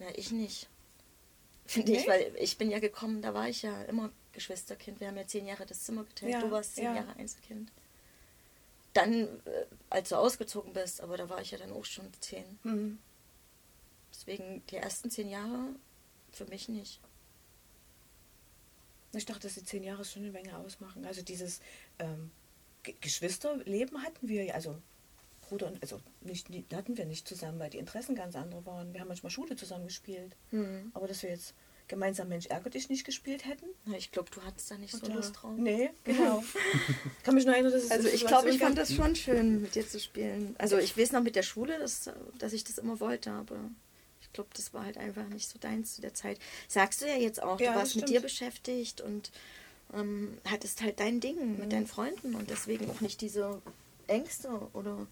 Ja, 0.00 0.08
ich 0.14 0.32
nicht. 0.32 0.68
Finde 1.68 1.92
ich, 1.92 2.08
weil 2.08 2.34
ich 2.40 2.56
bin 2.56 2.70
ja 2.70 2.78
gekommen, 2.78 3.20
da 3.20 3.34
war 3.34 3.46
ich 3.48 3.60
ja 3.60 3.82
immer 3.82 4.10
Geschwisterkind. 4.32 5.00
Wir 5.00 5.08
haben 5.08 5.18
ja 5.18 5.26
zehn 5.26 5.46
Jahre 5.46 5.66
das 5.66 5.84
Zimmer 5.84 6.02
geteilt. 6.04 6.32
Ja, 6.32 6.40
du 6.40 6.50
warst 6.50 6.76
zehn 6.76 6.84
ja. 6.84 6.94
Jahre 6.96 7.14
Einzelkind. 7.16 7.70
Dann, 8.94 9.24
äh, 9.44 9.66
als 9.90 10.08
du 10.08 10.16
ausgezogen 10.16 10.72
bist, 10.72 11.02
aber 11.02 11.18
da 11.18 11.28
war 11.28 11.42
ich 11.42 11.50
ja 11.50 11.58
dann 11.58 11.70
auch 11.72 11.84
schon 11.84 12.10
zehn. 12.20 12.58
Mhm. 12.62 12.98
Deswegen 14.10 14.62
die 14.70 14.76
ersten 14.76 15.10
zehn 15.10 15.28
Jahre 15.28 15.74
für 16.32 16.46
mich 16.46 16.70
nicht. 16.70 17.00
Ich 19.12 19.26
dachte, 19.26 19.42
dass 19.42 19.54
die 19.54 19.64
zehn 19.64 19.84
Jahre 19.84 20.06
schon 20.06 20.22
eine 20.22 20.32
Menge 20.32 20.56
ausmachen. 20.56 21.04
Also 21.04 21.20
dieses 21.20 21.60
ähm, 21.98 22.30
Ge- 22.82 22.96
Geschwisterleben 23.02 24.02
hatten 24.02 24.26
wir 24.26 24.44
ja, 24.44 24.54
also 24.54 24.80
Bruder 25.48 25.66
und, 25.68 25.82
also 25.82 26.00
nicht, 26.20 26.50
nie- 26.50 26.64
hatten 26.74 26.96
wir 26.98 27.04
nicht 27.06 27.26
zusammen, 27.26 27.58
weil 27.58 27.70
die 27.70 27.78
Interessen 27.78 28.14
ganz 28.14 28.36
andere 28.36 28.64
waren. 28.66 28.92
Wir 28.92 29.00
haben 29.00 29.08
manchmal 29.08 29.30
Schule 29.30 29.56
zusammen 29.56 29.86
gespielt. 29.86 30.36
Hm. 30.50 30.90
Aber 30.94 31.06
dass 31.08 31.22
wir 31.22 31.30
jetzt 31.30 31.54
gemeinsam 31.88 32.28
Mensch 32.28 32.46
ärger 32.46 32.68
dich 32.68 32.90
nicht 32.90 33.04
gespielt 33.06 33.46
hätten. 33.46 33.64
Ja, 33.86 33.96
Ich 33.96 34.10
glaube, 34.12 34.28
du 34.30 34.42
hattest 34.42 34.70
da 34.70 34.76
nicht 34.76 34.92
so 34.94 35.06
Und, 35.06 35.14
Lust 35.14 35.30
äh, 35.30 35.38
drauf. 35.38 35.54
Nee, 35.56 35.90
genau. 36.04 36.44
kann 37.24 37.34
mich 37.34 37.46
nur 37.46 37.54
erinnern, 37.54 37.72
dass 37.72 37.84
es 37.84 37.90
Also 37.90 38.08
ich 38.08 38.26
glaube, 38.26 38.50
ich 38.50 38.58
fand 38.58 38.76
das 38.76 38.92
schon 38.94 39.16
schön, 39.16 39.62
mit 39.62 39.74
dir 39.74 39.88
zu 39.88 39.98
spielen. 39.98 40.54
Also 40.58 40.76
ich 40.76 40.98
weiß 40.98 41.12
noch 41.12 41.22
mit 41.22 41.34
der 41.34 41.42
Schule, 41.42 41.78
dass, 41.78 42.10
dass 42.38 42.52
ich 42.52 42.64
das 42.64 42.76
immer 42.78 43.00
wollte, 43.00 43.30
aber 43.30 43.56
ich 44.20 44.30
glaube, 44.34 44.50
das 44.54 44.74
war 44.74 44.84
halt 44.84 44.98
einfach 44.98 45.26
nicht 45.28 45.48
so 45.48 45.58
deins 45.58 45.94
zu 45.94 46.02
der 46.02 46.12
Zeit. 46.12 46.38
Sagst 46.68 47.00
du 47.00 47.06
ja 47.06 47.16
jetzt 47.16 47.42
auch, 47.42 47.58
Ja, 47.58 47.72
du 47.72 47.78
warst 47.78 47.96
mit 47.96 48.10
dir 48.10 48.20
beschäftigt 48.20 49.00
und 49.00 49.30
ähm, 49.94 50.36
hattest 50.46 50.82
halt 50.82 51.00
dein 51.00 51.20
Ding 51.20 51.58
mit 51.58 51.72
deinen 51.72 51.86
Freunden 51.86 52.34
und 52.34 52.50
deswegen 52.50 52.90
auch 52.90 53.00
nicht 53.00 53.22
diese 53.22 53.62
Ängste 54.08 54.50
oder 54.74 55.06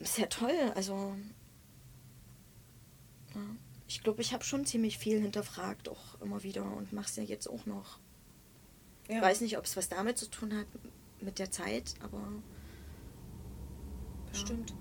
ist 0.00 0.18
ja 0.18 0.26
toll, 0.26 0.72
also 0.74 1.14
ja. 3.34 3.40
ich 3.86 4.02
glaube, 4.02 4.20
ich 4.20 4.32
habe 4.32 4.44
schon 4.44 4.64
ziemlich 4.64 4.98
viel 4.98 5.20
hinterfragt 5.20 5.88
auch 5.88 6.20
immer 6.20 6.42
wieder 6.42 6.64
und 6.76 6.92
mach's 6.92 7.16
ja 7.16 7.22
jetzt 7.22 7.48
auch 7.48 7.66
noch. 7.66 7.98
Ja. 9.08 9.16
Ich 9.16 9.22
weiß 9.22 9.40
nicht, 9.40 9.58
ob 9.58 9.64
es 9.64 9.76
was 9.76 9.88
damit 9.88 10.18
zu 10.18 10.30
tun 10.30 10.56
hat 10.56 10.66
mit 11.20 11.38
der 11.38 11.50
Zeit, 11.50 11.94
aber 12.00 12.22
Bestimmt. 14.30 14.74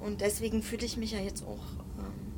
und 0.00 0.20
deswegen 0.20 0.62
fühle 0.62 0.84
ich 0.84 0.96
mich 0.96 1.12
ja 1.12 1.20
jetzt 1.20 1.42
auch. 1.42 1.64
Ähm, 1.98 2.28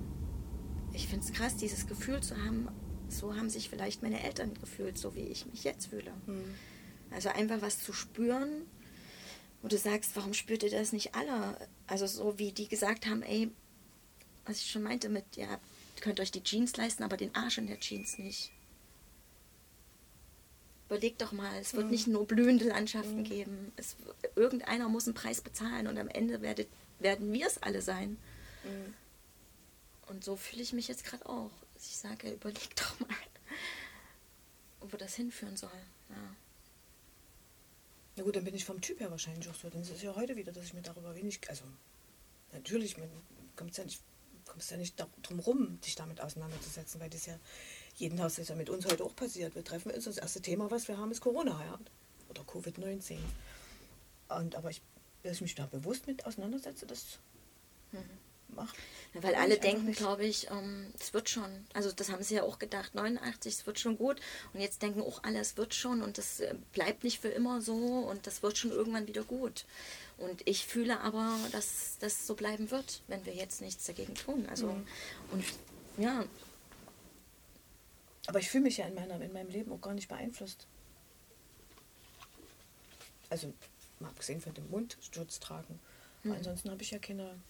ich 0.93 1.09
finde 1.09 1.27
es 1.27 1.33
krass, 1.33 1.57
dieses 1.57 1.87
Gefühl 1.87 2.23
zu 2.23 2.37
haben. 2.37 2.69
So 3.09 3.35
haben 3.35 3.51
sich 3.51 3.69
vielleicht 3.69 4.03
meine 4.03 4.23
Eltern 4.23 4.55
gefühlt, 4.55 4.97
so 4.97 5.15
wie 5.15 5.21
ich 5.21 5.47
mich 5.47 5.65
jetzt 5.65 5.87
fühle. 5.87 6.13
Hm. 6.27 6.45
Also 7.11 7.29
einfach 7.31 7.61
was 7.61 7.83
zu 7.83 7.93
spüren, 7.93 8.49
wo 9.63 9.69
du 9.69 9.79
sagst, 9.79 10.17
warum 10.17 10.35
spürt 10.35 10.63
ihr 10.63 10.71
das 10.71 10.93
nicht 10.93 11.15
alle? 11.15 11.57
Also 11.87 12.07
so 12.07 12.39
wie 12.39 12.53
die 12.53 12.69
gesagt 12.69 13.07
haben, 13.07 13.23
ey, 13.23 13.51
was 14.47 14.59
ich 14.59 14.71
schon 14.71 14.83
meinte 14.83 15.09
mit, 15.09 15.25
ja, 15.37 15.51
ihr 15.51 16.01
könnt 16.01 16.21
euch 16.21 16.31
die 16.31 16.43
Jeans 16.43 16.77
leisten, 16.77 17.03
aber 17.03 17.17
den 17.17 17.35
Arsch 17.35 17.59
in 17.59 17.67
der 17.67 17.81
Jeans 17.81 18.19
nicht. 18.19 18.51
Überleg 20.89 21.19
doch 21.19 21.31
mal, 21.31 21.57
es 21.61 21.75
wird 21.75 21.89
nicht 21.89 22.09
nur 22.09 22.27
blühende 22.27 22.67
Landschaften 22.67 23.23
geben. 23.23 23.71
Es, 23.77 23.97
irgendeiner 24.35 24.89
muss 24.89 25.07
einen 25.07 25.15
Preis 25.15 25.41
bezahlen 25.41 25.87
und 25.87 25.97
am 25.97 26.09
Ende 26.09 26.43
werdet, 26.43 26.69
werden 26.99 27.33
wir 27.33 27.47
es 27.47 27.63
alle 27.63 27.81
sein. 27.81 28.19
Mhm. 28.65 28.95
Und 30.09 30.25
so 30.25 30.35
fühle 30.35 30.63
ich 30.63 30.73
mich 30.73 30.89
jetzt 30.89 31.05
gerade 31.05 31.27
auch. 31.27 31.53
Dass 31.75 31.87
ich 31.87 31.97
sage, 31.97 32.33
überleg 32.33 32.75
doch 32.75 32.99
mal, 33.01 33.17
wo 34.81 34.97
das 34.97 35.15
hinführen 35.15 35.57
soll. 35.57 35.71
Ja. 36.09 36.17
Na 38.21 38.25
gut, 38.25 38.37
dann 38.37 38.45
bin 38.45 38.55
ich 38.55 38.67
vom 38.67 38.83
Typ 38.83 39.01
her 39.01 39.11
wahrscheinlich 39.11 39.49
auch 39.49 39.55
so. 39.55 39.71
Denn 39.71 39.81
es 39.81 39.89
ist 39.89 40.03
ja 40.03 40.15
heute 40.15 40.37
wieder, 40.37 40.53
dass 40.53 40.65
ich 40.65 40.75
mir 40.75 40.83
darüber 40.83 41.17
wenig. 41.17 41.41
Also, 41.49 41.65
natürlich, 42.53 42.99
man 42.99 43.09
kommt 43.57 43.75
ja 43.79 43.85
nicht, 43.85 44.03
kommst 44.45 44.71
ja 44.71 44.77
nicht 44.77 45.03
drum 45.23 45.41
rum, 45.41 45.81
dich 45.81 45.95
damit 45.95 46.21
auseinanderzusetzen, 46.21 47.01
weil 47.01 47.09
das 47.09 47.25
ja 47.25 47.39
jeden 47.97 48.21
Haus 48.21 48.39
ist 48.39 48.51
ja 48.51 48.57
mit 48.57 48.69
uns 48.69 48.85
heute 48.85 49.05
auch 49.05 49.17
passiert. 49.17 49.55
Wir 49.55 49.65
treffen 49.65 49.91
uns, 49.91 50.05
das 50.05 50.19
erste 50.19 50.43
Thema, 50.43 50.71
was 50.71 50.87
wir 50.87 50.99
haben, 50.99 51.11
ist 51.11 51.23
Corona 51.23 51.65
ja. 51.65 51.79
oder 52.29 52.43
Covid-19. 52.43 53.17
Und 54.29 54.55
aber 54.55 54.69
ich, 54.69 54.83
dass 55.23 55.37
ich 55.37 55.41
mich 55.41 55.55
da 55.55 55.65
bewusst 55.65 56.07
mit 56.07 56.27
auseinandersetze, 56.27 56.85
das 56.85 57.21
macht. 58.55 58.77
Ja, 59.15 59.23
weil 59.23 59.35
alle 59.35 59.59
denken, 59.59 59.93
glaube 59.93 60.25
ich, 60.25 60.51
ähm, 60.51 60.93
es 60.99 61.13
wird 61.15 61.29
schon. 61.29 61.67
Also 61.75 61.91
das 61.93 62.11
haben 62.11 62.23
sie 62.23 62.37
ja 62.37 62.43
auch 62.43 62.59
gedacht, 62.59 62.95
89, 62.95 63.55
es 63.55 63.67
wird 63.67 63.79
schon 63.79 63.97
gut. 63.99 64.21
Und 64.53 64.61
jetzt 64.61 64.83
denken 64.83 65.03
auch 65.03 65.23
alle, 65.25 65.41
es 65.41 65.57
wird 65.57 65.75
schon 65.75 66.03
und 66.03 66.19
das 66.19 66.41
äh, 66.41 66.55
bleibt 66.73 67.05
nicht 67.05 67.21
für 67.21 67.29
immer 67.29 67.61
so 67.61 67.75
und 67.75 68.27
das 68.27 68.43
wird 68.43 68.57
schon 68.59 68.71
irgendwann 68.71 69.07
wieder 69.09 69.23
gut. 69.25 69.65
Und 70.19 70.47
ich 70.47 70.67
fühle 70.67 71.01
aber, 71.01 71.37
dass 71.53 71.97
das 71.99 72.27
so 72.27 72.35
bleiben 72.35 72.71
wird, 72.71 73.03
wenn 73.09 73.25
wir 73.25 73.35
jetzt 73.35 73.61
nichts 73.63 73.87
dagegen 73.87 74.15
tun. 74.15 74.47
Also 74.49 74.67
Mhm. 74.67 74.87
und 75.33 75.45
ja, 75.99 76.25
Aber 78.27 78.39
ich 78.39 78.49
fühle 78.51 78.65
mich 78.65 78.77
ja 78.77 78.87
in, 78.87 78.95
meiner, 78.95 79.21
in 79.21 79.33
meinem 79.33 79.49
Leben 79.51 79.73
auch 79.73 79.81
gar 79.81 79.95
nicht 79.95 80.09
beeinflusst. 80.09 80.67
Also, 83.29 83.53
mal 83.99 84.09
abgesehen 84.09 84.41
von 84.41 84.55
dem 84.55 84.69
Mundschutz 84.71 85.41
tragen. 85.41 85.81
Aber 86.25 86.35
ansonsten 86.37 86.71
habe 86.71 86.83
ich 86.83 86.91
ja 86.91 86.99
keine, 86.99 87.41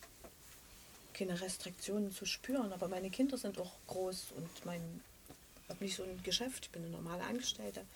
keine 1.20 1.40
Restriktionen 1.40 2.11
zu 2.12 2.24
spüren. 2.24 2.72
Aber 2.72 2.88
meine 2.88 3.11
Kinder 3.11 3.37
sind 3.37 3.59
auch 3.59 3.72
groß 3.87 4.33
und 4.37 4.64
mein 4.64 5.02
habe 5.68 5.85
nicht 5.85 5.94
so 5.94 6.02
ein 6.02 6.22
Geschäft. 6.22 6.66
Ich 6.66 6.70
bin 6.70 6.83
eine 6.83 6.90
normale 6.90 7.22
Angestellte. 7.24 7.87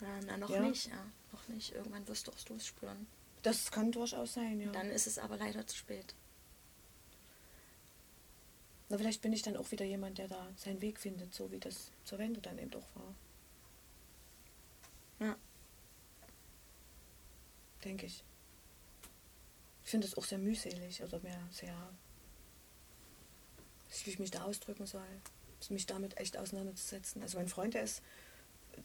ja 0.00 0.20
na, 0.26 0.36
noch 0.36 0.50
Ja. 0.50 0.60
nicht, 0.60 0.88
ja, 0.88 1.06
noch 1.32 1.48
nicht. 1.48 1.72
Irgendwann 1.72 2.06
wirst 2.08 2.26
du 2.26 2.32
auch 2.32 2.60
spüren. 2.60 3.06
Das 3.42 3.70
kann 3.70 3.92
durchaus 3.92 4.34
sein, 4.34 4.60
ja. 4.60 4.70
Dann 4.72 4.90
ist 4.90 5.06
es 5.06 5.18
aber 5.18 5.36
leider 5.36 5.66
zu 5.66 5.76
spät. 5.76 6.14
Na, 8.88 8.98
vielleicht 8.98 9.22
bin 9.22 9.32
ich 9.32 9.42
dann 9.42 9.56
auch 9.56 9.70
wieder 9.70 9.84
jemand, 9.84 10.18
der 10.18 10.28
da 10.28 10.48
seinen 10.56 10.82
Weg 10.82 11.00
findet, 11.00 11.34
so 11.34 11.50
wie 11.50 11.58
das 11.58 11.90
zur 12.04 12.18
Wende 12.18 12.40
dann 12.40 12.58
eben 12.58 12.74
auch 12.74 12.96
war. 12.96 13.14
Ja. 15.20 15.36
Denke 17.84 18.06
ich. 18.06 18.22
Ich 19.84 19.90
finde 19.90 20.06
es 20.06 20.16
auch 20.16 20.24
sehr 20.24 20.38
mühselig 20.38 21.02
oder 21.02 21.20
mehr 21.20 21.40
sehr, 21.50 21.76
wie 24.04 24.10
ich 24.10 24.18
mich 24.18 24.30
da 24.30 24.44
ausdrücken 24.44 24.86
soll, 24.86 25.06
mich 25.70 25.86
damit 25.86 26.18
echt 26.18 26.36
auseinanderzusetzen. 26.36 27.22
Also 27.22 27.38
mein 27.38 27.48
Freund, 27.48 27.74
der 27.74 27.84
ist, 27.84 28.02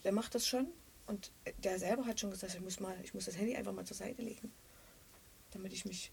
der 0.04 0.12
macht 0.12 0.36
das 0.36 0.48
schon 0.48 0.68
und 1.08 1.32
der 1.64 1.80
selber 1.80 2.06
hat 2.06 2.20
schon 2.20 2.32
gesagt, 2.32 2.54
ich 2.54 2.62
muss 2.62 2.80
mal, 2.80 2.96
ich 3.04 3.14
muss 3.14 3.26
das 3.26 3.38
Handy 3.38 3.56
einfach 3.56 3.74
mal 3.74 3.86
zur 3.86 3.98
Seite 3.98 4.22
legen, 4.22 4.52
damit 5.52 5.74
ich 5.74 5.86
mich 5.86 6.12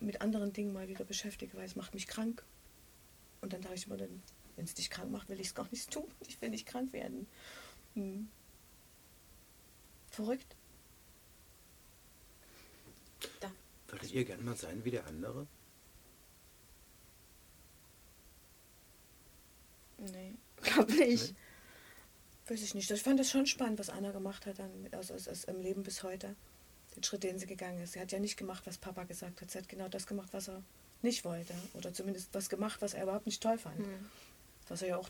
mit 0.00 0.20
anderen 0.20 0.52
Dingen 0.52 0.72
mal 0.72 0.88
wieder 0.88 1.04
beschäftige, 1.04 1.56
weil 1.56 1.64
es 1.64 1.76
macht 1.76 1.94
mich 1.94 2.06
krank. 2.06 2.44
Und 3.40 3.52
dann 3.52 3.60
dachte 3.60 3.74
ich 3.74 3.86
immer, 3.86 3.98
wenn 3.98 4.22
es 4.64 4.74
dich 4.74 4.90
krank 4.90 5.10
macht, 5.10 5.28
will 5.28 5.40
ich 5.40 5.48
es 5.48 5.54
gar 5.54 5.68
nicht 5.70 5.90
tun. 5.90 6.06
Ich 6.26 6.40
will 6.40 6.50
nicht 6.50 6.66
krank 6.66 6.92
werden. 6.92 7.26
Hm. 7.94 8.28
Verrückt. 10.10 10.56
Da. 13.40 13.50
Würdet 13.88 14.12
ihr 14.12 14.24
gerne 14.24 14.42
mal 14.42 14.56
sein 14.56 14.84
wie 14.84 14.90
der 14.90 15.06
andere? 15.06 15.46
Nee, 20.10 20.34
glaube 20.62 20.92
nicht. 20.92 21.34
Weiß 22.48 22.62
ich 22.62 22.74
nicht. 22.74 22.90
Ich 22.90 23.02
fand 23.02 23.20
das 23.20 23.30
schon 23.30 23.46
spannend, 23.46 23.78
was 23.78 23.88
Anna 23.88 24.10
gemacht 24.10 24.46
hat 24.46 24.58
dann 24.58 24.88
aus, 24.92 25.10
aus, 25.10 25.28
aus 25.28 25.44
im 25.44 25.60
Leben 25.60 25.82
bis 25.82 26.02
heute. 26.02 26.34
Den 26.96 27.02
Schritt, 27.02 27.22
den 27.22 27.38
sie 27.38 27.46
gegangen 27.46 27.80
ist. 27.82 27.92
Sie 27.92 28.00
hat 28.00 28.12
ja 28.12 28.18
nicht 28.18 28.36
gemacht, 28.36 28.66
was 28.66 28.78
Papa 28.78 29.04
gesagt 29.04 29.40
hat. 29.40 29.50
Sie 29.50 29.58
hat 29.58 29.68
genau 29.68 29.88
das 29.88 30.06
gemacht, 30.06 30.28
was 30.32 30.48
er 30.48 30.62
nicht 31.00 31.24
wollte. 31.24 31.54
Oder 31.74 31.94
zumindest 31.94 32.34
was 32.34 32.48
gemacht, 32.48 32.82
was 32.82 32.94
er 32.94 33.04
überhaupt 33.04 33.26
nicht 33.26 33.42
toll 33.42 33.58
fand. 33.58 33.78
Hm. 33.78 34.10
Was 34.68 34.82
er 34.82 34.88
ja 34.88 34.96
auch 34.96 35.08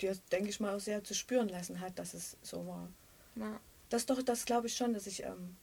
dir, 0.00 0.16
denke 0.32 0.48
ich 0.48 0.60
mal, 0.60 0.74
auch 0.74 0.80
sehr 0.80 1.04
zu 1.04 1.14
spüren 1.14 1.48
lassen 1.48 1.80
hat, 1.80 1.98
dass 1.98 2.14
es 2.14 2.36
so 2.42 2.66
war. 2.66 2.88
Ja. 3.34 3.60
Das 3.88 4.06
doch, 4.06 4.22
das 4.22 4.44
glaube 4.44 4.68
ich 4.68 4.76
schon, 4.76 4.94
dass 4.94 5.06
ich 5.06 5.24
ähm, 5.24 5.56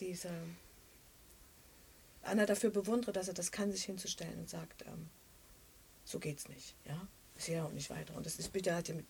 diese 0.00 0.30
Anna 2.22 2.46
dafür 2.46 2.70
bewundere, 2.70 3.12
dass 3.12 3.28
er 3.28 3.34
das 3.34 3.52
kann, 3.52 3.72
sich 3.72 3.84
hinzustellen 3.84 4.38
und 4.38 4.48
sagt, 4.48 4.82
ähm, 4.86 5.08
so 6.04 6.18
geht's 6.18 6.48
nicht, 6.48 6.74
ja. 6.84 7.06
Ist 7.36 7.48
ja 7.48 7.64
auch 7.64 7.72
nicht 7.72 7.90
weiter. 7.90 8.14
Und 8.16 8.26
das 8.26 8.38
ist 8.38 8.52
bitte 8.52 8.74
hat 8.74 8.88
ja 8.88 8.94
mit 8.94 9.06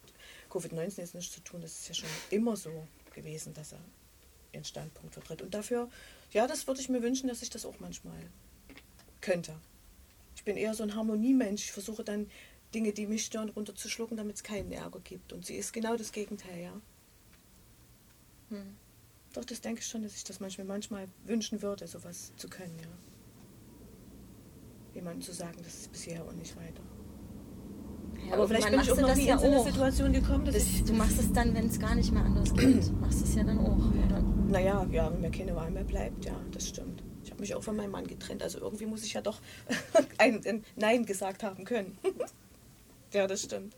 Covid-19 0.50 0.98
jetzt 0.98 1.14
nichts 1.14 1.32
zu 1.34 1.40
tun. 1.40 1.60
Das 1.60 1.72
ist 1.72 1.88
ja 1.88 1.94
schon 1.94 2.08
immer 2.30 2.56
so 2.56 2.86
gewesen, 3.14 3.52
dass 3.54 3.72
er 3.72 3.80
ihren 4.52 4.64
Standpunkt 4.64 5.14
vertritt. 5.14 5.42
Und 5.42 5.54
dafür, 5.54 5.88
ja, 6.32 6.46
das 6.46 6.66
würde 6.66 6.80
ich 6.80 6.88
mir 6.88 7.02
wünschen, 7.02 7.28
dass 7.28 7.42
ich 7.42 7.50
das 7.50 7.64
auch 7.64 7.78
manchmal 7.80 8.18
könnte. 9.20 9.54
Ich 10.36 10.44
bin 10.44 10.56
eher 10.56 10.74
so 10.74 10.82
ein 10.82 10.94
Harmoniemensch. 10.94 11.64
Ich 11.64 11.72
versuche 11.72 12.04
dann 12.04 12.30
Dinge, 12.74 12.92
die 12.92 13.06
mich 13.06 13.26
stören, 13.26 13.50
runterzuschlucken, 13.50 14.16
damit 14.16 14.36
es 14.36 14.42
keinen 14.42 14.72
Ärger 14.72 15.00
gibt. 15.00 15.32
Und 15.32 15.44
sie 15.44 15.56
ist 15.56 15.72
genau 15.72 15.96
das 15.96 16.12
Gegenteil, 16.12 16.62
ja. 16.62 16.80
Hm. 18.48 18.76
Doch, 19.34 19.44
das 19.44 19.60
denke 19.60 19.80
ich 19.80 19.86
schon, 19.86 20.02
dass 20.02 20.14
ich 20.14 20.24
das 20.24 20.40
manchmal, 20.40 20.66
manchmal 20.66 21.08
wünschen 21.24 21.62
würde, 21.62 21.86
sowas 21.86 22.32
zu 22.36 22.48
können, 22.48 22.78
ja. 22.78 22.88
Jemandem 24.94 25.22
zu 25.22 25.32
sagen, 25.32 25.58
das 25.62 25.74
ist 25.74 25.92
bisher 25.92 26.26
und 26.26 26.38
nicht 26.38 26.54
weiter. 26.56 26.82
Ja, 28.28 28.34
aber 28.34 28.48
vielleicht 28.48 28.70
bin 28.70 28.80
ich 28.80 28.92
auch 28.92 28.96
noch 28.96 29.08
das 29.08 29.16
nie 29.18 29.26
ja 29.26 29.34
in 29.34 29.40
so 29.40 29.46
eine. 29.46 29.62
Situation 29.62 30.12
gekommen, 30.12 30.44
dass 30.44 30.54
Das, 30.54 30.64
ich... 30.64 30.84
du 30.84 30.92
machst 30.94 31.18
es 31.18 31.32
dann, 31.32 31.54
wenn 31.54 31.66
es 31.66 31.78
gar 31.78 31.94
nicht 31.94 32.12
mehr 32.12 32.24
anders 32.24 32.54
geht. 32.54 33.00
machst 33.00 33.22
es 33.22 33.34
ja 33.34 33.44
dann 33.44 33.58
auch, 33.58 33.76
oder? 34.06 34.22
Naja, 34.48 34.86
ja, 34.90 35.12
wenn 35.12 35.20
mir 35.20 35.30
keine 35.30 35.54
Wahl 35.56 35.70
mehr 35.70 35.84
bleibt, 35.84 36.24
ja, 36.24 36.34
das 36.52 36.68
stimmt. 36.68 37.02
Ich 37.24 37.30
habe 37.30 37.40
mich 37.40 37.54
auch 37.54 37.62
von 37.62 37.76
meinem 37.76 37.90
Mann 37.92 38.06
getrennt, 38.06 38.42
also 38.42 38.58
irgendwie 38.58 38.86
muss 38.86 39.04
ich 39.04 39.12
ja 39.14 39.20
doch 39.20 39.40
ein, 40.18 40.40
ein 40.46 40.64
Nein 40.76 41.06
gesagt 41.06 41.42
haben 41.42 41.64
können. 41.64 41.96
ja, 43.12 43.26
das 43.26 43.42
stimmt. 43.42 43.74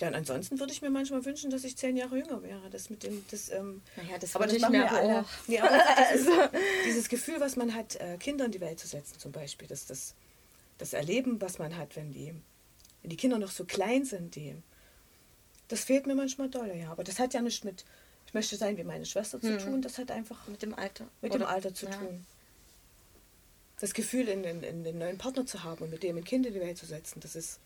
Ja, 0.00 0.08
und 0.08 0.14
ansonsten 0.14 0.60
würde 0.60 0.72
ich 0.72 0.80
mir 0.80 0.90
manchmal 0.90 1.24
wünschen, 1.24 1.50
dass 1.50 1.64
ich 1.64 1.76
zehn 1.76 1.96
Jahre 1.96 2.18
jünger 2.18 2.40
wäre. 2.42 2.70
Das 2.70 2.88
mit 2.88 3.02
dem, 3.02 3.24
das, 3.32 3.50
ähm, 3.50 3.82
Naja, 3.96 4.16
das 4.20 4.36
aber 4.36 4.44
das 4.44 4.54
ich 4.54 4.60
machen 4.62 4.72
mir 4.72 4.84
wir 4.84 4.92
alle. 4.92 5.20
auch. 5.22 5.24
Nee, 5.48 5.58
aber 5.60 5.76
dieses, 6.14 6.28
dieses 6.86 7.08
Gefühl, 7.08 7.40
was 7.40 7.56
man 7.56 7.74
hat, 7.74 7.96
äh, 7.96 8.16
Kinder 8.18 8.44
in 8.44 8.52
die 8.52 8.60
Welt 8.60 8.78
zu 8.78 8.86
setzen, 8.86 9.18
zum 9.18 9.32
Beispiel, 9.32 9.66
das, 9.66 9.86
das, 9.86 10.14
das 10.78 10.92
Erleben, 10.92 11.40
was 11.40 11.58
man 11.58 11.76
hat, 11.76 11.96
wenn 11.96 12.12
die, 12.12 12.32
wenn 13.02 13.10
die 13.10 13.16
Kinder 13.16 13.38
noch 13.38 13.50
so 13.50 13.64
klein 13.64 14.04
sind, 14.04 14.34
die, 14.36 14.54
das 15.68 15.84
fehlt 15.84 16.06
mir 16.06 16.14
manchmal 16.14 16.48
doll, 16.48 16.72
ja. 16.76 16.90
Aber 16.90 17.04
das 17.04 17.18
hat 17.18 17.34
ja 17.34 17.40
nichts 17.42 17.64
mit, 17.64 17.84
ich 18.26 18.34
möchte 18.34 18.56
sein 18.56 18.76
wie 18.76 18.84
meine 18.84 19.06
Schwester 19.06 19.40
zu 19.40 19.48
Hm. 19.50 19.58
tun, 19.58 19.82
das 19.82 19.98
hat 19.98 20.10
einfach 20.10 20.46
Mit 20.48 20.62
dem 20.62 20.74
Alter. 20.74 21.06
mit 21.22 21.32
Oder- 21.32 21.44
dem 21.44 21.48
Alter 21.48 21.74
zu 21.74 21.86
ja. 21.86 21.92
tun. 21.92 22.24
Das 23.80 23.94
Gefühl, 23.94 24.26
in, 24.28 24.42
in, 24.42 24.62
in 24.64 24.82
den 24.82 24.98
neuen 24.98 25.18
Partner 25.18 25.46
zu 25.46 25.62
haben 25.62 25.84
und 25.84 25.90
mit 25.90 26.02
dem 26.02 26.16
ein 26.16 26.24
Kind 26.24 26.44
in 26.46 26.52
die 26.52 26.60
Welt 26.60 26.76
zu 26.78 26.84
setzen, 26.86 27.20
das 27.20 27.36
ist 27.36 27.60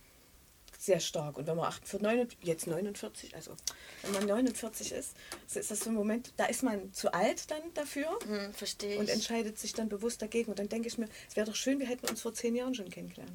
sehr 0.78 1.00
stark. 1.00 1.38
Und 1.38 1.46
wenn 1.46 1.56
man 1.56 1.66
48, 1.66 2.02
49, 2.02 2.38
jetzt 2.46 2.66
49, 2.66 3.34
also 3.34 3.56
wenn 4.02 4.12
man 4.12 4.26
49 4.26 4.92
ist, 4.92 5.16
ist 5.54 5.70
das 5.70 5.80
so 5.80 5.88
ein 5.90 5.94
Moment, 5.94 6.32
da 6.36 6.46
ist 6.46 6.62
man 6.62 6.92
zu 6.92 7.14
alt 7.14 7.50
dann 7.50 7.62
dafür 7.74 8.18
Hm, 8.26 8.52
verstehe 8.52 8.98
und 8.98 9.08
entscheidet 9.08 9.58
sich 9.58 9.72
dann 9.72 9.88
bewusst 9.88 10.20
dagegen. 10.20 10.50
Und 10.50 10.58
dann 10.58 10.68
denke 10.68 10.88
ich 10.88 10.98
mir, 10.98 11.08
es 11.30 11.36
wäre 11.36 11.46
doch 11.46 11.54
schön, 11.56 11.78
wir 11.78 11.86
hätten 11.86 12.06
uns 12.08 12.20
vor 12.20 12.34
10 12.34 12.56
Jahren 12.56 12.74
schon 12.74 12.90
kennengelernt. 12.90 13.32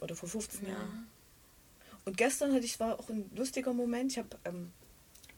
Oder 0.00 0.14
vor 0.14 0.28
15 0.28 0.66
Ja. 0.66 0.72
Jahren. 0.74 1.06
Und 2.04 2.16
gestern 2.16 2.52
hatte 2.52 2.64
ich, 2.64 2.78
war 2.78 2.98
auch 3.00 3.08
ein 3.08 3.30
lustiger 3.34 3.72
Moment. 3.72 4.12
Ich 4.12 4.18
habe 4.18 4.28
ähm, 4.44 4.72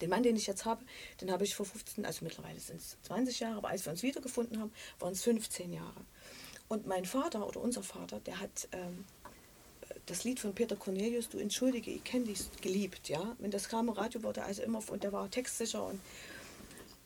den 0.00 0.10
Mann, 0.10 0.22
den 0.22 0.36
ich 0.36 0.46
jetzt 0.46 0.64
habe, 0.64 0.84
den 1.20 1.30
habe 1.30 1.44
ich 1.44 1.54
vor 1.54 1.66
15, 1.66 2.04
also 2.04 2.24
mittlerweile 2.24 2.60
sind 2.60 2.80
es 2.80 2.96
20 3.02 3.40
Jahre, 3.40 3.56
aber 3.56 3.68
als 3.68 3.84
wir 3.84 3.92
uns 3.92 4.02
wiedergefunden 4.02 4.60
haben, 4.60 4.72
waren 5.00 5.12
es 5.12 5.22
15 5.22 5.72
Jahre. 5.72 6.04
Und 6.68 6.86
mein 6.86 7.04
Vater 7.04 7.46
oder 7.46 7.60
unser 7.60 7.82
Vater, 7.82 8.20
der 8.20 8.40
hat 8.40 8.68
ähm, 8.72 9.04
das 10.06 10.24
Lied 10.24 10.40
von 10.40 10.54
Peter 10.54 10.76
Cornelius, 10.76 11.28
Du 11.28 11.38
entschuldige, 11.38 11.90
ich 11.90 12.04
kenne 12.04 12.26
dich, 12.26 12.40
geliebt. 12.60 13.08
Ja? 13.08 13.36
Wenn 13.38 13.50
das 13.50 13.68
kam 13.68 13.88
im 13.88 13.94
Radio, 13.94 14.22
wurde 14.22 14.44
also 14.44 14.62
immer, 14.62 14.82
und 14.90 15.02
der 15.02 15.12
war 15.12 15.30
textsicher. 15.30 15.84
Und, 15.84 16.00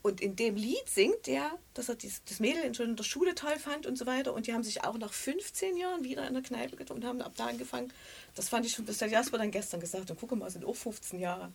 und 0.02 0.20
in 0.20 0.34
dem 0.34 0.56
Lied 0.56 0.88
singt 0.88 1.28
er, 1.28 1.56
dass 1.74 1.88
er 1.88 1.94
dies, 1.94 2.22
das 2.28 2.40
Mädel 2.40 2.74
schon 2.74 2.90
in 2.90 2.96
der 2.96 3.04
Schule 3.04 3.34
toll 3.36 3.56
fand 3.58 3.86
und 3.86 3.96
so 3.96 4.04
weiter. 4.04 4.34
Und 4.34 4.46
die 4.48 4.52
haben 4.52 4.64
sich 4.64 4.82
auch 4.82 4.98
nach 4.98 5.12
15 5.12 5.76
Jahren 5.76 6.02
wieder 6.02 6.26
in 6.26 6.34
der 6.34 6.42
Kneipe 6.42 6.74
getroffen 6.76 7.02
und 7.02 7.08
haben 7.08 7.22
ab 7.22 7.34
da 7.36 7.46
angefangen. 7.46 7.92
Das 8.34 8.48
fand 8.48 8.66
ich 8.66 8.72
schon, 8.72 8.84
das 8.84 9.00
hat 9.00 9.10
Jasper 9.10 9.38
dann 9.38 9.52
gestern 9.52 9.80
gesagt. 9.80 10.10
Und 10.10 10.18
guck 10.18 10.32
mal, 10.36 10.50
sind 10.50 10.64
auch 10.64 10.74
15 10.74 11.20
Jahre. 11.20 11.52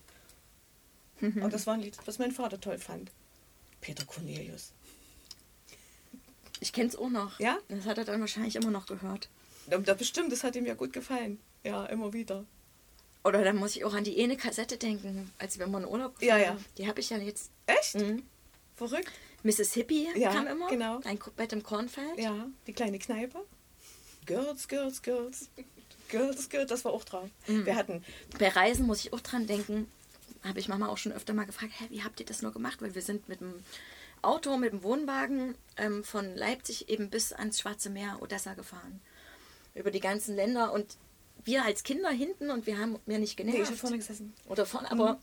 Und 1.20 1.52
das 1.52 1.66
war 1.66 1.74
ein 1.74 1.80
Lied, 1.80 1.96
was 2.06 2.18
mein 2.18 2.32
Vater 2.32 2.60
toll 2.60 2.78
fand. 2.78 3.10
Peter 3.80 4.04
Cornelius. 4.04 4.72
Ich 6.60 6.72
kenne 6.72 6.88
es 6.88 6.96
auch 6.96 7.10
noch. 7.10 7.38
Ja? 7.38 7.58
Das 7.68 7.84
hat 7.86 7.98
er 7.98 8.04
dann 8.04 8.20
wahrscheinlich 8.20 8.56
immer 8.56 8.70
noch 8.70 8.86
gehört. 8.86 9.28
Da, 9.66 9.78
bestimmt, 9.94 10.32
das 10.32 10.42
hat 10.44 10.56
ihm 10.56 10.64
ja 10.64 10.74
gut 10.74 10.92
gefallen. 10.92 11.38
Ja, 11.64 11.84
immer 11.86 12.12
wieder. 12.12 12.44
Oder 13.24 13.44
dann 13.44 13.56
muss 13.56 13.76
ich 13.76 13.84
auch 13.84 13.92
an 13.94 14.04
die 14.04 14.22
eine 14.22 14.36
Kassette 14.36 14.78
denken, 14.78 15.30
als 15.38 15.58
wenn 15.58 15.70
man 15.70 15.82
in 15.82 15.88
Urlaub 15.88 16.14
Ja, 16.22 16.36
gefahren 16.36 16.40
ja. 16.40 16.48
war. 16.60 16.64
Die 16.78 16.88
habe 16.88 17.00
ich 17.00 17.10
ja 17.10 17.18
jetzt. 17.18 17.50
Echt? 17.66 17.96
Mhm. 17.96 18.22
Verrückt? 18.78 19.12
Mississippi 19.42 20.08
Ja, 20.16 20.32
kam 20.32 20.46
immer. 20.46 20.68
genau. 20.68 21.00
Ein 21.04 21.18
Bett 21.36 21.52
im 21.52 21.62
Kornfeld. 21.62 22.18
Ja, 22.18 22.48
die 22.66 22.72
kleine 22.72 22.98
Kneipe. 22.98 23.44
Girls, 24.26 24.68
Girls, 24.68 25.02
Girls. 25.02 25.48
Girls, 26.08 26.48
Girls, 26.48 26.68
das 26.70 26.84
war 26.84 26.92
auch 26.92 27.04
drauf. 27.04 27.28
Wir 27.46 27.76
hatten, 27.76 28.02
Bei 28.38 28.48
Reisen 28.48 28.86
muss 28.86 29.00
ich 29.00 29.12
auch 29.12 29.20
dran 29.20 29.46
denken. 29.46 29.90
Habe 30.44 30.60
ich 30.60 30.68
Mama 30.68 30.88
auch 30.88 30.96
schon 30.98 31.12
öfter 31.12 31.34
mal 31.34 31.44
gefragt, 31.44 31.72
hä, 31.78 31.86
wie 31.90 32.02
habt 32.04 32.20
ihr 32.20 32.26
das 32.26 32.42
nur 32.42 32.52
gemacht? 32.52 32.80
Weil 32.80 32.94
wir 32.94 33.02
sind 33.02 33.28
mit 33.28 33.40
dem 33.40 33.54
Auto, 34.22 34.56
mit 34.56 34.72
dem 34.72 34.82
Wohnwagen 34.82 35.54
ähm, 35.76 36.04
von 36.04 36.34
Leipzig 36.34 36.88
eben 36.88 37.10
bis 37.10 37.32
ans 37.32 37.58
Schwarze 37.60 37.90
Meer, 37.90 38.18
Odessa 38.20 38.54
gefahren. 38.54 39.00
Über 39.74 39.90
die 39.90 40.00
ganzen 40.00 40.34
Länder 40.36 40.72
und 40.72 40.96
wir 41.44 41.64
als 41.64 41.82
Kinder 41.82 42.10
hinten 42.10 42.50
und 42.50 42.66
wir 42.66 42.78
haben 42.78 42.98
mir 43.06 43.18
nicht 43.18 43.38
nee, 43.38 43.46
ich 43.46 43.52
genervt. 43.52 43.70
habe 43.70 43.78
vorne 43.78 43.98
gesessen. 43.98 44.34
Oder 44.46 44.66
vorne, 44.66 44.90
aber 44.90 45.18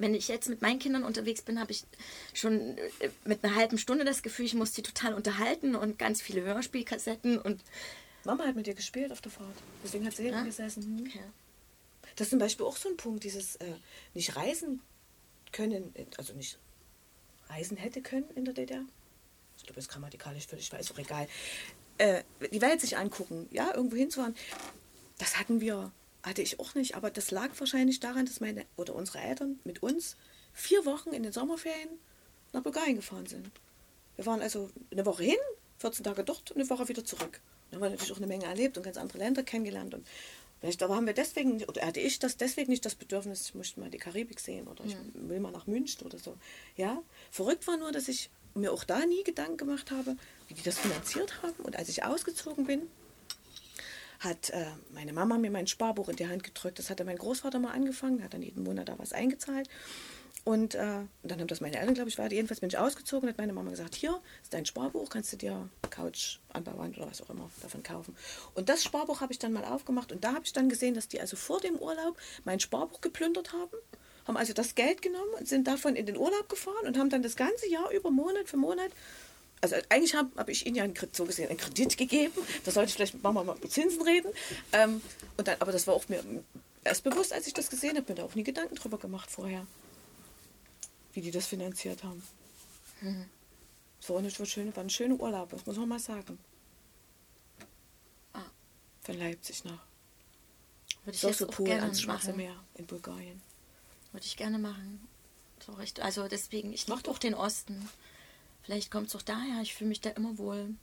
wenn 0.00 0.14
ich 0.14 0.28
jetzt 0.28 0.48
mit 0.48 0.62
meinen 0.62 0.78
Kindern 0.78 1.04
unterwegs 1.04 1.42
bin, 1.42 1.60
habe 1.60 1.72
ich 1.72 1.84
schon 2.34 2.76
äh, 2.78 3.10
mit 3.24 3.44
einer 3.44 3.54
halben 3.54 3.78
Stunde 3.78 4.04
das 4.04 4.22
Gefühl, 4.22 4.46
ich 4.46 4.54
muss 4.54 4.72
die 4.72 4.82
total 4.82 5.14
unterhalten 5.14 5.74
und 5.74 5.98
ganz 5.98 6.22
viele 6.22 6.42
Hörspielkassetten 6.42 7.38
und 7.38 7.62
Mama 8.24 8.44
hat 8.44 8.56
mit 8.56 8.66
dir 8.66 8.74
gespielt 8.74 9.12
auf 9.12 9.20
der 9.20 9.32
Fahrt. 9.32 9.56
Deswegen 9.84 10.06
hat 10.06 10.14
sie 10.14 10.24
hinten 10.24 10.38
Ja? 10.38 10.44
gesessen. 10.44 10.82
Hm. 10.82 11.06
okay. 11.06 11.24
Das 12.16 12.26
ist 12.26 12.30
zum 12.30 12.38
Beispiel 12.38 12.66
auch 12.66 12.76
so 12.76 12.88
ein 12.88 12.96
Punkt, 12.96 13.24
dieses 13.24 13.56
äh, 13.56 13.74
nicht 14.14 14.36
reisen 14.36 14.80
können, 15.52 15.94
äh, 15.94 16.06
also 16.18 16.34
nicht 16.34 16.58
reisen 17.48 17.76
hätte 17.76 18.02
können 18.02 18.28
in 18.34 18.44
der 18.44 18.54
DDR. 18.54 18.84
Ich 19.56 19.64
glaube, 19.64 19.76
das 19.76 19.84
ist 19.84 19.90
grammatikalisch 19.90 20.46
völlig, 20.46 20.72
weiß 20.72 20.92
auch 20.92 20.98
egal. 20.98 21.28
Äh, 21.98 22.22
die 22.52 22.60
Welt 22.60 22.80
sich 22.80 22.96
angucken, 22.96 23.46
ja, 23.50 23.74
irgendwo 23.74 23.96
hinzufahren. 23.96 24.34
Das 25.18 25.38
hatten 25.38 25.60
wir, 25.60 25.92
hatte 26.22 26.42
ich 26.42 26.60
auch 26.60 26.74
nicht, 26.74 26.94
aber 26.96 27.10
das 27.10 27.30
lag 27.30 27.48
wahrscheinlich 27.58 28.00
daran, 28.00 28.26
dass 28.26 28.40
meine 28.40 28.66
oder 28.76 28.94
unsere 28.94 29.18
Eltern 29.18 29.58
mit 29.64 29.82
uns 29.82 30.16
vier 30.52 30.84
Wochen 30.84 31.10
in 31.10 31.22
den 31.22 31.32
Sommerferien 31.32 31.88
nach 32.52 32.62
Bulgarien 32.62 32.96
gefahren 32.96 33.26
sind. 33.26 33.50
Wir 34.16 34.26
waren 34.26 34.42
also 34.42 34.70
eine 34.90 35.06
Woche 35.06 35.24
hin, 35.24 35.38
14 35.78 36.04
Tage 36.04 36.24
dort 36.24 36.50
und 36.50 36.58
eine 36.58 36.68
Woche 36.68 36.88
wieder 36.88 37.04
zurück. 37.04 37.40
Da 37.70 37.76
haben 37.76 37.82
wir 37.82 37.90
natürlich 37.90 38.12
auch 38.12 38.18
eine 38.18 38.26
Menge 38.26 38.44
erlebt 38.44 38.76
und 38.76 38.82
ganz 38.82 38.96
andere 38.96 39.18
Länder 39.18 39.42
kennengelernt. 39.42 39.94
Und 39.94 40.06
vielleicht 40.60 40.82
aber 40.82 40.96
haben 40.96 41.06
wir 41.06 41.14
deswegen, 41.14 41.64
oder 41.64 41.86
hatte 41.86 42.00
ich 42.00 42.18
das 42.18 42.36
deswegen 42.36 42.70
nicht 42.70 42.84
das 42.84 42.96
Bedürfnis, 42.96 43.48
ich 43.48 43.54
möchte 43.54 43.80
mal 43.80 43.90
die 43.90 43.98
Karibik 43.98 44.40
sehen 44.40 44.66
oder 44.66 44.84
ich 44.84 44.96
will 45.14 45.40
mal 45.40 45.52
nach 45.52 45.66
München 45.66 46.04
oder 46.04 46.18
so. 46.18 46.36
Ja, 46.76 47.02
verrückt 47.30 47.66
war 47.66 47.76
nur, 47.76 47.92
dass 47.92 48.08
ich 48.08 48.30
mir 48.54 48.72
auch 48.72 48.84
da 48.84 49.06
nie 49.06 49.22
Gedanken 49.22 49.56
gemacht 49.56 49.90
habe, 49.90 50.16
wie 50.48 50.54
die 50.54 50.62
das 50.62 50.78
finanziert 50.78 51.42
haben. 51.42 51.62
Und 51.62 51.76
als 51.76 51.88
ich 51.88 52.04
ausgezogen 52.04 52.66
bin, 52.66 52.82
hat 54.20 54.50
äh, 54.50 54.66
meine 54.92 55.12
Mama 55.12 55.38
mir 55.38 55.50
mein 55.50 55.66
Sparbuch 55.66 56.08
in 56.08 56.16
die 56.16 56.28
Hand 56.28 56.44
gedrückt. 56.44 56.78
Das 56.78 56.90
hatte 56.90 57.04
mein 57.04 57.16
Großvater 57.16 57.58
mal 57.58 57.72
angefangen, 57.72 58.22
hat 58.22 58.34
dann 58.34 58.42
jeden 58.42 58.62
Monat 58.62 58.88
da 58.88 58.98
was 58.98 59.12
eingezahlt. 59.12 59.68
Und, 60.44 60.74
äh, 60.74 61.00
dann 61.22 61.40
haben 61.40 61.46
das 61.48 61.60
meine 61.60 61.78
Eltern, 61.78 61.94
glaube 61.94 62.08
ich, 62.08 62.18
weiter. 62.18 62.34
Jedenfalls 62.34 62.60
bin 62.60 62.70
ich 62.70 62.78
ausgezogen 62.78 63.28
und 63.28 63.32
hat 63.32 63.38
meine 63.38 63.52
Mama 63.52 63.70
gesagt, 63.70 63.94
hier 63.94 64.20
ist 64.42 64.54
dein 64.54 64.64
Sparbuch, 64.64 65.10
kannst 65.10 65.32
du 65.32 65.36
dir 65.36 65.68
Couch, 65.90 66.38
Anbauwand 66.52 66.96
oder 66.96 67.10
was 67.10 67.20
auch 67.22 67.30
immer 67.30 67.50
davon 67.62 67.82
kaufen. 67.82 68.16
Und 68.54 68.68
das 68.68 68.82
Sparbuch 68.82 69.20
habe 69.20 69.32
ich 69.32 69.38
dann 69.38 69.52
mal 69.52 69.64
aufgemacht 69.64 70.12
und 70.12 70.24
da 70.24 70.34
habe 70.34 70.44
ich 70.44 70.52
dann 70.52 70.68
gesehen, 70.68 70.94
dass 70.94 71.08
die 71.08 71.20
also 71.20 71.36
vor 71.36 71.60
dem 71.60 71.76
Urlaub 71.76 72.16
mein 72.44 72.60
Sparbuch 72.60 73.00
geplündert 73.00 73.52
haben, 73.52 73.76
haben 74.26 74.36
also 74.36 74.52
das 74.52 74.74
Geld 74.74 75.02
genommen 75.02 75.30
und 75.38 75.46
sind 75.46 75.66
davon 75.66 75.94
in 75.94 76.06
den 76.06 76.16
Urlaub 76.16 76.48
gefahren 76.48 76.86
und 76.86 76.98
haben 76.98 77.10
dann 77.10 77.22
das 77.22 77.36
ganze 77.36 77.68
Jahr 77.68 77.90
über 77.90 78.10
Monat 78.10 78.48
für 78.48 78.56
Monat 78.56 78.92
also 79.60 79.76
eigentlich 79.88 80.14
habe 80.14 80.30
hab 80.36 80.48
ich 80.48 80.66
ihnen 80.66 80.76
ja 80.76 80.84
einen, 80.84 80.94
Kredit- 80.94 81.16
so 81.16 81.24
gesehen 81.24 81.48
einen 81.48 81.58
Kredit 81.58 81.96
gegeben. 81.96 82.32
Da 82.64 82.70
sollte 82.70 82.88
ich 82.88 82.94
vielleicht 82.94 83.14
mit 83.14 83.22
Mama 83.22 83.44
mal 83.44 83.56
über 83.56 83.68
Zinsen 83.68 84.02
reden. 84.02 84.32
Ähm, 84.72 85.02
und 85.36 85.48
dann, 85.48 85.56
aber 85.60 85.72
das 85.72 85.86
war 85.86 85.94
auch 85.94 86.08
mir 86.08 86.24
erst 86.84 87.04
bewusst, 87.04 87.32
als 87.32 87.46
ich 87.46 87.54
das 87.54 87.68
gesehen 87.68 87.96
habe. 87.96 88.06
Mir 88.08 88.16
da 88.16 88.24
auch 88.24 88.34
nie 88.34 88.42
Gedanken 88.44 88.74
drüber 88.76 88.98
gemacht 88.98 89.30
vorher, 89.30 89.66
wie 91.12 91.20
die 91.20 91.30
das 91.30 91.46
finanziert 91.46 92.02
haben. 92.04 92.22
War, 94.06 94.18
eine, 94.18 94.38
war, 94.38 94.46
schöne, 94.46 94.74
war 94.76 94.84
ein 94.84 94.90
schöner 94.90 95.18
Urlaub, 95.20 95.50
das 95.50 95.64
muss 95.66 95.76
man 95.76 95.88
mal 95.88 95.98
sagen. 95.98 96.38
Ah. 98.32 98.40
Von 99.02 99.18
Leipzig 99.18 99.64
nach 99.64 99.82
Würde 101.04 101.16
ich 101.16 101.22
jetzt 101.22 101.42
auch 101.42 101.56
gerne 101.64 101.82
ans 101.82 102.00
Schwarze 102.00 102.28
machen. 102.28 102.36
Meer 102.36 102.56
in 102.74 102.86
Bulgarien. 102.86 103.40
Würde 104.12 104.26
ich 104.26 104.36
gerne 104.36 104.58
machen. 104.58 105.06
So 105.64 105.72
recht. 105.72 106.00
Also 106.00 106.28
deswegen, 106.28 106.72
ich 106.72 106.88
Mach 106.88 106.98
liebe 106.98 107.10
auch 107.10 107.18
den 107.18 107.34
Osten. 107.34 107.88
Vielleicht 108.62 108.90
kommt 108.90 109.08
es 109.08 109.16
auch 109.16 109.22
daher, 109.22 109.62
ich 109.62 109.74
fühle 109.74 109.88
mich 109.88 110.00
da 110.00 110.10
immer 110.10 110.38
wohl. 110.38 110.74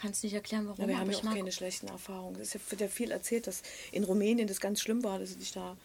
Kannst 0.00 0.24
nicht 0.24 0.32
erklären, 0.32 0.66
warum. 0.66 0.80
Ja, 0.80 0.88
wir 0.88 0.98
haben 0.98 1.10
ja 1.10 1.18
auch 1.18 1.22
mag 1.22 1.34
keine 1.34 1.52
schlechten 1.52 1.88
Erfahrungen. 1.88 2.40
Es 2.40 2.54
wird 2.54 2.80
ja 2.80 2.88
viel 2.88 3.10
erzählt, 3.10 3.46
dass 3.46 3.62
in 3.92 4.04
Rumänien 4.04 4.48
das 4.48 4.60
ganz 4.60 4.80
schlimm 4.80 5.04
war, 5.04 5.18
dass 5.18 5.36
ich 5.36 5.52
da. 5.52 5.76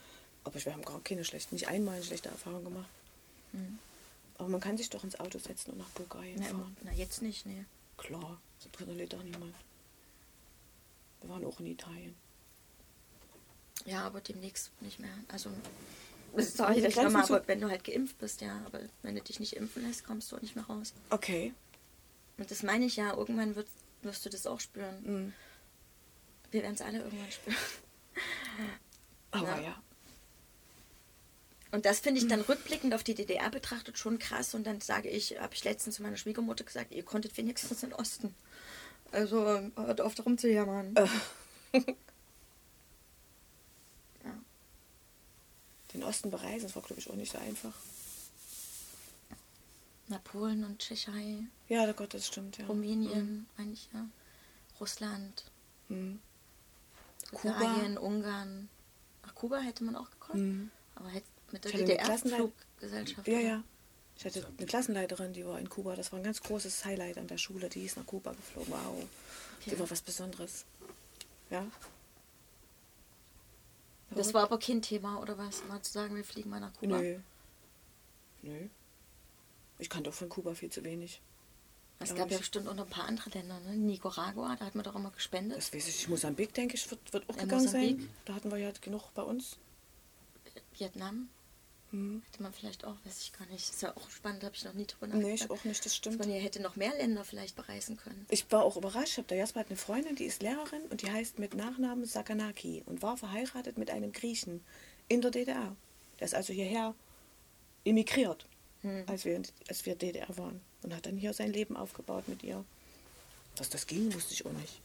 Aber 0.46 0.64
wir 0.64 0.72
haben 0.72 0.86
gar 0.86 1.02
keine 1.02 1.26
schlechten, 1.26 1.56
nicht 1.56 1.68
einmal 1.68 1.96
eine 1.96 2.04
schlechte 2.04 2.30
Erfahrung 2.30 2.64
gemacht. 2.64 2.88
Aber 4.38 4.50
man 4.50 4.60
kann 4.62 4.78
sich 4.78 4.89
doch 4.89 5.04
ins 5.04 5.20
Auto 5.20 5.39
setzen 5.39 5.72
und 5.72 5.78
nach 5.78 5.89
Bulgarien 5.89 6.38
na, 6.39 6.46
fahren. 6.46 6.78
na, 6.84 6.91
jetzt 6.91 7.22
nicht, 7.22 7.46
nee. 7.46 7.66
Klar, 7.98 8.39
so 8.60 8.70
drin 8.72 8.96
lebt 8.98 9.14
doch 9.14 9.24
niemand. 9.24 9.54
Wir 11.22 11.30
waren 11.30 11.46
auch 11.46 11.60
in 11.60 11.68
Italien. 11.68 12.16
Ja, 13.86 14.06
aber 14.06 14.22
demnächst 14.22 14.72
nicht 14.82 15.00
mehr. 15.00 15.18
Also, 15.30 15.50
das 16.38 16.48
ist 16.50 16.62
auch 16.62 16.72
die 16.74 16.82
nicht 16.82 16.96
Grenzen 16.96 17.12
schlimm, 17.12 17.26
zu- 17.26 17.36
aber 17.36 17.48
wenn 17.48 17.62
du 17.62 17.70
halt 17.70 17.84
geimpft 17.84 18.18
bist, 18.20 18.42
ja. 18.42 18.62
Aber 18.66 18.80
wenn 19.02 19.16
du 19.16 19.22
dich 19.22 19.40
nicht 19.40 19.56
impfen 19.56 19.86
lässt, 19.88 20.06
kommst 20.06 20.32
du 20.32 20.36
auch 20.38 20.42
nicht 20.42 20.56
mehr 20.56 20.66
raus. 20.66 20.94
Okay. 21.10 21.54
Und 22.38 22.50
das 22.52 22.64
meine 22.64 22.86
ich 22.86 22.96
ja, 22.98 23.14
irgendwann 23.14 23.56
wird 23.56 23.68
wirst 24.02 24.26
du 24.26 24.30
das 24.30 24.46
auch 24.46 24.60
spüren. 24.60 24.96
Mhm. 25.04 25.34
Wir 26.52 26.62
werden 26.62 26.76
es 26.76 26.82
alle 26.82 27.00
irgendwann 27.00 27.32
spüren. 27.32 27.58
Aber 29.32 29.48
Ja. 29.48 29.62
ja. 29.62 29.82
Und 31.72 31.86
das 31.86 32.00
finde 32.00 32.22
ich 32.22 32.28
dann 32.28 32.40
rückblickend 32.42 32.94
auf 32.94 33.04
die 33.04 33.16
DDR 33.16 33.50
betrachtet 33.50 33.98
schon 33.98 34.18
krass. 34.20 34.54
Und 34.54 34.66
dann 34.66 34.80
sage 34.80 35.10
ich, 35.10 35.38
habe 35.40 35.54
ich 35.54 35.64
letztens 35.64 35.96
zu 35.96 36.04
meiner 36.04 36.16
Schwiegermutter 36.18 36.64
gesagt, 36.64 36.92
ihr 36.94 37.04
konntet 37.04 37.36
wenigstens 37.38 37.84
in 37.84 37.90
den 37.90 38.00
Osten. 38.00 38.34
Also 39.12 39.60
hört 39.76 40.00
auf 40.02 40.14
rumzujammern. 40.26 40.96
Den 45.96 46.04
Osten 46.04 46.30
bereisen, 46.30 46.64
das 46.64 46.76
war, 46.76 46.84
glaube 46.84 47.00
ich, 47.00 47.10
auch 47.10 47.16
nicht 47.16 47.32
so 47.32 47.38
einfach. 47.38 47.74
Na, 50.08 50.20
Polen 50.20 50.64
und 50.66 50.80
Tschechei, 50.80 51.38
Ja, 51.68 51.89
Gott, 51.93 52.14
das 52.14 52.28
stimmt, 52.28 52.58
ja. 52.58 52.66
Rumänien, 52.68 53.48
eigentlich, 53.58 53.89
ja. 53.93 54.06
Russland, 54.80 55.46
Mhm. 55.88 56.20
Kuba. 57.32 57.76
Ungarn. 58.00 58.70
Nach 59.24 59.36
Kuba 59.36 59.60
hätte 59.60 59.84
man 59.84 59.96
auch 59.96 60.10
gekonnt. 60.12 60.39
Mhm. 60.39 60.72
Aber 60.96 61.10
hätte 61.10 61.26
mit 61.52 61.64
der 61.64 61.72
DDR-Fluggesellschaft. 61.72 63.28
Ja, 63.28 63.39
ja. 63.39 63.64
Ich 64.18 64.26
hatte 64.26 64.46
eine 64.58 64.66
Klassenleiterin, 64.66 65.34
die 65.34 65.46
war 65.46 65.60
in 65.60 65.70
Kuba. 65.70 65.96
Das 65.96 66.12
war 66.12 66.20
ein 66.20 66.24
ganz 66.24 66.41
großes 66.41 66.84
Highlight 66.86 67.18
an 67.18 67.28
der 67.28 67.38
Schule. 67.38 67.70
Die 67.70 67.84
ist 67.86 67.98
nach 67.98 68.06
Kuba 68.06 68.32
geflogen. 68.34 68.72
Wow. 68.74 69.06
Die 69.66 69.72
Okay. 69.72 69.80
war 69.80 69.89
was 69.89 70.02
Besonderes. 70.02 70.66
Ja. 71.50 71.66
Das 74.16 74.34
war 74.34 74.43
aber 74.43 74.59
kein 74.59 74.82
Thema, 74.82 75.20
oder 75.22 75.38
was? 75.38 75.63
Mal 75.68 75.82
zu 75.82 75.91
sagen, 75.91 76.16
wir 76.16 76.24
fliegen 76.24 76.49
mal 76.49 76.59
nach 76.59 76.74
Kuba. 76.74 76.97
Nö. 76.99 77.20
Nö. 78.41 78.68
Ich 79.80 79.89
kannte 79.89 80.09
auch 80.09 80.13
von 80.13 80.30
Kuba 80.30 80.53
viel 80.53 80.70
zu 80.72 80.84
wenig. 80.84 81.22
Es 81.99 82.13
gab 82.13 82.30
ja 82.30 82.38
bestimmt 82.38 82.68
auch 82.68 82.74
noch 82.76 82.86
ein 82.86 82.89
paar 82.89 83.05
andere 83.05 83.30
Länder, 83.30 83.59
ne? 83.61 83.76
Nicaragua, 83.76 84.55
da 84.57 84.66
hat 84.66 84.76
man 84.76 84.84
doch 84.84 84.95
immer 84.95 85.11
gespendet. 85.11 85.57
Das 85.57 85.74
weiß 85.74 85.88
ich. 85.88 86.09
Mosambik, 86.09 86.53
denke 86.53 86.76
ich, 86.76 86.89
wird, 86.91 87.13
wird 87.13 87.30
auch 87.30 87.36
Ja, 87.36 87.43
gegangen 87.43 87.63
Mosambik. 87.66 87.99
sein. 88.01 88.09
Da 88.26 88.34
hatten 88.36 88.51
wir 88.51 88.57
ja 88.57 88.72
genug 88.82 89.13
bei 89.13 89.22
uns. 89.22 89.57
Vietnam 90.78 91.30
Mhm. 91.96 92.22
hätte 92.30 92.43
man 92.43 92.52
vielleicht 92.54 92.84
auch, 92.86 92.96
weiß 93.06 93.22
ich 93.22 93.34
gar 93.34 93.46
nicht. 93.48 93.70
Ist 93.70 93.82
ja 93.82 93.96
auch 93.96 94.10
spannend, 94.10 94.43
habe 94.43 94.56
ich 94.56 94.64
noch 94.66 94.74
nie 94.74 94.86
drüber 94.86 95.08
Nee, 95.08 95.14
nachgedacht. 95.14 95.43
ich 95.46 95.50
auch 95.52 95.64
nicht, 95.64 95.80
das 95.80 95.84
Dass 95.91 95.96
stimmt. 95.96 96.20
man 96.20 96.30
hier 96.30 96.41
hätte 96.41 96.62
noch 96.62 96.76
mehr 96.76 96.93
Länder 96.96 97.24
vielleicht 97.24 97.56
bereisen 97.56 97.98
können. 97.98 98.26
Ich 98.30 98.52
war 98.52 98.64
auch 98.64 98.78
überrascht. 98.78 99.14
Ich 99.14 99.18
hab- 99.20 99.28
Der 99.28 99.38
Jasper 99.38 99.62
hat 99.62 99.68
eine 99.68 99.78
Freundin, 99.78 100.16
die 100.16 100.26
ist 100.26 100.41
Lehrerin 100.41 100.82
und 100.89 101.02
die 101.02 101.12
heißt 101.12 101.39
mit 101.39 101.54
Nachnamen 101.56 102.06
Sakanaki 102.06 102.84
und 102.86 103.02
war 103.02 103.18
verheiratet 103.18 103.78
mit 103.78 103.89
einem 103.89 104.12
Griechen 104.12 104.64
in 105.08 105.22
der 105.22 105.32
DDR. 105.32 105.76
Der 106.20 106.26
ist 106.26 106.36
also 106.36 106.54
hierher 106.54 106.93
emigriert, 107.84 108.46
als, 109.08 109.26
wir, 109.26 109.41
als 109.68 109.86
wir 109.86 109.96
DDR 109.96 110.38
waren 110.38 110.62
und 110.84 110.93
hat 110.96 111.06
dann 111.06 111.18
hier 111.18 111.34
sein 111.34 111.52
Leben 111.52 111.76
aufgebaut 111.78 112.28
mit 112.28 112.43
ihr. 112.43 112.64
Dass 113.56 113.70
das 113.70 113.88
ging, 113.88 114.14
wusste 114.14 114.34
ich 114.34 114.46
auch 114.46 114.52
nicht. 114.52 114.82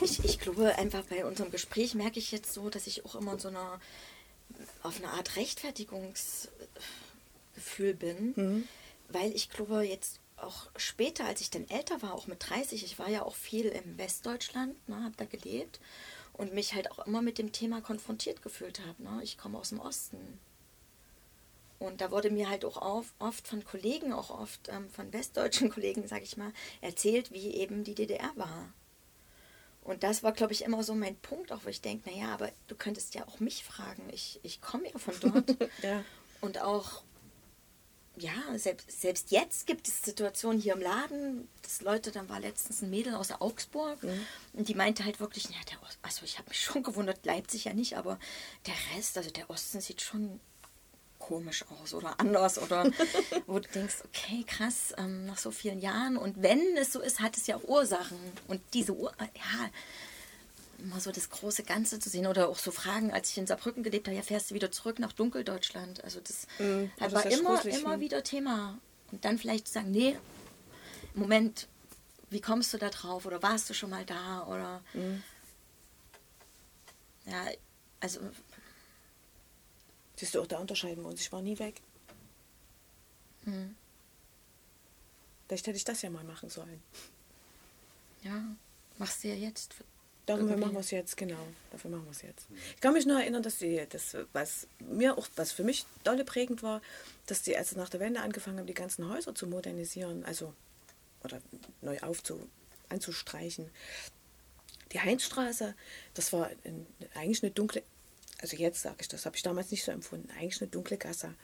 Ich, 0.00 0.24
ich 0.24 0.38
glaube 0.38 0.74
einfach 0.78 1.04
bei 1.04 1.24
unserem 1.26 1.50
Gespräch 1.50 1.94
merke 1.94 2.18
ich 2.18 2.32
jetzt 2.32 2.52
so, 2.54 2.70
dass 2.70 2.86
ich 2.86 3.04
auch 3.04 3.14
immer 3.14 3.34
in 3.34 3.38
so 3.38 3.48
einer 3.48 3.78
auf 4.82 4.98
eine 4.98 5.12
Art 5.12 5.36
Rechtfertigungsgefühl 5.36 7.94
bin, 7.94 8.68
weil 9.08 9.34
ich 9.34 9.50
glaube 9.50 9.82
jetzt 9.82 10.20
auch 10.36 10.68
später, 10.76 11.24
als 11.24 11.40
ich 11.40 11.50
dann 11.50 11.68
älter 11.68 12.02
war, 12.02 12.14
auch 12.14 12.26
mit 12.26 12.48
30, 12.48 12.84
ich 12.84 12.98
war 12.98 13.08
ja 13.08 13.22
auch 13.22 13.34
viel 13.34 13.66
im 13.66 13.98
Westdeutschland, 13.98 14.88
ne, 14.88 15.02
habe 15.02 15.14
da 15.16 15.24
gelebt 15.24 15.80
und 16.34 16.52
mich 16.52 16.74
halt 16.74 16.90
auch 16.90 17.06
immer 17.06 17.22
mit 17.22 17.38
dem 17.38 17.52
Thema 17.52 17.80
konfrontiert 17.80 18.42
gefühlt 18.42 18.80
habe. 18.86 19.02
Ne? 19.02 19.20
Ich 19.22 19.38
komme 19.38 19.58
aus 19.58 19.70
dem 19.70 19.80
Osten. 19.80 20.38
Und 21.78 22.00
da 22.00 22.10
wurde 22.10 22.30
mir 22.30 22.48
halt 22.48 22.64
auch 22.64 22.78
auf, 22.78 23.12
oft 23.18 23.46
von 23.46 23.64
Kollegen, 23.64 24.12
auch 24.12 24.30
oft 24.30 24.68
ähm, 24.68 24.88
von 24.90 25.12
westdeutschen 25.12 25.70
Kollegen, 25.70 26.06
sage 26.06 26.24
ich 26.24 26.36
mal, 26.36 26.52
erzählt, 26.80 27.32
wie 27.32 27.54
eben 27.54 27.84
die 27.84 27.94
DDR 27.94 28.32
war. 28.36 28.72
Und 29.86 30.02
das 30.02 30.24
war, 30.24 30.32
glaube 30.32 30.52
ich, 30.52 30.64
immer 30.64 30.82
so 30.82 30.94
mein 30.94 31.14
Punkt, 31.16 31.52
auch 31.52 31.60
wo 31.64 31.68
ich 31.68 31.80
denke, 31.80 32.10
naja, 32.10 32.34
aber 32.34 32.50
du 32.66 32.74
könntest 32.74 33.14
ja 33.14 33.26
auch 33.28 33.38
mich 33.38 33.64
fragen. 33.64 34.02
Ich, 34.12 34.40
ich 34.42 34.60
komme 34.60 34.90
ja 34.90 34.98
von 34.98 35.14
dort. 35.20 35.56
Ja. 35.82 36.02
Und 36.40 36.60
auch, 36.60 37.02
ja, 38.16 38.32
selbst, 38.56 39.00
selbst 39.00 39.30
jetzt 39.30 39.66
gibt 39.66 39.86
es 39.86 40.02
Situationen 40.02 40.60
hier 40.60 40.74
im 40.74 40.80
Laden, 40.80 41.48
dass 41.62 41.82
Leute, 41.82 42.10
dann 42.10 42.28
war 42.28 42.40
letztens 42.40 42.82
ein 42.82 42.90
Mädel 42.90 43.14
aus 43.14 43.30
Augsburg 43.30 43.98
und 44.52 44.68
die 44.68 44.74
meinte 44.74 45.04
halt 45.04 45.20
wirklich, 45.20 45.44
ja, 45.44 45.56
der 45.70 45.82
Ost, 45.82 45.98
also 46.02 46.24
ich 46.24 46.38
habe 46.38 46.48
mich 46.48 46.60
schon 46.60 46.82
gewundert, 46.82 47.24
Leipzig 47.24 47.64
ja 47.64 47.74
nicht, 47.74 47.96
aber 47.96 48.18
der 48.66 48.74
Rest, 48.94 49.16
also 49.16 49.30
der 49.30 49.48
Osten 49.50 49.80
sieht 49.80 50.00
schon 50.02 50.40
komisch 51.18 51.64
aus 51.82 51.94
oder 51.94 52.18
anders 52.20 52.58
oder 52.58 52.90
wo 53.46 53.58
du 53.58 53.68
denkst, 53.68 53.96
okay, 54.04 54.44
krass, 54.46 54.92
ähm, 54.98 55.26
nach 55.26 55.38
so 55.38 55.50
vielen 55.50 55.80
Jahren 55.80 56.16
und 56.16 56.42
wenn 56.42 56.76
es 56.76 56.92
so 56.92 57.00
ist, 57.00 57.20
hat 57.20 57.36
es 57.36 57.46
ja 57.46 57.56
auch 57.56 57.64
Ursachen 57.64 58.18
und 58.48 58.60
diese 58.74 58.94
Ur 58.94 59.12
ja, 59.20 59.70
mal 60.78 61.00
so 61.00 61.10
das 61.10 61.30
große 61.30 61.62
Ganze 61.62 61.98
zu 61.98 62.08
sehen 62.10 62.26
oder 62.26 62.48
auch 62.48 62.58
so 62.58 62.70
Fragen, 62.70 63.10
als 63.10 63.30
ich 63.30 63.38
in 63.38 63.46
Saarbrücken 63.46 63.82
gelebt 63.82 64.08
habe, 64.08 64.16
ja, 64.16 64.22
fährst 64.22 64.50
du 64.50 64.54
wieder 64.54 64.70
zurück 64.70 64.98
nach 64.98 65.12
Dunkeldeutschland. 65.12 66.04
Also 66.04 66.20
das 66.20 66.46
Mhm, 66.58 66.90
das 66.98 67.12
war 67.12 67.26
ja 67.26 67.38
immer, 67.38 67.64
immer 67.66 67.96
ne? 67.96 68.00
wieder 68.00 68.22
Thema. 68.22 68.78
Und 69.10 69.24
dann 69.24 69.38
vielleicht 69.38 69.68
zu 69.68 69.74
sagen, 69.74 69.90
nee, 69.90 70.16
Moment, 71.14 71.66
wie 72.28 72.40
kommst 72.40 72.74
du 72.74 72.78
da 72.78 72.90
drauf? 72.90 73.24
Oder 73.24 73.42
warst 73.42 73.70
du 73.70 73.74
schon 73.74 73.90
mal 73.90 74.04
da? 74.04 74.44
Oder 74.46 74.82
Mhm. 74.92 75.22
ja, 77.26 77.44
also 78.00 78.20
Siehst 80.16 80.34
du, 80.34 80.40
auch 80.40 80.46
da 80.46 80.58
unterscheiden 80.58 81.02
wir 81.04 81.08
uns. 81.10 81.20
Ich 81.20 81.32
war 81.32 81.42
nie 81.42 81.58
weg. 81.58 81.80
hm, 83.44 83.74
Vielleicht 85.46 85.66
hätte 85.68 85.76
ich 85.76 85.84
das 85.84 86.02
ja 86.02 86.10
mal 86.10 86.24
machen 86.24 86.50
sollen. 86.50 86.82
ja, 88.24 88.42
machst 88.98 89.22
du 89.22 89.28
ja 89.28 89.34
jetzt. 89.34 89.74
Dafür 90.24 90.42
Irgendwie. 90.42 90.60
machen 90.60 90.72
wir 90.74 90.80
es 90.80 90.90
jetzt, 90.90 91.16
genau. 91.16 91.38
Dafür 91.70 91.88
machen 91.92 92.04
wir 92.04 92.10
es 92.10 92.22
jetzt. 92.22 92.48
Ich 92.74 92.80
kann 92.80 92.94
mich 92.94 93.06
nur 93.06 93.20
erinnern, 93.20 93.44
dass 93.44 93.58
die, 93.58 93.86
das, 93.88 94.16
was 94.32 94.66
mir 94.80 95.16
auch, 95.16 95.28
was 95.36 95.52
für 95.52 95.62
mich 95.62 95.86
dolle 96.02 96.24
prägend 96.24 96.64
war, 96.64 96.82
dass 97.26 97.42
die, 97.42 97.56
als 97.56 97.70
sie 97.70 97.76
nach 97.76 97.88
der 97.90 98.00
Wende 98.00 98.20
angefangen 98.22 98.58
haben, 98.58 98.66
die 98.66 98.74
ganzen 98.74 99.08
Häuser 99.08 99.36
zu 99.36 99.46
modernisieren, 99.46 100.24
also 100.24 100.52
oder 101.22 101.40
neu 101.80 102.00
aufzu, 102.00 102.48
anzustreichen. 102.88 103.70
Die 104.90 105.00
Heinzstraße, 105.00 105.76
das 106.14 106.32
war 106.32 106.50
ein, 106.64 106.86
eigentlich 107.14 107.44
eine 107.44 107.52
dunkle, 107.52 107.84
also 108.40 108.56
jetzt 108.56 108.82
sage 108.82 108.96
ich 109.00 109.08
das, 109.08 109.26
habe 109.26 109.36
ich 109.36 109.42
damals 109.42 109.70
nicht 109.70 109.84
so 109.84 109.92
empfunden, 109.92 110.30
eigentlich 110.32 110.60
eine 110.60 110.70
dunkle 110.70 110.96
Gasse. 110.96 111.34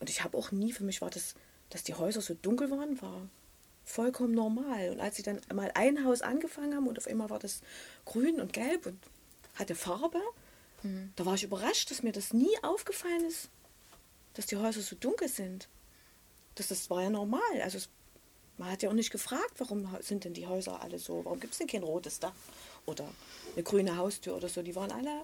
Und 0.00 0.10
ich 0.10 0.24
habe 0.24 0.36
auch 0.36 0.50
nie, 0.52 0.72
für 0.72 0.84
mich 0.84 1.00
war 1.00 1.10
das, 1.10 1.34
dass 1.70 1.84
die 1.84 1.94
Häuser 1.94 2.20
so 2.20 2.34
dunkel 2.34 2.70
waren, 2.70 3.00
war 3.00 3.28
vollkommen 3.84 4.34
normal. 4.34 4.90
Und 4.90 5.00
als 5.00 5.16
sie 5.16 5.22
dann 5.22 5.40
mal 5.52 5.70
ein 5.74 6.04
Haus 6.04 6.22
angefangen 6.22 6.74
haben 6.74 6.86
und 6.86 6.98
auf 6.98 7.06
einmal 7.06 7.30
war 7.30 7.38
das 7.38 7.60
grün 8.04 8.40
und 8.40 8.52
gelb 8.52 8.86
und 8.86 8.98
hatte 9.54 9.74
Farbe, 9.74 10.20
da 11.14 11.24
war 11.24 11.34
ich 11.34 11.44
überrascht, 11.44 11.90
dass 11.90 12.02
mir 12.02 12.10
das 12.10 12.32
nie 12.32 12.56
aufgefallen 12.62 13.24
ist, 13.24 13.48
dass 14.34 14.46
die 14.46 14.56
Häuser 14.56 14.80
so 14.80 14.96
dunkel 14.96 15.28
sind. 15.28 15.68
Das, 16.56 16.68
das 16.68 16.90
war 16.90 17.02
ja 17.02 17.10
normal. 17.10 17.40
Also 17.62 17.78
es, 17.78 17.88
man 18.58 18.70
hat 18.70 18.82
ja 18.82 18.90
auch 18.90 18.94
nicht 18.94 19.12
gefragt, 19.12 19.52
warum 19.58 19.88
sind 20.00 20.24
denn 20.24 20.34
die 20.34 20.46
Häuser 20.48 20.82
alle 20.82 20.98
so, 20.98 21.24
warum 21.24 21.38
gibt 21.38 21.52
es 21.52 21.58
denn 21.58 21.68
kein 21.68 21.84
rotes 21.84 22.18
Dach 22.18 22.34
oder 22.84 23.08
eine 23.54 23.62
grüne 23.62 23.96
Haustür 23.96 24.36
oder 24.36 24.48
so. 24.48 24.62
Die 24.62 24.74
waren 24.74 24.90
alle 24.90 25.22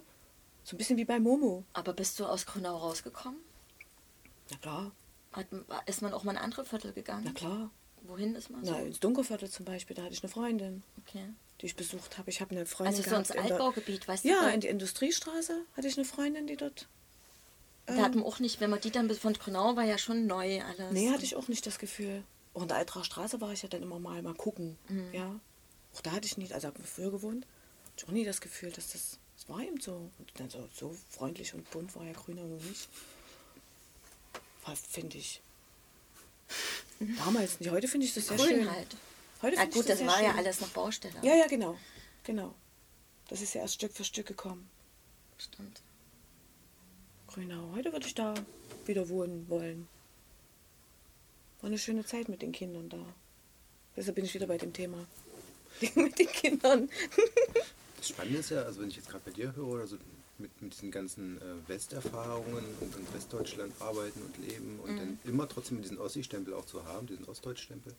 so 0.68 0.74
ein 0.74 0.78
bisschen 0.78 0.96
wie 0.98 1.04
bei 1.04 1.18
Momo. 1.18 1.64
Aber 1.72 1.92
bist 1.94 2.18
du 2.20 2.26
aus 2.26 2.44
Grünau 2.46 2.76
rausgekommen? 2.76 3.40
Na 4.50 4.56
klar, 4.58 4.92
Hat, 5.32 5.46
ist 5.86 6.02
man 6.02 6.12
auch 6.12 6.24
mal 6.24 6.32
in 6.32 6.38
andere 6.38 6.64
Viertel 6.64 6.92
gegangen? 6.92 7.22
na 7.24 7.32
klar. 7.32 7.70
Wohin 8.02 8.34
ist 8.36 8.50
man 8.50 8.64
so? 8.64 8.72
Na, 8.72 8.78
ins 8.80 9.00
Dunkelviertel 9.00 9.50
zum 9.50 9.64
Beispiel, 9.64 9.96
da 9.96 10.02
hatte 10.02 10.12
ich 10.14 10.22
eine 10.22 10.30
Freundin, 10.30 10.82
Okay. 11.06 11.24
die 11.60 11.66
ich 11.66 11.74
besucht 11.76 12.16
habe. 12.16 12.30
Ich 12.30 12.40
habe 12.40 12.52
eine 12.54 12.64
Freundin 12.64 12.94
Also 12.96 13.02
so 13.02 13.10
gehabt 13.10 13.28
ins 13.28 13.36
in 13.36 13.42
der- 13.42 13.52
Altbaugebiet, 13.52 14.06
weißt 14.06 14.24
du? 14.24 14.28
Ja, 14.28 14.48
in 14.50 14.60
die 14.60 14.68
Industriestraße 14.68 15.62
hatte 15.76 15.88
ich 15.88 15.96
eine 15.96 16.04
Freundin, 16.04 16.46
die 16.46 16.56
dort. 16.56 16.86
Da 17.86 17.96
hat 17.96 18.14
man 18.14 18.24
auch 18.24 18.38
nicht, 18.38 18.60
wenn 18.60 18.68
man 18.70 18.80
die 18.82 18.90
dann 18.90 19.08
bis- 19.08 19.18
von 19.18 19.32
Grünau 19.32 19.74
war 19.74 19.84
ja 19.84 19.96
schon 19.98 20.26
neu 20.26 20.62
alles. 20.62 20.92
Nee, 20.92 21.10
hatte 21.10 21.24
ich 21.24 21.34
auch 21.36 21.48
nicht 21.48 21.66
das 21.66 21.78
Gefühl. 21.78 22.22
Auch 22.54 22.62
in 22.62 22.68
der 22.68 22.76
Altracher 22.76 23.04
Straße 23.04 23.40
war 23.40 23.52
ich 23.52 23.62
ja 23.62 23.68
dann 23.68 23.82
immer 23.82 23.98
mal, 23.98 24.20
mal 24.22 24.34
gucken. 24.34 24.78
Mhm. 24.88 25.12
Ja. 25.12 25.40
Auch 25.94 26.00
da 26.02 26.12
hatte 26.12 26.26
ich 26.26 26.36
nicht, 26.36 26.52
also 26.52 26.68
habe 26.68 26.78
ich 26.80 26.86
früher 26.86 27.10
gewohnt, 27.10 27.46
hatte 27.46 27.94
ich 27.96 28.04
auch 28.06 28.12
nie 28.12 28.24
das 28.24 28.40
Gefühl, 28.42 28.70
dass 28.70 28.92
das, 28.92 29.18
das 29.38 29.48
war 29.48 29.60
eben 29.60 29.80
so. 29.80 30.10
Und 30.18 30.32
dann 30.34 30.50
so, 30.50 30.68
so 30.72 30.96
freundlich 31.10 31.54
und 31.54 31.70
bunt 31.70 31.94
war 31.94 32.04
ja 32.04 32.12
Grüner 32.12 32.42
noch 32.42 32.62
nicht. 32.62 32.88
Finde 34.90 35.16
ich. 35.16 35.40
Damals 37.24 37.58
nicht. 37.60 37.70
Heute 37.70 37.88
finde 37.88 38.06
ich 38.06 38.12
das 38.12 38.26
sehr 38.26 38.36
Grün 38.36 38.48
schön. 38.48 38.70
halt. 38.70 38.96
Heute 39.40 39.54
Ja 39.56 39.62
finde 39.62 39.74
gut, 39.74 39.82
ich 39.84 39.88
das 39.88 39.98
sehr 39.98 40.06
war 40.06 40.20
ja 40.20 40.30
schön. 40.30 40.38
alles 40.38 40.60
noch 40.60 40.68
Baustelle. 40.68 41.14
Ja, 41.22 41.36
ja, 41.36 41.46
genau. 41.46 41.78
Genau. 42.24 42.54
Das 43.28 43.40
ist 43.40 43.54
ja 43.54 43.62
erst 43.62 43.74
Stück 43.74 43.92
für 43.92 44.04
Stück 44.04 44.26
gekommen. 44.26 44.68
Stimmt. 45.38 45.80
Grünau. 47.28 47.70
Heute 47.74 47.92
würde 47.92 48.06
ich 48.06 48.14
da 48.14 48.34
wieder 48.84 49.08
wohnen 49.08 49.48
wollen. 49.48 49.88
War 51.60 51.68
eine 51.68 51.78
schöne 51.78 52.04
Zeit 52.04 52.28
mit 52.28 52.42
den 52.42 52.52
Kindern 52.52 52.88
da. 52.88 53.14
Deshalb 53.96 54.16
bin 54.16 54.24
ich 54.24 54.34
wieder 54.34 54.46
bei 54.46 54.58
dem 54.58 54.72
Thema. 54.72 55.06
mit 55.94 56.18
den 56.18 56.28
Kindern. 56.28 56.90
Das 57.98 58.08
Spannende 58.08 58.38
ist 58.38 58.50
ja, 58.50 58.62
also 58.62 58.80
wenn 58.80 58.88
ich 58.88 58.96
jetzt 58.96 59.08
gerade 59.08 59.24
bei 59.24 59.32
dir 59.32 59.54
höre 59.54 59.66
oder 59.66 59.86
so 59.86 59.96
mit, 60.38 60.62
mit 60.62 60.72
diesen 60.72 60.90
ganzen 60.90 61.38
äh, 61.38 61.68
Westerfahrungen 61.68 62.64
und 62.80 62.96
in 62.96 63.14
Westdeutschland 63.14 63.74
arbeiten 63.80 64.22
und 64.22 64.38
leben 64.38 64.78
und 64.80 64.96
dann 64.96 65.18
immer 65.24 65.48
trotzdem 65.48 65.82
diesen 65.82 65.98
Ossi-Stempel 65.98 66.54
auch 66.54 66.64
zu 66.64 66.84
haben, 66.84 67.06
diesen 67.08 67.24
Ostdeutsch-Stempel, 67.24 67.94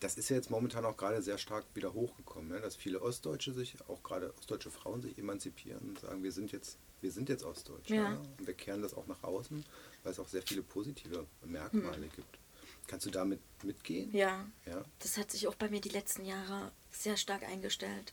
das 0.00 0.18
ist 0.18 0.28
ja 0.28 0.36
jetzt 0.36 0.50
momentan 0.50 0.84
auch 0.84 0.96
gerade 0.96 1.22
sehr 1.22 1.38
stark 1.38 1.64
wieder 1.74 1.94
hochgekommen, 1.94 2.50
ne? 2.50 2.60
dass 2.60 2.76
viele 2.76 3.00
Ostdeutsche 3.00 3.54
sich, 3.54 3.76
auch 3.88 4.02
gerade 4.02 4.34
ostdeutsche 4.36 4.70
Frauen 4.70 5.00
sich 5.00 5.16
emanzipieren 5.16 5.88
und 5.88 6.00
sagen, 6.00 6.22
wir 6.22 6.32
sind 6.32 6.52
jetzt, 6.52 6.76
wir 7.00 7.10
sind 7.10 7.30
jetzt 7.30 7.42
Ostdeutsche. 7.42 7.94
Ja. 7.94 8.10
Ne? 8.10 8.20
Und 8.38 8.46
wir 8.46 8.54
kehren 8.54 8.82
das 8.82 8.92
auch 8.92 9.06
nach 9.06 9.22
außen, 9.22 9.64
weil 10.02 10.12
es 10.12 10.18
auch 10.18 10.28
sehr 10.28 10.42
viele 10.42 10.62
positive 10.62 11.26
Merkmale 11.46 12.08
gibt. 12.08 12.38
Kannst 12.86 13.06
du 13.06 13.10
damit 13.10 13.40
mitgehen? 13.62 14.14
Ja. 14.14 14.46
Ja. 14.66 14.84
Das 14.98 15.16
hat 15.16 15.30
sich 15.30 15.48
auch 15.48 15.54
bei 15.54 15.70
mir 15.70 15.80
die 15.80 15.88
letzten 15.88 16.26
Jahre 16.26 16.70
sehr 16.90 17.16
stark 17.16 17.42
eingestellt. 17.42 18.12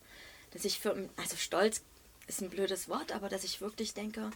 Dass 0.51 0.65
ich 0.65 0.79
für, 0.79 1.09
also 1.15 1.35
stolz 1.35 1.81
ist 2.27 2.41
ein 2.41 2.49
blödes 2.49 2.87
Wort, 2.89 3.11
aber 3.11 3.29
dass 3.29 3.43
ich 3.43 3.61
wirklich 3.61 3.93
denke, 3.93 4.31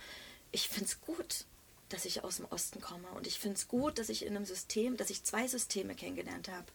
ich 0.51 0.70
finde 0.70 0.86
es 0.86 1.01
gut, 1.01 1.45
dass 1.89 2.05
ich 2.05 2.24
aus 2.24 2.38
dem 2.38 2.45
Osten 2.45 2.82
komme. 2.82 3.07
Und 3.09 3.28
ich 3.28 3.39
finde 3.39 3.57
es 3.57 3.68
gut, 3.68 3.99
dass 3.99 4.09
ich 4.09 4.26
in 4.26 4.36
einem 4.36 4.45
System, 4.45 4.97
dass 4.97 5.09
ich 5.09 5.24
zwei 5.24 5.47
Systeme 5.47 5.95
kennengelernt 5.95 6.49
habe. 6.49 6.66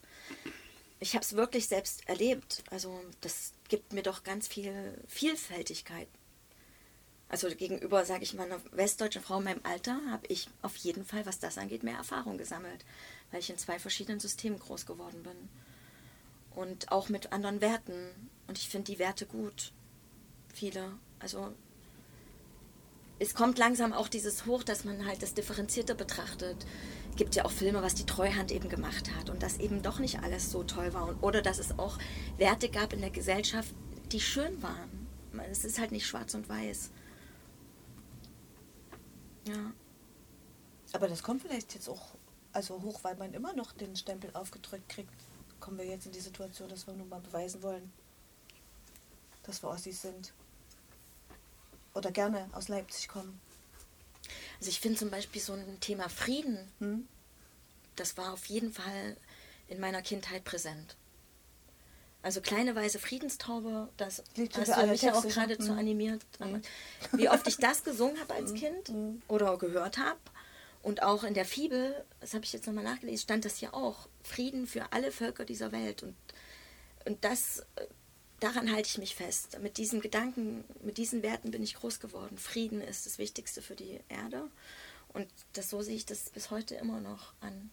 Ich 0.99 1.15
habe 1.15 1.23
es 1.23 1.35
wirklich 1.35 1.67
selbst 1.67 2.07
erlebt. 2.07 2.63
Also 2.69 3.01
das 3.21 3.53
gibt 3.69 3.93
mir 3.93 4.03
doch 4.03 4.23
ganz 4.23 4.47
viel 4.47 4.97
Vielfältigkeit. 5.07 6.07
Also 7.27 7.47
gegenüber, 7.47 8.03
sage 8.03 8.23
ich 8.23 8.33
mal, 8.33 8.43
einer 8.43 8.61
westdeutschen 8.71 9.21
Frau 9.21 9.37
in 9.37 9.45
meinem 9.45 9.61
Alter 9.63 9.99
habe 10.09 10.27
ich 10.27 10.49
auf 10.61 10.75
jeden 10.75 11.05
Fall, 11.05 11.25
was 11.25 11.39
das 11.39 11.57
angeht, 11.57 11.81
mehr 11.81 11.95
Erfahrung 11.95 12.37
gesammelt, 12.37 12.83
weil 13.31 13.39
ich 13.39 13.49
in 13.49 13.57
zwei 13.57 13.79
verschiedenen 13.79 14.19
Systemen 14.19 14.59
groß 14.59 14.85
geworden 14.85 15.23
bin. 15.23 15.49
Und 16.53 16.91
auch 16.91 17.07
mit 17.07 17.31
anderen 17.31 17.61
Werten. 17.61 18.29
Und 18.51 18.57
ich 18.57 18.67
finde 18.67 18.91
die 18.91 18.99
Werte 18.99 19.25
gut. 19.25 19.71
Viele. 20.53 20.91
Also 21.19 21.53
es 23.17 23.33
kommt 23.33 23.57
langsam 23.57 23.93
auch 23.93 24.09
dieses 24.09 24.45
hoch, 24.45 24.61
dass 24.63 24.83
man 24.83 25.05
halt 25.05 25.23
das 25.23 25.33
differenzierter 25.33 25.95
betrachtet. 25.95 26.65
Es 27.11 27.15
gibt 27.15 27.35
ja 27.35 27.45
auch 27.45 27.51
Filme, 27.51 27.81
was 27.81 27.95
die 27.95 28.05
Treuhand 28.05 28.51
eben 28.51 28.67
gemacht 28.67 29.09
hat 29.15 29.29
und 29.29 29.41
dass 29.41 29.57
eben 29.59 29.81
doch 29.81 29.99
nicht 29.99 30.19
alles 30.19 30.51
so 30.51 30.65
toll 30.65 30.93
war. 30.93 31.07
Und, 31.07 31.23
oder 31.23 31.41
dass 31.41 31.59
es 31.59 31.79
auch 31.79 31.97
Werte 32.35 32.67
gab 32.67 32.91
in 32.91 32.99
der 32.99 33.09
Gesellschaft, 33.09 33.73
die 34.11 34.19
schön 34.19 34.61
waren. 34.61 35.07
Es 35.49 35.63
ist 35.63 35.79
halt 35.79 35.93
nicht 35.93 36.05
schwarz 36.05 36.33
und 36.33 36.49
weiß. 36.49 36.91
Ja. 39.47 39.71
Aber 40.91 41.07
das 41.07 41.23
kommt 41.23 41.41
vielleicht 41.41 41.73
jetzt 41.73 41.87
auch 41.87 42.15
also 42.51 42.81
hoch, 42.81 43.01
weil 43.05 43.15
man 43.15 43.33
immer 43.33 43.53
noch 43.53 43.71
den 43.71 43.95
Stempel 43.95 44.29
aufgedrückt 44.33 44.89
kriegt. 44.89 45.13
Kommen 45.61 45.77
wir 45.77 45.85
jetzt 45.85 46.05
in 46.05 46.11
die 46.11 46.19
Situation, 46.19 46.67
dass 46.67 46.85
wir 46.85 46.93
nun 46.95 47.07
mal 47.07 47.21
beweisen 47.21 47.63
wollen, 47.63 47.93
dass 49.43 49.63
wir 49.63 49.69
Ossis 49.69 50.01
sind. 50.01 50.33
Oder 51.93 52.11
gerne 52.11 52.49
aus 52.53 52.67
Leipzig 52.67 53.07
kommen. 53.07 53.39
Also 54.59 54.69
ich 54.69 54.79
finde 54.79 54.99
zum 54.99 55.09
Beispiel 55.09 55.41
so 55.41 55.53
ein 55.53 55.79
Thema 55.79 56.09
Frieden, 56.09 56.71
Hm? 56.79 57.07
das 57.95 58.17
war 58.17 58.33
auf 58.33 58.45
jeden 58.45 58.71
Fall 58.71 59.17
in 59.67 59.79
meiner 59.79 60.01
Kindheit 60.01 60.43
präsent. 60.43 60.95
Also 62.23 62.39
kleine 62.39 62.75
weiße 62.75 62.99
Friedenstaube, 62.99 63.89
das 63.97 64.23
schon 64.35 64.49
hast 64.55 64.77
du 64.77 64.87
mich 64.87 65.01
ja 65.01 65.13
auch 65.13 65.21
Texte, 65.23 65.39
geradezu 65.39 65.71
mhm. 65.71 65.79
animiert. 65.79 66.21
Wie 67.13 67.29
oft 67.29 67.47
ich 67.47 67.57
das 67.57 67.83
gesungen 67.83 68.19
habe 68.19 68.35
als 68.35 68.53
Kind 68.53 68.91
oder 69.27 69.57
gehört 69.57 69.97
habe. 69.97 70.19
Und 70.83 71.03
auch 71.03 71.23
in 71.23 71.33
der 71.33 71.45
Fibel, 71.45 72.05
das 72.19 72.33
habe 72.33 72.43
ich 72.43 72.53
jetzt 72.53 72.65
nochmal 72.67 72.83
nachgelesen, 72.83 73.23
stand 73.23 73.45
das 73.45 73.57
hier 73.57 73.73
auch. 73.73 74.07
Frieden 74.23 74.67
für 74.67 74.91
alle 74.91 75.11
Völker 75.11 75.45
dieser 75.45 75.71
Welt. 75.71 76.03
Und, 76.03 76.15
und 77.05 77.23
das, 77.23 77.65
äh, 77.75 77.87
daran 78.41 78.71
halte 78.71 78.89
ich 78.89 78.97
mich 78.97 79.15
fest. 79.15 79.59
Mit 79.61 79.77
diesen 79.77 80.01
Gedanken, 80.01 80.65
mit 80.83 80.97
diesen 80.97 81.23
Werten 81.23 81.51
bin 81.51 81.63
ich 81.63 81.75
groß 81.75 82.01
geworden. 82.01 82.37
Frieden 82.37 82.81
ist 82.81 83.05
das 83.05 83.17
Wichtigste 83.17 83.61
für 83.61 83.75
die 83.75 84.01
Erde. 84.09 84.49
Und 85.13 85.27
das, 85.53 85.69
so 85.69 85.81
sehe 85.81 85.95
ich 85.95 86.05
das 86.05 86.29
bis 86.29 86.51
heute 86.51 86.75
immer 86.75 86.99
noch 86.99 87.33
an. 87.39 87.71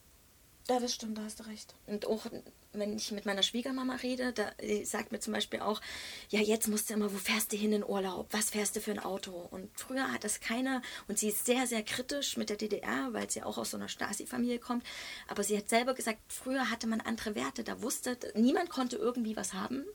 Ja, 0.69 0.79
das 0.79 0.95
stimmt, 0.95 1.17
da 1.17 1.23
hast 1.23 1.41
du 1.41 1.45
recht. 1.45 1.75
Und 1.87 2.07
auch 2.07 2.27
wenn 2.75 2.95
ich 2.95 3.11
mit 3.13 3.25
meiner 3.25 3.43
Schwiegermama 3.43 3.95
rede, 3.95 4.35
da 4.35 4.51
die 4.61 4.85
sagt 4.85 5.13
mir 5.13 5.19
zum 5.19 5.33
Beispiel 5.33 5.61
auch, 5.61 5.81
ja, 6.29 6.41
jetzt 6.41 6.69
musst 6.69 6.91
du 6.91 6.95
immer, 6.95 7.11
wo 7.11 7.17
fährst 7.17 7.53
du 7.53 7.57
hin 7.57 7.73
in 7.73 7.83
Urlaub? 7.83 8.29
Was 8.33 8.51
fährst 8.51 8.77
du 8.77 8.81
für 8.83 8.91
ein 8.91 8.99
Auto? 8.99 9.33
Und 9.51 9.71
früher 9.75 10.13
hat 10.13 10.25
das 10.25 10.41
keiner, 10.41 10.83
und 11.07 11.19
sie 11.19 11.29
ist 11.29 11.47
sehr, 11.47 11.67
sehr 11.67 11.83
kritisch 11.83 12.37
mit 12.37 12.51
der 12.51 12.59
DDR, 12.59 13.09
weil 13.13 13.31
sie 13.31 13.43
auch 13.43 13.57
aus 13.57 13.71
so 13.71 13.79
einer 13.79 13.89
Stasi-Familie 13.89 14.59
kommt. 14.59 14.85
Aber 15.27 15.43
sie 15.43 15.57
hat 15.57 15.71
selber 15.71 15.95
gesagt, 15.95 16.19
früher 16.29 16.69
hatte 16.71 16.87
man 16.87 17.01
andere 17.01 17.35
Werte. 17.35 17.65
Da 17.65 17.81
wusste, 17.81 18.19
niemand 18.35 18.69
konnte 18.69 18.97
irgendwie 18.97 19.37
was 19.37 19.55
haben. 19.55 19.87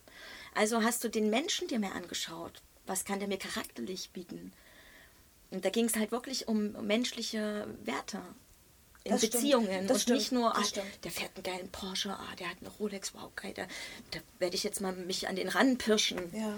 Also 0.56 0.84
hast 0.84 1.04
du 1.04 1.10
den 1.10 1.30
Menschen 1.30 1.68
dir 1.68 1.80
mehr 1.80 1.96
angeschaut. 1.96 2.62
Was 2.86 3.06
kann 3.06 3.20
der 3.20 3.28
mir 3.28 3.38
charakterlich 3.38 4.10
bieten? 4.12 4.52
Und 5.52 5.64
da 5.66 5.70
ging 5.70 5.86
es 5.86 5.96
halt 5.96 6.12
wirklich 6.12 6.48
um 6.48 6.72
menschliche 6.86 7.68
Werte 7.84 8.22
in 9.04 9.12
Das. 9.12 9.22
Beziehungen 9.22 9.88
Das 9.88 9.98
und 9.98 10.02
stimmt. 10.02 10.20
nicht 10.20 10.32
nur, 10.32 10.54
Das 10.54 10.78
ah, 10.78 10.82
der 11.04 11.12
fährt 11.12 11.32
einen 11.36 11.44
geilen 11.44 11.70
Porsche, 11.72 12.12
ah, 12.12 12.36
der 12.40 12.50
hat 12.50 12.58
eine 12.62 12.70
Rolex, 12.70 13.14
wow, 13.14 13.30
geil, 13.36 13.54
da, 13.56 13.64
da 14.12 14.20
werde 14.40 14.56
ich 14.56 14.64
jetzt 14.64 14.82
mal 14.82 14.94
mich 14.94 15.28
an 15.28 15.36
den 15.36 15.50
ranpirschen. 15.50 16.20
Ja. 16.36 16.56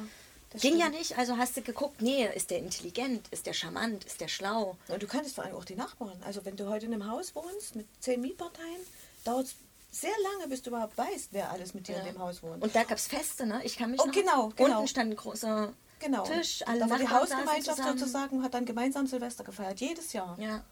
Das 0.51 0.61
Ging 0.61 0.77
ja 0.77 0.85
stimmt. 0.85 0.99
nicht, 0.99 1.17
also 1.17 1.37
hast 1.37 1.57
du 1.57 1.61
geguckt, 1.61 2.01
nee, 2.01 2.25
ist 2.33 2.49
der 2.49 2.59
intelligent, 2.59 3.27
ist 3.31 3.45
der 3.45 3.53
charmant, 3.53 4.05
ist 4.05 4.21
der 4.21 4.29
schlau. 4.29 4.77
Und 4.87 5.03
du 5.03 5.07
kannst 5.07 5.35
vor 5.35 5.43
allem 5.43 5.55
auch 5.55 5.65
die 5.65 5.75
Nachbarn. 5.75 6.17
Also 6.23 6.45
wenn 6.45 6.55
du 6.55 6.69
heute 6.69 6.85
in 6.85 6.93
einem 6.93 7.09
Haus 7.09 7.35
wohnst 7.35 7.75
mit 7.75 7.87
zehn 7.99 8.21
Mietparteien, 8.21 8.79
dauert 9.25 9.47
es 9.47 9.55
sehr 9.95 10.13
lange, 10.23 10.47
bis 10.49 10.61
du 10.61 10.69
überhaupt 10.69 10.97
weißt, 10.97 11.29
wer 11.31 11.51
alles 11.51 11.73
mit 11.73 11.87
dir 11.87 11.97
in 11.97 12.05
dem 12.05 12.19
Haus 12.19 12.43
wohnt. 12.43 12.61
Und 12.61 12.75
da 12.75 12.83
gab 12.83 12.97
es 12.97 13.07
Feste, 13.07 13.45
ne? 13.45 13.61
Ich 13.63 13.77
kann 13.77 13.91
mich 13.91 14.01
Oh, 14.01 14.05
noch... 14.05 14.13
genau, 14.13 14.49
genau. 14.55 14.75
Unten 14.77 14.87
stand 14.87 15.11
ein 15.11 15.15
großer 15.15 15.73
genau. 15.99 16.23
Tisch, 16.23 16.59
da 16.59 16.65
alle 16.65 16.89
war 16.89 16.99
die 16.99 17.07
Hausgemeinschaft 17.07 17.81
sozusagen, 17.81 18.43
hat 18.43 18.53
dann 18.53 18.65
gemeinsam 18.65 19.07
Silvester 19.07 19.43
gefeiert. 19.43 19.79
Jedes 19.79 20.13
Jahr. 20.13 20.37
Ja. 20.39 20.63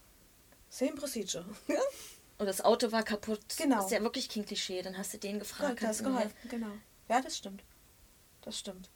Same 0.69 0.93
procedure. 0.93 1.45
Und 2.37 2.47
das 2.47 2.61
Auto 2.61 2.91
war 2.91 3.03
kaputt. 3.03 3.39
Genau. 3.57 3.77
Das 3.77 3.85
ist 3.85 3.91
ja 3.91 4.01
wirklich 4.01 4.27
kein 4.27 4.45
Klischee. 4.45 4.81
Dann 4.81 4.97
hast 4.97 5.13
du 5.13 5.17
den 5.17 5.39
gefragt. 5.39 5.79
Gott, 5.79 5.89
das 5.89 5.99
kannst 5.99 5.99
du 6.01 6.03
mir 6.05 6.11
geholfen, 6.11 6.49
genau. 6.49 6.71
Ja, 7.07 7.21
das 7.21 7.37
stimmt. 7.37 7.63
Das 8.41 8.59
stimmt. 8.59 8.89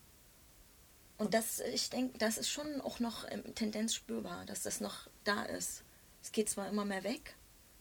Und 1.17 1.33
das, 1.33 1.61
ich 1.61 1.89
denke, 1.89 2.17
das 2.17 2.37
ist 2.37 2.49
schon 2.49 2.81
auch 2.81 2.99
noch 2.99 3.25
ähm, 3.29 3.55
Tendenz 3.55 3.93
spürbar, 3.93 4.45
dass 4.45 4.63
das 4.63 4.81
noch 4.81 5.07
da 5.23 5.43
ist. 5.43 5.83
Es 6.21 6.31
geht 6.31 6.49
zwar 6.49 6.67
immer 6.67 6.83
mehr 6.83 7.03
weg. 7.03 7.35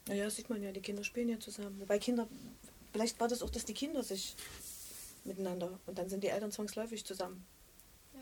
Naja, 0.08 0.30
sieht 0.30 0.48
man 0.50 0.62
ja, 0.62 0.72
die 0.72 0.80
Kinder 0.80 1.04
spielen 1.04 1.28
ja 1.28 1.38
zusammen. 1.40 1.80
Wobei 1.80 1.98
Kinder, 1.98 2.28
vielleicht 2.92 3.18
war 3.18 3.28
das 3.28 3.42
auch, 3.42 3.50
dass 3.50 3.64
die 3.64 3.74
Kinder 3.74 4.02
sich 4.02 4.36
miteinander 5.24 5.78
und 5.86 5.98
dann 5.98 6.08
sind 6.08 6.22
die 6.22 6.28
Eltern 6.28 6.52
zwangsläufig 6.52 7.04
zusammen. 7.04 7.44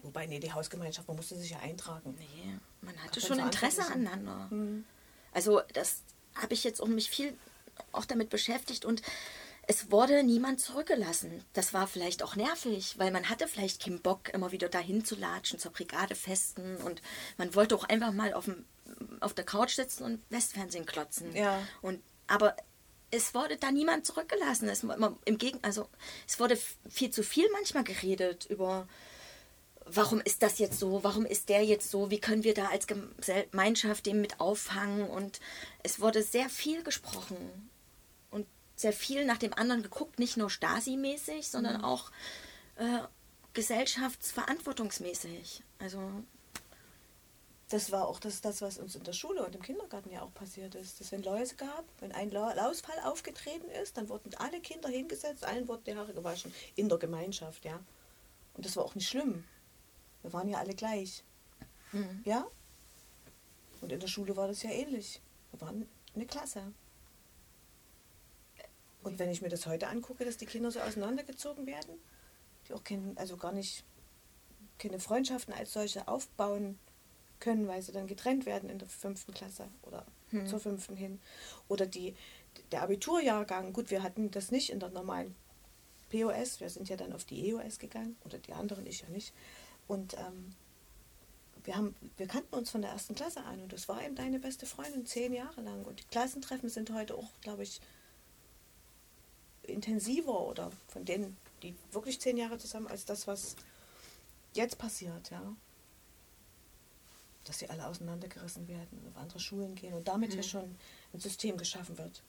Wobei, 0.03 0.27
nee, 0.27 0.39
die 0.39 0.53
Hausgemeinschaft, 0.53 1.09
man 1.09 1.17
musste 1.17 1.37
sich 1.37 1.51
ja 1.51 1.59
eintragen. 1.61 2.15
Nee, 2.19 2.59
man 2.83 2.97
hatte 3.03 3.21
Kann 3.21 3.29
schon 3.29 3.39
Interesse 3.39 3.83
verantwortlich 3.83 4.13
aneinander. 4.13 4.55
Mhm. 4.55 4.85
Also 5.33 5.61
das 5.73 6.03
habe 6.35 6.55
ich 6.55 6.65
jetzt 6.65 6.81
auch 6.81 6.89
mich 6.89 7.11
viel 7.11 7.37
auch 7.93 8.05
damit 8.05 8.31
beschäftigt 8.31 8.85
und 8.85 9.03
es 9.67 9.91
wurde 9.91 10.23
niemand 10.23 10.61
zurückgelassen. 10.61 11.43
Das 11.55 11.73
war 11.73 11.87
vielleicht 11.87 12.23
auch 12.23 12.37
nervig, 12.37 12.99
weil 12.99 13.11
man 13.11 13.29
hatte 13.31 13.49
vielleicht 13.49 13.83
keinen 13.83 14.01
Bock, 14.01 14.29
immer 14.35 14.53
wieder 14.53 14.69
dahin 14.69 15.05
zu 15.05 15.17
latschen, 15.17 15.59
zur 15.59 15.73
Brigadefesten 15.73 16.77
und 16.79 17.01
man 17.39 17.55
wollte 17.55 17.75
auch 17.75 17.85
einfach 17.85 18.13
mal 18.13 18.35
auf, 18.35 18.45
dem, 18.45 18.65
auf 19.21 19.35
der 19.35 19.45
Couch 19.45 19.75
sitzen 19.75 20.05
und 20.05 20.23
Westfernsehen 20.31 20.87
klotzen. 20.87 21.35
Ja. 21.35 21.61
Und, 21.83 22.03
aber 22.27 22.57
es 23.11 23.35
wurde 23.35 23.57
da 23.57 23.71
niemand 23.71 24.07
zurückgelassen. 24.07 24.69
Es, 24.69 24.83
immer 24.83 25.17
Im 25.25 25.39
Gegen, 25.39 25.59
also, 25.63 25.89
es 26.27 26.41
wurde 26.41 26.59
viel 26.89 27.11
zu 27.11 27.23
viel 27.23 27.49
manchmal 27.53 27.85
geredet 27.85 28.47
über 28.47 28.89
warum 29.87 30.21
ist 30.21 30.43
das 30.43 30.59
jetzt 30.59 30.79
so, 30.79 31.05
warum 31.05 31.27
ist 31.27 31.49
der 31.49 31.65
jetzt 31.65 31.91
so, 31.91 32.11
wie 32.11 32.21
können 32.21 32.45
wir 32.45 32.55
da 32.55 32.69
als 32.69 32.87
Gemeinschaft 32.87 34.07
dem 34.07 34.21
mit 34.21 34.41
auffangen 34.41 35.09
und 35.09 35.41
es 35.83 36.01
wurde 36.01 36.23
sehr 36.23 36.49
viel 36.49 36.83
gesprochen 36.83 37.71
und 38.31 38.47
sehr 38.77 38.93
viel 38.93 39.25
nach 39.25 39.39
dem 39.39 39.53
anderen 39.53 39.83
geguckt, 39.83 40.19
nicht 40.19 40.37
nur 40.37 40.51
Stasi-mäßig, 40.51 41.49
sondern 41.49 41.85
auch 41.85 42.11
äh, 42.77 43.01
gesellschaftsverantwortungsmäßig. 43.53 45.63
Also 45.79 46.01
Das 47.75 47.91
war 47.91 48.07
auch 48.07 48.21
das, 48.21 48.41
das, 48.41 48.63
was 48.63 48.79
uns 48.79 48.95
in 48.95 49.03
der 49.03 49.13
Schule 49.13 49.45
und 49.45 49.53
im 49.57 49.61
Kindergarten 49.61 50.09
ja 50.09 50.23
auch 50.23 50.33
passiert 50.33 50.77
ist. 50.77 51.01
Dass 51.01 51.11
wenn 51.11 51.25
Läuse 51.25 51.57
gab, 51.57 51.85
wenn 51.99 52.13
ein 52.13 52.31
La- 52.31 52.53
Lausfall 52.53 53.01
aufgetreten 53.01 53.69
ist, 53.83 53.97
dann 53.97 54.09
wurden 54.09 54.33
alle 54.37 54.61
Kinder 54.61 54.89
hingesetzt, 54.89 55.45
allen 55.45 55.67
wurden 55.67 55.83
die 55.83 55.97
Haare 55.97 56.15
gewaschen. 56.15 56.55
In 56.77 56.89
der 56.89 56.99
Gemeinschaft, 56.99 57.65
ja. 57.65 57.81
Und 58.55 58.65
das 58.65 58.77
war 58.77 58.85
auch 58.85 58.95
nicht 58.95 59.09
schlimm. 59.09 59.43
Wir 60.23 60.33
waren 60.33 60.49
ja 60.49 60.59
alle 60.59 60.73
gleich. 60.73 61.25
Ja? 62.25 62.47
Und 63.81 63.91
in 63.91 63.99
der 63.99 64.07
Schule 64.07 64.37
war 64.37 64.47
das 64.47 64.63
ja 64.63 64.71
ähnlich. 64.71 65.21
Wir 65.51 65.61
waren 65.63 65.89
eine 66.15 66.27
Klasse. 66.27 66.73
Und 69.03 69.19
wenn 69.19 69.31
ich 69.31 69.43
mir 69.43 69.49
das 69.49 69.67
heute 69.67 69.89
angucke, 69.89 70.25
dass 70.25 70.37
die 70.37 70.47
Kinder 70.47 70.71
so 70.71 70.79
auseinandergezogen 70.79 71.67
werden, 71.67 72.01
die 72.69 72.73
auch 72.75 72.85
kein, 72.85 73.19
also 73.19 73.37
gar 73.37 73.51
nicht 73.51 73.83
keine 74.79 75.01
Freundschaften 75.01 75.53
als 75.53 75.73
solche 75.73 76.07
aufbauen 76.07 76.79
können, 77.45 77.69
weil 77.69 77.83
sie 77.83 77.93
dann 77.93 78.07
getrennt 78.07 78.47
werden 78.47 78.71
in 78.71 78.79
der 78.79 78.89
fünften 78.89 79.35
Klasse 79.35 79.69
oder 79.83 80.07
zur 80.47 80.59
fünften 80.59 80.97
hin. 80.97 81.21
Oder 81.69 81.87
die, 81.87 82.15
der 82.73 82.83
Abiturjahrgang, 82.83 83.73
gut, 83.73 83.91
wir 83.91 84.03
hatten 84.03 84.31
das 84.31 84.51
nicht 84.51 84.71
in 84.71 84.81
der 84.81 84.89
normalen 84.89 85.35
POS, 86.11 86.61
wir 86.61 86.71
sind 86.71 86.89
ja 86.89 86.97
dann 86.97 87.13
auf 87.13 87.25
die 87.25 87.51
EOS 87.51 87.79
gegangen, 87.79 88.17
oder 88.25 88.39
die 88.39 88.53
anderen, 88.53 88.87
ich 88.87 89.03
ja 89.03 89.09
nicht. 89.09 89.33
Und 89.87 90.15
ähm, 90.15 90.55
wir, 91.65 91.77
haben, 91.77 91.95
wir 92.17 92.27
kannten 92.27 92.55
uns 92.55 92.71
von 92.71 92.83
der 92.83 92.91
ersten 92.91 93.15
Klasse 93.15 93.45
an 93.45 93.61
und 93.61 93.73
das 93.73 93.89
war 93.89 94.03
eben 94.03 94.15
deine 94.15 94.39
beste 94.39 94.67
Freundin 94.67 95.07
zehn 95.07 95.33
Jahre 95.33 95.61
lang. 95.61 95.85
Und 95.85 96.01
die 96.01 96.05
Klassentreffen 96.05 96.69
sind 96.69 96.93
heute 96.93 97.15
auch, 97.15 97.29
glaube 97.43 97.63
ich, 97.63 97.81
intensiver 99.63 100.41
oder 100.41 100.71
von 100.89 101.05
denen, 101.05 101.37
die 101.63 101.75
wirklich 101.93 102.21
zehn 102.21 102.37
Jahre 102.37 102.59
zusammen, 102.59 102.87
als 102.87 103.05
das, 103.05 103.27
was 103.27 103.57
jetzt 104.55 104.79
passiert, 104.79 105.31
ja. 105.31 105.55
Dass 107.45 107.59
sie 107.59 107.69
alle 107.69 107.87
auseinandergerissen 107.87 108.67
werden, 108.69 109.07
auf 109.11 109.17
andere 109.21 109.39
Schulen 109.39 109.75
gehen 109.75 109.95
und 109.95 110.09
damit 110.09 110.31
Mhm. 110.31 110.35
hier 110.35 110.43
schon 110.43 110.77
ein 111.13 111.21
System 111.21 111.57
geschaffen 111.57 111.99
wird. 111.99 112.23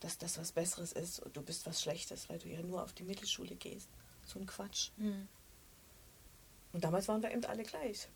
Dass 0.00 0.18
das 0.18 0.38
was 0.38 0.52
Besseres 0.52 0.92
ist 0.92 1.20
und 1.20 1.36
du 1.36 1.42
bist 1.42 1.66
was 1.66 1.82
Schlechtes, 1.82 2.28
weil 2.28 2.38
du 2.38 2.48
ja 2.48 2.62
nur 2.62 2.82
auf 2.82 2.92
die 2.92 3.04
Mittelschule 3.04 3.54
gehst. 3.54 3.88
So 4.26 4.38
ein 4.38 4.46
Quatsch. 4.46 4.90
Mhm. 4.96 5.28
Und 6.72 6.84
damals 6.84 7.06
waren 7.08 7.22
wir 7.22 7.30
eben 7.30 7.44
alle 7.44 7.64
gleich. 7.64 8.08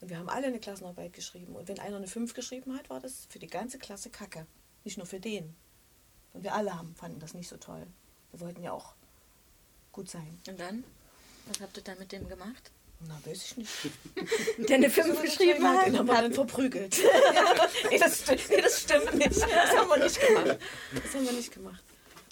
Und 0.00 0.10
wir 0.10 0.18
haben 0.18 0.28
alle 0.28 0.46
eine 0.46 0.60
Klassenarbeit 0.60 1.12
geschrieben. 1.12 1.56
Und 1.56 1.66
wenn 1.66 1.80
einer 1.80 1.96
eine 1.96 2.06
5 2.06 2.34
geschrieben 2.34 2.76
hat, 2.76 2.88
war 2.90 3.00
das 3.00 3.26
für 3.30 3.38
die 3.38 3.46
ganze 3.48 3.78
Klasse 3.78 4.10
Kacke. 4.10 4.46
Nicht 4.84 4.98
nur 4.98 5.06
für 5.06 5.18
den. 5.18 5.56
Und 6.34 6.44
wir 6.44 6.54
alle 6.54 6.76
haben, 6.76 6.94
fanden 6.94 7.18
das 7.18 7.34
nicht 7.34 7.48
so 7.48 7.56
toll. 7.56 7.86
Wir 8.30 8.40
wollten 8.40 8.62
ja 8.62 8.72
auch 8.72 8.94
gut 9.92 10.08
sein. 10.08 10.38
Und 10.46 10.60
dann? 10.60 10.84
Was 11.46 11.60
habt 11.60 11.76
ihr 11.78 11.82
dann 11.82 11.98
mit 11.98 12.12
dem 12.12 12.28
gemacht? 12.28 12.70
Na, 13.00 13.20
weiß 13.24 13.44
ich 13.44 13.56
nicht. 13.56 13.70
Der 14.68 14.76
eine 14.76 14.90
5 14.90 15.22
geschrieben 15.22 15.66
hat. 15.68 15.86
Den 15.86 15.98
haben 15.98 16.06
wir 16.06 16.14
dann 16.22 16.32
verprügelt. 16.32 16.96
nee, 17.90 17.98
das, 17.98 18.26
nee, 18.26 18.60
das 18.60 18.80
stimmt 18.82 19.14
nicht. 19.14 19.36
Das 19.40 19.76
haben 19.76 19.88
wir 19.88 19.98
nicht 20.02 20.20
gemacht. 20.20 20.58
Das 21.04 21.14
haben 21.14 21.24
wir 21.24 21.32
nicht 21.32 21.52
gemacht. 21.52 21.82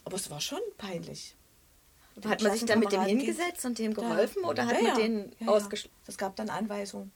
Aber 0.04 0.16
es 0.16 0.28
war 0.30 0.40
schon 0.40 0.60
peinlich. 0.76 1.34
Hat 2.24 2.42
man 2.42 2.52
sich 2.52 2.64
dann 2.64 2.80
mit 2.80 2.90
dem 2.92 3.02
hingesetzt 3.02 3.64
und 3.64 3.78
dem 3.78 3.92
Ja. 3.92 3.98
geholfen 4.08 4.42
oder 4.44 4.66
hat 4.66 4.76
Ja, 4.76 4.82
man 4.82 4.86
ja. 4.90 4.94
den 4.96 5.18
Ja, 5.38 5.46
ja. 5.46 5.52
ausgeschlossen? 5.52 5.94
Es 6.06 6.16
gab 6.18 6.34
dann 6.36 6.48
Anweisungen. 6.50 7.12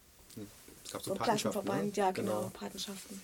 Es 0.84 0.92
gab 0.92 1.02
so 1.02 1.10
So 1.10 1.14
Patenschaften. 1.16 1.64
Klassenverband, 1.64 1.96
ne? 1.96 2.02
ja 2.02 2.10
genau, 2.12 2.50
Patenschaften. 2.52 3.20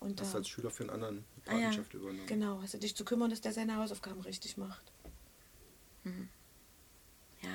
Und 0.00 0.20
Hast 0.20 0.32
du 0.34 0.38
als 0.38 0.48
Schüler 0.48 0.70
für 0.70 0.82
einen 0.84 0.90
anderen 0.90 1.24
Ah, 1.46 1.52
ja. 1.52 1.58
Patenschaft 1.68 1.94
übernommen. 1.94 2.26
genau, 2.26 2.60
hast 2.62 2.74
du 2.74 2.78
dich 2.78 2.96
zu 2.96 3.04
kümmern, 3.04 3.30
dass 3.30 3.40
der 3.40 3.52
seine 3.52 3.76
Hausaufgaben 3.76 4.20
richtig 4.22 4.56
macht. 4.56 4.82
Ja. 7.42 7.50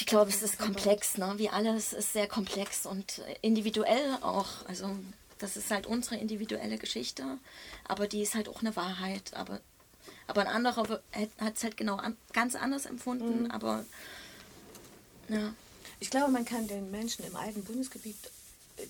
Ich 0.00 0.06
glaube, 0.06 0.30
es 0.30 0.42
ist 0.42 0.58
komplex, 0.58 1.18
ne? 1.18 1.34
Wie 1.36 1.48
alles 1.48 1.92
ist 1.92 2.12
sehr 2.12 2.28
komplex 2.28 2.86
und 2.86 3.18
äh, 3.18 3.36
individuell 3.42 4.18
auch. 4.22 4.64
Also, 4.66 4.96
das 5.38 5.56
ist 5.56 5.70
halt 5.70 5.86
unsere 5.86 6.16
individuelle 6.16 6.78
Geschichte, 6.78 7.38
aber 7.84 8.06
die 8.06 8.22
ist 8.22 8.34
halt 8.34 8.48
auch 8.48 8.60
eine 8.60 8.76
Wahrheit. 8.76 9.34
Aber, 9.34 9.60
aber 10.26 10.42
ein 10.42 10.46
anderer 10.46 11.00
hat 11.40 11.56
es 11.56 11.64
halt 11.64 11.76
genau 11.76 11.96
an, 11.96 12.16
ganz 12.32 12.54
anders 12.54 12.86
empfunden, 12.86 13.50
aber 13.50 13.84
ja. 15.28 15.52
Ich 16.00 16.10
glaube, 16.10 16.30
man 16.30 16.44
kann 16.44 16.68
den 16.68 16.90
Menschen 16.90 17.24
im 17.24 17.34
alten 17.34 17.64
Bundesgebiet, 17.64 18.16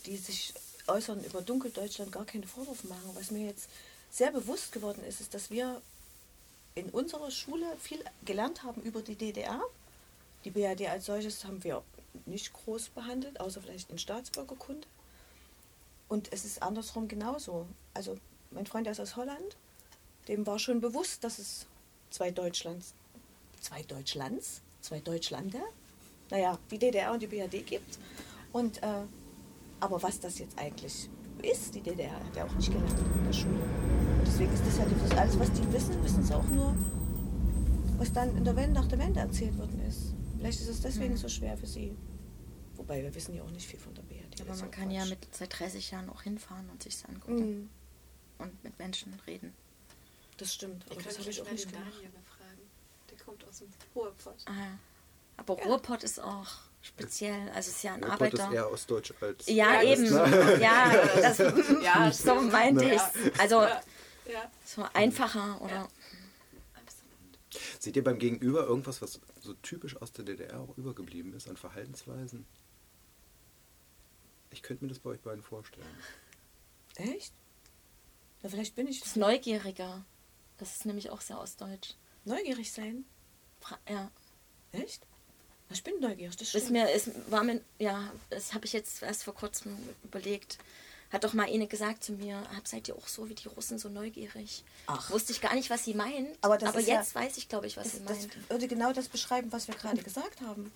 die 0.05 0.17
sich 0.17 0.53
äußern 0.87 1.25
über 1.25 1.41
Dunkeldeutschland, 1.41 2.13
gar 2.13 2.27
keine 2.27 2.47
Vorwürfe 2.47 2.87
machen. 2.87 3.11
Was 3.15 3.31
mir 3.31 3.47
jetzt 3.47 3.69
sehr 4.11 4.31
bewusst 4.31 4.73
geworden 4.73 5.03
ist, 5.05 5.21
ist, 5.21 5.33
dass 5.33 5.51
wir 5.51 5.81
in 6.75 6.91
unserer 6.91 7.31
Schule 7.31 7.67
viel 7.81 8.03
gelernt 8.25 8.63
haben 8.63 8.83
über 8.83 9.01
die 9.01 9.15
DDR. 9.15 9.63
Die 10.45 10.51
BRD 10.51 10.89
als 10.89 11.07
solches 11.07 11.45
haben 11.45 11.63
wir 11.65 11.83
nicht 12.27 12.53
groß 12.53 12.91
behandelt, 12.91 13.41
außer 13.41 13.61
vielleicht 13.61 13.91
in 13.91 13.99
Staatsbürgerkunde. 13.99 14.87
Und 16.09 16.33
es 16.33 16.45
ist 16.45 16.63
andersrum 16.63 17.09
genauso. 17.09 17.67
Also 17.95 18.17
mein 18.51 18.67
Freund 18.67 18.87
der 18.87 18.93
ist 18.93 19.01
aus 19.01 19.17
Holland, 19.17 19.57
dem 20.29 20.47
war 20.47 20.59
schon 20.59 20.81
bewusst, 20.81 21.25
dass 21.25 21.39
es 21.39 21.67
zwei 22.11 22.31
Deutschlands, 22.31 22.95
zwei 23.61 23.83
Deutschlands, 23.83 24.63
zwei 24.81 25.01
Deutschlande, 25.01 25.59
naja, 26.31 26.59
die 26.71 26.79
DDR 26.79 27.13
und 27.13 27.23
die 27.23 27.27
BRD 27.27 27.67
gibt. 27.67 27.99
Und, 28.53 28.83
äh, 28.83 29.03
aber 29.81 30.03
was 30.03 30.21
das 30.21 30.39
jetzt 30.39 30.59
eigentlich 30.59 31.09
ist, 31.43 31.75
die 31.75 31.81
DDR, 31.81 32.13
hat 32.13 32.37
er 32.37 32.47
auch 32.47 32.55
nicht 32.55 32.71
gelernt 32.73 32.99
in 32.99 33.25
der 33.25 33.33
Schule. 33.33 33.55
Und 33.55 34.27
deswegen 34.27 34.53
ist 34.53 34.67
das 34.67 34.79
ja 34.79 34.85
das 34.85 35.19
alles, 35.19 35.39
was 35.39 35.53
die 35.53 35.73
wissen, 35.73 36.03
wissen 36.03 36.23
sie 36.23 36.35
auch 36.35 36.49
nur, 36.49 36.75
was 37.99 38.13
dann 38.13 38.37
in 38.37 38.45
der 38.45 38.57
Wende, 38.57 38.81
nach 38.81 38.89
der 38.89 38.99
Wende 38.99 39.21
erzählt 39.21 39.57
worden 39.59 39.81
ist. 39.87 40.08
Vielleicht 40.39 40.61
ist 40.61 40.69
es 40.69 40.81
deswegen 40.81 41.17
so 41.17 41.29
schwer 41.29 41.57
für 41.57 41.67
sie. 41.67 41.97
Wobei 42.77 43.03
wir 43.03 43.13
wissen 43.15 43.35
ja 43.35 43.43
auch 43.43 43.51
nicht 43.51 43.67
viel 43.67 43.79
von 43.81 43.93
der 43.95 44.03
BRD. 44.03 44.41
Aber 44.41 44.49
das 44.51 44.57
ist 44.59 44.63
man 44.63 44.71
kann 44.71 44.91
ja 44.91 45.01
Quatsch. 45.01 45.11
mit 45.11 45.35
seit 45.35 45.59
30 45.59 45.91
Jahren 45.91 46.09
auch 46.11 46.23
hinfahren 46.23 46.69
und 46.71 46.83
sich 46.83 46.97
angucken 47.09 47.37
Mhm, 47.61 47.71
und 48.39 48.65
mit 48.65 48.79
Menschen 48.79 49.19
reden. 49.27 49.53
das 50.37 50.55
stimmt, 50.55 50.85
aber 50.91 51.03
das 51.03 51.19
habe 51.19 51.29
ich 51.31 51.37
gleich 51.37 51.47
auch 51.49 51.51
nicht 51.53 51.69
gemacht. 51.73 51.87
Daniel 51.93 52.11
befragen. 52.11 52.61
Der 53.11 53.19
kommt 53.19 53.49
aus 53.49 53.59
dem 53.59 53.69
Ruhrpott. 53.97 54.37
Ah, 54.47 54.53
ja. 54.53 54.79
aber 55.39 55.55
Ruhrpott 55.55 56.05
ist 56.05 56.21
auch 56.21 56.47
speziell, 56.81 57.49
also 57.49 57.59
es 57.59 57.77
ist 57.79 57.83
ja 57.83 57.95
ein 57.95 58.05
Ruhrpott 58.05 58.33
ist 58.35 58.41
Arbeiter. 58.41 58.55
eher 58.55 58.71
ostdeutsch 58.71 59.13
als. 59.21 59.47
Ja, 59.49 59.83
Ja, 59.83 59.83
eben. 59.83 60.05
Ja, 60.61 60.93
das, 61.17 61.39
Ja, 61.83 62.13
so 62.13 62.41
meinte 62.43 62.85
ich 62.85 62.93
Ja. 62.93 63.13
Also 63.39 63.63
Ja, 63.63 63.83
ja. 64.33 64.51
so 64.65 64.85
einfacher 64.95 65.61
oder. 65.61 65.89
Seht 67.81 67.97
ihr 67.97 68.05
beim 68.05 68.19
Gegenüber 68.19 68.65
irgendwas, 68.67 69.01
was 69.03 69.21
so 69.43 69.55
typisch 69.55 69.97
aus 69.97 70.13
der 70.13 70.25
DDR 70.25 70.61
auch 70.61 70.77
übergeblieben 70.77 71.33
ist 71.35 71.49
an 71.49 71.57
Verhaltensweisen? 71.57 72.47
Ich 74.51 74.63
könnte 74.63 74.85
mir 74.85 74.89
das 74.89 74.99
bei 74.99 75.11
euch 75.11 75.21
beiden 75.21 75.43
vorstellen. 75.43 75.87
Echt? 76.97 77.33
Na, 78.43 78.49
vielleicht 78.49 78.75
bin 78.75 78.87
ich 78.87 79.01
das 79.01 79.17
Neugieriger. 79.17 80.05
Das 80.59 80.75
ist 80.75 80.87
nämlich 80.87 81.11
auch 81.11 81.21
sehr 81.21 81.39
ostdeutsch. 81.41 81.95
neugierig 82.25 82.73
sein. 82.73 83.05
Fra- 83.61 83.79
Ja, 83.89 84.11
Echt? 84.73 85.07
Ich 85.71 85.85
bin 85.85 86.01
neugierig, 86.01 86.35
das 86.37 86.55
ist 86.55 86.71
mir, 86.71 86.91
ist, 86.91 87.11
war 87.31 87.45
mir, 87.45 87.61
ja, 87.79 88.11
das 88.31 88.55
habe 88.55 88.65
ich 88.65 88.73
jetzt 88.73 89.03
erst 89.03 89.25
vor 89.25 89.35
kurzem 89.35 89.77
überlegt. 90.03 90.59
Hat 91.11 91.25
doch 91.25 91.33
mal 91.33 91.47
eine 91.47 91.67
gesagt 91.67 92.05
zu 92.05 92.13
mir, 92.13 92.37
hab, 92.55 92.69
seid 92.69 92.87
ihr 92.89 92.95
auch 92.97 93.09
so 93.09 93.29
wie 93.31 93.35
die 93.35 93.49
Russen 93.49 93.79
so 93.79 93.89
neugierig? 93.89 94.63
Ach. 94.87 95.11
Wusste 95.11 95.33
ich 95.33 95.41
gar 95.41 95.55
nicht, 95.55 95.71
was 95.71 95.85
sie 95.85 95.95
meint. 95.95 96.37
Aber 96.43 96.55
Aber, 96.55 96.59
das 96.59 96.77
ist 96.77 96.89
ja- 96.89 96.99
jetzt 97.01 97.15
weiß 97.15 97.39
ich, 97.39 97.49
glaube 97.49 97.67
ich, 97.67 97.77
was 97.79 97.85
Das, 97.85 97.93
sie 97.95 98.05
das 98.05 98.19
meint. 98.29 98.51
würde 98.51 98.69
genau 98.69 98.93
das 98.93 99.09
beschreiben, 99.09 99.51
was 99.51 99.69
wir 99.69 99.75
gerade 99.75 100.03
gesagt 100.03 100.41
haben. 100.43 100.71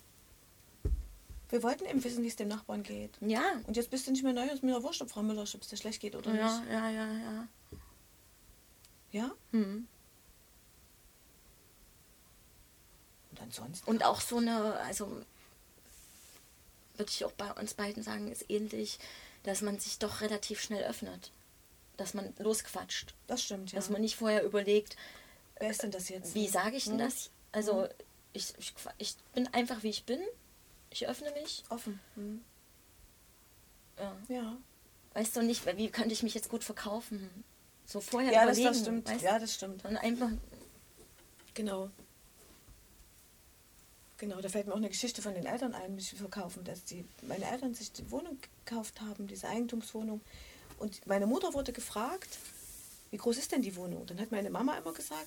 Wir 1.50 1.62
wollten 1.62 1.84
eben 1.84 2.02
wissen, 2.02 2.22
wie 2.24 2.28
es 2.28 2.36
dem 2.36 2.48
Nachbarn 2.48 2.82
geht. 2.82 3.10
Ja, 3.20 3.42
Und 3.66 3.76
jetzt 3.76 3.90
bist 3.90 4.06
du 4.06 4.10
nicht 4.10 4.22
mehr 4.24 4.32
neu, 4.32 4.46
ist 4.46 4.62
mir 4.62 4.72
doch 4.74 4.82
wurscht, 4.82 5.02
ob 5.02 5.10
Frau 5.10 5.22
Müller, 5.22 5.42
ob 5.42 5.60
es 5.60 5.68
dir 5.68 5.76
schlecht 5.76 6.00
geht 6.00 6.16
oder 6.16 6.34
ja, 6.34 6.58
nicht. 6.60 6.70
ja, 6.70 6.88
ja, 6.90 7.12
ja. 7.12 7.48
Ja? 9.10 9.30
Hm. 9.50 9.86
Und 13.30 13.40
ansonsten. 13.42 13.88
Und 13.90 14.04
auch 14.04 14.22
so 14.22 14.38
eine, 14.38 14.76
also 14.76 15.06
würde 16.96 17.10
ich 17.10 17.24
auch 17.24 17.32
bei 17.32 17.52
uns 17.52 17.74
beiden 17.74 18.02
sagen, 18.02 18.30
ist 18.30 18.48
ähnlich, 18.50 18.98
dass 19.42 19.60
man 19.62 19.78
sich 19.78 19.98
doch 19.98 20.20
relativ 20.20 20.60
schnell 20.60 20.84
öffnet. 20.84 21.30
Dass 21.96 22.14
man 22.14 22.32
losquatscht. 22.38 23.14
das 23.26 23.42
stimmt, 23.42 23.72
ja. 23.72 23.76
Dass 23.76 23.90
man 23.90 24.00
nicht 24.00 24.16
vorher 24.16 24.42
überlegt, 24.44 24.96
Wer 25.58 25.70
ist 25.70 25.82
denn 25.82 25.90
das 25.90 26.08
jetzt? 26.08 26.34
wie 26.34 26.48
sage 26.48 26.76
ich 26.76 26.84
denn 26.84 26.94
Hm? 26.94 26.98
das? 27.00 27.30
Also 27.52 27.86
ich, 28.32 28.54
ich, 28.58 28.74
qua- 28.74 28.94
ich 28.98 29.14
bin 29.34 29.46
einfach 29.52 29.82
wie 29.82 29.90
ich 29.90 30.04
bin. 30.04 30.20
Ich 30.90 31.06
öffne 31.06 31.30
mich. 31.32 31.62
Offen. 31.68 32.00
Hm. 32.16 32.42
Ja. 33.98 34.16
Ja. 34.28 34.56
Weißt 35.14 35.36
du 35.36 35.42
nicht, 35.42 35.64
wie 35.76 35.90
könnte 35.90 36.12
ich 36.14 36.22
mich 36.22 36.34
jetzt 36.34 36.48
gut 36.48 36.64
verkaufen? 36.64 37.44
So 37.84 38.00
vorher 38.00 38.32
Ja, 38.32 38.46
das, 38.46 38.56
überlegen. 38.58 38.68
das 38.74 38.80
stimmt. 38.82 39.08
Weißt? 39.10 39.22
Ja, 39.22 39.38
das 39.38 39.54
stimmt. 39.54 39.82
Sondern 39.82 40.02
einfach, 40.02 40.30
Genau. 41.54 41.90
Genau, 44.22 44.40
da 44.40 44.48
fällt 44.48 44.68
mir 44.68 44.72
auch 44.74 44.76
eine 44.76 44.88
Geschichte 44.88 45.20
von 45.20 45.34
den 45.34 45.46
Eltern 45.46 45.74
ein, 45.74 45.96
mich 45.96 46.14
verkaufen, 46.14 46.62
dass 46.62 46.84
die, 46.84 47.04
meine 47.22 47.44
Eltern 47.44 47.74
sich 47.74 47.90
die 47.90 48.08
Wohnung 48.12 48.38
gekauft 48.64 49.00
haben, 49.00 49.26
diese 49.26 49.48
Eigentumswohnung. 49.48 50.20
Und 50.78 51.04
meine 51.08 51.26
Mutter 51.26 51.54
wurde 51.54 51.72
gefragt, 51.72 52.38
wie 53.10 53.16
groß 53.16 53.36
ist 53.36 53.50
denn 53.50 53.62
die 53.62 53.74
Wohnung? 53.74 54.06
Dann 54.06 54.20
hat 54.20 54.30
meine 54.30 54.48
Mama 54.48 54.78
immer 54.78 54.92
gesagt, 54.92 55.26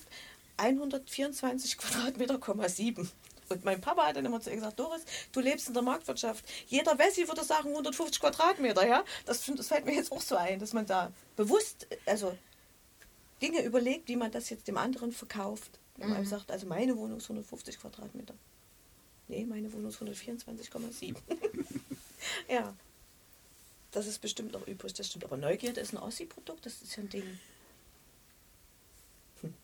124 0.56 1.76
Quadratmeter, 1.76 2.40
7. 2.70 3.10
Und 3.50 3.64
mein 3.66 3.82
Papa 3.82 4.06
hat 4.06 4.16
dann 4.16 4.24
immer 4.24 4.40
zu 4.40 4.48
ihr 4.48 4.56
gesagt, 4.56 4.80
Doris, 4.80 5.02
du 5.30 5.40
lebst 5.40 5.68
in 5.68 5.74
der 5.74 5.82
Marktwirtschaft. 5.82 6.46
Jeder 6.66 6.98
Wessi 6.98 7.28
würde 7.28 7.44
sagen 7.44 7.68
150 7.68 8.18
Quadratmeter, 8.18 8.86
ja? 8.86 9.04
Das, 9.26 9.44
das 9.44 9.68
fällt 9.68 9.84
mir 9.84 9.94
jetzt 9.94 10.10
auch 10.10 10.22
so 10.22 10.36
ein, 10.36 10.58
dass 10.58 10.72
man 10.72 10.86
da 10.86 11.12
bewusst, 11.36 11.86
also 12.06 12.34
Dinge 13.42 13.60
überlegt, 13.60 14.08
wie 14.08 14.16
man 14.16 14.30
das 14.30 14.48
jetzt 14.48 14.66
dem 14.66 14.78
anderen 14.78 15.12
verkauft. 15.12 15.80
Wenn 15.96 16.08
man 16.08 16.24
sagt, 16.24 16.50
also 16.50 16.66
meine 16.66 16.96
Wohnung 16.96 17.18
ist 17.18 17.24
150 17.24 17.78
Quadratmeter. 17.78 18.34
Nee, 19.28 19.44
meine 19.44 19.72
Wohnung 19.72 19.88
ist 19.88 20.00
124,7. 20.00 21.16
ja. 22.48 22.74
Das 23.90 24.06
ist 24.06 24.20
bestimmt 24.20 24.52
noch 24.52 24.66
übrig, 24.66 24.92
das 24.94 25.08
stimmt. 25.08 25.24
Aber 25.24 25.36
Neugierde 25.36 25.80
ist 25.80 25.92
ein 25.92 25.98
Ossi-Produkt, 25.98 26.66
das 26.66 26.82
ist 26.82 26.96
ja 26.96 27.02
ein 27.02 27.08
Ding. 27.08 27.40
Hm. 29.40 29.54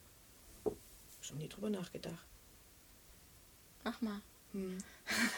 Schon 1.21 1.39
nie 1.39 1.49
drüber 1.49 1.71
nachgedacht. 1.71 2.27
mach 3.85 4.01
mal. 4.01 4.21
Hm. 4.53 4.79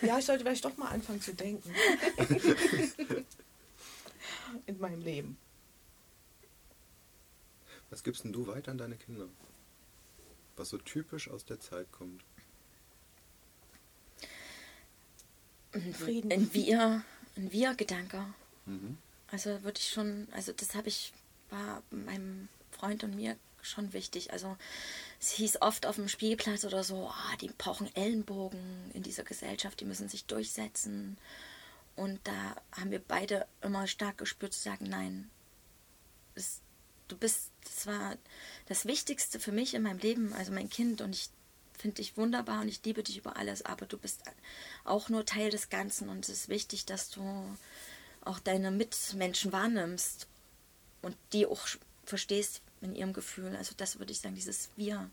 Ja, 0.03 0.19
ich 0.19 0.25
sollte 0.25 0.45
vielleicht 0.45 0.65
doch 0.65 0.77
mal 0.77 0.89
anfangen 0.89 1.21
zu 1.21 1.35
denken. 1.35 1.75
In 4.67 4.79
meinem 4.79 5.03
Leben. 5.03 5.37
Was 7.91 8.03
gibst 8.03 8.25
denn 8.25 8.33
du 8.33 8.47
weiter 8.47 8.71
an 8.71 8.79
deine 8.79 8.97
Kinder? 8.97 9.29
Was 10.57 10.71
so 10.71 10.79
typisch 10.79 11.29
aus 11.29 11.45
der 11.45 11.61
Zeit 11.61 11.91
kommt. 11.93 12.25
Frieden. 15.93 16.33
Ein 16.33 16.55
Wir, 16.55 17.05
ein 17.37 17.53
Wir-Gedanke. 17.53 18.25
Mhm. 18.67 18.99
Also 19.31 19.63
würde 19.63 19.79
ich 19.79 19.89
schon, 19.89 20.29
also 20.33 20.53
das 20.53 20.75
habe 20.75 20.89
ich, 20.89 21.13
war 21.51 21.83
meinem 21.91 22.49
Freund 22.71 23.05
und 23.05 23.17
mir 23.17 23.37
schon 23.63 23.93
wichtig. 23.93 24.33
Also 24.33 24.57
es 25.21 25.31
hieß 25.33 25.63
oft 25.63 25.87
auf 25.87 25.97
dem 25.97 26.09
Spielplatz 26.09 26.65
oder 26.65 26.85
so, 26.85 27.09
ah, 27.09 27.37
die 27.41 27.51
brauchen 27.57 27.95
Ellenbogen 27.97 28.91
in 28.93 29.03
dieser 29.03 29.25
Gesellschaft, 29.25 29.81
die 29.81 29.85
müssen 29.85 30.09
sich 30.09 30.27
durchsetzen. 30.27 31.17
Und 31.97 32.21
da 32.25 32.57
haben 32.73 32.91
wir 32.91 33.01
beide 33.01 33.47
immer 33.63 33.87
stark 33.87 34.19
gespürt 34.19 34.53
zu 34.53 34.61
sagen, 34.61 34.87
nein, 34.89 35.31
es, 36.35 36.61
du 37.09 37.17
bist, 37.17 37.51
das 37.65 37.87
war 37.87 38.17
das 38.67 38.87
Wichtigste 38.87 39.39
für 39.39 39.53
mich 39.53 39.75
in 39.75 39.83
meinem 39.83 39.99
Leben, 39.99 40.33
also 40.35 40.53
mein 40.53 40.69
Kind 40.69 41.01
und 41.01 41.15
ich 41.15 41.31
finde 41.79 41.97
dich 41.97 42.17
wunderbar 42.17 42.61
und 42.61 42.69
ich 42.69 42.81
liebe 42.85 43.03
dich 43.03 43.17
über 43.19 43.37
alles, 43.37 43.65
aber 43.65 43.87
du 43.87 43.99
bist 43.99 44.21
auch 44.85 45.09
nur 45.09 45.25
Teil 45.27 45.51
des 45.51 45.69
Ganzen 45.69 46.09
und 46.09 46.25
es 46.25 46.29
ist 46.31 46.49
wichtig, 46.49 46.87
dass 46.87 47.11
du 47.11 47.23
auch 48.25 48.39
deine 48.39 48.71
Mitmenschen 48.71 49.53
wahrnimmst 49.53 50.27
und 51.03 51.17
die 51.33 51.47
auch 51.47 51.67
verstehst 52.05 52.61
in 52.81 52.95
ihrem 52.95 53.13
Gefühl. 53.13 53.55
Also 53.57 53.75
das 53.77 53.99
würde 53.99 54.13
ich 54.13 54.21
sagen, 54.21 54.35
dieses 54.35 54.69
Wir. 54.77 55.11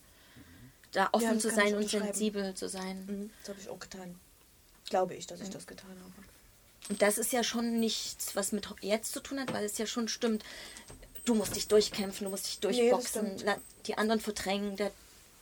Da 0.93 1.09
offen 1.13 1.35
Ja, 1.35 1.39
zu 1.39 1.49
sein 1.49 1.75
und 1.75 1.89
sensibel 1.89 2.53
zu 2.53 2.67
sein. 2.67 3.05
Mhm, 3.05 3.29
das 3.41 3.49
habe 3.49 3.59
ich 3.61 3.69
auch 3.69 3.79
getan. 3.79 4.19
Glaube 4.89 5.15
ich, 5.15 5.25
dass 5.27 5.39
ich 5.41 5.49
das 5.49 5.65
getan 5.67 5.89
habe. 5.89 6.27
Und 6.89 7.01
das 7.01 7.17
ist 7.17 7.31
ja 7.31 7.43
schon 7.43 7.79
nichts, 7.79 8.35
was 8.35 8.51
mit 8.51 8.67
jetzt 8.81 9.13
zu 9.13 9.21
tun 9.21 9.39
hat, 9.39 9.53
weil 9.53 9.63
es 9.63 9.77
ja 9.77 9.85
schon 9.85 10.09
stimmt, 10.09 10.43
du 11.23 11.33
musst 11.35 11.55
dich 11.55 11.67
durchkämpfen, 11.69 12.25
du 12.25 12.31
musst 12.31 12.47
dich 12.47 12.59
Nee, 12.61 12.89
durchboxen, 12.89 13.37
la- 13.39 13.61
die 13.85 13.97
anderen 13.97 14.19
verdrängen. 14.19 14.75
Der, 14.75 14.91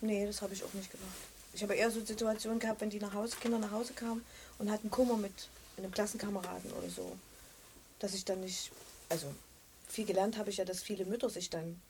Nee, 0.01 0.25
das 0.25 0.41
habe 0.41 0.53
ich 0.53 0.63
auch 0.63 0.73
nicht 0.73 0.91
gemacht. 0.91 1.17
Ich 1.53 1.63
habe 1.63 1.75
eher 1.75 1.91
so 1.91 2.03
Situationen 2.03 2.59
gehabt, 2.59 2.81
wenn 2.81 2.89
die 2.89 2.99
nach 2.99 3.13
Hause, 3.13 3.35
Kinder 3.37 3.59
nach 3.59 3.71
Hause 3.71 3.93
kamen 3.93 4.23
und 4.59 4.71
hatten 4.71 4.89
Kummer 4.89 5.17
mit 5.17 5.33
einem 5.77 5.91
Klassenkameraden 5.91 6.71
oder 6.71 6.89
so, 6.89 7.17
dass 7.99 8.13
ich 8.13 8.23
dann 8.23 8.41
nicht, 8.41 8.71
also 9.09 9.33
viel 9.87 10.05
gelernt 10.05 10.37
habe 10.37 10.51
ich 10.51 10.57
ja, 10.57 10.65
dass 10.65 10.81
viele 10.81 11.05
Mütter 11.05 11.29
sich 11.29 11.49
dann 11.49 11.81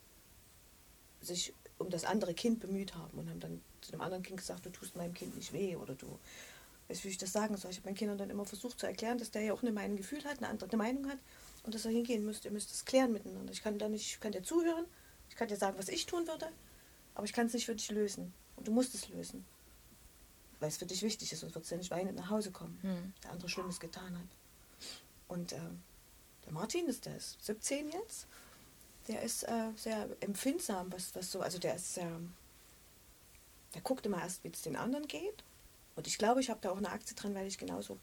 sich 1.21 1.53
um 1.77 1.89
das 1.89 2.05
andere 2.05 2.33
Kind 2.33 2.61
bemüht 2.61 2.95
haben 2.95 3.17
und 3.17 3.29
haben 3.29 3.39
dann 3.39 3.61
zu 3.81 3.91
dem 3.91 4.01
anderen 4.01 4.23
Kind 4.23 4.37
gesagt, 4.37 4.65
du 4.65 4.69
tust 4.69 4.95
meinem 4.95 5.13
Kind 5.13 5.35
nicht 5.35 5.53
weh 5.53 5.75
oder 5.75 5.93
du, 5.95 6.07
weißt 6.87 7.03
wie 7.03 7.09
ich 7.09 7.17
das 7.17 7.33
sagen 7.33 7.57
soll. 7.57 7.71
Ich 7.71 7.77
habe 7.77 7.89
meinen 7.89 7.95
Kindern 7.95 8.17
dann 8.17 8.29
immer 8.29 8.45
versucht 8.45 8.79
zu 8.79 8.87
erklären, 8.87 9.17
dass 9.17 9.31
der 9.31 9.41
ja 9.41 9.53
auch 9.53 9.61
eine 9.61 9.71
Meinung 9.71 9.97
Gefühl 9.97 10.23
hat, 10.23 10.37
eine 10.37 10.47
andere 10.47 10.75
Meinung 10.77 11.09
hat 11.09 11.19
und 11.63 11.75
dass 11.75 11.85
er 11.85 11.91
hingehen 11.91 12.25
müsste. 12.25 12.47
Ihr 12.47 12.53
müsst 12.53 12.71
es 12.71 12.85
klären 12.85 13.11
miteinander. 13.11 13.51
Ich 13.51 13.61
kann 13.61 13.77
da 13.77 13.89
nicht, 13.89 14.05
ich 14.05 14.19
kann 14.19 14.31
dir 14.31 14.43
zuhören, 14.43 14.85
ich 15.29 15.35
kann 15.35 15.47
dir 15.47 15.57
sagen, 15.57 15.77
was 15.77 15.89
ich 15.89 16.05
tun 16.05 16.27
würde, 16.27 16.49
aber 17.19 17.25
ich 17.25 17.33
kann 17.33 17.47
es 17.47 17.53
nicht 17.53 17.65
für 17.65 17.75
dich 17.75 17.91
lösen. 17.91 18.33
Und 18.55 18.65
du 18.65 18.71
musst 18.71 18.95
es 18.95 19.09
lösen. 19.09 19.45
Weil 20.61 20.69
es 20.69 20.77
für 20.77 20.85
dich 20.85 21.01
wichtig 21.03 21.33
ist, 21.33 21.41
sonst 21.41 21.53
wird 21.53 21.65
es 21.65 21.69
ja 21.69 21.75
nicht 21.75 21.91
weinend 21.91 22.15
nach 22.15 22.29
Hause 22.29 22.49
kommen. 22.49 22.79
Hm. 22.81 23.13
Der 23.21 23.31
andere 23.31 23.49
Schlimmes 23.49 23.81
getan 23.81 24.17
hat. 24.17 24.27
Und 25.27 25.51
ähm, 25.51 25.83
der 26.45 26.53
Martin 26.53 26.87
ist, 26.87 27.05
der 27.05 27.17
ist 27.17 27.43
17 27.43 27.89
jetzt. 27.89 28.25
Der 29.09 29.21
ist 29.21 29.43
äh, 29.43 29.71
sehr 29.75 30.07
empfindsam, 30.21 30.93
was, 30.93 31.13
was 31.13 31.29
so, 31.29 31.41
also 31.41 31.59
der 31.59 31.75
ist 31.75 31.95
sehr, 31.95 32.21
der 33.73 33.81
guckt 33.81 34.05
immer 34.05 34.21
erst, 34.21 34.45
wie 34.45 34.49
es 34.49 34.61
den 34.61 34.77
anderen 34.77 35.05
geht. 35.05 35.43
Und 35.97 36.07
ich 36.07 36.17
glaube, 36.17 36.39
ich 36.39 36.49
habe 36.49 36.61
da 36.61 36.71
auch 36.71 36.77
eine 36.77 36.89
Aktie 36.89 37.17
dran, 37.17 37.35
weil 37.35 37.47
ich 37.47 37.57
genauso 37.57 37.99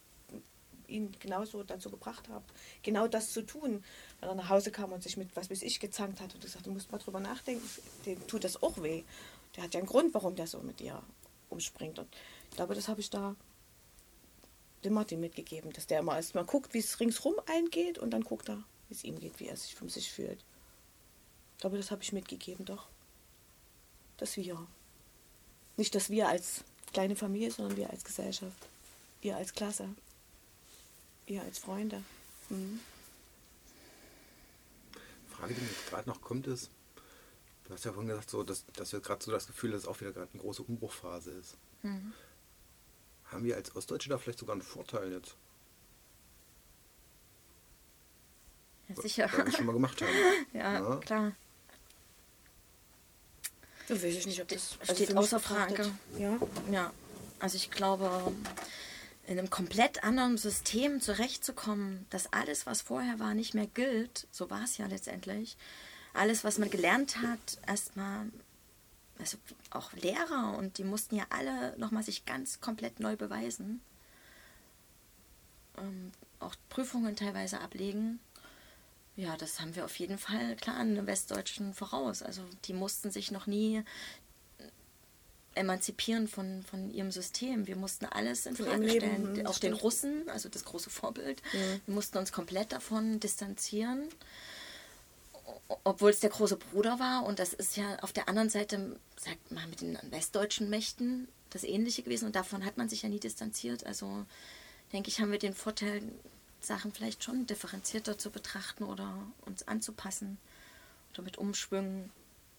ihn 0.88 1.14
genauso 1.20 1.62
dazu 1.62 1.90
gebracht 1.90 2.28
habe, 2.28 2.44
genau 2.82 3.08
das 3.08 3.32
zu 3.32 3.42
tun. 3.42 3.84
Wenn 4.20 4.28
er 4.28 4.34
nach 4.34 4.48
Hause 4.48 4.70
kam 4.70 4.92
und 4.92 5.02
sich 5.02 5.16
mit 5.16 5.34
was 5.34 5.50
weiß 5.50 5.62
ich 5.62 5.80
gezankt 5.80 6.20
hat 6.20 6.34
und 6.34 6.40
gesagt, 6.40 6.66
du 6.66 6.70
musst 6.70 6.92
mal 6.92 6.98
drüber 6.98 7.20
nachdenken, 7.20 7.68
dem 8.04 8.26
tut 8.26 8.44
das 8.44 8.62
auch 8.62 8.82
weh. 8.82 9.04
Der 9.56 9.64
hat 9.64 9.74
ja 9.74 9.78
einen 9.78 9.88
Grund, 9.88 10.14
warum 10.14 10.36
der 10.36 10.46
so 10.46 10.58
mit 10.60 10.80
dir 10.80 11.02
umspringt. 11.48 11.98
Und 11.98 12.08
ich 12.50 12.56
glaube, 12.56 12.74
das 12.74 12.88
habe 12.88 13.00
ich 13.00 13.10
da 13.10 13.34
dem 14.84 14.94
Martin 14.94 15.20
mitgegeben, 15.20 15.72
dass 15.72 15.86
der 15.86 16.00
immer 16.00 16.16
erst 16.16 16.34
mal 16.34 16.44
guckt, 16.44 16.74
wie 16.74 16.78
es 16.78 17.00
ringsrum 17.00 17.34
eingeht 17.46 17.98
und 17.98 18.10
dann 18.10 18.22
guckt 18.22 18.48
er, 18.48 18.62
wie 18.88 18.94
es 18.94 19.04
ihm 19.04 19.18
geht, 19.18 19.40
wie 19.40 19.48
er 19.48 19.56
sich 19.56 19.74
von 19.74 19.88
sich 19.88 20.10
fühlt. 20.10 20.44
Ich 21.54 21.60
glaube, 21.60 21.76
das 21.76 21.90
habe 21.90 22.02
ich 22.02 22.12
mitgegeben, 22.12 22.64
doch. 22.64 22.86
Das 24.18 24.36
Wir. 24.36 24.66
Nicht 25.76 25.94
das 25.94 26.10
Wir 26.10 26.28
als 26.28 26.64
kleine 26.92 27.16
Familie, 27.16 27.50
sondern 27.50 27.76
wir 27.76 27.90
als 27.90 28.04
Gesellschaft. 28.04 28.68
Ihr 29.22 29.36
als 29.36 29.52
Klasse. 29.52 29.88
Ihr 31.26 31.42
als 31.42 31.58
Freunde. 31.58 32.02
Mhm. 32.48 32.80
Frage, 35.30 35.54
die 35.54 35.60
mir 35.60 35.68
gerade 35.90 36.08
noch 36.08 36.20
kommt, 36.22 36.46
ist, 36.46 36.70
du 37.64 37.74
hast 37.74 37.84
ja 37.84 37.92
vorhin 37.92 38.08
gesagt, 38.08 38.30
so, 38.30 38.42
dass, 38.42 38.64
dass 38.74 38.92
wir 38.92 39.00
gerade 39.00 39.22
so 39.24 39.30
das 39.32 39.46
Gefühl, 39.46 39.72
dass 39.72 39.82
es 39.82 39.88
auch 39.88 40.00
wieder 40.00 40.12
gerade 40.12 40.30
eine 40.32 40.40
große 40.42 40.62
Umbruchphase 40.62 41.30
ist. 41.32 41.56
Mhm. 41.82 42.12
Haben 43.26 43.44
wir 43.44 43.56
als 43.56 43.74
Ostdeutsche 43.74 44.08
da 44.08 44.18
vielleicht 44.18 44.38
sogar 44.38 44.54
einen 44.54 44.62
Vorteil 44.62 45.12
jetzt? 45.12 45.34
ja, 48.88 48.94
sicher. 49.02 49.30
Weil 49.32 49.46
wir 49.46 49.52
schon 49.52 49.66
mal 49.66 49.72
gemacht 49.72 50.00
haben. 50.00 50.10
ja, 50.52 50.74
Ja. 50.74 50.96
klar. 50.98 51.32
Da 53.88 53.94
weiß 53.94 54.02
ich 54.04 54.26
nicht, 54.26 54.40
ob 54.42 54.48
das 54.48 54.66
Steht- 54.74 54.80
also 54.80 54.94
steht 54.94 55.08
mich 55.10 55.18
außer 55.18 55.40
Frage. 55.40 55.92
Ja. 56.18 56.38
Ja, 56.70 56.92
also 57.40 57.56
ich 57.56 57.70
glaube, 57.70 58.32
in 59.26 59.38
einem 59.38 59.50
komplett 59.50 60.04
anderen 60.04 60.38
System 60.38 61.00
zurechtzukommen, 61.00 62.06
dass 62.10 62.32
alles, 62.32 62.66
was 62.66 62.80
vorher 62.80 63.18
war, 63.18 63.34
nicht 63.34 63.54
mehr 63.54 63.66
gilt, 63.66 64.28
so 64.30 64.50
war 64.50 64.64
es 64.64 64.78
ja 64.78 64.86
letztendlich. 64.86 65.56
Alles, 66.14 66.44
was 66.44 66.58
man 66.58 66.70
gelernt 66.70 67.20
hat, 67.20 67.58
erstmal, 67.66 68.26
also 69.18 69.36
auch 69.70 69.92
Lehrer 69.94 70.56
und 70.56 70.78
die 70.78 70.84
mussten 70.84 71.16
ja 71.16 71.26
alle 71.30 71.76
nochmal 71.78 72.04
sich 72.04 72.24
ganz 72.24 72.60
komplett 72.60 73.00
neu 73.00 73.16
beweisen. 73.16 73.80
Ähm, 75.76 76.12
auch 76.38 76.54
Prüfungen 76.68 77.16
teilweise 77.16 77.60
ablegen. 77.60 78.20
Ja, 79.16 79.36
das 79.36 79.60
haben 79.60 79.74
wir 79.74 79.84
auf 79.84 79.98
jeden 79.98 80.18
Fall 80.18 80.56
klar 80.56 80.76
an 80.76 80.94
den 80.94 81.06
Westdeutschen 81.06 81.74
voraus. 81.74 82.22
Also 82.22 82.42
die 82.66 82.74
mussten 82.74 83.10
sich 83.10 83.30
noch 83.30 83.46
nie 83.46 83.82
emanzipieren 85.56 86.28
von, 86.28 86.62
von 86.62 86.90
ihrem 86.90 87.10
System. 87.10 87.66
Wir 87.66 87.76
mussten 87.76 88.04
alles 88.06 88.46
in 88.46 88.56
Frage 88.56 88.70
ihrem 88.70 88.82
Leben, 88.82 89.06
stellen. 89.06 89.32
mhm, 89.32 89.46
Auch 89.46 89.58
den. 89.58 89.72
Russen, 89.72 90.28
also 90.28 90.48
das 90.48 90.64
große 90.64 90.90
Vorbild. 90.90 91.42
Ja. 91.52 91.60
Wir 91.86 91.94
mussten 91.94 92.18
uns 92.18 92.32
komplett 92.32 92.72
davon 92.72 93.20
distanzieren, 93.20 94.08
obwohl 95.84 96.10
es 96.10 96.20
der 96.20 96.30
große 96.30 96.56
Bruder 96.56 96.98
war. 96.98 97.24
Und 97.24 97.38
das 97.38 97.52
ist 97.52 97.76
ja 97.76 97.98
auf 98.00 98.12
der 98.12 98.28
anderen 98.28 98.50
Seite, 98.50 98.98
sagt 99.16 99.50
man, 99.50 99.68
mit 99.70 99.80
den 99.80 99.98
westdeutschen 100.10 100.70
Mächten 100.70 101.28
das 101.50 101.64
Ähnliche 101.64 102.02
gewesen. 102.02 102.26
Und 102.26 102.36
davon 102.36 102.64
hat 102.64 102.76
man 102.76 102.88
sich 102.88 103.02
ja 103.02 103.08
nie 103.08 103.20
distanziert. 103.20 103.84
Also 103.86 104.24
denke 104.92 105.08
ich, 105.08 105.20
haben 105.20 105.32
wir 105.32 105.38
den 105.38 105.54
Vorteil, 105.54 106.02
Sachen 106.60 106.92
vielleicht 106.92 107.22
schon 107.22 107.46
differenzierter 107.46 108.18
zu 108.18 108.30
betrachten 108.30 108.84
oder 108.84 109.22
uns 109.42 109.68
anzupassen 109.68 110.38
oder 111.12 111.22
mit 111.22 111.38
Umschwüngen 111.38 112.10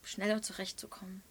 schneller 0.04 0.41
zurechtzukommen. 0.41 1.22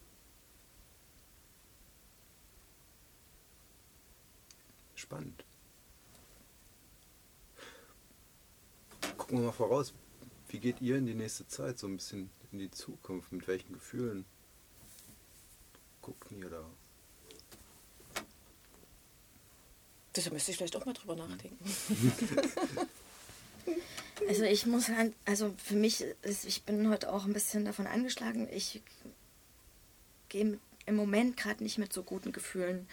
Spannend. 4.97 5.45
Gucken 9.17 9.39
wir 9.39 9.47
mal 9.47 9.53
voraus. 9.53 9.95
Wie 10.49 10.59
geht 10.59 10.81
ihr 10.81 10.97
in 10.97 11.07
die 11.07 11.15
nächste 11.15 11.47
Zeit, 11.47 11.79
so 11.79 11.87
ein 11.87 11.97
bisschen 11.97 12.31
in 12.51 12.59
die 12.59 12.71
Zukunft? 12.71 13.33
Mit 13.33 13.47
welchen 13.47 13.73
Gefühlen 13.73 14.25
guckt 16.03 16.31
ihr 16.33 16.51
da? 16.51 16.65
Da 20.13 20.31
müsste 20.31 20.51
ich 20.51 20.57
vielleicht 20.57 20.77
auch 20.77 20.87
mal 20.87 20.95
drüber 20.95 21.15
nachdenken. 21.15 21.65
Also 24.29 24.45
ich 24.45 24.67
muss 24.67 24.87
sagen, 24.87 25.15
also 25.25 25.55
für 25.63 25.77
mich 25.77 26.01
ist, 26.23 26.47
ich 26.47 26.63
bin 26.63 26.89
heute 26.89 27.13
auch 27.13 27.27
ein 27.27 27.33
bisschen 27.33 27.65
davon 27.65 27.87
angeschlagen. 27.87 28.49
Ich 28.51 28.83
gehe 30.29 30.59
im 30.87 30.97
Moment 30.97 31.37
gerade 31.37 31.63
nicht 31.63 31.79
mit 31.79 31.93
so 31.93 32.03
guten 32.03 32.33
Gefühlen 32.33 32.89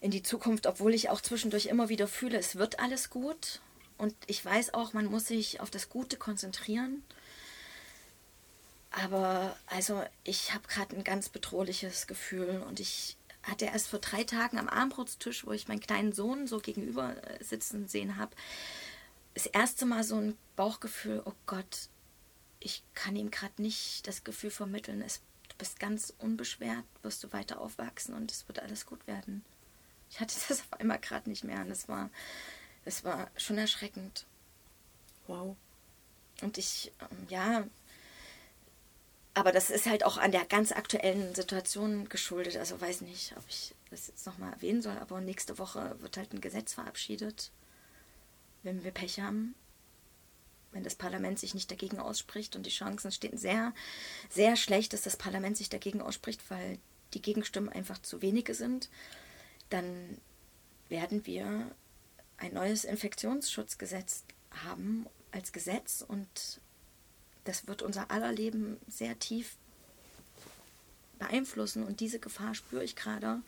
in 0.00 0.10
die 0.10 0.22
Zukunft, 0.22 0.66
obwohl 0.66 0.94
ich 0.94 1.08
auch 1.08 1.20
zwischendurch 1.20 1.66
immer 1.66 1.88
wieder 1.88 2.08
fühle, 2.08 2.38
es 2.38 2.56
wird 2.56 2.78
alles 2.80 3.10
gut. 3.10 3.60
Und 3.98 4.14
ich 4.26 4.44
weiß 4.44 4.74
auch, 4.74 4.92
man 4.92 5.06
muss 5.06 5.26
sich 5.26 5.60
auf 5.60 5.70
das 5.70 5.88
Gute 5.88 6.16
konzentrieren. 6.16 7.02
Aber 8.90 9.56
also 9.66 10.02
ich 10.24 10.54
habe 10.54 10.68
gerade 10.68 10.96
ein 10.96 11.04
ganz 11.04 11.28
bedrohliches 11.28 12.06
Gefühl 12.06 12.62
und 12.66 12.80
ich 12.80 13.16
hatte 13.42 13.66
erst 13.66 13.88
vor 13.88 13.98
drei 14.00 14.24
Tagen 14.24 14.58
am 14.58 14.68
Abendbrotstisch, 14.68 15.46
wo 15.46 15.52
ich 15.52 15.68
meinen 15.68 15.80
kleinen 15.80 16.12
Sohn 16.12 16.46
so 16.46 16.58
gegenüber 16.58 17.14
äh, 17.24 17.44
sitzen 17.44 17.88
sehen 17.88 18.16
habe, 18.16 18.34
das 19.34 19.46
erste 19.46 19.84
Mal 19.84 20.02
so 20.02 20.16
ein 20.16 20.36
Bauchgefühl, 20.56 21.22
oh 21.24 21.34
Gott, 21.44 21.88
ich 22.58 22.82
kann 22.94 23.16
ihm 23.16 23.30
gerade 23.30 23.60
nicht 23.60 24.06
das 24.06 24.24
Gefühl 24.24 24.50
vermitteln, 24.50 25.02
es, 25.02 25.20
du 25.48 25.56
bist 25.58 25.78
ganz 25.78 26.12
unbeschwert, 26.18 26.84
wirst 27.02 27.22
du 27.22 27.32
weiter 27.32 27.60
aufwachsen 27.60 28.14
und 28.14 28.32
es 28.32 28.48
wird 28.48 28.60
alles 28.60 28.86
gut 28.86 29.06
werden. 29.06 29.44
Ich 30.10 30.20
hatte 30.20 30.34
das 30.48 30.60
auf 30.60 30.80
einmal 30.80 30.98
gerade 30.98 31.28
nicht 31.28 31.44
mehr 31.44 31.60
und 31.60 31.70
es 31.70 31.88
war, 31.88 32.10
es 32.84 33.04
war 33.04 33.30
schon 33.36 33.58
erschreckend. 33.58 34.26
Wow. 35.26 35.56
Und 36.42 36.58
ich, 36.58 36.92
ähm, 37.00 37.26
ja, 37.28 37.64
aber 39.34 39.52
das 39.52 39.68
ist 39.70 39.86
halt 39.86 40.04
auch 40.04 40.16
an 40.16 40.32
der 40.32 40.44
ganz 40.46 40.72
aktuellen 40.72 41.34
Situation 41.34 42.08
geschuldet. 42.08 42.56
Also 42.56 42.80
weiß 42.80 43.02
nicht, 43.02 43.34
ob 43.36 43.44
ich 43.48 43.74
das 43.90 44.06
jetzt 44.08 44.26
nochmal 44.26 44.52
erwähnen 44.52 44.80
soll, 44.82 44.96
aber 44.98 45.20
nächste 45.20 45.58
Woche 45.58 45.96
wird 46.00 46.16
halt 46.16 46.32
ein 46.32 46.40
Gesetz 46.40 46.74
verabschiedet, 46.74 47.50
wenn 48.62 48.82
wir 48.84 48.92
Pech 48.92 49.20
haben. 49.20 49.54
wenn 50.72 50.84
das 50.84 50.94
Parlament 50.94 51.38
sich 51.38 51.54
nicht 51.54 51.70
dagegen 51.70 51.98
ausspricht 51.98 52.54
und 52.54 52.66
die 52.66 52.70
Chancen 52.70 53.10
stehen 53.10 53.38
sehr, 53.38 53.72
sehr 54.28 54.56
schlecht, 54.56 54.92
dass 54.92 55.02
das 55.02 55.16
Parlament 55.16 55.56
sich 55.56 55.70
dagegen 55.70 56.02
ausspricht, 56.02 56.50
weil 56.50 56.78
die 57.14 57.22
Gegenstimmen 57.22 57.70
einfach 57.70 57.98
zu 57.98 58.20
wenige 58.20 58.54
sind, 58.54 58.90
dann 59.70 60.18
werden 60.88 61.26
wir 61.26 61.70
ein 62.38 62.54
neues 62.54 62.84
Infektionsschutzgesetz 62.84 64.24
haben 64.50 65.06
als 65.32 65.52
Gesetz 65.52 66.04
und 66.06 66.60
das 67.44 67.66
wird 67.66 67.82
unser 67.82 68.10
aller 68.10 68.32
Leben 68.32 68.78
sehr 68.88 69.18
tief 69.18 69.56
beeinflussen 71.18 71.84
und 71.84 72.00
diese 72.00 72.18
Gefahr 72.18 72.54
spüre 72.54 72.84
ich 72.84 72.96
gerade 72.96 73.40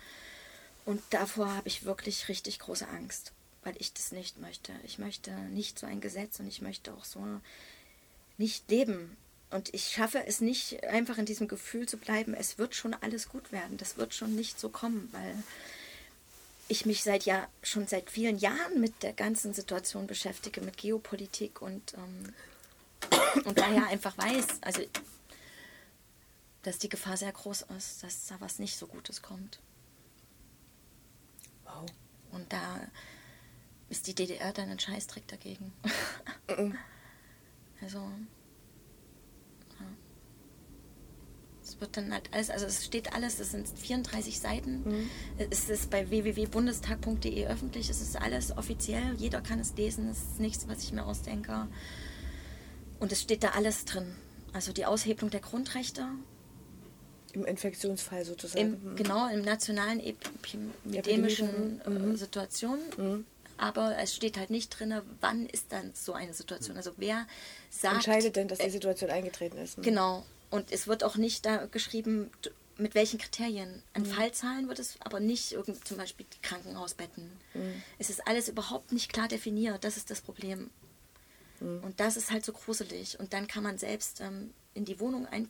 und 0.85 1.03
davor 1.11 1.55
habe 1.55 1.69
ich 1.69 1.85
wirklich 1.85 2.29
richtig 2.29 2.59
große 2.59 2.89
Angst 2.89 3.33
weil 3.69 3.75
ich 3.79 3.93
das 3.93 4.13
nicht 4.13 4.39
möchte. 4.39 4.73
Ich 4.85 4.99
möchte 4.99 5.31
nicht 5.31 5.79
so 5.79 5.87
ein 5.87 6.01
Gesetz 6.01 6.41
und 6.41 6.47
ich 6.47 6.63
möchte 6.63 6.93
auch 6.95 7.05
so 7.05 7.23
nicht 8.39 8.71
leben. 8.71 9.17
Und 9.51 9.73
ich 9.75 9.89
schaffe 9.89 10.25
es 10.27 10.41
nicht, 10.41 10.85
einfach 10.85 11.19
in 11.19 11.27
diesem 11.27 11.49
Gefühl 11.49 11.87
zu 11.87 11.97
bleiben, 11.97 12.33
es 12.33 12.57
wird 12.57 12.75
schon 12.75 12.95
alles 12.95 13.29
gut 13.29 13.53
werden. 13.53 13.77
Das 13.77 13.97
wird 13.97 14.15
schon 14.15 14.35
nicht 14.35 14.61
so 14.61 14.69
kommen, 14.69 15.09
weil 15.13 15.43
ich 16.69 16.87
mich 16.87 17.03
seit 17.03 17.25
ja 17.25 17.49
schon 17.63 17.87
seit 17.87 18.11
vielen 18.11 18.39
Jahren 18.39 18.81
mit 18.81 19.03
der 19.03 19.15
ganzen 19.15 19.55
Situation 19.55 20.07
beschäftige, 20.07 20.61
mit 20.61 20.77
Geopolitik 20.77 21.63
und, 21.63 21.95
ähm, 21.95 22.35
und 23.45 23.59
daher 23.59 23.87
einfach 23.87 24.17
weiß, 24.19 24.47
also 24.61 24.83
dass 26.63 26.79
die 26.79 26.89
Gefahr 26.89 27.17
sehr 27.17 27.33
groß 27.33 27.67
ist, 27.77 28.03
dass 28.03 28.27
da 28.27 28.41
was 28.41 28.59
nicht 28.59 28.77
so 28.77 28.87
Gutes 28.87 29.23
kommt. 29.23 29.61
Wow. 31.65 31.87
Und 32.33 32.53
da 32.53 32.81
ist 33.89 34.07
die 34.07 34.15
DDR 34.15 34.53
dann 34.53 34.69
ein 34.69 34.79
Scheißdreck 34.79 35.27
dagegen. 35.29 35.73
also, 37.81 37.99
ja. 39.81 39.87
Es 41.69 41.81
wird 41.81 41.97
dann 41.97 42.13
halt 42.13 42.33
alles, 42.33 42.51
also 42.51 42.67
es 42.67 42.85
steht 42.85 43.13
alles, 43.13 43.39
es 43.41 43.51
sind 43.51 43.69
34 43.69 44.41
Seiten. 44.41 44.83
Mhm. 44.85 45.11
Es 45.51 45.69
ist 45.69 45.91
bei 45.91 46.09
www.bundestag.de 46.09 47.47
öffentlich, 47.47 47.91
es 47.91 48.01
ist 48.01 48.17
alles 48.17 48.57
offiziell, 48.57 49.15
jeder 49.17 49.41
kann 49.41 49.61
es 49.61 49.75
lesen, 49.77 50.09
es 50.09 50.19
ist 50.19 50.41
nichts, 50.41 50.67
was 50.69 50.83
ich 50.83 50.93
mir 50.93 51.05
ausdenke. 51.05 51.69
Und 53.01 53.13
es 53.13 53.21
steht 53.21 53.45
da 53.45 53.51
alles 53.51 53.85
drin. 53.85 54.15
Also 54.53 54.73
die 54.73 54.87
Aushebelung 54.87 55.31
der 55.31 55.41
Grundrechte, 55.41 56.07
im 57.33 57.45
Infektionsfall 57.45 58.25
sozusagen. 58.25 58.75
Im, 58.83 58.93
mhm. 58.93 58.97
genau, 58.97 59.29
im 59.29 59.43
nationalen 59.43 60.01
epidemischen 60.01 61.83
mhm. 61.87 62.17
Situationen. 62.17 62.81
Mhm 62.97 63.25
aber 63.59 63.99
es 63.99 64.15
steht 64.15 64.39
halt 64.39 64.51
nicht 64.51 64.71
drin, 64.71 64.95
wann 65.21 65.47
ist 65.47 65.73
dann 65.73 65.91
so 65.93 66.13
eine 66.13 66.33
Situation. 66.33 66.77
Also 66.77 66.93
wer 66.97 67.27
sagt. 67.71 67.97
Entscheidet 67.97 68.37
denn, 68.37 68.49
dass 68.49 68.59
die 68.59 68.71
Situation 68.71 69.11
eingetreten 69.11 69.59
ist? 69.59 69.79
Ne? 69.79 69.85
Genau. 69.85 70.25
Und 70.51 70.73
es 70.73 70.87
wird 70.87 71.05
auch 71.05 71.17
nicht 71.17 71.45
da 71.45 71.67
geschrieben, 71.67 72.31
mit 72.77 72.95
welchen 72.95 73.19
Kriterien. 73.19 73.83
An 73.93 74.03
mhm. 74.03 74.07
Fallzahlen 74.07 74.69
wird 74.69 74.79
es 74.79 74.97
aber 75.01 75.21
nicht 75.21 75.53
irgend, 75.53 75.87
zum 75.87 75.97
Beispiel 75.97 76.27
die 76.33 76.41
Krankenhausbetten. 76.41 77.31
Mhm. 77.55 77.83
Es 77.99 78.09
ist 78.09 78.27
alles 78.27 78.49
überhaupt 78.49 78.93
nicht 78.93 79.13
klar 79.13 79.29
definiert. 79.29 79.85
Das 79.85 79.97
ist 79.97 80.11
das 80.11 80.21
Problem. 80.21 80.71
Mhm. 81.61 81.81
Und 81.83 82.01
das 82.01 82.17
ist 82.17 82.31
halt 82.31 82.45
so 82.45 82.53
gruselig. 82.53 83.19
Und 83.19 83.33
dann 83.33 83.47
kann 83.47 83.63
man 83.63 83.79
selbst 83.79 84.21
ähm, 84.21 84.55
in 84.75 84.85
die 84.85 85.01
Wohnung 85.01 85.27
ein 85.27 85.49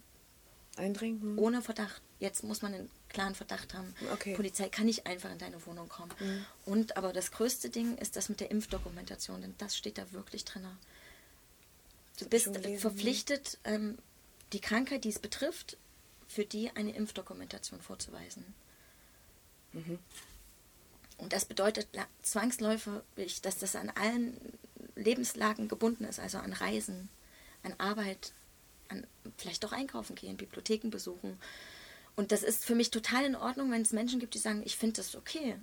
eindringen. 0.78 1.38
Ohne 1.38 1.61
Verdacht. 1.61 2.01
Jetzt 2.20 2.44
muss 2.44 2.62
man 2.62 2.72
einen 2.72 2.90
klaren 3.09 3.34
Verdacht 3.34 3.74
haben. 3.74 3.94
Okay. 4.12 4.34
Polizei 4.34 4.68
kann 4.68 4.86
nicht 4.86 5.07
einfach 5.07 5.30
in 5.30 5.38
deine 5.38 5.64
Wohnung 5.66 5.88
kommen. 5.88 6.12
Mhm. 6.20 6.46
Und 6.64 6.96
aber 6.96 7.12
das 7.12 7.30
größte 7.30 7.68
Ding 7.68 7.96
ist 7.99 8.16
das 8.16 8.28
mit 8.28 8.40
der 8.40 8.51
Impfdokumentation, 8.51 9.40
denn 9.40 9.55
das 9.59 9.76
steht 9.76 9.99
da 9.99 10.12
wirklich 10.12 10.44
drin. 10.44 10.66
Du 12.18 12.28
bist 12.28 12.49
verpflichtet, 12.78 13.59
ähm, 13.64 13.99
die 14.53 14.61
Krankheit, 14.61 15.05
die 15.05 15.11
es 15.11 15.18
betrifft, 15.18 15.76
für 16.26 16.44
die 16.44 16.70
eine 16.74 16.94
Impfdokumentation 16.94 17.80
vorzuweisen. 17.80 18.55
Mhm. 19.72 19.99
Und 21.18 21.32
das 21.32 21.44
bedeutet 21.44 21.88
zwangsläufig, 22.22 23.40
dass 23.42 23.59
das 23.59 23.74
an 23.74 23.90
allen 23.90 24.36
Lebenslagen 24.94 25.68
gebunden 25.68 26.05
ist, 26.05 26.20
also 26.20 26.38
an 26.38 26.53
Reisen, 26.53 27.09
an 27.62 27.74
Arbeit, 27.78 28.32
an 28.88 29.07
vielleicht 29.36 29.64
doch 29.64 29.72
einkaufen 29.72 30.14
gehen, 30.14 30.36
Bibliotheken 30.36 30.90
besuchen. 30.90 31.38
Und 32.16 32.32
das 32.32 32.42
ist 32.42 32.64
für 32.64 32.74
mich 32.74 32.90
total 32.90 33.24
in 33.24 33.36
Ordnung, 33.36 33.70
wenn 33.70 33.82
es 33.82 33.92
Menschen 33.92 34.20
gibt, 34.20 34.34
die 34.34 34.38
sagen, 34.38 34.62
ich 34.64 34.76
finde 34.76 34.96
das 34.96 35.14
okay. 35.14 35.57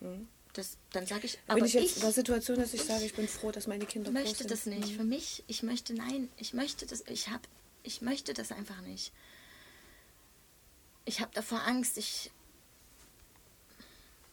Mhm. 0.00 0.28
Das, 0.52 0.78
dann 0.92 1.06
sage 1.06 1.26
ich, 1.26 1.38
aber 1.46 1.60
Wenn 1.60 1.66
ich 1.66 1.74
jetzt 1.74 1.96
in 1.96 2.02
der 2.02 2.12
Situation, 2.12 2.58
dass 2.58 2.74
ich 2.74 2.82
sage, 2.82 3.04
ich 3.04 3.14
bin 3.14 3.28
froh, 3.28 3.52
dass 3.52 3.68
meine 3.68 3.86
Kinder 3.86 4.10
möchte 4.10 4.38
sind. 4.38 4.50
das 4.50 4.66
nicht. 4.66 4.92
Mhm. 4.92 4.96
Für 4.96 5.04
mich, 5.04 5.44
ich 5.46 5.62
möchte 5.62 5.94
nein, 5.94 6.28
ich 6.36 6.54
möchte 6.54 6.86
das, 6.86 7.04
ich 7.06 7.28
habe, 7.28 7.42
ich 7.82 8.02
möchte 8.02 8.34
das 8.34 8.52
einfach 8.52 8.80
nicht. 8.82 9.12
Ich 11.04 11.20
habe 11.20 11.30
davor 11.34 11.62
Angst. 11.62 11.98
Ich, 11.98 12.30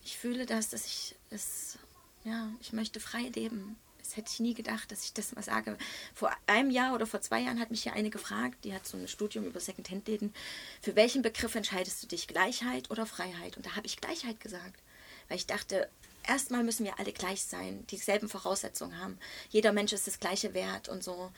ich 0.03 0.17
fühle 0.17 0.45
das, 0.45 0.69
dass 0.69 0.85
ich 0.85 1.15
es, 1.29 1.77
ja, 2.23 2.49
ich 2.61 2.73
möchte 2.73 2.99
frei 2.99 3.31
leben. 3.33 3.77
Das 3.99 4.15
hätte 4.15 4.31
ich 4.31 4.39
nie 4.39 4.53
gedacht, 4.53 4.89
dass 4.91 5.03
ich 5.03 5.13
das 5.13 5.35
mal 5.35 5.43
sage. 5.43 5.77
Vor 6.13 6.31
einem 6.45 6.69
Jahr 6.69 6.95
oder 6.95 7.05
vor 7.05 7.19
zwei 7.19 7.41
Jahren 7.41 7.59
hat 7.59 7.71
mich 7.71 7.83
hier 7.83 7.93
eine 7.93 8.09
gefragt, 8.09 8.63
die 8.63 8.73
hat 8.73 8.87
so 8.87 8.95
ein 8.95 9.07
Studium 9.07 9.45
über 9.45 9.59
Secondhand-Läden. 9.59 10.33
Für 10.81 10.95
welchen 10.95 11.23
Begriff 11.23 11.55
entscheidest 11.55 12.03
du 12.03 12.07
dich, 12.07 12.27
Gleichheit 12.27 12.89
oder 12.89 13.05
Freiheit? 13.05 13.57
Und 13.57 13.65
da 13.65 13.75
habe 13.75 13.85
ich 13.85 13.99
Gleichheit 13.99 14.39
gesagt, 14.39 14.81
weil 15.27 15.37
ich 15.37 15.45
dachte, 15.45 15.89
erstmal 16.23 16.63
müssen 16.63 16.85
wir 16.85 16.99
alle 16.99 17.11
gleich 17.11 17.43
sein, 17.43 17.85
dieselben 17.87 18.29
Voraussetzungen 18.29 18.97
haben. 18.97 19.17
Jeder 19.49 19.73
Mensch 19.73 19.91
ist 19.91 20.07
das 20.07 20.19
gleiche 20.19 20.53
Wert 20.53 20.87
und 20.87 21.03
so. 21.03 21.31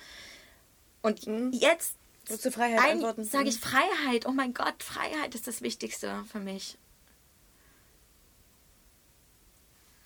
Und 1.02 1.26
mhm. 2.30 3.24
jetzt 3.24 3.32
sage 3.32 3.50
ich. 3.50 3.60
Freiheit. 3.60 4.26
Oh 4.26 4.32
mein 4.32 4.54
Gott, 4.54 4.84
Freiheit 4.84 5.36
ist 5.36 5.48
das 5.48 5.62
Wichtigste 5.62 6.24
für 6.32 6.40
mich. 6.40 6.78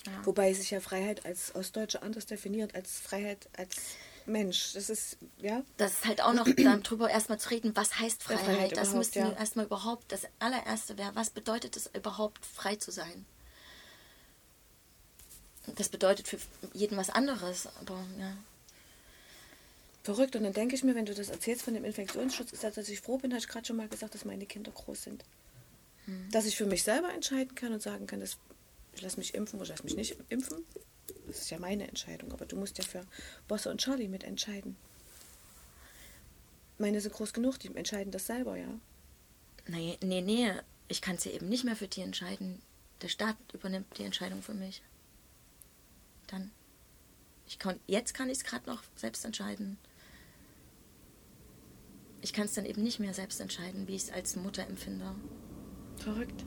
Ja. 0.06 0.26
Wobei 0.26 0.54
sich 0.54 0.72
ja 0.72 0.82
Freiheit 0.82 1.26
als 1.26 1.56
Ostdeutsche 1.56 2.02
anders 2.02 2.26
definiert 2.26 2.76
als 2.76 3.00
Freiheit 3.00 3.48
als 3.58 3.96
Mensch. 4.26 4.74
Das 4.74 4.90
ist, 4.90 5.18
ja. 5.38 5.64
Das 5.78 5.94
ist 5.94 6.06
halt 6.06 6.22
auch 6.22 6.34
noch 6.34 6.46
darüber 6.58 7.10
erstmal 7.10 7.40
zu 7.40 7.50
reden, 7.50 7.76
was 7.76 8.00
heißt 8.00 8.24
Freiheit. 8.24 8.46
Freiheit 8.46 8.78
das 8.78 8.94
müssten 8.94 9.20
ja. 9.20 9.30
wir 9.30 9.38
erstmal 9.38 9.66
überhaupt, 9.66 10.12
das 10.12 10.28
allererste 10.40 10.98
wäre, 10.98 11.16
was 11.16 11.30
bedeutet 11.30 11.78
es 11.78 11.90
überhaupt, 11.94 12.46
frei 12.46 12.76
zu 12.76 12.92
sein? 12.92 13.26
Das 15.78 15.88
bedeutet 15.88 16.28
für 16.28 16.38
jeden 16.74 16.98
was 16.98 17.10
anderes, 17.10 17.68
aber 17.80 17.96
ja. 18.20 18.36
Verrückt. 20.04 20.36
Und 20.36 20.44
dann 20.44 20.54
denke 20.54 20.76
ich 20.76 20.84
mir, 20.84 20.96
wenn 20.96 21.06
du 21.06 21.14
das 21.14 21.30
erzählst 21.30 21.64
von 21.64 21.74
dem 21.74 21.86
Infektionsschutzgesetz, 21.86 22.76
dass 22.76 22.90
ich 22.90 23.02
froh 23.02 23.18
bin, 23.18 23.32
habe 23.32 23.40
ich 23.40 23.48
gerade 23.48 23.66
schon 23.66 23.78
mal 23.78 23.88
gesagt, 23.88 24.14
dass 24.14 24.26
meine 24.26 24.46
Kinder 24.46 24.72
groß 24.72 25.04
sind. 25.04 25.24
Hm. 26.06 26.30
Dass 26.32 26.46
ich 26.46 26.58
für 26.58 26.66
mich 26.66 26.84
selber 26.84 27.14
entscheiden 27.14 27.56
kann 27.56 27.74
und 27.74 27.82
sagen 27.82 28.08
kann, 28.08 28.20
das 28.20 28.38
ich 28.96 29.02
lasse 29.02 29.18
mich 29.18 29.34
impfen 29.34 29.60
oder 29.60 29.64
ich 29.64 29.70
lasse 29.70 29.84
mich 29.84 29.96
nicht 29.96 30.18
impfen. 30.30 30.66
Das 31.28 31.40
ist 31.40 31.50
ja 31.50 31.60
meine 31.60 31.88
Entscheidung, 31.88 32.32
aber 32.32 32.46
du 32.46 32.56
musst 32.56 32.78
ja 32.78 32.84
für 32.84 33.06
Bosse 33.48 33.70
und 33.72 33.82
Charlie 33.82 34.08
mitentscheiden. 34.08 34.76
Meine 36.78 37.02
sind 37.02 37.14
groß 37.14 37.34
genug, 37.34 37.60
die 37.60 37.76
entscheiden 37.76 38.12
das 38.12 38.28
selber, 38.28 38.58
ja. 38.58 38.68
Nee, 39.68 39.98
nee, 40.04 40.22
nee. 40.22 40.52
Ich 40.90 41.02
kann 41.02 41.16
es 41.16 41.24
ja 41.24 41.32
eben 41.32 41.50
nicht 41.50 41.64
mehr 41.64 41.76
für 41.76 41.88
die 41.88 42.02
entscheiden. 42.02 42.62
Der 43.02 43.08
Staat 43.08 43.38
übernimmt 43.54 43.98
die 43.98 44.04
Entscheidung 44.04 44.42
für 44.42 44.54
mich. 44.54 44.82
Dann. 46.28 46.52
Ich 47.48 47.60
kann, 47.60 47.80
jetzt 47.88 48.14
kann 48.14 48.30
ich 48.30 48.40
es 48.40 48.44
gerade 48.44 48.70
noch 48.70 48.84
selbst 48.96 49.26
entscheiden. 49.26 49.78
Ich 52.24 52.32
kann 52.32 52.46
es 52.46 52.54
dann 52.54 52.66
eben 52.66 52.82
nicht 52.82 53.02
mehr 53.02 53.14
selbst 53.14 53.42
entscheiden, 53.42 53.86
wie 53.88 53.96
ich 53.96 54.04
es 54.04 54.12
als 54.12 54.38
Mutter 54.38 54.66
empfinde. 54.66 55.06
Verrückt. 55.98 56.46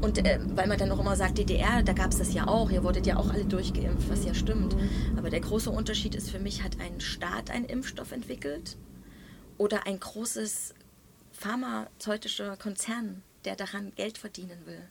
Und 0.00 0.18
äh, 0.18 0.40
weil 0.56 0.66
man 0.66 0.76
dann 0.76 0.88
noch 0.88 0.98
immer 0.98 1.14
sagt, 1.14 1.38
DDR, 1.38 1.84
da 1.84 1.92
gab 1.92 2.10
es 2.10 2.18
das 2.18 2.34
ja 2.34 2.48
auch, 2.48 2.68
ihr 2.68 2.82
wurdet 2.82 3.06
ja 3.06 3.16
auch 3.16 3.32
alle 3.32 3.44
durchgeimpft, 3.44 4.10
was 4.10 4.24
ja 4.24 4.34
stimmt. 4.34 4.74
Aber 5.16 5.30
der 5.30 5.40
große 5.40 5.70
Unterschied 5.70 6.16
ist 6.16 6.30
für 6.30 6.40
mich, 6.40 6.64
hat 6.64 6.80
ein 6.80 7.00
Staat 7.00 7.48
einen 7.48 7.64
Impfstoff 7.64 8.10
entwickelt 8.10 8.76
oder 9.56 9.86
ein 9.86 10.00
großes 10.00 10.74
pharmazeutischer 11.32 12.56
Konzern, 12.56 13.22
der 13.44 13.54
daran 13.54 13.92
Geld 13.94 14.18
verdienen 14.18 14.66
will, 14.66 14.82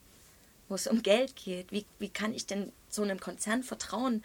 wo 0.70 0.74
es 0.74 0.86
um 0.86 1.02
Geld 1.02 1.36
geht. 1.36 1.70
Wie, 1.70 1.84
wie 1.98 2.08
kann 2.08 2.32
ich 2.32 2.46
denn 2.46 2.72
so 2.88 3.02
einem 3.02 3.20
Konzern 3.20 3.62
vertrauen? 3.62 4.22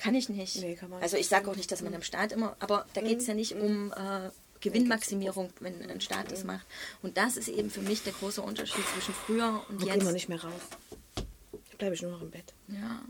Kann 0.00 0.14
ich 0.14 0.30
nicht. 0.30 0.56
Nee, 0.56 0.76
kann 0.76 0.92
also 0.94 1.18
ich 1.18 1.28
sage 1.28 1.50
auch 1.50 1.56
nicht, 1.56 1.70
dass 1.70 1.82
man 1.82 1.92
im 1.92 2.02
Staat 2.02 2.32
immer, 2.32 2.56
aber 2.58 2.86
da 2.94 3.02
geht 3.02 3.20
es 3.20 3.26
ja 3.26 3.34
nicht 3.34 3.54
um 3.54 3.92
äh, 3.92 4.30
Gewinnmaximierung, 4.60 5.52
wenn 5.60 5.90
ein 5.90 6.00
Staat 6.00 6.32
das 6.32 6.42
macht. 6.42 6.66
Und 7.02 7.18
das 7.18 7.36
ist 7.36 7.48
eben 7.48 7.70
für 7.70 7.82
mich 7.82 8.02
der 8.02 8.14
große 8.14 8.40
Unterschied 8.40 8.84
zwischen 8.94 9.12
früher 9.12 9.62
und 9.68 9.82
Wo 9.82 9.86
jetzt. 9.86 9.98
gehen 9.98 10.06
wir 10.06 10.12
nicht 10.12 10.30
mehr 10.30 10.42
raus. 10.42 10.62
Da 11.14 11.76
bleibe 11.76 11.94
ich 11.94 12.02
nur 12.02 12.12
noch 12.12 12.22
im 12.22 12.30
Bett. 12.30 12.54
Ja. 12.68 13.02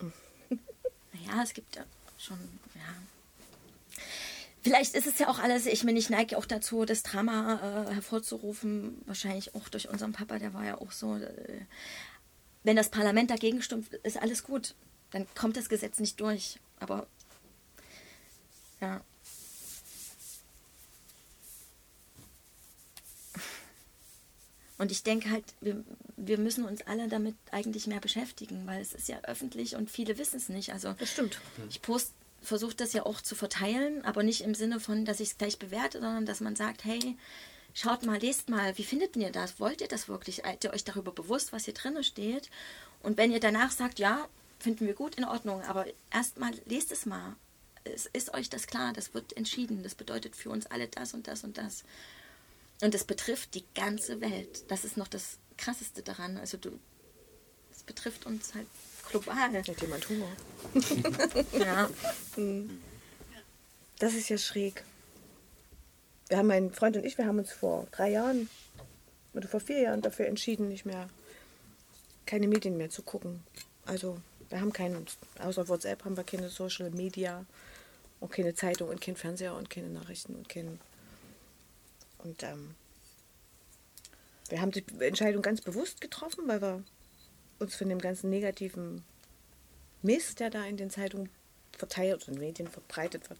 naja, 1.12 1.42
es 1.42 1.52
gibt 1.52 1.76
ja 1.76 1.84
schon, 2.18 2.38
ja. 2.74 4.00
Vielleicht 4.62 4.94
ist 4.94 5.06
es 5.06 5.18
ja 5.18 5.28
auch 5.28 5.38
alles, 5.38 5.66
ich 5.66 5.84
meine, 5.84 5.98
ich 5.98 6.08
neige 6.08 6.38
auch 6.38 6.46
dazu, 6.46 6.86
das 6.86 7.02
Drama 7.02 7.86
äh, 7.88 7.94
hervorzurufen, 7.94 9.02
wahrscheinlich 9.04 9.54
auch 9.54 9.68
durch 9.68 9.88
unseren 9.88 10.12
Papa, 10.12 10.38
der 10.38 10.54
war 10.54 10.64
ja 10.64 10.78
auch 10.78 10.92
so. 10.92 11.16
Äh, 11.16 11.66
wenn 12.62 12.76
das 12.76 12.90
Parlament 12.90 13.30
dagegen 13.30 13.62
stimmt, 13.62 13.92
ist 13.94 14.20
alles 14.20 14.44
gut. 14.44 14.74
Dann 15.10 15.26
kommt 15.34 15.56
das 15.56 15.68
Gesetz 15.68 15.98
nicht 15.98 16.20
durch. 16.20 16.58
Aber 16.78 17.06
Ja. 18.80 19.02
Und 24.78 24.90
ich 24.90 25.02
denke 25.02 25.30
halt, 25.30 25.44
wir, 25.60 25.84
wir 26.16 26.38
müssen 26.38 26.64
uns 26.64 26.80
alle 26.86 27.06
damit 27.08 27.36
eigentlich 27.50 27.86
mehr 27.86 28.00
beschäftigen, 28.00 28.66
weil 28.66 28.80
es 28.80 28.94
ist 28.94 29.08
ja 29.08 29.20
öffentlich 29.24 29.76
und 29.76 29.90
viele 29.90 30.16
wissen 30.16 30.38
es 30.38 30.48
nicht. 30.48 30.72
Also 30.72 30.94
Das 30.94 31.10
stimmt. 31.10 31.38
ich 31.68 31.82
post 31.82 32.14
versuche 32.40 32.74
das 32.74 32.94
ja 32.94 33.04
auch 33.04 33.20
zu 33.20 33.34
verteilen, 33.34 34.02
aber 34.06 34.22
nicht 34.22 34.40
im 34.40 34.54
Sinne 34.54 34.80
von, 34.80 35.04
dass 35.04 35.20
ich 35.20 35.32
es 35.32 35.38
gleich 35.38 35.58
bewerte, 35.58 36.00
sondern 36.00 36.24
dass 36.24 36.40
man 36.40 36.56
sagt, 36.56 36.84
hey, 36.84 37.18
schaut 37.74 38.06
mal, 38.06 38.18
lest 38.18 38.48
mal, 38.48 38.78
wie 38.78 38.84
findet 38.84 39.14
ihr 39.16 39.30
das? 39.30 39.60
Wollt 39.60 39.82
ihr 39.82 39.88
das 39.88 40.08
wirklich? 40.08 40.36
Seid 40.36 40.64
ihr 40.64 40.72
euch 40.72 40.84
darüber 40.84 41.12
bewusst, 41.12 41.52
was 41.52 41.66
hier 41.66 41.74
drin 41.74 42.02
steht? 42.02 42.48
Und 43.02 43.18
wenn 43.18 43.32
ihr 43.32 43.40
danach 43.40 43.72
sagt, 43.72 43.98
ja, 43.98 44.26
finden 44.60 44.86
wir 44.86 44.94
gut, 44.94 45.16
in 45.16 45.24
Ordnung, 45.24 45.62
aber 45.62 45.86
erstmal 46.10 46.52
lest 46.66 46.92
es 46.92 47.06
mal. 47.06 47.36
Es 47.84 48.06
ist 48.06 48.34
euch 48.34 48.50
das 48.50 48.66
klar, 48.66 48.92
das 48.92 49.14
wird 49.14 49.36
entschieden. 49.36 49.82
Das 49.82 49.94
bedeutet 49.94 50.36
für 50.36 50.50
uns 50.50 50.66
alle 50.66 50.88
das 50.88 51.14
und 51.14 51.26
das 51.26 51.44
und 51.44 51.56
das. 51.56 51.84
Und 52.82 52.94
es 52.94 53.04
betrifft 53.04 53.54
die 53.54 53.64
ganze 53.74 54.20
Welt. 54.20 54.70
Das 54.70 54.84
ist 54.84 54.96
noch 54.96 55.08
das 55.08 55.38
Krasseste 55.56 56.02
daran. 56.02 56.36
Also 56.36 56.56
du, 56.56 56.78
es 57.72 57.82
betrifft 57.82 58.26
uns 58.26 58.54
halt 58.54 58.66
global. 59.10 59.52
Hat 59.52 59.80
jemand 59.80 60.08
Hunger? 60.08 60.28
Ja. 61.58 61.90
Das 63.98 64.14
ist 64.14 64.30
ja 64.30 64.38
schräg. 64.38 64.82
Wir 66.28 66.38
haben, 66.38 66.46
mein 66.46 66.72
Freund 66.72 66.96
und 66.96 67.04
ich, 67.04 67.18
wir 67.18 67.26
haben 67.26 67.38
uns 67.38 67.52
vor 67.52 67.86
drei 67.90 68.10
Jahren 68.10 68.48
oder 69.34 69.48
vor 69.48 69.60
vier 69.60 69.80
Jahren 69.80 70.00
dafür 70.00 70.26
entschieden, 70.26 70.68
nicht 70.68 70.86
mehr 70.86 71.08
keine 72.24 72.48
Medien 72.48 72.76
mehr 72.76 72.88
zu 72.88 73.02
gucken. 73.02 73.42
Also 73.84 74.18
wir 74.50 74.60
haben 74.60 74.72
keinen, 74.72 75.06
außer 75.38 75.68
WhatsApp 75.68 76.04
haben 76.04 76.16
wir 76.16 76.24
keine 76.24 76.48
Social 76.48 76.90
Media 76.90 77.46
und 78.20 78.32
keine 78.32 78.54
Zeitung 78.54 78.90
und 78.90 79.00
kein 79.00 79.16
Fernseher 79.16 79.54
und 79.54 79.70
keine 79.70 79.88
Nachrichten 79.88 80.34
und 80.34 80.48
kein 80.48 80.78
und 82.18 82.42
ähm, 82.42 82.74
wir 84.50 84.60
haben 84.60 84.72
die 84.72 84.84
Entscheidung 85.00 85.42
ganz 85.42 85.60
bewusst 85.60 86.00
getroffen, 86.00 86.46
weil 86.46 86.60
wir 86.60 86.84
uns 87.58 87.76
von 87.76 87.88
dem 87.88 88.00
ganzen 88.00 88.30
negativen 88.30 89.04
Mist, 90.02 90.40
der 90.40 90.50
da 90.50 90.64
in 90.64 90.76
den 90.76 90.90
Zeitungen 90.90 91.30
verteilt 91.72 92.22
und 92.22 92.28
in 92.28 92.34
den 92.34 92.40
Medien 92.40 92.68
verbreitet 92.68 93.30
wird, 93.30 93.38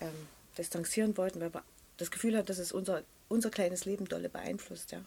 ähm, 0.00 0.28
distanzieren 0.56 1.16
wollten, 1.16 1.40
weil 1.40 1.52
wir 1.52 1.64
das 1.96 2.10
Gefühl 2.10 2.36
hatten, 2.36 2.46
dass 2.46 2.58
es 2.58 2.72
unser, 2.72 3.02
unser 3.28 3.50
kleines 3.50 3.84
Leben 3.84 4.06
dolle 4.06 4.28
beeinflusst, 4.28 4.92
ja. 4.92 5.04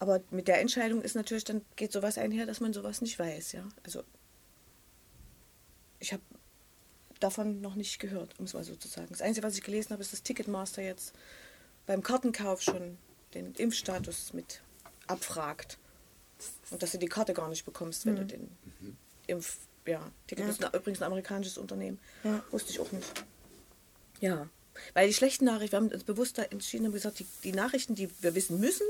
Aber 0.00 0.20
mit 0.30 0.46
der 0.46 0.60
Entscheidung 0.60 1.02
ist 1.02 1.16
natürlich, 1.16 1.44
dann 1.44 1.62
geht 1.74 1.90
sowas 1.90 2.18
einher, 2.18 2.46
dass 2.46 2.60
man 2.60 2.72
sowas 2.72 3.00
nicht 3.00 3.18
weiß, 3.18 3.52
ja. 3.52 3.66
Also 3.82 4.04
ich 6.00 6.12
habe 6.12 6.22
davon 7.20 7.60
noch 7.60 7.74
nicht 7.74 7.98
gehört, 7.98 8.38
um 8.38 8.44
es 8.44 8.54
mal 8.54 8.64
so 8.64 8.76
zu 8.76 8.88
sagen. 8.88 9.08
Das 9.10 9.22
Einzige, 9.22 9.46
was 9.46 9.56
ich 9.56 9.62
gelesen 9.62 9.90
habe, 9.90 10.02
ist, 10.02 10.12
dass 10.12 10.22
Ticketmaster 10.22 10.82
jetzt 10.82 11.14
beim 11.86 12.02
Kartenkauf 12.02 12.62
schon 12.62 12.98
den 13.34 13.54
Impfstatus 13.54 14.32
mit 14.32 14.62
abfragt. 15.06 15.78
Und 16.70 16.82
dass 16.82 16.92
du 16.92 16.98
die 16.98 17.08
Karte 17.08 17.34
gar 17.34 17.48
nicht 17.48 17.64
bekommst, 17.64 18.06
wenn 18.06 18.16
du 18.16 18.24
den 18.24 18.56
Impf... 19.26 19.58
Ja, 19.86 20.12
Ticket 20.26 20.44
Ja. 20.44 20.50
ist 20.50 20.62
ein, 20.62 20.72
übrigens 20.74 21.00
ein 21.00 21.06
amerikanisches 21.06 21.56
Unternehmen. 21.56 21.98
Ja. 22.22 22.44
Wusste 22.50 22.70
ich 22.70 22.78
auch 22.78 22.92
nicht. 22.92 23.24
Ja, 24.20 24.48
weil 24.92 25.08
die 25.08 25.14
schlechten 25.14 25.46
Nachrichten, 25.46 25.72
wir 25.72 25.76
haben 25.78 25.88
uns 25.88 26.04
bewusst 26.04 26.36
da 26.36 26.42
entschieden, 26.42 26.84
haben 26.86 26.92
gesagt, 26.92 27.18
die, 27.20 27.26
die 27.42 27.52
Nachrichten, 27.52 27.94
die 27.94 28.10
wir 28.20 28.34
wissen 28.34 28.60
müssen, 28.60 28.86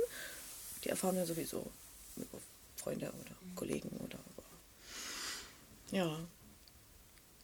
die 0.83 0.89
erfahren 0.89 1.15
wir 1.15 1.25
sowieso 1.25 1.71
über 2.17 2.39
Freunde 2.77 3.07
oder 3.07 3.37
Kollegen 3.55 3.89
oder 4.05 4.19
ja. 5.93 6.19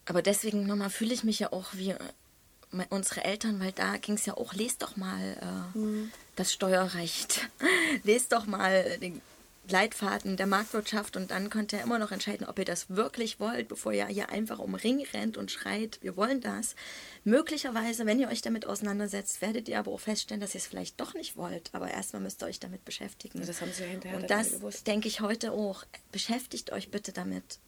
Aber 0.05 0.21
deswegen 0.21 0.65
nochmal 0.65 0.89
fühle 0.89 1.13
ich 1.13 1.23
mich 1.23 1.39
ja 1.39 1.51
auch 1.51 1.73
wie 1.73 1.91
äh, 1.91 2.85
unsere 2.89 3.23
Eltern, 3.23 3.59
weil 3.59 3.71
da 3.71 3.97
ging 3.97 4.15
es 4.15 4.25
ja 4.25 4.35
auch, 4.35 4.53
lest 4.53 4.81
doch 4.81 4.97
mal 4.97 5.73
äh, 5.75 6.09
das 6.35 6.53
Steuerrecht, 6.53 7.49
lest 8.03 8.31
doch 8.31 8.45
mal 8.45 8.97
den 8.99 9.21
Leitfaden 9.69 10.37
der 10.37 10.45
Marktwirtschaft 10.45 11.17
und 11.17 11.31
dann 11.31 11.49
könnt 11.49 11.73
ihr 11.73 11.81
immer 11.81 11.97
noch 11.97 12.11
entscheiden, 12.11 12.45
ob 12.47 12.59
ihr 12.59 12.65
das 12.65 12.89
wirklich 12.89 13.39
wollt, 13.39 13.67
bevor 13.67 13.93
ihr 13.93 14.05
hier 14.07 14.29
einfach 14.29 14.59
um 14.59 14.75
Ring 14.75 15.03
rennt 15.13 15.37
und 15.37 15.51
schreit, 15.51 15.99
wir 16.01 16.15
wollen 16.15 16.41
das. 16.41 16.75
Möglicherweise, 17.23 18.05
wenn 18.05 18.19
ihr 18.19 18.27
euch 18.27 18.41
damit 18.41 18.65
auseinandersetzt, 18.65 19.41
werdet 19.41 19.67
ihr 19.67 19.79
aber 19.79 19.91
auch 19.91 19.99
feststellen, 19.99 20.41
dass 20.41 20.53
ihr 20.53 20.59
es 20.59 20.67
vielleicht 20.67 20.99
doch 20.99 21.13
nicht 21.13 21.35
wollt. 21.35 21.69
Aber 21.73 21.89
erstmal 21.89 22.21
müsst 22.21 22.43
ihr 22.43 22.47
euch 22.47 22.59
damit 22.59 22.85
beschäftigen. 22.85 23.43
Das 23.45 23.61
haben 23.61 23.71
sie 23.73 23.83
ja 23.83 23.89
hinterher 23.89 24.19
Und 24.19 24.29
das 24.29 24.83
denke 24.83 25.07
ich 25.07 25.21
heute 25.21 25.51
auch. 25.51 25.83
Beschäftigt 26.11 26.71
euch 26.71 26.91
bitte 26.91 27.11
damit 27.11 27.59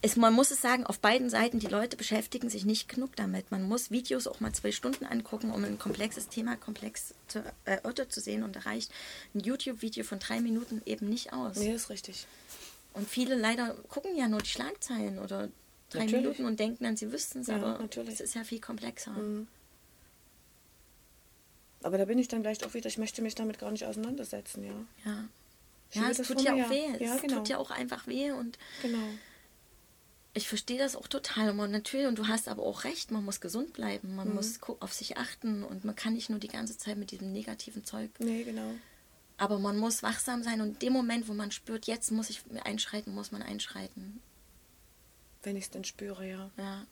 es, 0.00 0.16
man 0.16 0.32
muss 0.32 0.50
es 0.50 0.60
sagen, 0.60 0.86
auf 0.86 1.00
beiden 1.00 1.28
Seiten, 1.28 1.58
die 1.58 1.66
Leute 1.66 1.96
beschäftigen 1.96 2.48
sich 2.48 2.64
nicht 2.64 2.88
genug 2.88 3.16
damit. 3.16 3.50
Man 3.50 3.62
muss 3.64 3.90
Videos 3.90 4.26
auch 4.26 4.40
mal 4.40 4.52
zwei 4.52 4.70
Stunden 4.70 5.04
angucken, 5.04 5.50
um 5.50 5.64
ein 5.64 5.78
komplexes 5.78 6.28
Thema 6.28 6.56
komplex 6.56 7.14
zu, 7.26 7.40
äh, 7.40 7.42
erörtert 7.64 8.12
zu 8.12 8.20
sehen 8.20 8.42
und 8.44 8.54
da 8.54 8.60
reicht 8.60 8.92
ein 9.34 9.40
YouTube-Video 9.40 10.04
von 10.04 10.20
drei 10.20 10.40
Minuten 10.40 10.82
eben 10.86 11.08
nicht 11.08 11.32
aus. 11.32 11.56
Nee, 11.56 11.72
ist 11.74 11.90
richtig. 11.90 12.26
Und 12.94 13.08
viele 13.08 13.34
leider 13.34 13.74
gucken 13.88 14.16
ja 14.16 14.28
nur 14.28 14.40
die 14.40 14.48
Schlagzeilen 14.48 15.18
oder 15.18 15.48
drei 15.90 16.00
Natürlich. 16.04 16.22
Minuten 16.22 16.44
und 16.46 16.60
denken 16.60 16.84
dann, 16.84 16.96
sie 16.96 17.12
wüssten 17.12 17.40
es, 17.40 17.48
Ja, 17.48 17.56
aber 17.56 17.78
natürlich. 17.78 18.14
es 18.14 18.20
ist 18.20 18.34
ja 18.34 18.44
viel 18.44 18.60
komplexer. 18.60 19.14
Aber 21.82 21.98
da 21.98 22.04
bin 22.04 22.18
ich 22.18 22.28
dann 22.28 22.42
gleich 22.42 22.64
auch 22.64 22.74
wieder, 22.74 22.86
ich 22.86 22.98
möchte 22.98 23.22
mich 23.22 23.34
damit 23.34 23.58
gar 23.58 23.70
nicht 23.70 23.84
auseinandersetzen, 23.84 24.64
ja. 24.64 24.72
Ja, 25.04 25.24
ja 25.92 26.10
es 26.10 26.18
tut 26.18 26.40
ja 26.40 26.54
auch 26.54 26.70
weh. 26.70 26.86
Ja, 26.98 27.14
es 27.16 27.22
genau. 27.22 27.36
tut 27.36 27.48
ja 27.48 27.58
auch 27.58 27.70
einfach 27.70 28.06
weh 28.06 28.30
und 28.32 28.58
Genau. 28.82 28.98
Ich 30.34 30.46
verstehe 30.48 30.78
das 30.78 30.94
auch 30.94 31.08
total. 31.08 31.50
Und 31.58 31.70
natürlich, 31.72 32.06
und 32.06 32.18
du 32.18 32.28
hast 32.28 32.48
aber 32.48 32.62
auch 32.62 32.84
recht, 32.84 33.10
man 33.10 33.24
muss 33.24 33.40
gesund 33.40 33.72
bleiben, 33.72 34.10
Mhm. 34.10 34.16
man 34.16 34.34
muss 34.34 34.60
gu- 34.60 34.76
auf 34.80 34.92
sich 34.92 35.16
achten 35.16 35.64
und 35.64 35.84
man 35.84 35.96
kann 35.96 36.12
nicht 36.14 36.30
nur 36.30 36.38
die 36.38 36.48
ganze 36.48 36.76
Zeit 36.78 36.96
mit 36.98 37.10
diesem 37.10 37.32
negativen 37.32 37.84
Zeug. 37.84 38.10
Nee, 38.20 38.44
genau. 38.44 38.74
Aber 39.36 39.58
man 39.58 39.78
muss 39.78 40.02
wachsam 40.02 40.42
sein 40.42 40.60
und 40.60 40.68
in 40.74 40.78
dem 40.80 40.92
Moment, 40.92 41.28
wo 41.28 41.32
man 41.34 41.50
spürt, 41.50 41.86
jetzt 41.86 42.10
muss 42.10 42.30
ich 42.30 42.42
einschreiten, 42.64 43.14
muss 43.14 43.32
man 43.32 43.42
einschreiten. 43.42 44.20
Wenn 45.42 45.56
ich 45.56 45.64
es 45.64 45.70
dann 45.70 45.84
spüre, 45.84 46.28
ja. 46.28 46.50
Ja. 46.56 46.86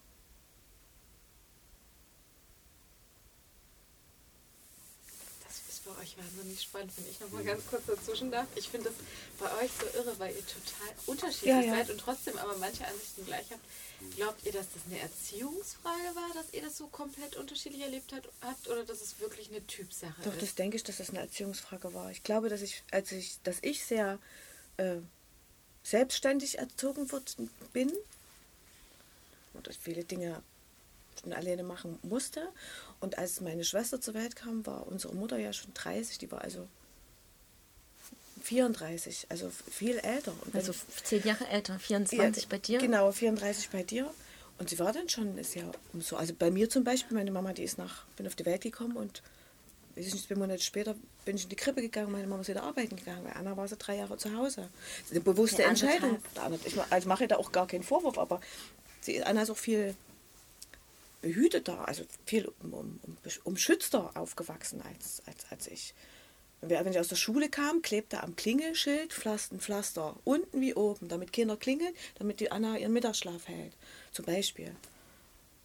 Das 5.45 5.59
ist 5.68 5.76
bei 5.87 6.03
euch 6.03 6.16
wahnsinnig 6.18 6.61
spannend, 6.61 6.93
wenn 6.97 7.09
ich 7.09 7.20
noch 7.20 7.30
mal 7.30 7.45
ganz 7.45 7.64
kurz 7.66 7.87
dazwischen 7.87 8.30
darf. 8.30 8.47
Ich 8.57 8.68
finde 8.68 8.91
das 8.91 8.95
bei 9.39 9.64
euch 9.64 9.70
so 9.80 9.99
irre, 9.99 10.18
weil 10.18 10.34
ihr 10.34 10.45
total 10.47 10.95
unterschiedlich 11.07 11.51
Ja, 11.51 11.61
ja. 11.61 11.74
seid 11.76 11.91
und 11.91 11.99
trotzdem 11.99 12.37
aber 12.39 12.57
manche 12.59 12.87
Ansichten 12.87 13.24
gleich 13.24 13.47
habt. 13.51 13.64
Glaubt 14.16 14.45
ihr, 14.45 14.53
dass 14.53 14.66
das 14.74 14.82
eine 14.91 15.01
Erziehungsfrage 15.01 16.14
war, 16.14 16.34
dass 16.34 16.53
ihr 16.53 16.62
das 16.62 16.76
so 16.76 16.89
komplett 16.89 17.37
unterschiedlich 17.37 17.82
erlebt 17.82 18.12
hat, 18.12 18.24
habt 18.43 18.68
oder 18.68 18.84
dass 18.84 19.01
es 19.01 19.18
wirklich 19.20 19.49
eine 19.49 19.66
Typsache 19.66 20.20
Doch, 20.22 20.34
ist? 20.34 20.43
das 20.43 20.55
denke 20.55 20.76
ich, 20.76 20.82
dass 20.84 20.99
das 20.99 21.11
eine 21.11 21.20
Erziehungsfrage 21.20 21.95
war. 21.95 22.11
Ich 22.11 22.22
glaube, 22.22 22.49
dass 22.49 22.61
ich, 22.62 22.82
als 22.91 23.12
ich, 23.12 23.39
dass 23.43 23.59
ich 23.62 23.85
sehr 23.85 24.19
äh, 24.77 24.97
selbstständig 25.82 26.59
erzogen 26.59 27.09
bin 27.73 27.93
und 29.55 29.69
ich 29.69 29.78
viele 29.78 30.05
Dinge 30.05 30.43
schon 31.20 31.32
alleine 31.32 31.62
machen 31.62 31.98
musste. 32.02 32.48
Und 33.01 33.18
als 33.18 33.40
meine 33.40 33.64
Schwester 33.64 34.01
zur 34.01 34.14
Welt 34.14 34.36
kam, 34.36 34.64
war 34.66 34.86
unsere 34.86 35.14
Mutter 35.14 35.39
ja 35.39 35.52
schon 35.52 35.73
30, 35.74 36.18
die 36.18 36.31
war 36.31 36.43
also 36.43 36.66
34, 38.43 39.27
also 39.28 39.51
viel 39.70 39.98
älter. 39.98 40.32
Also 40.52 40.73
zehn 41.05 41.23
Jahre 41.24 41.47
älter, 41.48 41.78
24 41.78 42.43
Ja, 42.43 42.48
bei 42.48 42.59
dir. 42.59 42.78
Genau, 42.78 43.10
34 43.10 43.70
bei 43.70 43.82
dir. 43.82 44.10
Und 44.59 44.70
sie 44.70 44.78
war 44.78 44.93
dann 44.93 45.09
schon, 45.09 45.36
ist 45.36 45.55
ja 45.55 45.64
so, 45.98 46.16
also 46.16 46.32
bei 46.32 46.51
mir 46.51 46.70
zum 46.70 46.85
Beispiel, 46.85 47.16
meine 47.16 47.31
Mama, 47.31 47.52
die 47.52 47.64
ist 47.64 47.77
nach, 47.77 48.06
bin 48.16 48.27
auf 48.27 48.36
die 48.36 48.47
Welt 48.47 48.62
gekommen 48.62 48.97
und 48.97 49.23
weiß 49.97 50.06
ich 50.06 50.14
nicht, 50.14 50.28
zwei 50.28 50.35
Monate 50.36 50.62
später 50.62 50.94
bin 51.24 51.36
ich 51.36 51.44
in 51.44 51.48
die 51.48 51.56
Krippe 51.56 51.82
gegangen, 51.82 52.12
meine 52.12 52.27
Mama 52.27 52.43
ist 52.43 52.48
wieder 52.48 52.62
arbeiten 52.62 52.97
gegangen, 52.97 53.24
weil 53.24 53.32
Anna 53.35 53.56
war 53.56 53.66
so 53.68 53.77
drei 53.78 53.97
Jahre 53.97 54.16
zu 54.16 54.35
Hause. 54.35 54.68
Das 54.98 55.06
ist 55.06 55.10
eine 55.10 55.20
bewusste 55.20 55.62
Ja, 55.62 55.68
Entscheidung. 55.68 56.18
Ich 56.64 56.74
also 56.90 57.09
mache 57.09 57.24
ihr 57.24 57.28
da 57.28 57.36
auch 57.36 57.52
gar 57.52 57.66
keinen 57.66 57.82
Vorwurf, 57.82 58.18
aber 58.18 58.40
sie, 59.01 59.23
Anna 59.23 59.43
ist 59.43 59.51
auch 59.51 59.56
viel 59.56 59.94
behüteter, 61.27 61.89
also 61.89 62.05
viel 62.24 62.47
um, 62.62 62.73
um, 62.73 63.01
um, 63.03 63.16
umschützter 63.43 64.16
aufgewachsen 64.16 64.81
als, 64.81 65.23
als, 65.27 65.51
als 65.51 65.66
ich. 65.66 65.93
Wenn 66.61 66.86
ich 66.86 67.01
aus 67.01 67.09
der 67.09 67.16
Schule 67.16 67.48
kam, 67.48 67.82
klebte 67.82 68.23
am 68.23 68.36
Klingelschild 68.36 69.12
Pflaster, 69.12 69.59
Pflaster 69.59 70.16
unten 70.23 70.61
wie 70.61 70.74
oben, 70.74 71.09
damit 71.09 71.32
Kinder 71.32 71.57
klingeln, 71.57 71.93
damit 72.15 72.39
die 72.39 72.53
Anna 72.53 72.78
ihren 72.78 72.93
Mittagsschlaf 72.93 73.48
hält, 73.48 73.77
zum 74.12 74.24
Beispiel. 74.24 74.74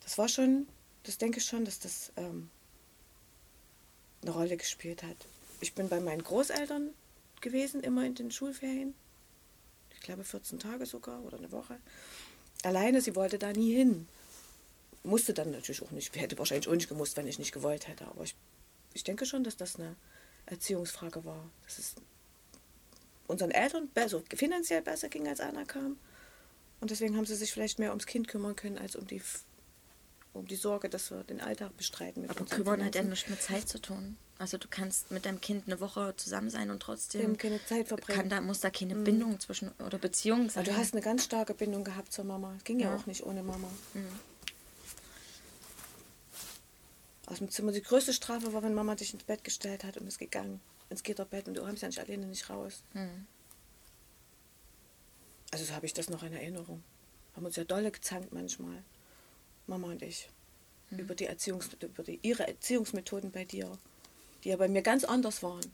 Das 0.04 0.18
war 0.18 0.28
schon, 0.28 0.68
das 1.04 1.20
denke 1.20 1.38
ich 1.38 1.46
schon, 1.46 1.64
dass 1.64 1.80
das 1.80 2.12
ähm, 2.18 2.50
eine 4.24 4.32
Rolle 4.32 4.58
gespielt 4.58 5.04
hat. 5.04 5.18
Ich 5.60 5.76
bin 5.76 5.90
bei 5.90 6.00
meinen 6.00 6.24
Großeltern 6.24 6.90
gewesen, 7.40 7.84
immer 7.84 8.04
in 8.04 8.16
den 8.16 8.32
Schulferien. 8.32 8.96
Ich 9.94 10.02
glaube 10.02 10.24
14 10.24 10.58
Tage 10.58 10.88
sogar 10.88 11.24
oder 11.24 11.38
eine 11.38 11.52
Woche. 11.52 11.78
Alleine, 12.64 13.02
sie 13.02 13.16
wollte 13.16 13.38
da 13.38 13.54
nie 13.54 13.76
hin. 13.76 14.08
Musste 15.04 15.34
dann 15.34 15.52
natürlich 15.52 15.82
auch 15.82 15.92
nicht. 15.92 16.16
Hätte 16.16 16.38
wahrscheinlich 16.38 16.68
auch 16.68 16.76
nicht 16.76 16.90
gemusst, 16.90 17.18
wenn 17.18 17.28
ich 17.28 17.40
nicht 17.40 17.52
gewollt 17.52 17.88
hätte. 17.88 18.06
Aber 18.08 18.24
ich, 18.24 18.36
ich 18.94 19.04
denke 19.04 19.26
schon, 19.26 19.44
dass 19.44 19.58
das 19.58 19.76
eine 19.78 19.96
Erziehungsfrage 20.46 21.26
war. 21.26 21.50
Dass 21.66 21.80
es 21.80 21.96
unseren 23.28 23.52
Eltern 23.52 23.88
besser, 23.90 24.22
finanziell 24.36 24.82
besser 24.82 25.10
ging, 25.10 25.28
als 25.28 25.40
Anna 25.40 25.64
kam. 25.66 25.98
Und 26.82 26.92
deswegen 26.92 27.16
haben 27.18 27.26
sie 27.26 27.36
sich 27.36 27.52
vielleicht 27.52 27.80
mehr 27.80 27.90
ums 27.90 28.06
Kind 28.06 28.28
kümmern 28.28 28.56
können, 28.56 28.78
als 28.78 28.96
um 28.96 29.08
die, 29.08 29.22
um 30.34 30.46
die 30.48 30.56
Sorge, 30.56 30.90
dass 30.90 31.10
wir 31.12 31.24
den 31.24 31.42
Alltag 31.42 31.76
bestreiten. 31.78 32.30
Aber 32.30 32.46
kümmern 32.46 32.84
hat 32.84 32.96
ja 32.96 33.02
Finanzen. 33.02 33.10
nichts 33.10 33.30
mit 33.30 33.42
Zeit 33.42 33.70
zu 33.70 33.80
tun. 33.80 34.18
Also 34.38 34.58
du 34.58 34.68
kannst 34.68 35.12
mit 35.12 35.26
deinem 35.26 35.40
Kind 35.40 35.68
eine 35.68 35.80
Woche 35.80 36.16
zusammen 36.18 36.50
sein 36.50 36.72
und 36.72 36.80
trotzdem 36.82 37.38
keine 37.38 37.64
Zeit 37.66 37.88
verbringen. 37.88 38.18
kann, 38.20 38.30
da 38.30 38.42
muss 38.42 38.60
da 38.60 38.72
keine 38.72 38.96
Bindung 38.96 39.40
zwischen 39.40 39.72
oder 39.86 40.00
Beziehung 40.00 40.50
sein. 40.50 40.64
Aber 40.64 40.72
du 40.74 40.78
hast 40.78 40.94
eine 40.94 41.02
ganz 41.04 41.24
starke 41.26 41.54
Bindung 41.54 41.84
gehabt 41.84 42.12
zur 42.12 42.26
Mama. 42.26 42.58
Ging 42.64 42.80
ja, 42.80 42.90
Ja. 42.90 42.96
auch 42.96 43.06
nicht 43.06 43.24
ohne 43.24 43.44
Mama. 43.44 43.70
Aus 47.32 47.38
dem 47.38 47.50
Zimmer. 47.50 47.72
Die 47.72 47.82
größte 47.82 48.12
Strafe 48.12 48.52
war, 48.52 48.62
wenn 48.62 48.74
Mama 48.74 48.94
dich 48.94 49.14
ins 49.14 49.24
Bett 49.24 49.46
gestellt 49.46 49.86
hat 49.86 49.96
und 49.96 50.06
ist 50.06 50.20
gegangen. 50.20 50.60
Ins 50.90 51.02
Gitterbett 51.02 51.48
und 51.48 51.54
du 51.54 51.62
kommst 51.62 51.82
ja 51.82 51.88
nicht 51.88 52.00
alleine 52.00 52.26
nicht 52.26 52.50
raus. 52.50 52.84
Hm. 52.92 53.26
Also 55.52 55.64
so 55.64 55.74
habe 55.74 55.86
ich 55.86 55.94
das 55.94 56.10
noch 56.10 56.24
in 56.24 56.34
Erinnerung. 56.34 56.84
Haben 57.34 57.46
uns 57.46 57.56
ja 57.56 57.64
dolle 57.64 57.90
gezankt 57.90 58.34
manchmal. 58.34 58.84
Mama 59.66 59.88
und 59.88 60.02
ich. 60.02 60.28
Über, 60.90 61.16
die 61.16 61.26
Erziehungs 61.26 61.70
über 61.80 62.04
die, 62.04 62.20
ihre 62.22 62.46
Erziehungsmethoden 62.46 63.32
bei 63.32 63.46
dir. 63.46 63.78
Die 64.44 64.50
ja 64.50 64.58
bei 64.58 64.68
mir 64.68 64.82
ganz 64.82 65.06
anders 65.06 65.42
waren. 65.42 65.72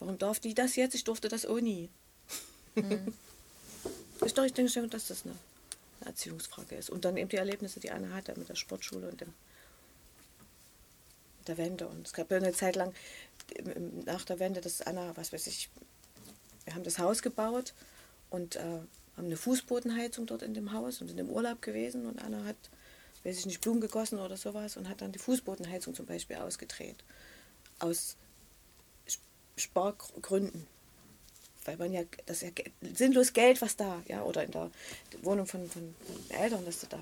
Warum 0.00 0.18
darf 0.18 0.40
die 0.40 0.52
das 0.52 0.74
jetzt? 0.74 0.96
Ich 0.96 1.04
durfte 1.04 1.28
das 1.28 1.46
auch 1.46 1.60
nie. 1.60 1.88
Ich, 4.22 4.34
doch, 4.34 4.44
ich 4.44 4.52
denke 4.52 4.70
schon, 4.70 4.90
dass 4.90 5.06
das 5.06 5.24
eine, 5.24 5.34
Erziehungsfrage 6.04 6.74
ist. 6.74 6.90
Und 6.90 7.06
dann 7.06 7.16
eben 7.16 7.30
die 7.30 7.36
Erlebnisse, 7.36 7.80
die 7.80 7.90
Anna 7.90 8.10
hatte 8.10 8.38
mit 8.38 8.50
der 8.50 8.54
Sportschule 8.54 9.08
und 9.08 9.18
dem, 9.18 9.32
der 11.46 11.58
Wende. 11.58 11.88
Und 11.88 12.06
es 12.06 12.12
gab 12.12 12.30
ja 12.30 12.36
eine 12.36 12.52
Zeit 12.52 12.76
lang 12.76 12.94
nach 14.04 14.24
der 14.24 14.38
Wende, 14.38 14.60
dass 14.60 14.82
Anna, 14.82 15.16
was 15.16 15.32
weiß 15.32 15.46
ich, 15.46 15.70
wir 16.64 16.74
haben 16.74 16.84
das 16.84 16.98
Haus 16.98 17.22
gebaut 17.22 17.74
und 18.28 18.56
äh, 18.56 18.60
haben 19.16 19.26
eine 19.26 19.36
Fußbodenheizung 19.36 20.26
dort 20.26 20.42
in 20.42 20.54
dem 20.54 20.72
Haus 20.72 21.00
und 21.00 21.08
sind 21.08 21.18
im 21.18 21.30
Urlaub 21.30 21.62
gewesen. 21.62 22.06
Und 22.06 22.22
Anna 22.22 22.44
hat, 22.44 22.56
weiß 23.24 23.38
ich 23.38 23.46
nicht, 23.46 23.60
Blumen 23.60 23.80
gegossen 23.80 24.18
oder 24.18 24.36
sowas 24.36 24.76
und 24.76 24.88
hat 24.88 25.00
dann 25.00 25.12
die 25.12 25.18
Fußbodenheizung 25.18 25.94
zum 25.94 26.06
Beispiel 26.06 26.36
ausgedreht. 26.36 27.02
Aus 27.78 28.16
Sp- 29.08 29.24
Spargründen 29.56 30.66
weil 31.66 31.76
man 31.76 31.92
ja, 31.92 32.02
das 32.24 32.42
ist 32.42 32.58
ja 32.58 32.64
sinnlos 32.94 33.32
Geld, 33.34 33.60
was 33.60 33.76
da, 33.76 34.02
ja, 34.08 34.22
oder 34.22 34.44
in 34.44 34.50
der 34.50 34.70
Wohnung 35.22 35.46
von, 35.46 35.68
von 35.68 35.94
Eltern, 36.30 36.64
dass 36.64 36.80
da, 36.88 36.98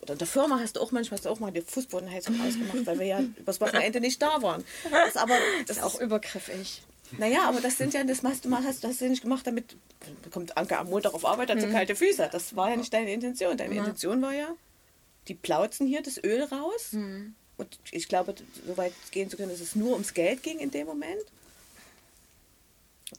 oder 0.00 0.14
in 0.14 0.18
der 0.18 0.26
Firma 0.26 0.58
hast 0.60 0.76
du 0.76 0.80
auch 0.80 0.92
manchmal, 0.92 1.18
hast 1.18 1.26
du 1.26 1.30
auch 1.30 1.40
mal 1.40 1.50
die 1.50 1.60
Fußbodenheizung 1.60 2.40
ausgemacht, 2.40 2.86
weil 2.86 2.98
wir 2.98 3.06
ja 3.06 3.20
übers 3.36 3.60
Wochenende 3.60 4.00
nicht 4.00 4.20
da 4.20 4.42
waren. 4.42 4.64
Das 4.90 5.08
ist 5.10 5.16
aber, 5.16 5.36
das 5.66 5.76
ist 5.78 5.82
auch, 5.82 6.00
übergriffig. 6.00 6.82
naja, 7.18 7.42
aber 7.44 7.60
das 7.60 7.76
sind 7.78 7.92
ja, 7.94 8.02
das 8.04 8.22
machst 8.22 8.44
du 8.44 8.48
mal, 8.48 8.64
hast, 8.64 8.82
das 8.82 8.92
hast 8.92 9.00
du 9.00 9.04
ja 9.06 9.10
nicht 9.10 9.22
gemacht, 9.22 9.46
damit 9.46 9.76
kommt 10.30 10.56
Anke 10.56 10.78
am 10.78 10.88
Montag 10.88 11.12
auf 11.14 11.24
Arbeit, 11.26 11.50
hat 11.50 11.60
so 11.60 11.68
kalte 11.68 11.94
Füße. 11.94 12.28
Das 12.32 12.56
war 12.56 12.70
ja 12.70 12.76
nicht 12.76 12.92
deine 12.92 13.12
Intention. 13.12 13.56
Deine 13.56 13.74
Intention 13.74 14.22
war 14.22 14.32
ja, 14.32 14.48
die 15.28 15.34
plauzen 15.34 15.86
hier 15.86 16.02
das 16.02 16.22
Öl 16.22 16.42
raus. 16.44 16.90
Und 17.58 17.78
ich 17.90 18.08
glaube, 18.08 18.34
so 18.66 18.76
weit 18.78 18.94
gehen 19.10 19.28
zu 19.28 19.36
können, 19.36 19.50
dass 19.50 19.60
es 19.60 19.76
nur 19.76 19.92
ums 19.92 20.14
Geld 20.14 20.42
ging 20.42 20.58
in 20.58 20.70
dem 20.70 20.86
Moment. 20.86 21.20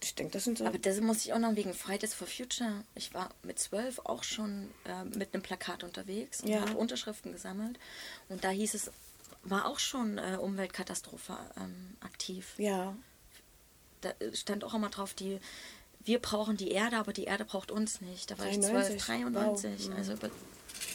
Ich 0.01 0.15
denke, 0.15 0.31
das 0.34 0.45
sind 0.45 0.57
so. 0.57 0.65
Aber 0.65 0.77
das 0.80 1.01
muss 1.01 1.26
ich 1.26 1.34
auch 1.34 1.39
noch 1.39 1.55
wegen 1.55 1.73
Fridays 1.73 2.13
for 2.13 2.26
Future. 2.27 2.84
Ich 2.95 3.13
war 3.13 3.30
mit 3.43 3.59
zwölf 3.59 3.99
auch 4.05 4.23
schon 4.23 4.69
äh, 4.85 5.03
mit 5.03 5.34
einem 5.34 5.43
Plakat 5.43 5.84
unterwegs 5.84 6.41
und 6.41 6.47
Ja. 6.49 6.61
habe 6.61 6.77
Unterschriften 6.77 7.34
gesammelt. 7.34 7.77
Und 8.30 8.43
da 8.43 8.49
hieß 8.49 8.73
es, 8.73 8.89
war 9.43 9.65
auch 9.65 9.80
schon 9.80 10.18
äh, 10.18 10.38
Umweltkatastrophe 10.39 11.38
ähm, 11.57 11.97
aktiv. 11.99 12.53
ja, 12.57 12.95
Da 14.01 14.13
stand 14.34 14.63
auch 14.63 14.73
immer 14.73 14.89
drauf, 14.89 15.13
die, 15.13 15.39
wir 16.05 16.19
brauchen 16.19 16.55
die 16.57 16.72
Erde, 16.72 16.97
aber 16.97 17.11
die 17.13 17.26
Erde 17.26 17.43
braucht 17.45 17.69
uns 17.69 17.99
nicht. 18.01 18.31
Da 18.31 18.38
war 18.39 18.47
ich 18.47 18.59
93. 18.59 18.97
12, 19.01 19.05
93. 19.05 19.89
Wow. 19.89 19.97
Also 19.97 20.13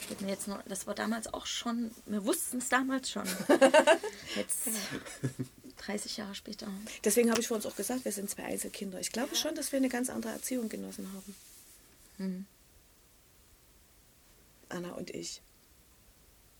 geht 0.09 0.21
mir 0.21 0.29
jetzt 0.29 0.47
noch, 0.47 0.61
das 0.63 0.87
war 0.87 0.95
damals 0.95 1.31
auch 1.33 1.45
schon, 1.45 1.91
wir 2.07 2.25
wussten 2.25 2.57
es 2.57 2.69
damals 2.69 3.09
schon. 3.11 3.25
jetzt 4.35 4.69
30 5.77 6.17
Jahre 6.17 6.35
später. 6.35 6.67
deswegen 7.03 7.29
habe 7.29 7.39
ich 7.39 7.47
vor 7.47 7.57
uns 7.57 7.65
auch 7.65 7.75
gesagt, 7.75 8.05
wir 8.05 8.11
sind 8.11 8.29
zwei 8.29 8.43
Einzelkinder. 8.43 8.99
Ich 8.99 9.11
glaube 9.11 9.35
schon, 9.35 9.55
dass 9.55 9.71
wir 9.71 9.77
eine 9.77 9.89
ganz 9.89 10.09
andere 10.09 10.33
Erziehung 10.33 10.69
genossen 10.69 11.11
haben. 11.13 11.35
Hm. 12.17 12.45
Anna 14.69 14.93
und 14.93 15.11
ich. 15.11 15.41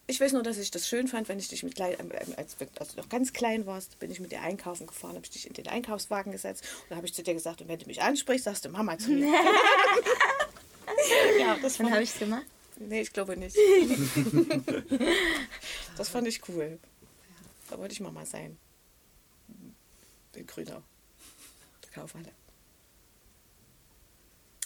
Ich 0.09 0.21
weiß 0.21 0.31
nur, 0.31 0.41
dass 0.41 0.57
ich 0.57 0.71
das 0.71 0.87
schön 0.87 1.09
fand, 1.09 1.27
wenn 1.27 1.37
ich 1.37 1.49
dich 1.49 1.63
mit 1.63 1.75
klein, 1.75 1.93
ähm, 1.99 2.09
ähm, 2.13 2.33
als, 2.37 2.55
als 2.79 2.93
du 2.93 3.01
noch 3.01 3.09
ganz 3.09 3.33
klein 3.33 3.65
warst, 3.65 3.99
bin 3.99 4.09
ich 4.09 4.21
mit 4.21 4.31
dir 4.31 4.41
einkaufen 4.41 4.87
gefahren, 4.87 5.15
habe 5.15 5.25
ich 5.25 5.31
dich 5.31 5.47
in 5.47 5.53
den 5.53 5.67
Einkaufswagen 5.67 6.31
gesetzt 6.31 6.63
und 6.89 6.95
habe 6.95 7.05
ich 7.05 7.13
zu 7.13 7.23
dir 7.23 7.33
gesagt, 7.33 7.61
und 7.61 7.67
wenn 7.67 7.77
du 7.77 7.87
mich 7.87 8.01
ansprichst, 8.01 8.45
sagst 8.45 8.63
du 8.63 8.69
Mama 8.69 8.97
zu 8.97 9.11
mir. 9.11 9.27
ja, 11.39 11.57
das 11.61 11.77
Dann 11.77 11.91
habe 11.91 12.03
ich 12.03 12.13
es 12.13 12.19
gemacht. 12.19 12.45
Nee, 12.79 13.01
ich 13.01 13.11
glaube 13.11 13.35
nicht. 13.35 13.57
das 15.97 16.07
fand 16.07 16.27
ich 16.27 16.47
cool. 16.47 16.79
Da 17.69 17.77
wollte 17.77 17.91
ich 17.91 17.99
Mama 17.99 18.25
sein. 18.25 18.57
In 20.37 20.47
Grünau. 20.47 20.81
Der 21.83 21.91
Kaufhalle. 21.91 22.31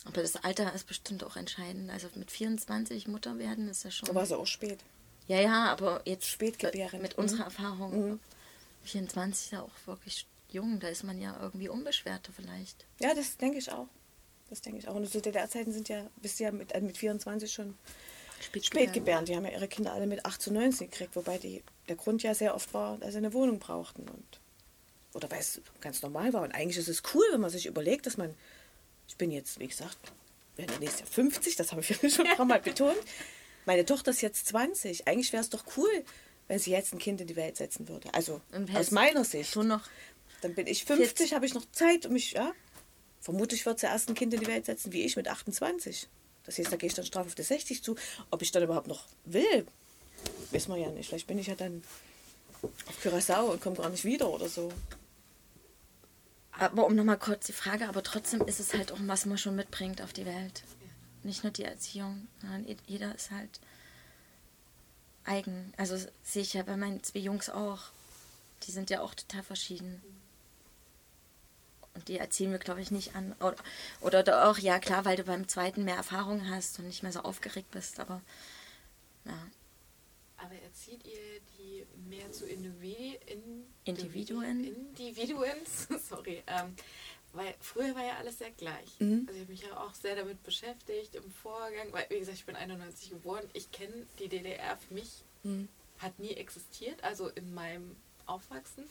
Aber 0.05 0.21
das 0.21 0.35
Alter 0.37 0.73
ist 0.73 0.87
bestimmt 0.87 1.23
auch 1.23 1.35
entscheidend. 1.35 1.89
Also 1.89 2.07
mit 2.15 2.31
24 2.31 3.07
Mutter 3.07 3.37
werden 3.37 3.69
ist 3.69 3.83
ja 3.83 3.91
schon. 3.91 4.07
Da 4.07 4.15
war 4.15 4.23
es 4.23 4.31
auch 4.31 4.47
spät. 4.47 4.79
ja, 5.27 5.39
ja, 5.39 5.65
aber 5.71 6.01
jetzt 6.05 6.27
Spätgebärend, 6.27 7.01
mit 7.01 7.17
mhm. 7.17 7.23
unserer 7.23 7.45
Erfahrung. 7.45 8.19
24 8.83 9.45
ist 9.45 9.51
ja 9.51 9.61
auch 9.61 9.71
wirklich 9.85 10.27
jung. 10.49 10.79
Da 10.79 10.87
ist 10.87 11.03
man 11.03 11.21
ja 11.21 11.37
irgendwie 11.39 11.69
unbeschwerter 11.69 12.33
vielleicht. 12.33 12.85
Ja, 12.99 13.13
das 13.13 13.37
denke 13.37 13.59
ich 13.59 13.71
auch. 13.71 13.87
Das 14.49 14.61
denke 14.61 14.79
ich 14.79 14.87
auch. 14.87 14.95
Und 14.95 15.09
zu 15.09 15.21
DDR-Zeiten 15.21 15.71
sind 15.71 15.87
ja, 15.87 16.05
bist 16.17 16.39
ja 16.39 16.51
mit, 16.51 16.73
äh, 16.73 16.81
mit 16.81 16.97
24 16.97 17.51
schon 17.51 17.77
Spätgebären. 18.41 19.25
Die 19.25 19.35
haben 19.35 19.45
ja 19.45 19.51
ihre 19.51 19.67
Kinder 19.67 19.93
alle 19.93 20.07
mit 20.07 20.25
18, 20.25 20.53
19 20.53 20.89
gekriegt, 20.89 21.15
wobei 21.15 21.37
die, 21.37 21.63
der 21.87 21.95
Grund 21.95 22.23
ja 22.23 22.33
sehr 22.33 22.55
oft 22.55 22.73
war, 22.73 22.97
dass 22.97 23.11
sie 23.11 23.19
eine 23.19 23.33
Wohnung 23.33 23.59
brauchten. 23.59 24.09
Und, 24.09 24.40
oder 25.13 25.29
weil 25.31 25.39
es 25.39 25.61
ganz 25.81 26.01
normal 26.01 26.33
war. 26.33 26.43
Und 26.43 26.51
eigentlich 26.51 26.77
ist 26.77 26.87
es 26.87 27.03
cool, 27.13 27.25
wenn 27.31 27.41
man 27.41 27.49
sich 27.49 27.65
überlegt, 27.65 28.05
dass 28.05 28.17
man, 28.17 28.33
ich 29.07 29.17
bin 29.17 29.31
jetzt, 29.31 29.59
wie 29.59 29.67
gesagt, 29.67 29.97
werde 30.55 30.73
nächstes 30.79 31.01
Jahr 31.01 31.09
50, 31.09 31.55
das 31.55 31.71
habe 31.71 31.81
ich 31.81 31.89
ja 32.01 32.09
schon 32.09 32.27
ein 32.27 32.37
paar 32.37 32.45
Mal 32.45 32.61
betont. 32.61 32.97
Meine 33.65 33.85
Tochter 33.85 34.11
ist 34.11 34.21
jetzt 34.21 34.47
20. 34.47 35.07
Eigentlich 35.07 35.33
wäre 35.33 35.41
es 35.41 35.49
doch 35.49 35.63
cool, 35.77 36.03
wenn 36.47 36.59
sie 36.59 36.71
jetzt 36.71 36.93
ein 36.93 36.99
Kind 36.99 37.21
in 37.21 37.27
die 37.27 37.35
Welt 37.35 37.57
setzen 37.57 37.87
würde. 37.87 38.13
Also 38.13 38.41
aus 38.73 38.91
meiner 38.91 39.23
Sicht. 39.23 39.51
Schon 39.51 39.67
noch. 39.67 39.83
Dann 40.41 40.55
bin 40.55 40.67
ich 40.67 40.85
50, 40.85 41.33
habe 41.33 41.45
ich 41.45 41.53
noch 41.53 41.65
Zeit, 41.71 42.05
um 42.05 42.13
mich, 42.13 42.31
ja. 42.31 42.53
Vermutlich 43.19 43.65
wird 43.67 43.79
sie 43.79 43.85
erst 43.85 44.09
ein 44.09 44.15
Kind 44.15 44.33
in 44.33 44.39
die 44.39 44.47
Welt 44.47 44.65
setzen, 44.65 44.91
wie 44.91 45.03
ich 45.03 45.15
mit 45.15 45.27
28. 45.27 46.07
Das 46.43 46.57
heißt, 46.57 46.71
da 46.71 46.75
gehe 46.75 46.87
ich 46.87 46.95
dann 46.95 47.05
straff 47.05 47.27
auf 47.27 47.35
die 47.35 47.43
60 47.43 47.83
zu. 47.83 47.95
Ob 48.31 48.41
ich 48.41 48.51
dann 48.51 48.63
überhaupt 48.63 48.87
noch 48.87 49.05
will, 49.25 49.67
wissen 50.49 50.73
wir 50.73 50.81
ja 50.81 50.89
nicht. 50.89 51.09
Vielleicht 51.09 51.27
bin 51.27 51.37
ich 51.37 51.47
ja 51.47 51.55
dann 51.55 51.83
auf 52.63 53.03
Curaçao 53.03 53.51
und 53.51 53.61
komme 53.61 53.75
gar 53.75 53.89
nicht 53.89 54.03
wieder 54.03 54.29
oder 54.29 54.49
so. 54.49 54.71
Aber 56.61 56.85
um 56.85 56.93
nochmal 56.95 57.17
kurz 57.17 57.47
die 57.47 57.53
Frage, 57.53 57.89
aber 57.89 58.03
trotzdem 58.03 58.41
ist 58.41 58.59
es 58.59 58.75
halt 58.75 58.91
auch, 58.91 58.97
was 59.01 59.25
man 59.25 59.39
schon 59.39 59.55
mitbringt 59.55 59.99
auf 59.99 60.13
die 60.13 60.27
Welt. 60.27 60.61
Nicht 61.23 61.43
nur 61.43 61.51
die 61.51 61.63
Erziehung, 61.63 62.27
sondern 62.39 62.65
je- 62.67 62.77
jeder 62.85 63.15
ist 63.15 63.31
halt 63.31 63.59
eigen. 65.25 65.73
Also 65.75 65.97
sehe 66.21 66.43
ich 66.43 66.53
ja 66.53 66.61
bei 66.61 66.77
meinen 66.77 67.01
zwei 67.03 67.17
Jungs 67.17 67.49
auch. 67.49 67.79
Die 68.63 68.71
sind 68.71 68.91
ja 68.91 69.01
auch 69.01 69.15
total 69.15 69.41
verschieden. 69.41 70.03
Und 71.95 72.07
die 72.09 72.19
erziehen 72.19 72.51
wir, 72.51 72.59
glaube 72.59 72.81
ich, 72.81 72.91
nicht 72.91 73.15
an. 73.15 73.33
Oder, 73.39 73.55
oder 74.01 74.47
auch, 74.47 74.59
ja 74.59 74.77
klar, 74.77 75.03
weil 75.03 75.17
du 75.17 75.23
beim 75.23 75.47
zweiten 75.47 75.83
mehr 75.83 75.95
Erfahrung 75.97 76.47
hast 76.47 76.77
und 76.77 76.85
nicht 76.85 77.01
mehr 77.01 77.11
so 77.11 77.21
aufgeregt 77.21 77.71
bist, 77.71 77.99
aber 77.99 78.21
ja. 79.25 79.33
Aber 80.43 80.55
erzieht 80.55 81.05
ihr 81.05 81.39
die 81.57 81.85
mehr 82.09 82.31
zu 82.31 82.45
Indivi 82.47 83.19
in 83.27 83.65
Individuen? 83.83 84.63
Individuens? 84.65 85.87
Sorry. 86.09 86.43
Ähm, 86.47 86.75
weil 87.33 87.53
früher 87.59 87.93
war 87.95 88.03
ja 88.05 88.17
alles 88.17 88.39
sehr 88.39 88.51
gleich. 88.51 88.99
Mhm. 88.99 89.25
Also 89.27 89.33
ich 89.35 89.41
habe 89.41 89.51
mich 89.51 89.61
ja 89.61 89.79
auch 89.79 89.93
sehr 89.93 90.15
damit 90.15 90.41
beschäftigt 90.43 91.15
im 91.15 91.29
Vorgang, 91.31 91.93
weil 91.93 92.05
wie 92.09 92.19
gesagt, 92.19 92.37
ich 92.37 92.45
bin 92.45 92.55
91 92.55 93.09
geboren. 93.11 93.47
Ich 93.53 93.71
kenne 93.71 94.05
die 94.19 94.27
DDR 94.27 94.77
für 94.77 94.93
mich, 94.95 95.23
Mhm. 95.43 95.69
hat 95.99 96.17
nie 96.19 96.33
existiert, 96.33 97.03
also 97.03 97.29
in 97.29 97.53
meinem 97.53 97.95
Aufwachsen. 98.25 98.83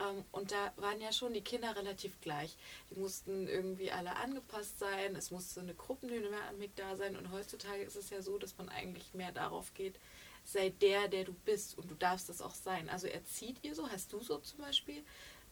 Ähm, 0.00 0.24
und 0.32 0.52
da 0.52 0.72
waren 0.76 1.00
ja 1.00 1.12
schon 1.12 1.32
die 1.32 1.42
Kinder 1.42 1.74
relativ 1.76 2.20
gleich. 2.20 2.56
Die 2.90 2.98
mussten 2.98 3.46
irgendwie 3.48 3.90
alle 3.90 4.16
angepasst 4.16 4.78
sein, 4.78 5.14
es 5.16 5.30
musste 5.30 5.60
eine 5.60 5.74
Gruppendynamik 5.74 6.74
da 6.76 6.96
sein 6.96 7.16
und 7.16 7.30
heutzutage 7.32 7.82
ist 7.82 7.96
es 7.96 8.10
ja 8.10 8.22
so, 8.22 8.38
dass 8.38 8.56
man 8.58 8.68
eigentlich 8.68 9.14
mehr 9.14 9.32
darauf 9.32 9.74
geht, 9.74 9.96
sei 10.44 10.70
der, 10.80 11.08
der 11.08 11.24
du 11.24 11.32
bist 11.32 11.76
und 11.78 11.90
du 11.90 11.94
darfst 11.94 12.28
das 12.28 12.40
auch 12.40 12.54
sein. 12.54 12.88
Also 12.88 13.06
erzieht 13.06 13.58
ihr 13.62 13.74
so? 13.74 13.88
Hast 13.88 14.12
du 14.12 14.20
so 14.20 14.38
zum 14.38 14.60
Beispiel 14.60 15.02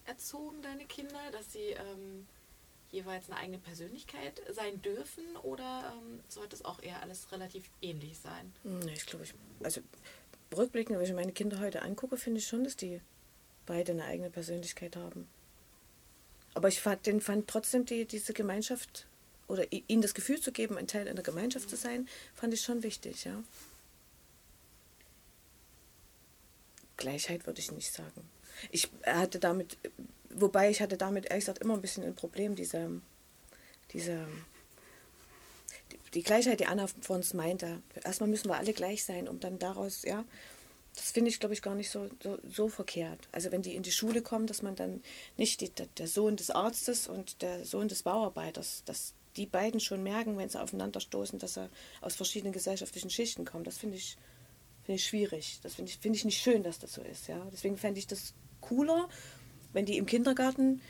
erzogen, 0.04 0.62
deine 0.62 0.86
Kinder, 0.86 1.30
dass 1.32 1.52
sie 1.52 1.70
ähm, 1.70 2.26
jeweils 2.90 3.30
eine 3.30 3.38
eigene 3.38 3.58
Persönlichkeit 3.58 4.40
sein 4.50 4.80
dürfen 4.82 5.24
oder 5.42 5.92
ähm, 5.94 6.20
sollte 6.28 6.56
es 6.56 6.64
auch 6.64 6.82
eher 6.82 7.02
alles 7.02 7.30
relativ 7.32 7.70
ähnlich 7.82 8.18
sein? 8.18 8.52
Nee, 8.64 8.94
ich 8.94 9.06
glaube, 9.06 9.24
ich, 9.24 9.34
also 9.62 9.80
rückblickend, 10.56 10.98
wenn 10.98 11.06
ich 11.06 11.12
meine 11.12 11.32
Kinder 11.32 11.60
heute 11.60 11.82
angucke, 11.82 12.16
finde 12.16 12.40
ich 12.40 12.46
schon, 12.46 12.64
dass 12.64 12.76
die 12.76 13.00
beide 13.66 13.92
eine 13.92 14.04
eigene 14.04 14.30
Persönlichkeit 14.30 14.96
haben. 14.96 15.28
Aber 16.54 16.68
ich 16.68 16.80
fand, 16.80 17.06
den 17.06 17.20
fand 17.20 17.46
trotzdem 17.46 17.84
die, 17.84 18.06
diese 18.06 18.32
Gemeinschaft 18.32 19.06
oder 19.46 19.70
ihnen 19.70 20.02
das 20.02 20.14
Gefühl 20.14 20.40
zu 20.40 20.52
geben, 20.52 20.76
ein 20.76 20.86
Teil 20.86 21.08
einer 21.08 21.22
Gemeinschaft 21.22 21.70
zu 21.70 21.76
sein, 21.76 22.08
fand 22.34 22.54
ich 22.54 22.62
schon 22.62 22.82
wichtig, 22.82 23.24
ja. 23.24 23.42
Gleichheit 26.98 27.46
würde 27.46 27.60
ich 27.60 27.72
nicht 27.72 27.92
sagen. 27.92 28.28
Ich 28.70 28.90
hatte 29.06 29.38
damit, 29.38 29.78
wobei 30.28 30.68
ich 30.68 30.82
hatte 30.82 30.98
damit 30.98 31.26
ehrlich 31.26 31.46
gesagt 31.46 31.62
immer 31.62 31.74
ein 31.74 31.80
bisschen 31.80 32.04
ein 32.04 32.14
Problem, 32.14 32.54
diese, 32.54 33.00
diese, 33.92 34.26
die, 35.90 35.98
die 36.12 36.22
Gleichheit, 36.22 36.60
die 36.60 36.66
Anna 36.66 36.86
vor 37.00 37.16
uns 37.16 37.32
meinte. 37.32 37.82
Erstmal 38.04 38.28
müssen 38.28 38.48
wir 38.48 38.56
alle 38.56 38.74
gleich 38.74 39.04
sein, 39.04 39.28
um 39.28 39.40
dann 39.40 39.58
daraus, 39.58 40.02
ja, 40.02 40.24
das 40.94 41.12
finde 41.12 41.30
ich, 41.30 41.38
glaube 41.38 41.54
ich, 41.54 41.62
gar 41.62 41.76
nicht 41.76 41.90
so, 41.90 42.08
so, 42.22 42.38
so 42.48 42.68
verkehrt. 42.68 43.28
Also 43.30 43.52
wenn 43.52 43.62
die 43.62 43.76
in 43.76 43.84
die 43.84 43.92
Schule 43.92 44.20
kommen, 44.20 44.48
dass 44.48 44.62
man 44.62 44.74
dann 44.74 45.02
nicht 45.36 45.60
die, 45.60 45.70
der, 45.70 46.08
Sohn 46.08 46.36
des 46.36 46.50
Arztes 46.50 47.06
und 47.06 47.40
der 47.40 47.64
Sohn 47.64 47.88
des 47.88 48.02
Bauarbeiters, 48.02 48.82
dass 48.84 49.14
die 49.36 49.46
beiden 49.46 49.78
schon 49.78 50.02
merken, 50.02 50.36
wenn 50.36 50.48
sie 50.48 50.60
aufeinander 50.60 51.00
stoßen, 51.00 51.38
dass 51.38 51.54
sie 51.54 51.70
aus 52.00 52.16
verschiedenen 52.16 52.52
gesellschaftlichen 52.52 53.10
Schichten 53.10 53.44
kommen. 53.44 53.62
Das 53.62 53.78
finde 53.78 53.96
ich, 53.96 54.16
finde 54.88 54.96
ich 55.00 55.04
schwierig. 55.04 55.60
Das 55.62 55.74
finde 55.74 55.90
ich, 55.90 55.98
finde 55.98 56.16
ich 56.16 56.24
nicht 56.24 56.40
schön, 56.40 56.62
dass 56.62 56.78
das 56.78 56.94
so 56.94 57.02
ist. 57.02 57.28
Ja? 57.28 57.46
Deswegen 57.52 57.76
fände 57.76 57.98
ich 57.98 58.06
das 58.06 58.32
cooler, 58.62 59.10
wenn 59.74 59.84
die 59.84 59.98
im 59.98 60.06
Kindergarten, 60.06 60.80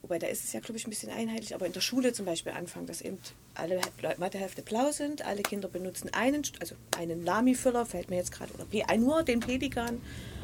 wobei 0.00 0.18
da 0.18 0.28
ist 0.28 0.44
es 0.44 0.54
ja, 0.54 0.60
glaube 0.60 0.78
ich, 0.78 0.86
ein 0.86 0.90
bisschen 0.90 1.10
einheitlich, 1.10 1.54
aber 1.54 1.66
in 1.66 1.74
der 1.74 1.82
Schule 1.82 2.14
zum 2.14 2.24
Beispiel 2.24 2.52
anfangen, 2.52 2.86
dass 2.86 3.02
eben 3.02 3.18
alle 3.52 3.82
Le- 4.00 4.14
Mathehälfte 4.16 4.62
blau 4.62 4.92
sind, 4.92 5.26
alle 5.26 5.42
Kinder 5.42 5.68
benutzen 5.68 6.08
einen, 6.14 6.42
also 6.58 6.74
einen 6.96 7.22
Lami-Füller, 7.22 7.84
fällt 7.84 8.08
mir 8.08 8.16
jetzt 8.16 8.32
gerade, 8.32 8.50
oder 8.54 8.64
P- 8.64 8.82
nur 8.96 9.22
den 9.24 9.40
Pelikan, 9.40 10.00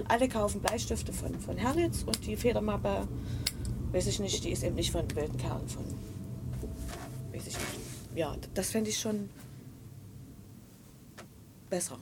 alle 0.06 0.28
kaufen 0.28 0.60
Bleistifte 0.60 1.14
von, 1.14 1.40
von 1.40 1.56
Herlitz 1.56 2.02
und 2.02 2.26
die 2.26 2.36
Federmappe, 2.36 3.08
weiß 3.92 4.08
ich 4.08 4.20
nicht, 4.20 4.44
die 4.44 4.50
ist 4.50 4.62
eben 4.62 4.74
nicht 4.74 4.92
von 4.92 5.10
wilden 5.16 5.38
Kerlen, 5.38 5.66
von, 5.70 5.86
weiß 7.32 7.46
ich 7.46 7.56
nicht. 7.56 7.66
Ja, 8.14 8.36
das 8.52 8.68
fände 8.68 8.90
ich 8.90 8.98
schon 8.98 9.30
besser. 11.70 11.98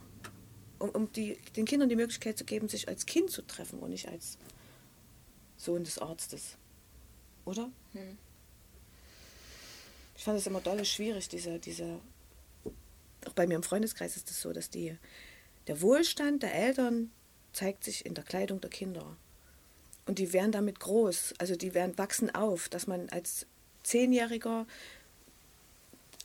Um, 0.79 0.89
um 0.91 1.11
die, 1.11 1.37
den 1.55 1.65
Kindern 1.65 1.89
die 1.89 1.95
Möglichkeit 1.95 2.37
zu 2.37 2.45
geben, 2.45 2.69
sich 2.69 2.87
als 2.87 3.05
Kind 3.05 3.29
zu 3.29 3.41
treffen 3.41 3.79
und 3.79 3.89
nicht 3.89 4.07
als 4.07 4.37
Sohn 5.57 5.83
des 5.83 5.99
Arztes. 5.99 6.55
Oder? 7.45 7.69
Ich 10.15 10.23
fand 10.23 10.37
es 10.37 10.47
immer 10.47 10.61
dolle 10.61 10.85
schwierig, 10.85 11.27
diese, 11.29 11.59
diese. 11.59 11.99
Auch 13.25 13.33
bei 13.33 13.47
mir 13.47 13.55
im 13.55 13.63
Freundeskreis 13.63 14.15
ist 14.15 14.29
es 14.29 14.35
das 14.35 14.41
so, 14.41 14.53
dass 14.53 14.69
die, 14.69 14.97
der 15.67 15.81
Wohlstand 15.81 16.43
der 16.43 16.53
Eltern 16.53 17.11
zeigt 17.53 17.83
sich 17.83 18.05
in 18.05 18.13
der 18.13 18.23
Kleidung 18.23 18.61
der 18.61 18.69
Kinder. 18.69 19.17
Und 20.05 20.19
die 20.19 20.33
werden 20.33 20.51
damit 20.51 20.79
groß. 20.79 21.35
Also 21.37 21.55
die 21.55 21.73
werden 21.73 21.97
wachsen 21.97 22.33
auf, 22.33 22.69
dass 22.69 22.87
man 22.87 23.09
als 23.09 23.45
Zehnjähriger 23.83 24.65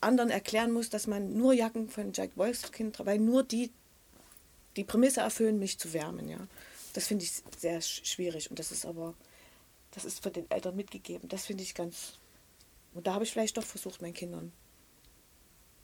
anderen 0.00 0.30
erklären 0.30 0.72
muss, 0.72 0.90
dass 0.90 1.06
man 1.06 1.36
nur 1.36 1.52
Jacken 1.52 1.88
von 1.88 2.12
Jack 2.12 2.30
Wolfskin, 2.36 2.92
weil 2.98 3.18
nur 3.18 3.42
die 3.42 3.70
die 4.76 4.84
Prämisse 4.84 5.20
erfüllen, 5.20 5.58
mich 5.58 5.78
zu 5.78 5.92
wärmen. 5.92 6.28
Ja, 6.28 6.38
das 6.92 7.06
finde 7.06 7.24
ich 7.24 7.42
sehr 7.58 7.80
sch- 7.82 8.04
schwierig 8.04 8.50
und 8.50 8.58
das 8.58 8.72
ist 8.72 8.86
aber, 8.86 9.14
das 9.92 10.04
ist 10.04 10.22
von 10.22 10.32
den 10.32 10.50
Eltern 10.50 10.76
mitgegeben. 10.76 11.28
Das 11.28 11.46
finde 11.46 11.62
ich 11.62 11.74
ganz. 11.74 12.14
Und 12.94 13.06
da 13.06 13.14
habe 13.14 13.24
ich 13.24 13.32
vielleicht 13.32 13.56
doch 13.56 13.64
versucht, 13.64 14.02
meinen 14.02 14.14
Kindern, 14.14 14.52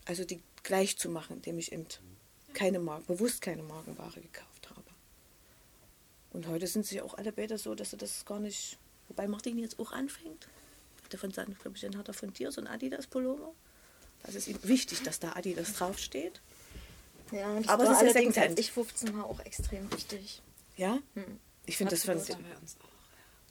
also 0.05 0.23
die 0.23 0.41
gleich 0.63 0.97
zu 0.97 1.09
machen, 1.09 1.37
indem 1.37 1.59
ich 1.59 1.71
eben 1.71 1.85
keine 2.53 2.79
Marken, 2.79 3.05
bewusst 3.05 3.41
keine 3.41 3.63
Markenware 3.63 4.21
gekauft 4.21 4.69
habe. 4.69 4.83
Und 6.31 6.47
heute 6.47 6.67
sind 6.67 6.85
sie 6.85 7.01
auch 7.01 7.15
alle 7.15 7.31
beide 7.31 7.57
so, 7.57 7.75
dass 7.75 7.91
sie 7.91 7.97
das 7.97 8.25
gar 8.25 8.39
nicht. 8.39 8.77
Wobei 9.09 9.27
Martin 9.27 9.57
jetzt 9.57 9.79
auch 9.79 9.91
anfängt. 9.91 10.47
Hat 11.03 11.13
er 11.13 11.19
von 11.19 11.31
seinem, 11.31 11.57
glaube 11.57 11.75
ich, 11.75 11.81
den 11.81 11.97
hat 11.97 12.07
er 12.07 12.13
von 12.13 12.31
dir 12.31 12.51
so 12.53 12.61
ein 12.61 12.67
Adidas-Pullover. 12.67 13.53
Das 14.23 14.35
ist 14.35 14.47
ihm 14.47 14.57
wichtig, 14.63 15.01
dass 15.03 15.19
da 15.19 15.33
Adidas 15.33 15.73
draufsteht. 15.73 16.39
Ja, 17.31 17.55
das 17.59 17.67
Aber 17.67 17.83
es 17.83 17.89
ist 17.89 17.95
ja 17.95 17.99
allerdings, 18.01 18.13
Secondhand. 18.35 18.49
als 18.51 18.59
ich 18.59 18.71
15 18.71 19.17
war, 19.17 19.25
auch 19.25 19.39
extrem 19.41 19.91
wichtig. 19.91 20.41
Ja? 20.77 20.99
Ich 21.65 21.77
finde 21.77 21.91
das 21.95 22.07
auch. 22.07 22.37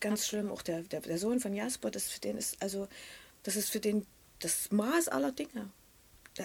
ganz 0.01 0.27
schlimm. 0.27 0.51
Auch 0.51 0.62
der, 0.62 0.82
der, 0.82 1.01
der 1.01 1.19
Sohn 1.19 1.40
von 1.40 1.55
Jasper, 1.55 1.90
das 1.90 2.09
für 2.11 2.20
den 2.20 2.36
ist, 2.36 2.61
also, 2.62 2.89
das 3.43 3.57
ist 3.57 3.70
für 3.70 3.81
den 3.81 4.07
das 4.40 4.70
Maß 4.70 5.09
aller 5.09 5.32
Dinge. 5.32 5.70
Da- 6.35 6.44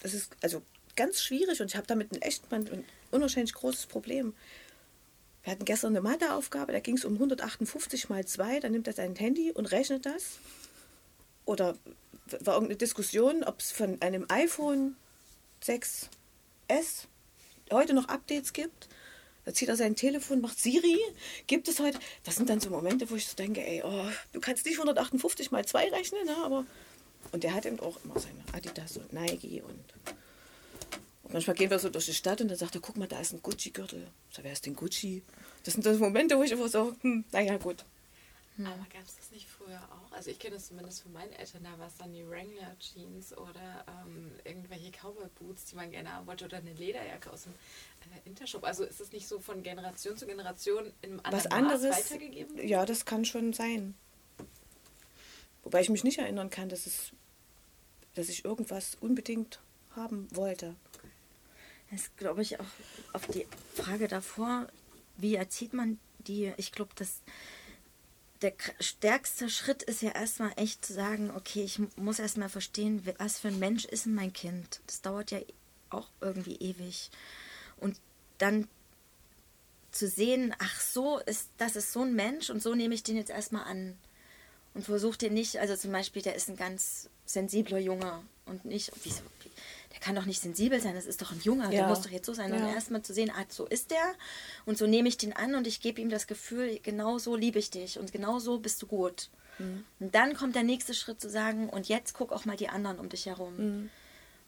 Das 0.00 0.14
ist 0.14 0.32
also 0.42 0.62
ganz 0.96 1.20
schwierig 1.22 1.60
und 1.60 1.68
ich 1.68 1.76
habe 1.76 1.86
damit 1.86 2.12
ein 2.12 2.22
echt 2.22 2.44
ein, 2.52 2.66
ein 2.70 2.84
unwahrscheinlich 3.10 3.54
großes 3.54 3.86
Problem. 3.86 4.34
Wir 5.42 5.52
hatten 5.52 5.64
gestern 5.64 5.92
eine 5.96 6.02
Matheaufgabe, 6.02 6.72
da 6.72 6.80
ging 6.80 6.96
es 6.96 7.04
um 7.04 7.14
158 7.14 8.08
mal 8.10 8.26
2, 8.26 8.60
dann 8.60 8.72
nimmt 8.72 8.86
er 8.86 8.92
sein 8.92 9.14
Handy 9.16 9.52
und 9.52 9.66
rechnet 9.72 10.04
das. 10.04 10.38
Oder 11.46 11.76
war 12.40 12.54
irgendeine 12.54 12.76
Diskussion, 12.76 13.42
ob 13.44 13.60
es 13.60 13.72
von 13.72 14.00
einem 14.02 14.26
iPhone 14.28 14.96
6S 16.70 17.06
heute 17.72 17.94
noch 17.94 18.08
Updates 18.08 18.52
gibt. 18.52 18.88
Da 19.44 19.54
zieht 19.54 19.68
er 19.68 19.76
sein 19.76 19.96
Telefon, 19.96 20.40
macht 20.40 20.58
Siri, 20.58 20.98
gibt 21.46 21.66
es 21.68 21.80
heute. 21.80 21.98
Das 22.24 22.36
sind 22.36 22.50
dann 22.50 22.60
so 22.60 22.70
Momente, 22.70 23.08
wo 23.10 23.16
ich 23.16 23.26
so 23.26 23.36
denke, 23.36 23.66
ey, 23.66 23.82
oh, 23.84 24.06
du 24.32 24.40
kannst 24.40 24.66
nicht 24.66 24.76
158 24.76 25.50
mal 25.50 25.64
2 25.64 25.90
rechnen, 25.90 26.26
ne? 26.26 26.36
aber. 26.44 26.66
Und 27.32 27.42
der 27.42 27.54
hat 27.54 27.66
eben 27.66 27.80
auch 27.80 27.98
immer 28.04 28.18
seine 28.18 28.42
Adidas 28.52 28.96
und 28.96 29.12
Nike 29.12 29.62
und. 29.62 29.84
und 31.22 31.32
manchmal 31.32 31.56
gehen 31.56 31.70
wir 31.70 31.78
so 31.78 31.88
durch 31.88 32.06
die 32.06 32.14
Stadt 32.14 32.40
und 32.40 32.48
dann 32.48 32.58
sagt 32.58 32.74
er, 32.74 32.80
guck 32.80 32.96
mal, 32.96 33.08
da 33.08 33.20
ist 33.20 33.32
ein 33.32 33.42
Gucci-Gürtel. 33.42 34.06
So, 34.30 34.42
wer 34.42 34.52
ist 34.52 34.66
denn 34.66 34.74
Gucci? 34.74 35.22
Das 35.64 35.74
sind 35.74 35.86
dann 35.86 35.94
so 35.94 36.00
Momente, 36.00 36.36
wo 36.36 36.42
ich 36.42 36.52
immer 36.52 36.68
so, 36.68 36.94
hm, 37.02 37.24
naja, 37.32 37.56
gut. 37.56 37.84
Aber 38.66 38.86
gab 38.92 39.04
es 39.04 39.16
das 39.16 39.30
nicht 39.30 39.48
früher 39.48 39.80
auch? 39.90 40.12
Also 40.12 40.30
ich 40.30 40.38
kenne 40.38 40.56
es 40.56 40.68
zumindest 40.68 41.02
von 41.02 41.12
meinen 41.12 41.32
Eltern, 41.32 41.64
da 41.64 41.78
war 41.78 41.86
es 41.86 41.96
dann 41.96 42.12
die 42.12 42.26
Wrangler 42.26 42.76
Jeans 42.78 43.36
oder 43.36 43.84
ähm, 44.06 44.32
irgendwelche 44.44 44.90
Cowboy 44.90 45.28
Boots, 45.38 45.66
die 45.66 45.76
man 45.76 45.90
gerne 45.90 46.12
haben 46.12 46.26
wollte 46.26 46.44
oder 46.44 46.58
eine 46.58 46.72
Lederjacke 46.72 47.30
aus 47.30 47.44
dem 47.44 47.52
äh, 47.52 48.28
Intershop. 48.28 48.64
Also 48.64 48.84
ist 48.84 49.00
es 49.00 49.12
nicht 49.12 49.28
so 49.28 49.38
von 49.40 49.62
Generation 49.62 50.16
zu 50.16 50.26
Generation 50.26 50.92
in 51.02 51.20
einem 51.20 51.32
Was 51.32 51.46
anderen 51.46 51.76
anderes. 51.76 51.96
Maß 51.96 52.10
weitergegeben? 52.10 52.66
Ja, 52.66 52.84
das 52.84 53.04
kann 53.04 53.24
schon 53.24 53.52
sein. 53.52 53.94
Wobei 55.62 55.80
ich 55.80 55.90
mich 55.90 56.04
nicht 56.04 56.18
erinnern 56.18 56.50
kann, 56.50 56.68
dass, 56.68 56.86
es, 56.86 57.12
dass 58.14 58.28
ich 58.28 58.44
irgendwas 58.44 58.96
unbedingt 59.00 59.60
haben 59.94 60.28
wollte. 60.34 60.74
Das 61.90 62.02
ist, 62.02 62.16
glaube 62.16 62.42
ich, 62.42 62.58
auch 62.60 62.66
auf 63.12 63.26
die 63.26 63.46
Frage 63.74 64.08
davor, 64.08 64.68
wie 65.16 65.34
erzieht 65.34 65.72
man 65.72 65.98
die, 66.18 66.52
ich 66.56 66.72
glaube, 66.72 66.92
dass 66.94 67.22
der 68.42 68.54
stärkste 68.80 69.50
Schritt 69.50 69.82
ist 69.82 70.02
ja 70.02 70.10
erstmal 70.10 70.52
echt 70.56 70.84
zu 70.84 70.94
sagen, 70.94 71.30
okay, 71.36 71.62
ich 71.62 71.80
muss 71.96 72.18
erstmal 72.18 72.48
verstehen, 72.48 73.06
was 73.18 73.38
für 73.38 73.48
ein 73.48 73.58
Mensch 73.58 73.84
ist 73.84 74.06
denn 74.06 74.14
mein 74.14 74.32
Kind. 74.32 74.80
Das 74.86 75.02
dauert 75.02 75.30
ja 75.30 75.40
auch 75.90 76.08
irgendwie 76.20 76.56
ewig. 76.56 77.10
Und 77.76 77.98
dann 78.38 78.66
zu 79.90 80.08
sehen, 80.08 80.54
ach 80.58 80.80
so, 80.80 81.18
ist, 81.18 81.48
das 81.58 81.76
ist 81.76 81.92
so 81.92 82.02
ein 82.02 82.14
Mensch 82.14 82.48
und 82.48 82.62
so 82.62 82.74
nehme 82.74 82.94
ich 82.94 83.02
den 83.02 83.16
jetzt 83.16 83.30
erstmal 83.30 83.64
an. 83.64 83.98
Und 84.72 84.84
versuche 84.84 85.18
den 85.18 85.34
nicht, 85.34 85.58
also 85.58 85.74
zum 85.76 85.92
Beispiel, 85.92 86.22
der 86.22 86.36
ist 86.36 86.48
ein 86.48 86.56
ganz 86.56 87.10
sensibler 87.26 87.78
Junge 87.78 88.22
und 88.46 88.64
nicht, 88.64 88.92
wieso, 89.02 89.22
wie, 89.39 89.39
der 89.92 90.00
kann 90.00 90.14
doch 90.14 90.24
nicht 90.24 90.40
sensibel 90.40 90.80
sein, 90.80 90.94
das 90.94 91.06
ist 91.06 91.20
doch 91.20 91.32
ein 91.32 91.40
Junge, 91.40 91.68
der 91.68 91.80
Ja. 91.80 91.88
muss 91.88 92.02
doch 92.02 92.10
jetzt 92.10 92.26
so 92.26 92.32
sein. 92.32 92.52
Und 92.52 92.60
Ja. 92.60 92.72
erstmal 92.74 93.02
zu 93.02 93.12
sehen, 93.12 93.30
ah, 93.30 93.44
so 93.48 93.66
ist 93.66 93.90
der 93.90 94.14
und 94.64 94.78
so 94.78 94.86
nehme 94.86 95.08
ich 95.08 95.16
den 95.18 95.32
an 95.32 95.54
und 95.54 95.66
ich 95.66 95.80
gebe 95.80 96.00
ihm 96.00 96.10
das 96.10 96.26
Gefühl, 96.26 96.78
genau 96.82 97.18
so 97.18 97.34
liebe 97.36 97.58
ich 97.58 97.70
dich 97.70 97.98
und 97.98 98.12
genau 98.12 98.38
so 98.38 98.58
bist 98.58 98.80
du 98.82 98.86
gut. 98.86 99.30
Und 99.98 100.14
dann 100.14 100.34
kommt 100.34 100.54
der 100.56 100.62
nächste 100.62 100.94
Schritt 100.94 101.20
zu 101.20 101.28
sagen, 101.28 101.68
und 101.68 101.88
jetzt 101.88 102.14
guck 102.14 102.32
auch 102.32 102.46
mal 102.46 102.56
die 102.56 102.70
anderen 102.70 102.98
um 102.98 103.08
dich 103.10 103.26
herum. 103.26 103.90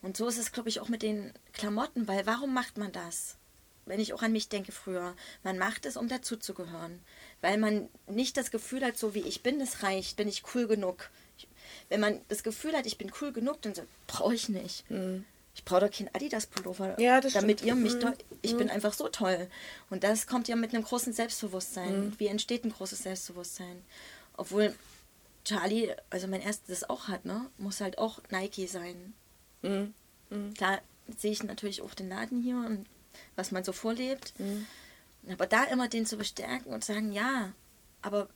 Und 0.00 0.16
so 0.16 0.26
ist 0.26 0.38
es, 0.38 0.52
glaube 0.52 0.68
ich, 0.70 0.80
auch 0.80 0.88
mit 0.88 1.02
den 1.02 1.32
Klamotten, 1.52 2.08
weil 2.08 2.24
warum 2.26 2.54
macht 2.54 2.78
man 2.78 2.92
das? 2.92 3.36
Wenn 3.84 4.00
ich 4.00 4.12
auch 4.14 4.22
an 4.22 4.32
mich 4.32 4.48
denke 4.48 4.72
früher, 4.72 5.14
man 5.42 5.58
macht 5.58 5.86
es, 5.86 5.96
um 5.96 6.08
dazuzugehören. 6.08 7.00
Weil 7.40 7.58
man 7.58 7.88
nicht 8.06 8.36
das 8.36 8.50
Gefühl 8.50 8.84
hat, 8.84 8.96
so 8.96 9.12
wie 9.14 9.20
ich 9.22 9.42
bin, 9.42 9.58
das 9.58 9.82
reicht, 9.82 10.16
bin 10.16 10.28
ich 10.28 10.42
cool 10.54 10.66
genug. 10.66 11.10
Ich, 11.36 11.48
wenn 11.88 12.00
man 12.00 12.20
das 12.28 12.42
Gefühl 12.42 12.74
hat, 12.74 12.86
ich 12.86 12.96
bin 12.96 13.12
cool 13.20 13.32
genug, 13.32 13.60
dann 13.62 13.74
so, 13.74 13.82
brauche 14.06 14.34
ich 14.34 14.48
nicht. 14.48 14.84
Ich 15.54 15.64
brauche 15.64 15.80
doch 15.80 15.90
keinen 15.90 16.08
Adidas-Pullover, 16.14 16.98
Ja, 16.98 17.20
damit 17.20 17.60
stimmt. 17.60 17.62
ihr 17.62 17.74
mich 17.74 17.94
Mhm. 17.94 18.00
doch, 18.00 18.12
ich 18.40 18.56
bin 18.56 18.70
einfach 18.70 18.94
so 18.94 19.08
toll. 19.08 19.48
Und 19.90 20.02
das 20.02 20.26
kommt 20.26 20.48
ja 20.48 20.56
mit 20.56 20.74
einem 20.74 20.82
großen 20.82 21.12
Selbstbewusstsein. 21.12 22.14
Wie 22.18 22.26
entsteht 22.28 22.64
ein 22.64 22.72
großes 22.72 23.00
Selbstbewusstsein? 23.02 23.82
Obwohl 24.36 24.74
Charlie, 25.44 25.94
also 26.08 26.26
mein 26.26 26.40
erstes 26.40 26.88
auch 26.88 27.08
hat, 27.08 27.24
ne, 27.26 27.50
muss 27.58 27.80
halt 27.80 27.98
auch 27.98 28.20
Nike 28.30 28.66
sein. 28.66 29.12
Klar 30.56 30.80
sehe 31.18 31.32
ich 31.32 31.42
natürlich 31.42 31.82
auch 31.82 31.94
den 31.94 32.08
Laden 32.08 32.40
hier 32.42 32.56
und 32.56 32.86
was 33.36 33.50
man 33.50 33.62
so 33.64 33.72
vorlebt. 33.72 34.32
Aber 35.30 35.46
da 35.46 35.64
immer 35.64 35.88
den 35.88 36.06
zu 36.06 36.16
bestärken 36.16 36.72
und 36.72 36.82
sagen, 36.84 37.12
ja, 37.12 37.52
aber 38.00 38.28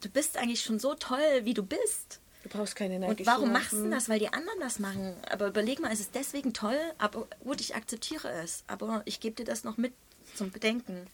du 0.00 0.08
bist 0.08 0.36
eigentlich 0.36 0.62
schon 0.62 0.78
so 0.78 0.94
toll, 0.94 1.40
wie 1.44 1.54
du 1.54 1.62
bist. 1.64 2.20
Du 2.42 2.48
brauchst 2.48 2.74
keine 2.74 2.98
Nike. 2.98 3.10
Und 3.10 3.26
warum 3.26 3.52
machst 3.52 3.72
du 3.72 3.88
das? 3.88 4.08
Weil 4.08 4.18
die 4.18 4.32
anderen 4.32 4.58
das 4.60 4.78
machen. 4.78 5.14
Aber 5.30 5.46
überleg 5.46 5.80
mal, 5.80 5.92
es 5.92 6.00
ist 6.00 6.14
deswegen 6.14 6.52
toll, 6.52 6.78
aber 6.98 7.28
gut, 7.44 7.60
ich 7.60 7.74
akzeptiere 7.76 8.30
es. 8.30 8.64
Aber 8.66 9.02
ich 9.04 9.20
gebe 9.20 9.36
dir 9.36 9.44
das 9.44 9.64
noch 9.64 9.76
mit 9.76 9.92
zum 10.34 10.50
Bedenken. 10.50 11.06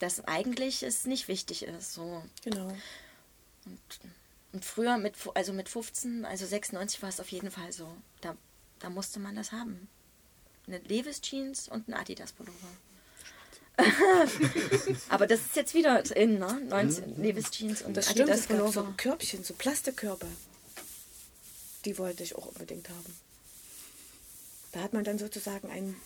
Dass 0.00 0.24
eigentlich 0.26 0.82
es 0.82 1.06
nicht 1.06 1.28
wichtig 1.28 1.64
ist. 1.64 1.94
So. 1.94 2.22
Genau. 2.44 2.68
Und 3.64 3.80
Und 4.52 4.64
früher, 4.64 4.98
mit, 4.98 5.14
also 5.34 5.52
mit 5.52 5.68
15, 5.68 6.24
also 6.26 6.44
96 6.44 7.00
war 7.02 7.08
es 7.08 7.20
auf 7.20 7.28
jeden 7.30 7.50
Fall 7.50 7.72
so. 7.72 7.88
Da, 8.20 8.36
da 8.80 8.90
musste 8.90 9.18
man 9.18 9.34
das 9.34 9.52
haben. 9.52 9.88
Eine 10.66 10.78
Levis 10.78 11.20
Jeans 11.22 11.68
und 11.68 11.88
ein 11.88 11.94
Adidas 11.94 12.32
Pullover. 12.32 12.68
Aber 15.08 15.26
das 15.26 15.40
ist 15.40 15.56
jetzt 15.56 15.74
wieder 15.74 16.04
in, 16.16 16.38
ne? 16.38 16.60
19 16.68 17.22
Levis 17.22 17.50
Jeans 17.50 17.82
und 17.82 17.96
Das 17.96 18.10
stimmt, 18.10 18.30
Adidas 18.30 18.72
so. 18.72 18.86
Körbchen, 18.96 19.42
so 19.42 19.54
Plastikkörbe. 19.54 20.26
Die 21.84 21.98
wollte 21.98 22.22
ich 22.22 22.36
auch 22.36 22.46
unbedingt 22.46 22.88
haben. 22.88 23.16
Da 24.72 24.80
hat 24.80 24.92
man 24.92 25.04
dann 25.04 25.18
sozusagen 25.18 25.70
einen 25.70 26.00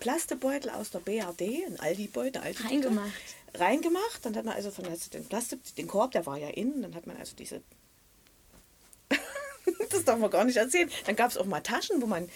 Plastebeutel 0.00 0.70
aus 0.70 0.90
der 0.90 1.00
BRD, 1.00 1.66
ein 1.66 1.78
Aldi-Beutel, 1.78 2.42
Aldi 2.42 2.62
Reingemacht. 2.62 3.12
reingemacht. 3.54 4.24
Dann 4.24 4.36
hat 4.36 4.44
man 4.44 4.54
also 4.54 4.70
von 4.70 4.86
also 4.86 5.10
den 5.10 5.26
Plastik, 5.26 5.60
den 5.76 5.86
Korb, 5.86 6.12
der 6.12 6.26
war 6.26 6.38
ja 6.38 6.48
innen, 6.48 6.82
dann 6.82 6.94
hat 6.94 7.06
man 7.06 7.16
also 7.16 7.36
diese. 7.36 7.62
das 9.90 10.04
darf 10.04 10.18
man 10.18 10.30
gar 10.30 10.44
nicht 10.44 10.56
erzählen. 10.56 10.90
Dann 11.06 11.16
gab 11.16 11.30
es 11.30 11.36
auch 11.36 11.44
mal 11.44 11.60
Taschen, 11.60 12.00
wo 12.00 12.06
man 12.06 12.28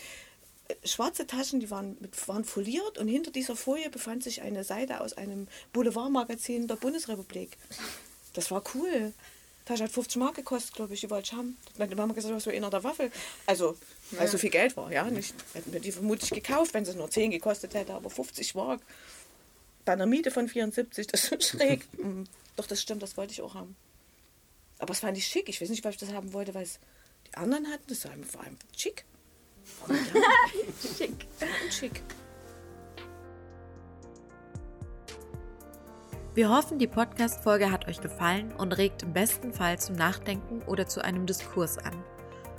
schwarze 0.85 1.27
Taschen, 1.27 1.61
die 1.61 1.71
waren, 1.71 1.97
mit, 2.01 2.27
waren 2.29 2.45
foliert 2.45 2.99
und 2.99 3.09
hinter 3.09 3.31
dieser 3.31 3.57
Folie 3.57 3.91
befand 3.91 4.23
sich 4.23 4.43
eine 4.43 4.65
Seite 4.65 5.01
aus 5.01 5.13
einem 5.15 5.49
Boulevardmagazin 5.73 6.69
der 6.69 6.77
Bundesrepublik. 6.77 7.57
Das 8.33 8.51
war 8.51 8.63
cool. 8.75 9.13
Tasche 9.65 9.85
hat 9.85 9.93
50 9.93 10.17
Mark 10.17 10.35
gekostet, 10.35 10.75
glaube 10.75 10.93
ich, 10.93 11.01
die 11.01 11.09
wollte 11.11 11.31
ich 11.33 11.33
haben. 11.33 11.57
Meine 11.79 11.97
Mama 11.97 12.13
gesagt, 12.13 12.35
was 12.35 12.45
für 12.45 12.53
einer 12.53 12.69
der 12.69 12.85
Waffel. 12.85 13.11
Also, 13.47 13.77
weil 14.11 14.29
so 14.29 14.37
viel 14.37 14.51
Geld 14.51 14.77
war, 14.77 14.93
ja. 14.93 15.05
Nicht, 15.05 15.35
hätten 15.55 15.73
wir 15.73 15.81
die 15.81 15.93
vermutlich 15.93 16.31
gekauft, 16.31 16.75
wenn 16.75 16.85
sie 16.85 16.95
nur 16.95 17.11
10 17.11 17.31
gekostet 17.31 17.73
hätte, 17.73 17.95
aber 17.95 18.11
50 18.11 18.55
Mark. 18.55 18.83
Bei 19.87 19.93
einer 19.93 20.07
Miete 20.07 20.31
von 20.31 20.49
74, 20.49 21.07
das 21.07 21.29
ist 21.29 21.45
schräg. 21.49 21.87
Mm, 21.99 22.25
Doch, 22.57 22.67
das 22.67 22.83
stimmt, 22.83 23.03
das 23.03 23.17
wollte 23.17 23.33
ich 23.33 23.41
auch 23.41 23.55
haben. 23.55 23.75
Aber 24.79 24.93
es 24.93 25.01
fand 25.01 25.17
ich 25.17 25.27
schick. 25.27 25.49
Ich 25.49 25.61
weiß 25.61 25.71
nicht, 25.71 25.85
weil 25.85 25.93
ich 25.93 25.99
das 25.99 26.13
haben 26.13 26.35
wollte, 26.35 26.53
weil 26.53 26.65
es 26.65 26.79
die 27.27 27.35
anderen 27.37 27.71
hatten. 27.71 27.85
Das 27.89 28.05
war 28.05 28.13
einfach 28.13 28.33
vor 28.33 28.43
allem 28.43 28.59
schick. 28.77 29.05
Schick. 30.97 31.27
schick. 31.71 32.03
Wir 36.35 36.51
hoffen, 36.51 36.79
die 36.81 36.89
Podcast-Folge 36.89 37.71
hat 37.71 37.87
euch 37.87 38.01
gefallen 38.01 38.51
und 38.59 38.77
regt 38.77 39.05
im 39.05 39.13
besten 39.13 39.53
Fall 39.53 39.79
zum 39.79 39.95
Nachdenken 39.95 40.63
oder 40.63 40.89
zu 40.89 41.05
einem 41.05 41.27
Diskurs 41.27 41.79
an. 41.79 41.95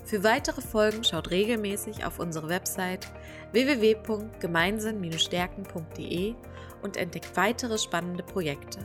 Für 0.05 0.23
weitere 0.23 0.61
Folgen 0.61 1.03
schaut 1.03 1.31
regelmäßig 1.31 2.05
auf 2.05 2.19
unsere 2.19 2.47
Website 2.47 3.05
www.gemeinsinn-stärken.de 3.51 6.35
und 6.83 6.95
entdeckt 6.95 7.35
weitere 7.35 7.77
spannende 7.77 8.23
Projekte. 8.23 8.79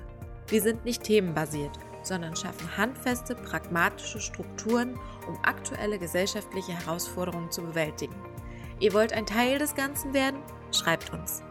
Wir 0.49 0.61
sind 0.61 0.85
nicht 0.85 1.05
themenbasiert, 1.05 1.79
sondern 2.03 2.37
schaffen 2.37 2.77
handfeste, 2.77 3.35
pragmatische 3.35 4.21
Strukturen, 4.21 4.99
um 5.29 5.39
aktuelle 5.43 5.99
gesellschaftliche 5.99 6.73
Herausforderungen 6.73 7.51
zu 7.51 7.63
bewältigen. 7.63 8.15
Ihr 8.79 8.93
wollt 8.95 9.13
ein 9.13 9.27
Teil 9.27 9.59
des 9.59 9.75
Ganzen 9.75 10.15
werden? 10.15 10.41
Schreibt 10.73 11.13
uns. 11.13 11.43